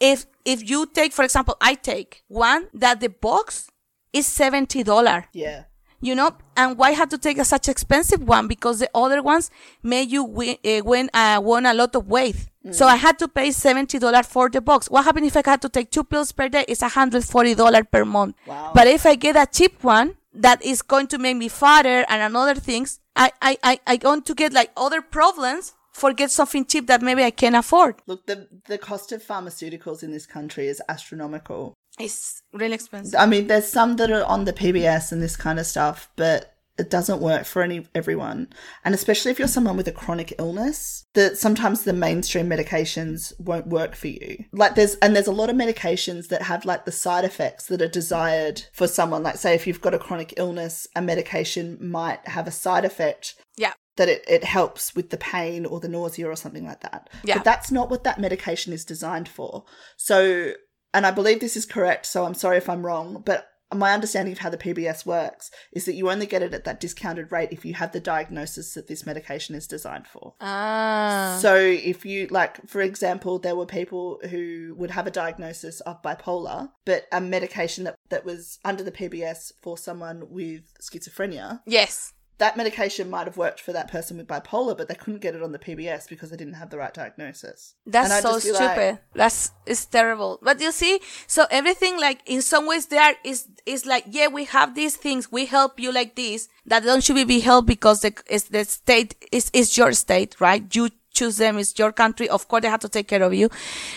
If, 0.00 0.26
if 0.44 0.68
you 0.68 0.86
take, 0.86 1.12
for 1.12 1.24
example, 1.24 1.56
I 1.60 1.74
take 1.74 2.22
one 2.28 2.68
that 2.74 3.00
the 3.00 3.08
box 3.08 3.70
is 4.12 4.28
$70. 4.28 5.24
Yeah 5.32 5.64
you 6.00 6.14
know 6.14 6.30
and 6.56 6.78
why 6.78 6.92
have 6.92 7.08
to 7.08 7.18
take 7.18 7.38
a 7.38 7.44
such 7.44 7.68
expensive 7.68 8.22
one 8.22 8.46
because 8.46 8.78
the 8.78 8.88
other 8.94 9.20
ones 9.20 9.50
made 9.82 10.08
you 10.08 10.22
win, 10.22 10.56
uh, 10.64 10.80
win 10.84 11.10
uh, 11.12 11.40
won 11.42 11.66
a 11.66 11.74
lot 11.74 11.92
of 11.96 12.06
weight 12.06 12.36
so 12.72 12.86
I 12.86 12.96
had 12.96 13.18
to 13.20 13.28
pay 13.28 13.48
$70 13.48 14.26
for 14.26 14.48
the 14.48 14.60
box. 14.60 14.90
What 14.90 15.04
happens 15.04 15.28
if 15.28 15.36
I 15.36 15.42
had 15.50 15.62
to 15.62 15.68
take 15.68 15.90
two 15.90 16.04
pills 16.04 16.32
per 16.32 16.48
day? 16.48 16.64
It's 16.68 16.82
$140 16.82 17.90
per 17.90 18.04
month. 18.04 18.36
Wow. 18.46 18.72
But 18.74 18.86
if 18.86 19.06
I 19.06 19.14
get 19.14 19.36
a 19.36 19.46
cheap 19.50 19.82
one 19.82 20.16
that 20.34 20.62
is 20.62 20.82
going 20.82 21.06
to 21.08 21.18
make 21.18 21.36
me 21.36 21.48
fatter 21.48 22.04
and 22.08 22.22
another 22.22 22.54
things, 22.54 23.00
I, 23.16 23.32
I, 23.40 23.58
I, 23.62 23.80
I 23.86 23.96
going 23.96 24.22
to 24.22 24.34
get 24.34 24.52
like 24.52 24.70
other 24.76 25.00
problems 25.00 25.74
for 25.98 26.12
get 26.12 26.30
something 26.30 26.64
cheap 26.64 26.86
that 26.86 27.02
maybe 27.02 27.22
I 27.22 27.30
can 27.30 27.54
afford. 27.54 27.96
Look, 28.06 28.26
the, 28.26 28.48
the 28.66 28.78
cost 28.78 29.12
of 29.12 29.22
pharmaceuticals 29.22 30.02
in 30.02 30.12
this 30.12 30.26
country 30.26 30.66
is 30.66 30.82
astronomical. 30.88 31.74
It's 31.98 32.42
really 32.52 32.74
expensive. 32.74 33.18
I 33.18 33.26
mean, 33.26 33.48
there's 33.48 33.68
some 33.68 33.96
that 33.96 34.10
are 34.10 34.24
on 34.24 34.44
the 34.44 34.52
PBS 34.52 35.12
and 35.12 35.20
this 35.20 35.36
kind 35.36 35.58
of 35.58 35.66
stuff, 35.66 36.10
but 36.16 36.54
it 36.78 36.90
doesn't 36.90 37.20
work 37.20 37.44
for 37.44 37.62
any 37.62 37.84
everyone 37.94 38.48
and 38.84 38.94
especially 38.94 39.30
if 39.30 39.38
you're 39.38 39.48
someone 39.48 39.76
with 39.76 39.88
a 39.88 39.92
chronic 39.92 40.32
illness 40.38 41.04
that 41.14 41.36
sometimes 41.36 41.82
the 41.82 41.92
mainstream 41.92 42.48
medications 42.48 43.32
won't 43.40 43.66
work 43.66 43.94
for 43.94 44.08
you 44.08 44.44
like 44.52 44.76
there's 44.76 44.94
and 44.96 45.14
there's 45.14 45.26
a 45.26 45.32
lot 45.32 45.50
of 45.50 45.56
medications 45.56 46.28
that 46.28 46.42
have 46.42 46.64
like 46.64 46.84
the 46.84 46.92
side 46.92 47.24
effects 47.24 47.66
that 47.66 47.82
are 47.82 47.88
desired 47.88 48.62
for 48.72 48.86
someone 48.86 49.22
like 49.22 49.36
say 49.36 49.54
if 49.54 49.66
you've 49.66 49.80
got 49.80 49.94
a 49.94 49.98
chronic 49.98 50.32
illness 50.36 50.86
a 50.94 51.02
medication 51.02 51.76
might 51.80 52.26
have 52.28 52.46
a 52.46 52.52
side 52.52 52.84
effect 52.84 53.34
yeah 53.56 53.72
that 53.98 54.08
it, 54.08 54.24
it 54.26 54.44
helps 54.44 54.94
with 54.94 55.10
the 55.10 55.16
pain 55.16 55.66
or 55.66 55.78
the 55.78 55.88
nausea 55.88 56.26
or 56.26 56.36
something 56.36 56.64
like 56.64 56.80
that 56.80 57.10
yeah. 57.22 57.34
but 57.34 57.44
that's 57.44 57.70
not 57.70 57.90
what 57.90 58.04
that 58.04 58.18
medication 58.18 58.72
is 58.72 58.84
designed 58.84 59.28
for 59.28 59.64
so 59.96 60.52
and 60.94 61.04
i 61.04 61.10
believe 61.10 61.40
this 61.40 61.56
is 61.56 61.66
correct 61.66 62.06
so 62.06 62.24
i'm 62.24 62.34
sorry 62.34 62.56
if 62.56 62.68
i'm 62.68 62.86
wrong 62.86 63.22
but 63.24 63.50
my 63.74 63.92
understanding 63.92 64.32
of 64.32 64.38
how 64.38 64.48
the 64.48 64.56
PBS 64.56 65.04
works 65.04 65.50
is 65.72 65.84
that 65.84 65.94
you 65.94 66.10
only 66.10 66.26
get 66.26 66.42
it 66.42 66.54
at 66.54 66.64
that 66.64 66.80
discounted 66.80 67.30
rate 67.30 67.50
if 67.52 67.64
you 67.64 67.74
have 67.74 67.92
the 67.92 68.00
diagnosis 68.00 68.72
that 68.74 68.88
this 68.88 69.04
medication 69.04 69.54
is 69.54 69.66
designed 69.66 70.06
for. 70.06 70.34
Ah. 70.40 71.38
So 71.40 71.54
if 71.54 72.06
you 72.06 72.28
like, 72.28 72.66
for 72.66 72.80
example, 72.80 73.38
there 73.38 73.56
were 73.56 73.66
people 73.66 74.20
who 74.30 74.74
would 74.78 74.90
have 74.92 75.06
a 75.06 75.10
diagnosis 75.10 75.80
of 75.80 76.02
bipolar, 76.02 76.70
but 76.86 77.06
a 77.12 77.20
medication 77.20 77.84
that, 77.84 77.96
that 78.08 78.24
was 78.24 78.58
under 78.64 78.82
the 78.82 78.92
PBS 78.92 79.52
for 79.60 79.76
someone 79.76 80.30
with 80.30 80.62
schizophrenia, 80.80 81.60
yes. 81.66 82.14
That 82.38 82.56
medication 82.56 83.10
might 83.10 83.26
have 83.26 83.36
worked 83.36 83.60
for 83.60 83.72
that 83.72 83.88
person 83.90 84.16
with 84.16 84.26
bipolar, 84.28 84.76
but 84.76 84.86
they 84.88 84.94
couldn't 84.94 85.20
get 85.20 85.34
it 85.34 85.42
on 85.42 85.52
the 85.52 85.58
PBS 85.58 86.08
because 86.08 86.30
they 86.30 86.36
didn't 86.36 86.54
have 86.54 86.70
the 86.70 86.78
right 86.78 86.94
diagnosis. 86.94 87.74
That's 87.84 88.22
so 88.22 88.38
stupid. 88.38 88.60
like- 88.60 89.02
That's 89.14 89.50
it's 89.66 89.84
terrible. 89.86 90.38
But 90.40 90.60
you 90.60 90.70
see, 90.72 91.00
so 91.26 91.46
everything 91.50 91.98
like 92.00 92.20
in 92.26 92.40
some 92.42 92.66
ways 92.66 92.86
there 92.86 93.14
is 93.24 93.48
is 93.66 93.86
like 93.86 94.04
yeah, 94.10 94.28
we 94.28 94.44
have 94.44 94.74
these 94.74 94.96
things, 94.96 95.30
we 95.32 95.46
help 95.46 95.80
you 95.80 95.92
like 95.92 96.14
this. 96.14 96.48
That 96.66 96.84
don't 96.84 97.02
should 97.02 97.26
be 97.28 97.40
helped 97.40 97.66
because 97.68 98.00
the 98.02 98.14
is 98.28 98.44
the 98.44 98.64
state 98.64 99.14
is 99.32 99.50
is 99.52 99.76
your 99.76 99.92
state, 99.92 100.40
right? 100.40 100.62
You 100.74 100.90
choose 101.12 101.38
them, 101.38 101.58
it's 101.58 101.76
your 101.78 101.90
country. 101.90 102.28
Of 102.28 102.46
course, 102.46 102.62
they 102.62 102.68
have 102.68 102.80
to 102.80 102.88
take 102.88 103.08
care 103.08 103.22
of 103.24 103.34
you, 103.34 103.48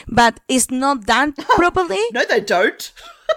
but 0.08 0.40
it's 0.48 0.72
not 0.72 1.06
done 1.06 1.34
properly. 1.62 2.00
No, 2.14 2.26
they 2.26 2.40
don't. 2.42 2.92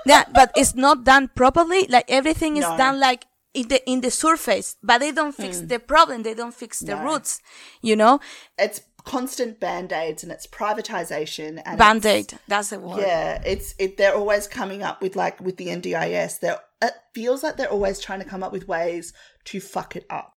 yeah, 0.07 0.25
but 0.33 0.51
it's 0.57 0.75
not 0.75 1.05
done 1.05 1.29
properly. 1.35 1.87
Like 1.89 2.07
everything 2.09 2.57
is 2.57 2.63
No. 2.65 2.79
done 2.79 2.99
like 3.01 3.27
in 3.55 3.69
the 3.69 3.91
in 3.91 4.01
the 4.01 4.11
surface, 4.11 4.77
but 4.83 4.99
they 4.99 5.13
don't 5.13 5.35
fix 5.35 5.61
hmm. 5.61 5.67
the 5.69 5.79
problem. 5.79 6.23
They 6.23 6.35
don't 6.35 6.55
fix 6.55 6.81
the. 6.81 6.97
No. 6.97 7.05
roots. 7.05 7.41
You 7.81 7.97
know, 7.97 8.21
it's 8.59 8.83
constant 9.05 9.61
band 9.61 9.93
aids 9.93 10.23
and 10.23 10.33
it's 10.33 10.47
privatization 10.47 11.63
and 11.65 11.79
band 11.79 12.05
aid. 12.05 12.35
That's 12.49 12.71
the 12.71 12.81
word. 12.81 13.01
Yeah, 13.01 13.43
it's 13.47 13.75
it. 13.79 13.97
They're 13.97 14.15
always 14.15 14.47
coming 14.49 14.83
up 14.83 15.01
with 15.01 15.17
like 15.17 15.41
with 15.41 15.57
the 15.57 15.69
NDIS. 15.69 16.41
They're 16.41 16.61
it 16.83 16.95
feels 17.15 17.43
like 17.43 17.57
they're 17.57 17.71
always 17.71 18.01
trying 18.01 18.21
to 18.21 18.25
come 18.25 18.43
up 18.43 18.53
with 18.53 18.69
ways 18.69 19.13
to 19.45 19.61
fuck 19.61 19.97
it 19.97 20.05
up. 20.11 20.33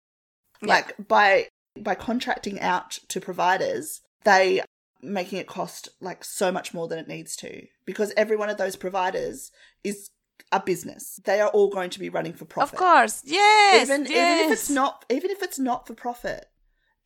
Yeah. 0.62 0.70
Like 0.70 1.08
by 1.08 1.48
by 1.80 1.96
contracting 1.96 2.60
out 2.60 3.00
to 3.10 3.22
providers, 3.22 4.02
they 4.24 4.62
making 5.02 5.40
it 5.40 5.48
cost 5.48 5.90
like 6.02 6.24
so 6.24 6.52
much 6.52 6.74
more 6.74 6.88
than 6.88 6.98
it 6.98 7.08
needs 7.08 7.36
to 7.36 7.64
because 7.86 8.12
every 8.18 8.36
one 8.36 8.50
of 8.50 8.58
those 8.58 8.76
providers 8.76 9.52
is 9.84 10.10
a 10.52 10.60
business. 10.60 11.20
They 11.26 11.40
are 11.42 11.50
all 11.50 11.70
going 11.70 11.90
to 11.92 12.00
be 12.00 12.10
running 12.10 12.34
for 12.34 12.46
profit. 12.46 12.74
Of 12.74 12.80
course, 12.80 13.22
yes. 13.26 13.88
even 13.90 14.06
yes. 14.06 14.12
even 14.12 14.46
if 14.46 14.52
it's 14.60 14.70
not 14.70 15.06
even 15.10 15.32
if 15.32 15.42
it's 15.44 15.60
not 15.60 15.88
for 15.88 15.94
profit, 15.94 16.46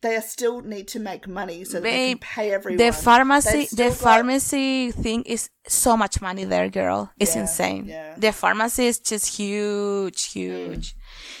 they 0.02 0.14
are 0.16 0.22
still 0.22 0.60
need 0.60 0.88
to 0.88 0.98
make 1.00 1.26
money 1.28 1.64
so 1.64 1.74
that 1.74 1.82
they 1.82 2.08
can 2.10 2.18
pay 2.18 2.52
everyone. 2.52 2.78
the 2.78 2.92
pharmacy, 2.92 3.68
the 3.74 3.88
got- 3.88 3.96
pharmacy 3.96 4.92
thing 4.92 5.22
is 5.24 5.50
so 5.66 5.96
much 5.96 6.20
money 6.20 6.44
there, 6.44 6.68
girl. 6.68 7.10
It's 7.18 7.34
Yeah, 7.34 7.42
insane. 7.42 7.84
yeah. 7.86 8.14
The 8.16 8.32
pharmacy 8.32 8.86
is 8.86 8.98
just 8.98 9.36
huge, 9.36 10.32
huge. 10.32 10.94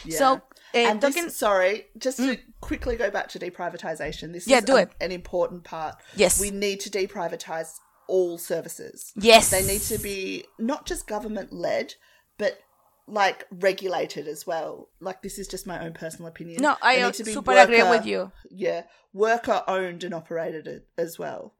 Yeah. 0.04 0.18
So, 0.18 0.26
uh, 0.34 0.38
and 0.74 1.00
talking, 1.00 1.24
this, 1.24 1.36
sorry, 1.36 1.86
just 1.98 2.18
to 2.18 2.38
quickly 2.60 2.96
go 2.96 3.10
back 3.10 3.28
to 3.30 3.38
deprivatization. 3.38 4.32
This 4.32 4.46
Yeah, 4.46 4.58
is 4.58 4.64
do 4.64 4.76
a- 4.76 4.82
it. 4.82 4.90
an 5.00 5.10
important 5.12 5.64
part. 5.64 5.96
Yes. 6.16 6.40
we 6.40 6.50
need 6.50 6.80
to 6.80 6.90
deprivatize 6.90 7.72
all 8.10 8.38
services. 8.38 9.12
yes, 9.16 9.50
They 9.50 9.64
need 9.66 9.82
to 9.82 9.98
be 9.98 10.44
not 10.58 10.84
just 10.86 11.06
government 11.06 11.52
led, 11.52 11.94
but 12.38 12.58
like 13.06 13.46
regulated 13.50 14.28
as 14.28 14.46
well. 14.46 14.88
Like 15.00 15.22
this 15.22 15.38
is 15.38 15.48
just 15.48 15.66
my 15.66 15.84
own 15.84 15.92
personal 15.92 16.28
opinion. 16.28 16.62
No, 16.62 16.76
I 16.82 16.96
need 16.96 17.14
to 17.14 17.24
be 17.24 17.32
super 17.32 17.56
agree 17.56 17.82
with 17.82 18.06
you. 18.06 18.32
Yeah, 18.50 18.82
worker 19.12 19.62
owned 19.66 20.04
and 20.04 20.14
operated 20.14 20.82
as 20.96 21.18
well. 21.18 21.54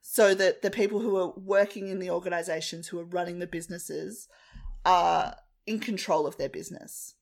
So 0.00 0.34
that 0.34 0.62
the 0.62 0.70
people 0.70 1.00
who 1.00 1.16
are 1.16 1.32
working 1.36 1.88
in 1.88 1.98
the 1.98 2.10
organizations 2.10 2.88
who 2.88 2.98
are 3.00 3.04
running 3.04 3.40
the 3.40 3.46
businesses 3.46 4.28
are 4.84 5.36
in 5.66 5.80
control 5.80 6.26
of 6.26 6.36
their 6.38 6.48
business 6.48 7.14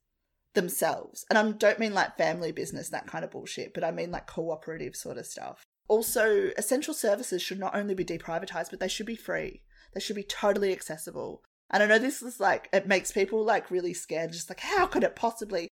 themselves. 0.55 1.25
And 1.31 1.39
I 1.39 1.51
don't 1.53 1.79
mean 1.79 1.95
like 1.95 2.17
family 2.17 2.53
business, 2.53 2.91
that 2.91 3.07
kind 3.07 3.25
of 3.25 3.31
bullshit, 3.31 3.75
but 3.75 3.85
I 3.85 3.91
mean 3.91 4.11
like 4.11 4.27
cooperative 4.27 4.97
sort 4.97 5.19
of 5.19 5.27
stuff. 5.27 5.65
Also, 5.89 6.51
essential 6.57 6.95
services 6.95 7.41
should 7.43 7.59
not 7.59 7.77
only 7.77 7.95
be 7.95 8.05
deprivatized, 8.05 8.71
but 8.71 8.81
they 8.81 8.89
should 8.89 9.07
be 9.07 9.17
free. 9.17 9.63
They 9.95 10.01
should 10.01 10.17
be 10.17 10.25
totally 10.25 10.73
accessible. 10.73 11.43
And 11.71 11.83
I 11.83 11.87
know 11.87 11.99
this 11.99 12.23
is 12.23 12.41
like, 12.41 12.69
it 12.73 12.87
makes 12.87 13.13
people 13.13 13.45
like 13.45 13.71
really 13.71 13.95
scared, 13.95 14.33
just 14.33 14.51
like, 14.51 14.61
how 14.61 14.87
could 14.87 15.05
it 15.05 15.17
possibly? 15.17 15.69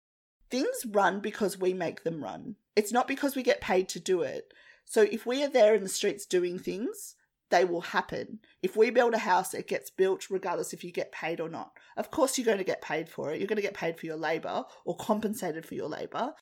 Things 0.50 0.84
run 0.88 1.20
because 1.20 1.58
we 1.58 1.72
make 1.72 2.02
them 2.02 2.22
run. 2.22 2.56
It's 2.76 2.92
not 2.92 3.08
because 3.08 3.36
we 3.36 3.42
get 3.42 3.60
paid 3.60 3.88
to 3.90 4.00
do 4.00 4.22
it. 4.22 4.52
So 4.84 5.02
if 5.02 5.26
we 5.26 5.44
are 5.44 5.48
there 5.48 5.74
in 5.74 5.82
the 5.82 5.88
streets 5.88 6.26
doing 6.26 6.58
things, 6.58 7.14
they 7.50 7.64
will 7.64 7.80
happen. 7.80 8.40
If 8.62 8.76
we 8.76 8.90
build 8.90 9.14
a 9.14 9.18
house, 9.18 9.54
it 9.54 9.68
gets 9.68 9.90
built 9.90 10.30
regardless 10.30 10.72
if 10.72 10.82
you 10.82 10.92
get 10.92 11.12
paid 11.12 11.40
or 11.40 11.48
not. 11.48 11.72
Of 11.96 12.10
course, 12.10 12.38
you're 12.38 12.44
going 12.44 12.58
to 12.58 12.64
get 12.64 12.82
paid 12.82 13.08
for 13.08 13.30
it. 13.30 13.38
You're 13.38 13.48
going 13.48 13.56
to 13.56 13.62
get 13.62 13.74
paid 13.74 13.98
for 13.98 14.06
your 14.06 14.16
labor 14.16 14.64
or 14.84 14.96
compensated 14.96 15.66
for 15.66 15.74
your 15.74 15.88
labor. 15.88 16.32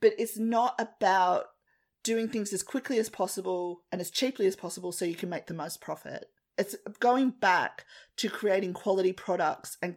But 0.00 0.14
it's 0.18 0.38
not 0.38 0.74
about 0.78 1.46
doing 2.02 2.28
things 2.28 2.52
as 2.52 2.62
quickly 2.62 2.98
as 2.98 3.08
possible 3.08 3.82
and 3.92 4.00
as 4.00 4.10
cheaply 4.10 4.46
as 4.46 4.56
possible 4.56 4.92
so 4.92 5.04
you 5.04 5.14
can 5.14 5.28
make 5.28 5.46
the 5.46 5.54
most 5.54 5.80
profit. 5.80 6.26
It's 6.56 6.76
going 7.00 7.30
back 7.30 7.84
to 8.16 8.28
creating 8.28 8.72
quality 8.72 9.12
products 9.12 9.76
and 9.82 9.96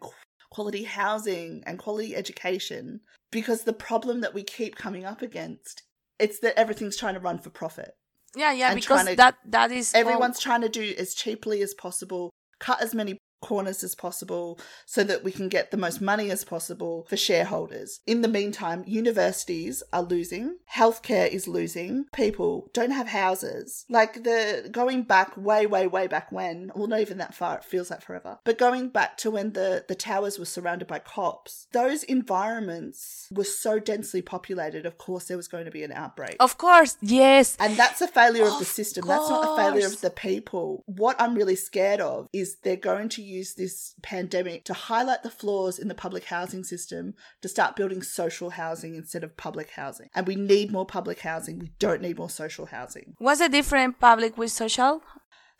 quality 0.51 0.83
housing 0.83 1.63
and 1.65 1.79
quality 1.79 2.15
education 2.15 2.99
because 3.31 3.63
the 3.63 3.73
problem 3.73 4.21
that 4.21 4.33
we 4.33 4.43
keep 4.43 4.75
coming 4.75 5.05
up 5.05 5.21
against 5.21 5.83
it's 6.19 6.39
that 6.39 6.57
everything's 6.57 6.97
trying 6.97 7.15
to 7.15 7.19
run 7.19 7.39
for 7.39 7.49
profit. 7.49 7.95
Yeah, 8.35 8.53
yeah, 8.53 8.75
because 8.75 9.07
to- 9.07 9.15
that 9.15 9.35
that 9.45 9.71
is 9.71 9.93
Everyone's 9.93 10.39
trying 10.39 10.61
to 10.61 10.69
do 10.69 10.93
as 10.97 11.13
cheaply 11.13 11.61
as 11.61 11.73
possible, 11.73 12.29
cut 12.59 12.81
as 12.81 12.93
many 12.93 13.17
corners 13.41 13.83
as 13.83 13.95
possible 13.95 14.59
so 14.85 15.03
that 15.03 15.23
we 15.23 15.31
can 15.31 15.49
get 15.49 15.71
the 15.71 15.77
most 15.77 16.01
money 16.01 16.31
as 16.31 16.43
possible 16.43 17.05
for 17.09 17.17
shareholders. 17.17 17.99
In 18.05 18.21
the 18.21 18.27
meantime, 18.27 18.83
universities 18.87 19.83
are 19.91 20.03
losing, 20.03 20.57
healthcare 20.73 21.27
is 21.27 21.47
losing, 21.47 22.05
people 22.13 22.69
don't 22.73 22.91
have 22.91 23.07
houses. 23.07 23.85
Like 23.89 24.23
the 24.23 24.69
going 24.71 25.03
back 25.03 25.35
way, 25.35 25.65
way, 25.65 25.87
way 25.87 26.07
back 26.07 26.31
when, 26.31 26.71
well, 26.75 26.87
not 26.87 27.01
even 27.01 27.17
that 27.17 27.33
far, 27.33 27.57
it 27.57 27.65
feels 27.65 27.89
like 27.91 28.01
forever, 28.01 28.39
but 28.43 28.57
going 28.57 28.89
back 28.89 29.17
to 29.17 29.31
when 29.31 29.53
the, 29.53 29.85
the 29.87 29.95
towers 29.95 30.39
were 30.39 30.45
surrounded 30.45 30.87
by 30.87 30.99
cops, 30.99 31.67
those 31.73 32.03
environments 32.03 33.27
were 33.31 33.43
so 33.43 33.79
densely 33.79 34.21
populated, 34.21 34.85
of 34.85 34.97
course, 34.97 35.25
there 35.25 35.37
was 35.37 35.47
going 35.47 35.65
to 35.65 35.71
be 35.71 35.83
an 35.83 35.91
outbreak. 35.91 36.35
of 36.39 36.57
course, 36.57 36.97
yes. 37.01 37.57
And 37.59 37.75
that's 37.77 38.01
a 38.01 38.07
failure 38.07 38.43
of 38.43 38.53
the 38.59 38.61
Of 38.61 38.67
system. 38.67 39.07
That's 39.07 39.29
not 39.29 39.53
a 39.53 39.61
failure 39.61 39.87
of 39.87 40.01
the 40.01 40.09
people. 40.09 40.83
What 40.85 41.19
I'm 41.19 41.35
really 41.35 41.55
scared 41.55 42.01
of 42.01 42.27
is 42.33 42.57
they're 42.63 42.75
going 42.75 43.09
to 43.09 43.21
use 43.31 43.53
this 43.53 43.95
pandemic 44.01 44.65
to 44.65 44.73
highlight 44.73 45.23
the 45.23 45.29
flaws 45.29 45.79
in 45.79 45.87
the 45.87 45.95
public 45.95 46.25
housing 46.25 46.63
system 46.63 47.13
to 47.41 47.47
start 47.47 47.75
building 47.75 48.01
social 48.01 48.51
housing 48.51 48.95
instead 48.95 49.23
of 49.23 49.37
public 49.37 49.71
housing. 49.71 50.09
And 50.13 50.27
we 50.27 50.35
need 50.35 50.71
more 50.71 50.85
public 50.85 51.19
housing. 51.19 51.59
We 51.59 51.71
don't 51.79 52.01
need 52.01 52.17
more 52.17 52.29
social 52.29 52.67
housing. 52.67 53.15
What's 53.17 53.39
the 53.39 53.49
difference 53.49 53.95
public 53.99 54.37
with 54.37 54.51
social? 54.51 55.01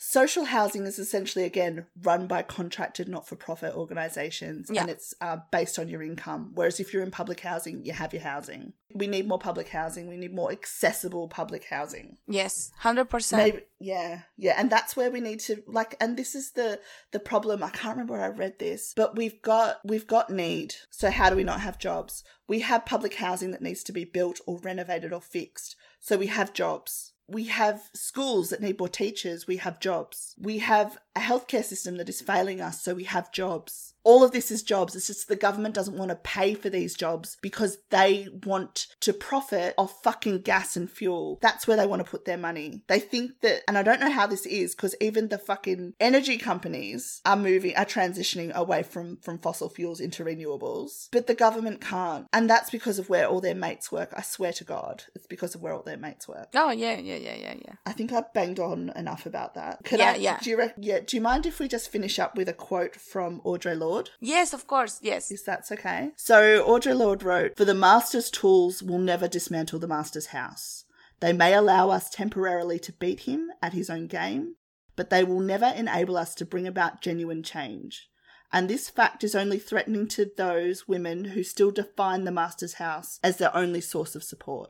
Social 0.03 0.45
housing 0.45 0.87
is 0.87 0.97
essentially, 0.97 1.45
again, 1.45 1.85
run 2.01 2.25
by 2.25 2.41
contracted 2.41 3.07
not 3.07 3.27
for 3.27 3.35
profit 3.35 3.75
organizations 3.75 4.67
Yeah. 4.73 4.81
and 4.81 4.89
it's 4.89 5.13
uh, 5.21 5.37
based 5.51 5.77
on 5.77 5.89
your 5.89 6.01
income. 6.01 6.53
Whereas 6.55 6.79
if 6.79 6.91
you're 6.91 7.03
in 7.03 7.11
public 7.11 7.41
housing, 7.41 7.85
you 7.85 7.93
have 7.93 8.11
your 8.11 8.23
housing. 8.23 8.73
We 8.95 9.05
need 9.05 9.27
more 9.27 9.37
public 9.37 9.67
housing. 9.67 10.07
We 10.07 10.17
need 10.17 10.33
more 10.33 10.51
accessible 10.51 11.27
public 11.27 11.65
housing. 11.65 12.17
Yes, 12.27 12.71
hundred 12.79 13.11
percent. 13.11 13.43
Maybe 13.43 13.65
yeah, 13.79 14.21
yeah, 14.37 14.55
and 14.57 14.71
that's 14.71 14.95
where 14.95 15.11
we 15.11 15.21
need 15.21 15.39
to 15.41 15.61
like 15.67 15.95
and 16.01 16.17
this 16.17 16.33
is 16.33 16.53
the 16.53 16.79
the 17.11 17.19
problem. 17.19 17.63
I 17.63 17.69
can't 17.69 17.95
remember 17.95 18.13
where 18.13 18.23
I 18.23 18.29
read 18.29 18.57
this, 18.57 18.93
but 18.95 19.15
we've 19.15 19.39
got 19.43 19.81
we've 19.85 20.07
got 20.07 20.31
need. 20.31 20.73
So 20.89 21.11
how 21.11 21.29
do 21.29 21.35
we 21.35 21.43
not 21.43 21.61
have 21.61 21.77
jobs? 21.77 22.23
We 22.47 22.61
have 22.61 22.87
public 22.87 23.13
housing 23.13 23.51
that 23.51 23.61
needs 23.61 23.83
to 23.83 23.93
be 23.93 24.03
built 24.03 24.41
or 24.47 24.57
renovated 24.57 25.13
or 25.13 25.21
fixed. 25.21 25.75
So 25.99 26.17
we 26.17 26.27
have 26.27 26.53
jobs. 26.53 27.10
We 27.31 27.45
have 27.45 27.89
schools 27.93 28.49
that 28.49 28.61
need 28.61 28.77
more 28.77 28.89
teachers. 28.89 29.47
We 29.47 29.57
have 29.57 29.79
jobs. 29.79 30.35
We 30.37 30.59
have 30.59 30.97
a 31.15 31.19
healthcare 31.19 31.63
system 31.63 31.97
that 31.97 32.09
is 32.09 32.21
failing 32.21 32.61
us. 32.61 32.81
So 32.81 32.93
we 32.93 33.03
have 33.05 33.31
jobs. 33.31 33.93
All 34.03 34.23
of 34.23 34.31
this 34.31 34.49
is 34.49 34.63
jobs. 34.63 34.95
It's 34.95 35.07
just 35.07 35.27
the 35.27 35.35
government 35.35 35.75
doesn't 35.75 35.97
want 35.97 36.09
to 36.09 36.15
pay 36.15 36.55
for 36.55 36.71
these 36.71 36.95
jobs 36.95 37.37
because 37.41 37.77
they 37.91 38.27
want 38.45 38.87
to 39.01 39.13
profit 39.13 39.75
off 39.77 40.01
fucking 40.01 40.41
gas 40.41 40.75
and 40.75 40.89
fuel. 40.89 41.37
That's 41.39 41.67
where 41.67 41.77
they 41.77 41.85
want 41.85 42.03
to 42.03 42.09
put 42.09 42.25
their 42.25 42.37
money. 42.37 42.81
They 42.87 42.99
think 42.99 43.41
that, 43.41 43.61
and 43.67 43.77
I 43.77 43.83
don't 43.83 43.99
know 43.99 44.09
how 44.09 44.25
this 44.25 44.47
is 44.47 44.73
because 44.73 44.95
even 44.99 45.27
the 45.27 45.37
fucking 45.37 45.93
energy 45.99 46.37
companies 46.37 47.21
are 47.25 47.35
moving, 47.35 47.75
are 47.75 47.85
transitioning 47.85 48.51
away 48.53 48.81
from, 48.81 49.17
from 49.17 49.37
fossil 49.37 49.69
fuels 49.69 49.99
into 49.99 50.25
renewables, 50.25 51.09
but 51.11 51.27
the 51.27 51.35
government 51.35 51.79
can't. 51.81 52.25
And 52.33 52.49
that's 52.49 52.71
because 52.71 52.97
of 52.97 53.07
where 53.07 53.27
all 53.27 53.41
their 53.41 53.53
mates 53.53 53.91
work. 53.91 54.13
I 54.17 54.23
swear 54.23 54.53
to 54.53 54.63
God, 54.63 55.03
it's 55.13 55.27
because 55.27 55.53
of 55.53 55.61
where 55.61 55.73
all 55.73 55.83
their 55.83 55.97
mates 55.97 56.27
work. 56.27 56.47
Oh 56.55 56.71
yeah, 56.71 56.97
yeah, 56.97 57.17
yeah, 57.17 57.35
yeah, 57.35 57.55
yeah. 57.63 57.73
I 57.85 57.91
think 57.91 58.11
I've 58.11 58.33
banged 58.33 58.59
on 58.59 58.91
enough 58.95 59.27
about 59.27 59.53
that. 59.53 59.83
Could 59.83 59.99
Yeah, 59.99 60.13
I, 60.13 60.15
yeah. 60.15 60.39
Do 60.41 60.49
you 60.49 60.57
rec- 60.57 60.75
yeah? 60.79 61.00
Do 61.07 61.17
you 61.17 61.21
mind 61.21 61.45
if 61.45 61.59
we 61.59 61.67
just 61.67 61.89
finish 61.89 62.19
up 62.19 62.35
with 62.35 62.47
a 62.49 62.53
quote 62.53 62.95
from 62.95 63.41
Audre 63.41 63.77
Lorde? 63.77 64.11
Yes, 64.19 64.53
of 64.53 64.67
course. 64.67 64.99
Yes. 65.01 65.31
Is 65.31 65.43
that's 65.43 65.71
okay? 65.71 66.11
So 66.15 66.65
Audre 66.67 66.95
Lorde 66.97 67.23
wrote, 67.23 67.57
"For 67.57 67.65
the 67.65 67.73
master's 67.73 68.29
tools 68.29 68.81
will 68.83 68.99
never 68.99 69.27
dismantle 69.27 69.79
the 69.79 69.87
master's 69.87 70.27
house. 70.27 70.85
They 71.19 71.33
may 71.33 71.53
allow 71.53 71.89
us 71.89 72.09
temporarily 72.09 72.79
to 72.79 72.93
beat 72.93 73.21
him 73.21 73.51
at 73.61 73.73
his 73.73 73.89
own 73.89 74.07
game, 74.07 74.55
but 74.95 75.09
they 75.09 75.23
will 75.23 75.39
never 75.39 75.67
enable 75.67 76.17
us 76.17 76.33
to 76.35 76.45
bring 76.45 76.67
about 76.67 77.01
genuine 77.01 77.43
change. 77.43 78.07
and 78.53 78.69
this 78.69 78.89
fact 78.89 79.23
is 79.23 79.33
only 79.33 79.57
threatening 79.57 80.05
to 80.05 80.29
those 80.35 80.85
women 80.85 81.23
who 81.23 81.41
still 81.41 81.71
define 81.71 82.25
the 82.25 82.31
master's 82.31 82.73
house 82.73 83.17
as 83.23 83.37
their 83.37 83.55
only 83.55 83.79
source 83.79 84.13
of 84.13 84.23
support. 84.23 84.69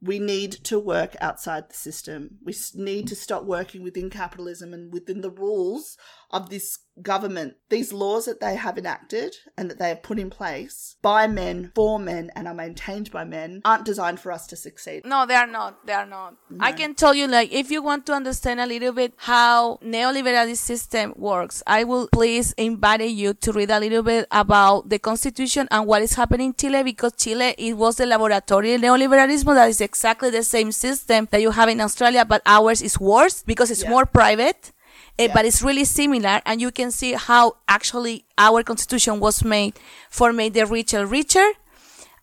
We 0.00 0.18
need 0.18 0.52
to 0.64 0.78
work 0.78 1.16
outside 1.20 1.68
the 1.68 1.74
system. 1.74 2.38
We 2.44 2.54
need 2.74 3.08
to 3.08 3.16
stop 3.16 3.44
working 3.44 3.82
within 3.82 4.10
capitalism 4.10 4.72
and 4.72 4.92
within 4.92 5.22
the 5.22 5.30
rules 5.30 5.96
of 6.30 6.50
this 6.50 6.78
government. 7.02 7.54
These 7.70 7.92
laws 7.92 8.24
that 8.26 8.40
they 8.40 8.54
have 8.56 8.78
enacted 8.78 9.36
and 9.56 9.70
that 9.70 9.78
they 9.78 9.90
have 9.90 10.02
put 10.02 10.18
in 10.18 10.30
place 10.30 10.96
by 11.02 11.26
men, 11.26 11.72
for 11.74 11.98
men, 11.98 12.30
and 12.34 12.48
are 12.48 12.54
maintained 12.54 13.10
by 13.10 13.24
men 13.24 13.60
aren't 13.64 13.84
designed 13.84 14.20
for 14.20 14.32
us 14.32 14.46
to 14.48 14.56
succeed. 14.56 15.04
No, 15.04 15.26
they 15.26 15.34
are 15.34 15.46
not. 15.46 15.86
They 15.86 15.92
are 15.92 16.06
not. 16.06 16.34
I 16.60 16.72
can 16.72 16.94
tell 16.94 17.14
you, 17.14 17.26
like, 17.26 17.52
if 17.52 17.70
you 17.70 17.82
want 17.82 18.06
to 18.06 18.12
understand 18.12 18.58
a 18.60 18.66
little 18.66 18.92
bit 18.92 19.12
how 19.16 19.78
neoliberalist 19.84 20.58
system 20.58 21.12
works, 21.16 21.62
I 21.66 21.84
will 21.84 22.08
please 22.12 22.52
invite 22.56 23.02
you 23.02 23.34
to 23.34 23.52
read 23.52 23.70
a 23.70 23.78
little 23.80 24.02
bit 24.02 24.26
about 24.30 24.88
the 24.88 24.98
constitution 24.98 25.68
and 25.70 25.86
what 25.86 26.02
is 26.02 26.14
happening 26.14 26.46
in 26.48 26.54
Chile 26.54 26.82
because 26.82 27.12
Chile 27.16 27.54
it 27.58 27.74
was 27.76 27.96
the 27.96 28.06
laboratory 28.06 28.74
of 28.74 28.80
neoliberalism 28.80 29.44
that 29.54 29.68
is 29.68 29.80
exactly 29.80 30.30
the 30.30 30.42
same 30.42 30.72
system 30.72 31.28
that 31.30 31.40
you 31.40 31.50
have 31.50 31.68
in 31.68 31.80
Australia, 31.80 32.24
but 32.24 32.42
ours 32.46 32.80
is 32.82 32.98
worse 32.98 33.42
because 33.42 33.70
it's 33.70 33.82
Yeah. 33.82 33.90
more 33.90 34.06
private. 34.06 34.72
Eh, 35.18 35.26
Yeah. 35.26 35.32
But 35.34 35.44
it's 35.44 35.62
really 35.62 35.84
similar, 35.84 36.40
and 36.46 36.60
you 36.60 36.70
can 36.70 36.90
see 36.90 37.12
how 37.12 37.56
actually 37.68 38.24
our 38.36 38.62
constitution 38.62 39.20
was 39.20 39.44
made 39.44 39.74
for 40.10 40.32
make 40.32 40.52
the 40.54 40.66
richer 40.66 41.06
richer 41.06 41.48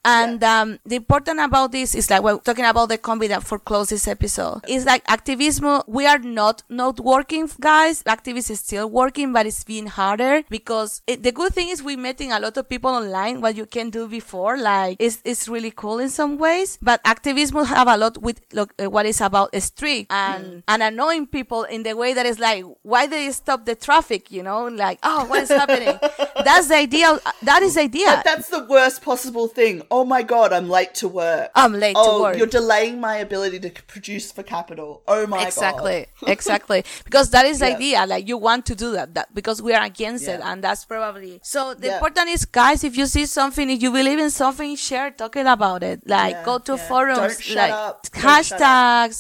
and 0.06 0.44
um, 0.44 0.80
the 0.86 0.96
important 0.98 1.40
about 1.40 1.72
this 1.72 1.96
is 1.96 2.10
like 2.10 2.22
we're 2.22 2.38
talking 2.38 2.64
about 2.64 2.90
the 2.90 2.98
combi 2.98 3.28
that 3.28 3.44
for 3.44 3.58
close 3.58 3.90
this 3.90 4.08
episode. 4.08 4.62
It's 4.68 4.86
like 4.86 5.04
activism. 5.08 5.82
We 5.88 6.06
are 6.06 6.20
not 6.20 6.64
not 6.70 7.00
working, 7.00 7.50
guys. 7.60 8.04
Activism 8.06 8.54
is 8.54 8.60
still 8.60 8.90
working, 8.90 9.34
but 9.34 9.48
it's 9.48 9.64
being 9.64 9.88
harder 9.88 10.44
because 10.50 11.02
it, 11.08 11.24
the 11.24 11.32
good 11.32 11.54
thing 11.54 11.70
is 11.70 11.82
we're 11.82 11.98
meeting 11.98 12.32
a 12.32 12.40
lot 12.40 12.56
of 12.58 12.70
people 12.70 12.92
online. 12.92 13.42
What 13.42 13.56
you 13.56 13.66
can 13.66 13.90
do 13.90 14.08
before, 14.08 14.58
like 14.58 14.98
it's 15.00 15.20
it's 15.26 15.48
really 15.50 15.72
cool 15.72 15.98
in 16.00 16.10
some 16.10 16.38
ways. 16.38 16.78
But 16.82 17.02
activism 17.04 17.66
have 17.66 17.88
a 17.88 17.98
lot 17.98 18.20
with 18.20 18.42
look, 18.54 18.74
uh, 18.80 18.90
what 18.90 19.08
is 19.08 19.22
about 19.22 19.56
street 19.62 20.08
and 20.12 20.62
and 20.68 20.84
annoying 20.84 21.26
people 21.26 21.64
in 21.64 21.82
the 21.82 21.96
way 21.96 22.14
that 22.14 22.28
is 22.28 22.38
like 22.38 22.64
why 22.84 23.08
they 23.08 23.32
stop 23.32 23.66
the 23.66 23.76
traffic. 23.76 24.32
You 24.32 24.44
know, 24.44 24.68
like 24.68 25.00
oh 25.02 25.26
what 25.26 25.42
is 25.42 25.50
happening? 25.50 25.98
That's 26.46 26.68
the 26.68 26.76
idea. 26.76 27.20
That 27.42 27.64
is 27.64 27.74
the 27.74 27.82
idea. 27.82 28.06
But 28.08 28.24
that's 28.24 28.50
the 28.50 28.64
worst 28.66 29.02
possible 29.02 29.48
thing. 29.48 29.82
Oh 29.98 30.04
my 30.04 30.24
god, 30.24 30.52
I'm 30.58 30.68
late 30.78 30.94
to 31.02 31.08
work. 31.08 31.52
I'm 31.56 31.74
late 31.84 31.94
to 31.96 32.02
oh, 32.04 32.22
work. 32.24 32.38
you're 32.38 32.54
delaying 32.62 33.00
my 33.00 33.16
ability 33.28 33.60
to 33.66 33.70
produce 33.94 34.26
for 34.36 34.44
capital. 34.44 34.90
Oh 35.08 35.26
my 35.26 35.46
exactly 35.46 36.00
god. 36.22 36.30
exactly 36.36 36.80
exactly. 36.80 37.04
because 37.08 37.30
that 37.36 37.46
is 37.52 37.60
the 37.60 37.70
Yeah. 37.70 37.76
idea 37.76 38.06
like 38.14 38.28
you 38.28 38.38
want 38.38 38.66
to 38.72 38.76
do 38.76 38.92
that, 38.98 39.14
that 39.18 39.28
because 39.34 39.62
we 39.62 39.72
are 39.78 39.86
against 39.86 40.28
it 40.28 40.42
and 40.44 40.58
that's 40.66 40.84
probably 40.94 41.40
so 41.44 41.74
the 41.74 41.88
Yeah. 41.88 41.96
important 41.96 42.28
is 42.36 42.44
guys 42.44 42.84
if 42.84 42.98
you 42.98 43.06
see 43.06 43.26
something 43.26 43.70
if 43.70 43.82
you 43.82 43.92
believe 44.00 44.20
in 44.20 44.32
something 44.32 44.76
share 44.76 45.12
talking 45.12 45.48
about 45.48 45.82
it 45.92 46.02
like 46.06 46.36
Yeah, 46.36 46.44
go 46.50 46.58
to 46.70 46.74
yeah. 46.76 46.88
forums 46.90 47.38
like 47.62 47.72
up. 47.72 48.04
Don't 48.12 48.44
shut 48.44 48.62
up. 48.62 48.62
hashtags 48.62 49.18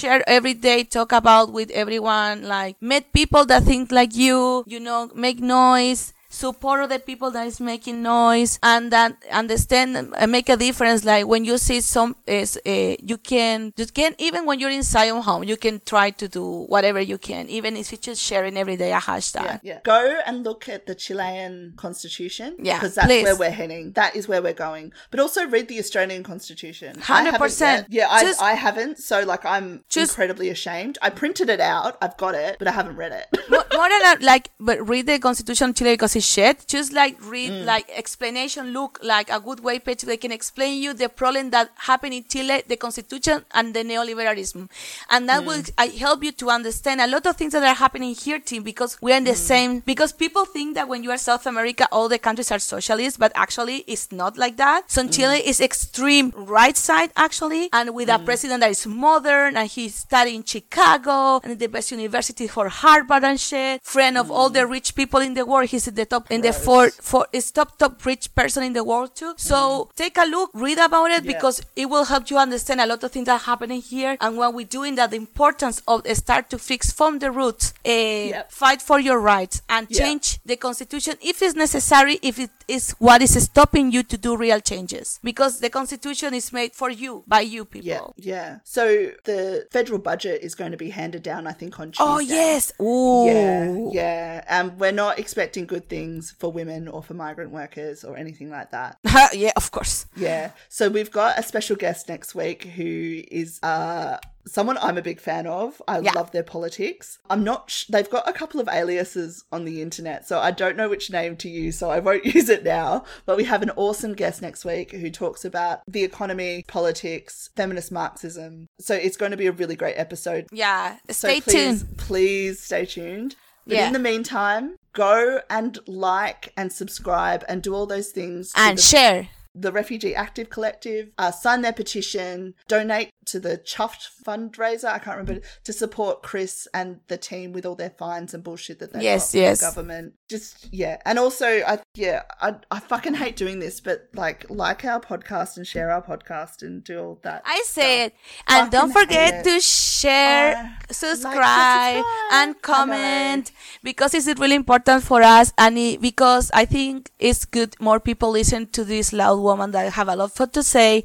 share 0.00 0.20
every 0.26 0.54
day 0.54 0.84
talk 0.84 1.12
about 1.12 1.52
with 1.52 1.70
everyone 1.82 2.44
like 2.56 2.80
meet 2.80 3.12
people 3.12 3.44
that 3.52 3.62
think 3.64 3.92
like 3.92 4.14
you 4.16 4.64
you 4.66 4.80
know 4.80 5.10
make 5.14 5.38
noise 5.40 6.13
support 6.34 6.80
other 6.80 6.98
people 6.98 7.30
that 7.30 7.46
is 7.46 7.60
making 7.60 8.02
noise 8.02 8.58
and 8.62 8.90
that 8.90 9.16
understand 9.30 9.96
and 10.16 10.32
make 10.32 10.48
a 10.48 10.56
difference 10.56 11.04
like 11.04 11.24
when 11.26 11.44
you 11.44 11.56
see 11.58 11.80
some 11.80 12.16
is 12.26 12.58
uh, 12.66 12.96
you 13.10 13.16
can 13.18 13.72
you 13.76 13.86
can 13.86 14.12
even 14.18 14.44
when 14.44 14.58
you're 14.60 14.70
inside 14.82 15.04
your 15.12 15.22
home 15.22 15.44
you 15.44 15.56
can 15.56 15.80
try 15.86 16.10
to 16.10 16.26
do 16.28 16.44
whatever 16.74 17.00
you 17.00 17.18
can 17.18 17.48
even 17.48 17.76
if 17.76 17.92
it's 17.92 18.02
just 18.02 18.20
sharing 18.20 18.56
every 18.56 18.76
day 18.76 18.92
a 18.92 18.98
hashtag 19.10 19.44
Yeah, 19.44 19.58
yeah. 19.62 19.80
Go 19.84 20.00
and 20.26 20.42
look 20.44 20.68
at 20.68 20.86
the 20.86 20.94
Chilean 20.94 21.74
constitution. 21.76 22.56
Yeah, 22.58 22.78
Because 22.78 22.94
that's 22.96 23.06
please. 23.06 23.24
where 23.24 23.36
we're 23.36 23.50
heading. 23.50 23.92
That 23.92 24.16
is 24.16 24.26
where 24.28 24.42
we're 24.42 24.52
going. 24.68 24.92
But 25.10 25.20
also 25.20 25.46
read 25.46 25.68
the 25.68 25.78
Australian 25.78 26.22
constitution. 26.22 26.96
100%. 27.00 27.86
Yeah, 27.88 28.08
I, 28.10 28.22
Just- 28.22 28.42
I 28.42 28.54
haven't. 28.54 28.98
So, 28.98 29.20
like, 29.22 29.44
I'm 29.44 29.84
Just- 29.88 30.12
incredibly 30.12 30.48
ashamed. 30.48 30.98
I 31.02 31.10
printed 31.10 31.48
it 31.48 31.60
out. 31.60 31.96
I've 32.02 32.16
got 32.16 32.34
it, 32.34 32.56
but 32.58 32.66
I 32.68 32.72
haven't 32.72 32.96
read 32.96 33.12
it. 33.12 33.26
more, 33.50 33.64
more 33.72 33.88
than 33.88 34.00
that, 34.08 34.18
like, 34.22 34.50
but 34.58 34.86
read 34.88 35.06
the 35.06 35.18
Constitution 35.18 35.70
of 35.70 35.76
Chile 35.76 35.92
because 35.94 36.16
it's 36.16 36.23
shit. 36.24 36.66
Just 36.66 36.92
like 36.92 37.16
read 37.20 37.50
Mm. 37.50 37.64
like 37.64 37.86
explanation, 37.94 38.72
look 38.72 38.98
like 39.02 39.28
a 39.30 39.40
good 39.40 39.60
way 39.60 39.78
page. 39.78 40.02
They 40.02 40.16
can 40.16 40.32
explain 40.32 40.82
you 40.82 40.92
the 40.94 41.08
problem 41.08 41.50
that 41.50 41.70
happened 41.88 42.14
in 42.14 42.24
Chile, 42.32 42.62
the 42.66 42.76
Constitution, 42.76 43.44
and 43.52 43.74
the 43.74 43.82
neoliberalism, 43.84 44.68
and 45.10 45.28
that 45.28 45.44
will 45.44 45.62
Mm. 45.62 45.70
I 45.78 45.86
help 46.04 46.24
you 46.24 46.32
to 46.32 46.50
understand 46.50 47.00
a 47.00 47.06
lot 47.06 47.26
of 47.26 47.36
things 47.36 47.52
that 47.52 47.62
are 47.62 47.74
happening 47.84 48.14
here, 48.14 48.38
team. 48.38 48.62
Because 48.62 48.96
we 49.00 49.12
are 49.12 49.18
in 49.18 49.24
the 49.24 49.32
Mm. 49.32 49.48
same. 49.52 49.80
Because 49.80 50.12
people 50.12 50.44
think 50.46 50.74
that 50.74 50.88
when 50.88 51.02
you 51.04 51.10
are 51.10 51.18
South 51.18 51.46
America, 51.46 51.86
all 51.92 52.08
the 52.08 52.18
countries 52.18 52.50
are 52.50 52.58
socialist, 52.58 53.18
but 53.18 53.32
actually 53.34 53.84
it's 53.86 54.10
not 54.10 54.36
like 54.38 54.56
that. 54.56 54.90
So 54.90 55.02
Mm. 55.02 55.12
Chile 55.14 55.38
is 55.50 55.60
extreme 55.60 56.32
right 56.34 56.76
side 56.76 57.10
actually, 57.16 57.68
and 57.72 57.90
with 57.94 58.08
Mm. 58.08 58.16
a 58.16 58.18
president 58.20 58.60
that 58.60 58.70
is 58.70 58.86
modern, 58.86 59.56
and 59.56 59.68
he 59.68 59.88
studied 59.88 60.34
in 60.34 60.44
Chicago 60.44 61.40
and 61.44 61.58
the 61.58 61.66
best 61.66 61.90
university 61.90 62.46
for 62.46 62.68
Harvard 62.68 63.24
and 63.24 63.40
shit. 63.40 63.80
Friend 63.82 64.16
of 64.18 64.30
all 64.30 64.48
the 64.50 64.66
rich 64.66 64.94
people 64.94 65.20
in 65.20 65.34
the 65.34 65.44
world. 65.44 65.68
He's 65.68 65.84
the 65.84 66.06
top 66.14 66.30
in 66.30 66.40
the 66.40 66.50
Gross. 66.52 66.64
four 66.66 66.84
four 67.10 67.26
is 67.32 67.50
top 67.50 67.70
top 67.78 67.94
rich 68.10 68.24
person 68.34 68.62
in 68.68 68.72
the 68.78 68.84
world 68.90 69.10
too. 69.20 69.32
So 69.36 69.56
take 69.96 70.16
a 70.24 70.26
look, 70.34 70.50
read 70.66 70.78
about 70.78 71.10
it 71.16 71.22
Yeah. 71.24 71.32
because 71.34 71.56
it 71.82 71.86
will 71.92 72.04
help 72.12 72.24
you 72.30 72.38
understand 72.38 72.80
a 72.80 72.86
lot 72.92 73.00
of 73.04 73.10
things 73.12 73.26
that 73.26 73.36
are 73.40 73.46
happening 73.52 73.80
here 73.94 74.12
and 74.20 74.30
what 74.40 74.50
we're 74.56 74.72
doing. 74.78 74.92
That 75.00 75.10
the 75.10 75.16
importance 75.28 75.76
of 75.92 75.98
start 76.24 76.44
to 76.50 76.58
fix 76.70 76.80
from 76.98 77.12
the 77.22 77.30
roots, 77.40 77.64
uh, 77.94 78.42
fight 78.62 78.80
for 78.88 78.98
your 79.08 79.18
rights 79.34 79.56
and 79.68 79.84
Yeah. 79.90 79.98
change 80.00 80.26
the 80.50 80.56
constitution 80.66 81.14
if 81.30 81.36
it's 81.44 81.56
necessary. 81.66 82.14
If 82.30 82.36
it 82.46 82.50
is 82.76 82.84
what 83.06 83.18
is 83.26 83.34
stopping 83.48 83.86
you 83.94 84.02
to 84.12 84.16
do 84.26 84.30
real 84.46 84.60
changes, 84.72 85.06
because 85.30 85.52
the 85.64 85.70
constitution 85.78 86.30
is 86.40 86.46
made 86.58 86.72
for 86.80 86.90
you 87.02 87.12
by 87.34 87.42
you 87.54 87.62
people. 87.74 88.14
yeah, 88.16 88.32
yeah. 88.32 88.48
So, 88.76 88.82
the 89.30 89.40
federal 89.76 90.00
budget 90.10 90.36
is 90.48 90.52
going 90.60 90.72
to 90.76 90.80
be 90.86 90.90
handed 91.00 91.22
down, 91.30 91.42
I 91.52 91.54
think, 91.60 91.72
on 91.80 91.86
Tuesday. 91.92 92.04
Oh 92.10 92.20
yes. 92.38 92.62
Ooh. 92.80 93.26
Yeah, 93.30 93.62
yeah. 94.00 94.44
And 94.56 94.66
we're 94.80 94.98
not 95.04 95.14
expecting 95.22 95.64
good 95.74 95.86
things 95.94 96.03
for 96.38 96.50
women 96.52 96.88
or 96.88 97.02
for 97.02 97.14
migrant 97.14 97.50
workers 97.50 98.04
or 98.04 98.16
anything 98.16 98.50
like 98.50 98.70
that. 98.72 98.98
yeah, 99.34 99.52
of 99.56 99.70
course. 99.70 100.06
Yeah. 100.16 100.50
So 100.68 100.88
we've 100.88 101.10
got 101.10 101.38
a 101.38 101.42
special 101.42 101.76
guest 101.76 102.08
next 102.08 102.34
week 102.34 102.64
who 102.64 103.22
is 103.30 103.60
uh 103.62 104.18
someone 104.46 104.76
I'm 104.78 104.98
a 104.98 105.02
big 105.02 105.20
fan 105.20 105.46
of. 105.46 105.80
I 105.88 106.00
Yeah. 106.00 106.12
love 106.12 106.30
their 106.32 106.42
politics. 106.42 107.18
I'm 107.30 107.44
not 107.44 107.70
sh- 107.70 107.86
they've 107.88 108.10
got 108.10 108.28
a 108.28 108.32
couple 108.34 108.60
of 108.60 108.68
aliases 108.68 109.42
on 109.50 109.64
the 109.64 109.80
internet, 109.80 110.28
so 110.28 110.38
I 110.38 110.50
don't 110.50 110.76
know 110.76 110.88
which 110.90 111.10
name 111.10 111.36
to 111.38 111.48
use, 111.48 111.78
so 111.78 111.88
I 111.90 111.98
won't 112.00 112.26
use 112.38 112.50
it 112.50 112.62
now. 112.62 113.04
But 113.24 113.38
we 113.38 113.44
have 113.44 113.62
an 113.62 113.70
awesome 113.76 114.12
guest 114.14 114.42
next 114.42 114.64
week 114.66 114.92
who 114.92 115.10
talks 115.10 115.46
about 115.46 115.80
the 115.88 116.04
economy, 116.04 116.62
politics, 116.68 117.48
feminist 117.56 117.90
Marxism. 117.90 118.66
So 118.80 118.94
it's 118.94 119.16
going 119.16 119.30
to 119.30 119.38
be 119.38 119.46
a 119.46 119.52
really 119.52 119.76
great 119.76 119.96
episode. 119.96 120.46
Yeah. 120.52 120.96
So 121.10 121.28
Stay 121.28 121.40
please, 121.40 121.82
tuned. 121.82 121.96
please 121.98 122.60
stay 122.60 122.84
tuned. 122.84 123.36
But 123.66 123.76
Yeah. 123.76 123.86
in 123.86 123.94
the 123.94 123.98
meantime, 123.98 124.76
go 124.94 125.40
and 125.50 125.78
like 125.86 126.52
and 126.56 126.72
subscribe 126.72 127.44
and 127.48 127.62
do 127.62 127.74
all 127.74 127.86
those 127.86 128.10
things. 128.10 128.52
And 128.56 128.78
the 128.78 128.82
share. 128.82 129.28
the 129.54 129.70
Refugee 129.70 130.14
Action 130.14 130.46
Collective, 130.46 131.10
uh, 131.18 131.30
sign 131.30 131.60
their 131.62 131.72
petition, 131.72 132.54
donate 132.66 133.10
to 133.26 133.40
the 133.40 133.58
Chuffed 133.58 134.08
fundraiser, 134.24 134.84
I 134.86 134.98
can't 134.98 135.18
remember, 135.18 135.46
to 135.64 135.72
support 135.72 136.22
Chris 136.22 136.66
and 136.74 137.00
the 137.08 137.16
team 137.16 137.52
with 137.52 137.64
all 137.66 137.74
their 137.74 137.90
fines 137.90 138.34
and 138.34 138.42
bullshit 138.42 138.78
that 138.80 138.92
they 138.92 139.02
Yes, 139.02 139.34
yes. 139.34 139.60
the 139.60 139.66
government. 139.66 140.14
Just, 140.28 140.68
yeah. 140.72 140.98
And 141.04 141.18
also, 141.18 141.46
I 141.46 141.78
yeah, 141.94 142.22
I, 142.40 142.54
I 142.70 142.80
fucking 142.80 143.14
hate 143.14 143.36
doing 143.36 143.58
this, 143.60 143.80
but 143.80 144.08
like, 144.14 144.48
like 144.50 144.84
our 144.84 145.00
podcast 145.00 145.56
and 145.56 145.66
share 145.66 145.90
our 145.90 146.02
podcast 146.02 146.62
and 146.62 146.82
do 146.82 146.98
all 146.98 147.18
that. 147.22 147.42
I 147.44 147.56
stuff. 147.64 147.66
say 147.74 148.04
it. 148.04 148.14
And 148.48 148.70
don't 148.70 148.92
forget 148.92 149.44
to 149.44 149.60
share, 149.60 150.56
Uh, 150.56 150.62
like, 150.62 150.92
subscribe, 150.92 151.96
subscribe. 151.96 152.04
and 152.32 152.62
comment 152.62 153.52
because 153.82 154.14
it's 154.14 154.26
really 154.40 154.56
important 154.56 155.02
for 155.02 155.22
us 155.22 155.52
and 155.58 155.78
it, 155.78 156.00
because 156.00 156.50
I 156.54 156.64
think 156.64 157.10
it's 157.18 157.44
good 157.44 157.74
more 157.80 158.00
people 158.00 158.30
listen 158.30 158.66
to 158.68 158.84
this 158.84 159.12
loud 159.12 159.40
woman 159.40 159.70
that 159.72 159.92
have 159.92 160.08
a 160.08 160.16
lot 160.16 160.32
for 160.34 160.46
to 160.48 160.62
say. 160.62 161.04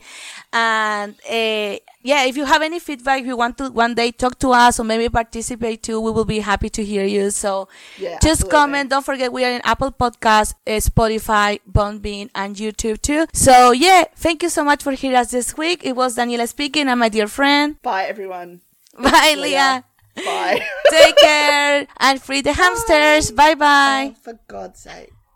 And 0.52 1.14
uh, 1.30 1.78
yeah, 2.02 2.26
if 2.26 2.36
you 2.36 2.46
have 2.46 2.62
any 2.64 2.80
feedback, 2.80 3.22
if 3.22 3.28
you 3.28 3.38
want 3.38 3.58
to 3.60 3.70
one 3.70 3.94
day 3.94 4.12
talk 4.12 4.40
to 4.40 4.50
us 4.52 4.80
or 4.80 4.84
maybe 4.84 5.08
participate 5.10 5.84
too, 5.84 6.00
we 6.02 6.12
will 6.12 6.26
be 6.26 6.40
happy 6.40 6.70
to 6.70 6.84
hear 6.84 7.06
you. 7.06 7.30
So 7.30 7.68
Yeah, 7.98 8.18
just 8.22 8.42
absolutely. 8.42 8.50
comment. 8.52 8.90
Don't 8.90 9.06
forget 9.06 9.32
we 9.32 9.46
are 9.46 9.52
in 9.52 9.62
Apple 9.64 9.92
Podcasts, 9.92 10.56
uh, 10.66 10.72
Spotify, 10.82 11.60
Bean, 12.02 12.32
and 12.34 12.56
YouTube 12.56 13.02
too. 13.02 13.28
So 13.34 13.72
yeah, 13.72 14.06
thank 14.16 14.42
you 14.42 14.50
so 14.50 14.64
much 14.64 14.82
for 14.82 14.94
hearing 14.94 15.18
us 15.18 15.30
this 15.32 15.56
week. 15.56 15.86
It 15.86 15.96
was 15.96 16.18
Daniela 16.18 16.48
speaking 16.48 16.88
and 16.88 17.00
my 17.00 17.10
dear 17.10 17.28
friend. 17.28 17.80
Bye, 17.84 18.06
everyone. 18.06 18.62
Bye, 19.00 19.36
Leah. 19.38 19.84
Leah. 20.16 20.26
Bye. 20.26 20.66
Take 20.90 21.16
care 21.22 21.88
and 21.98 22.22
free 22.22 22.42
the 22.42 22.54
hamsters. 22.54 23.30
Bye 23.32 23.54
bye. 23.56 24.14
oh, 24.14 24.20
for 24.22 24.40
God's 24.48 24.80
sake. 24.82 25.12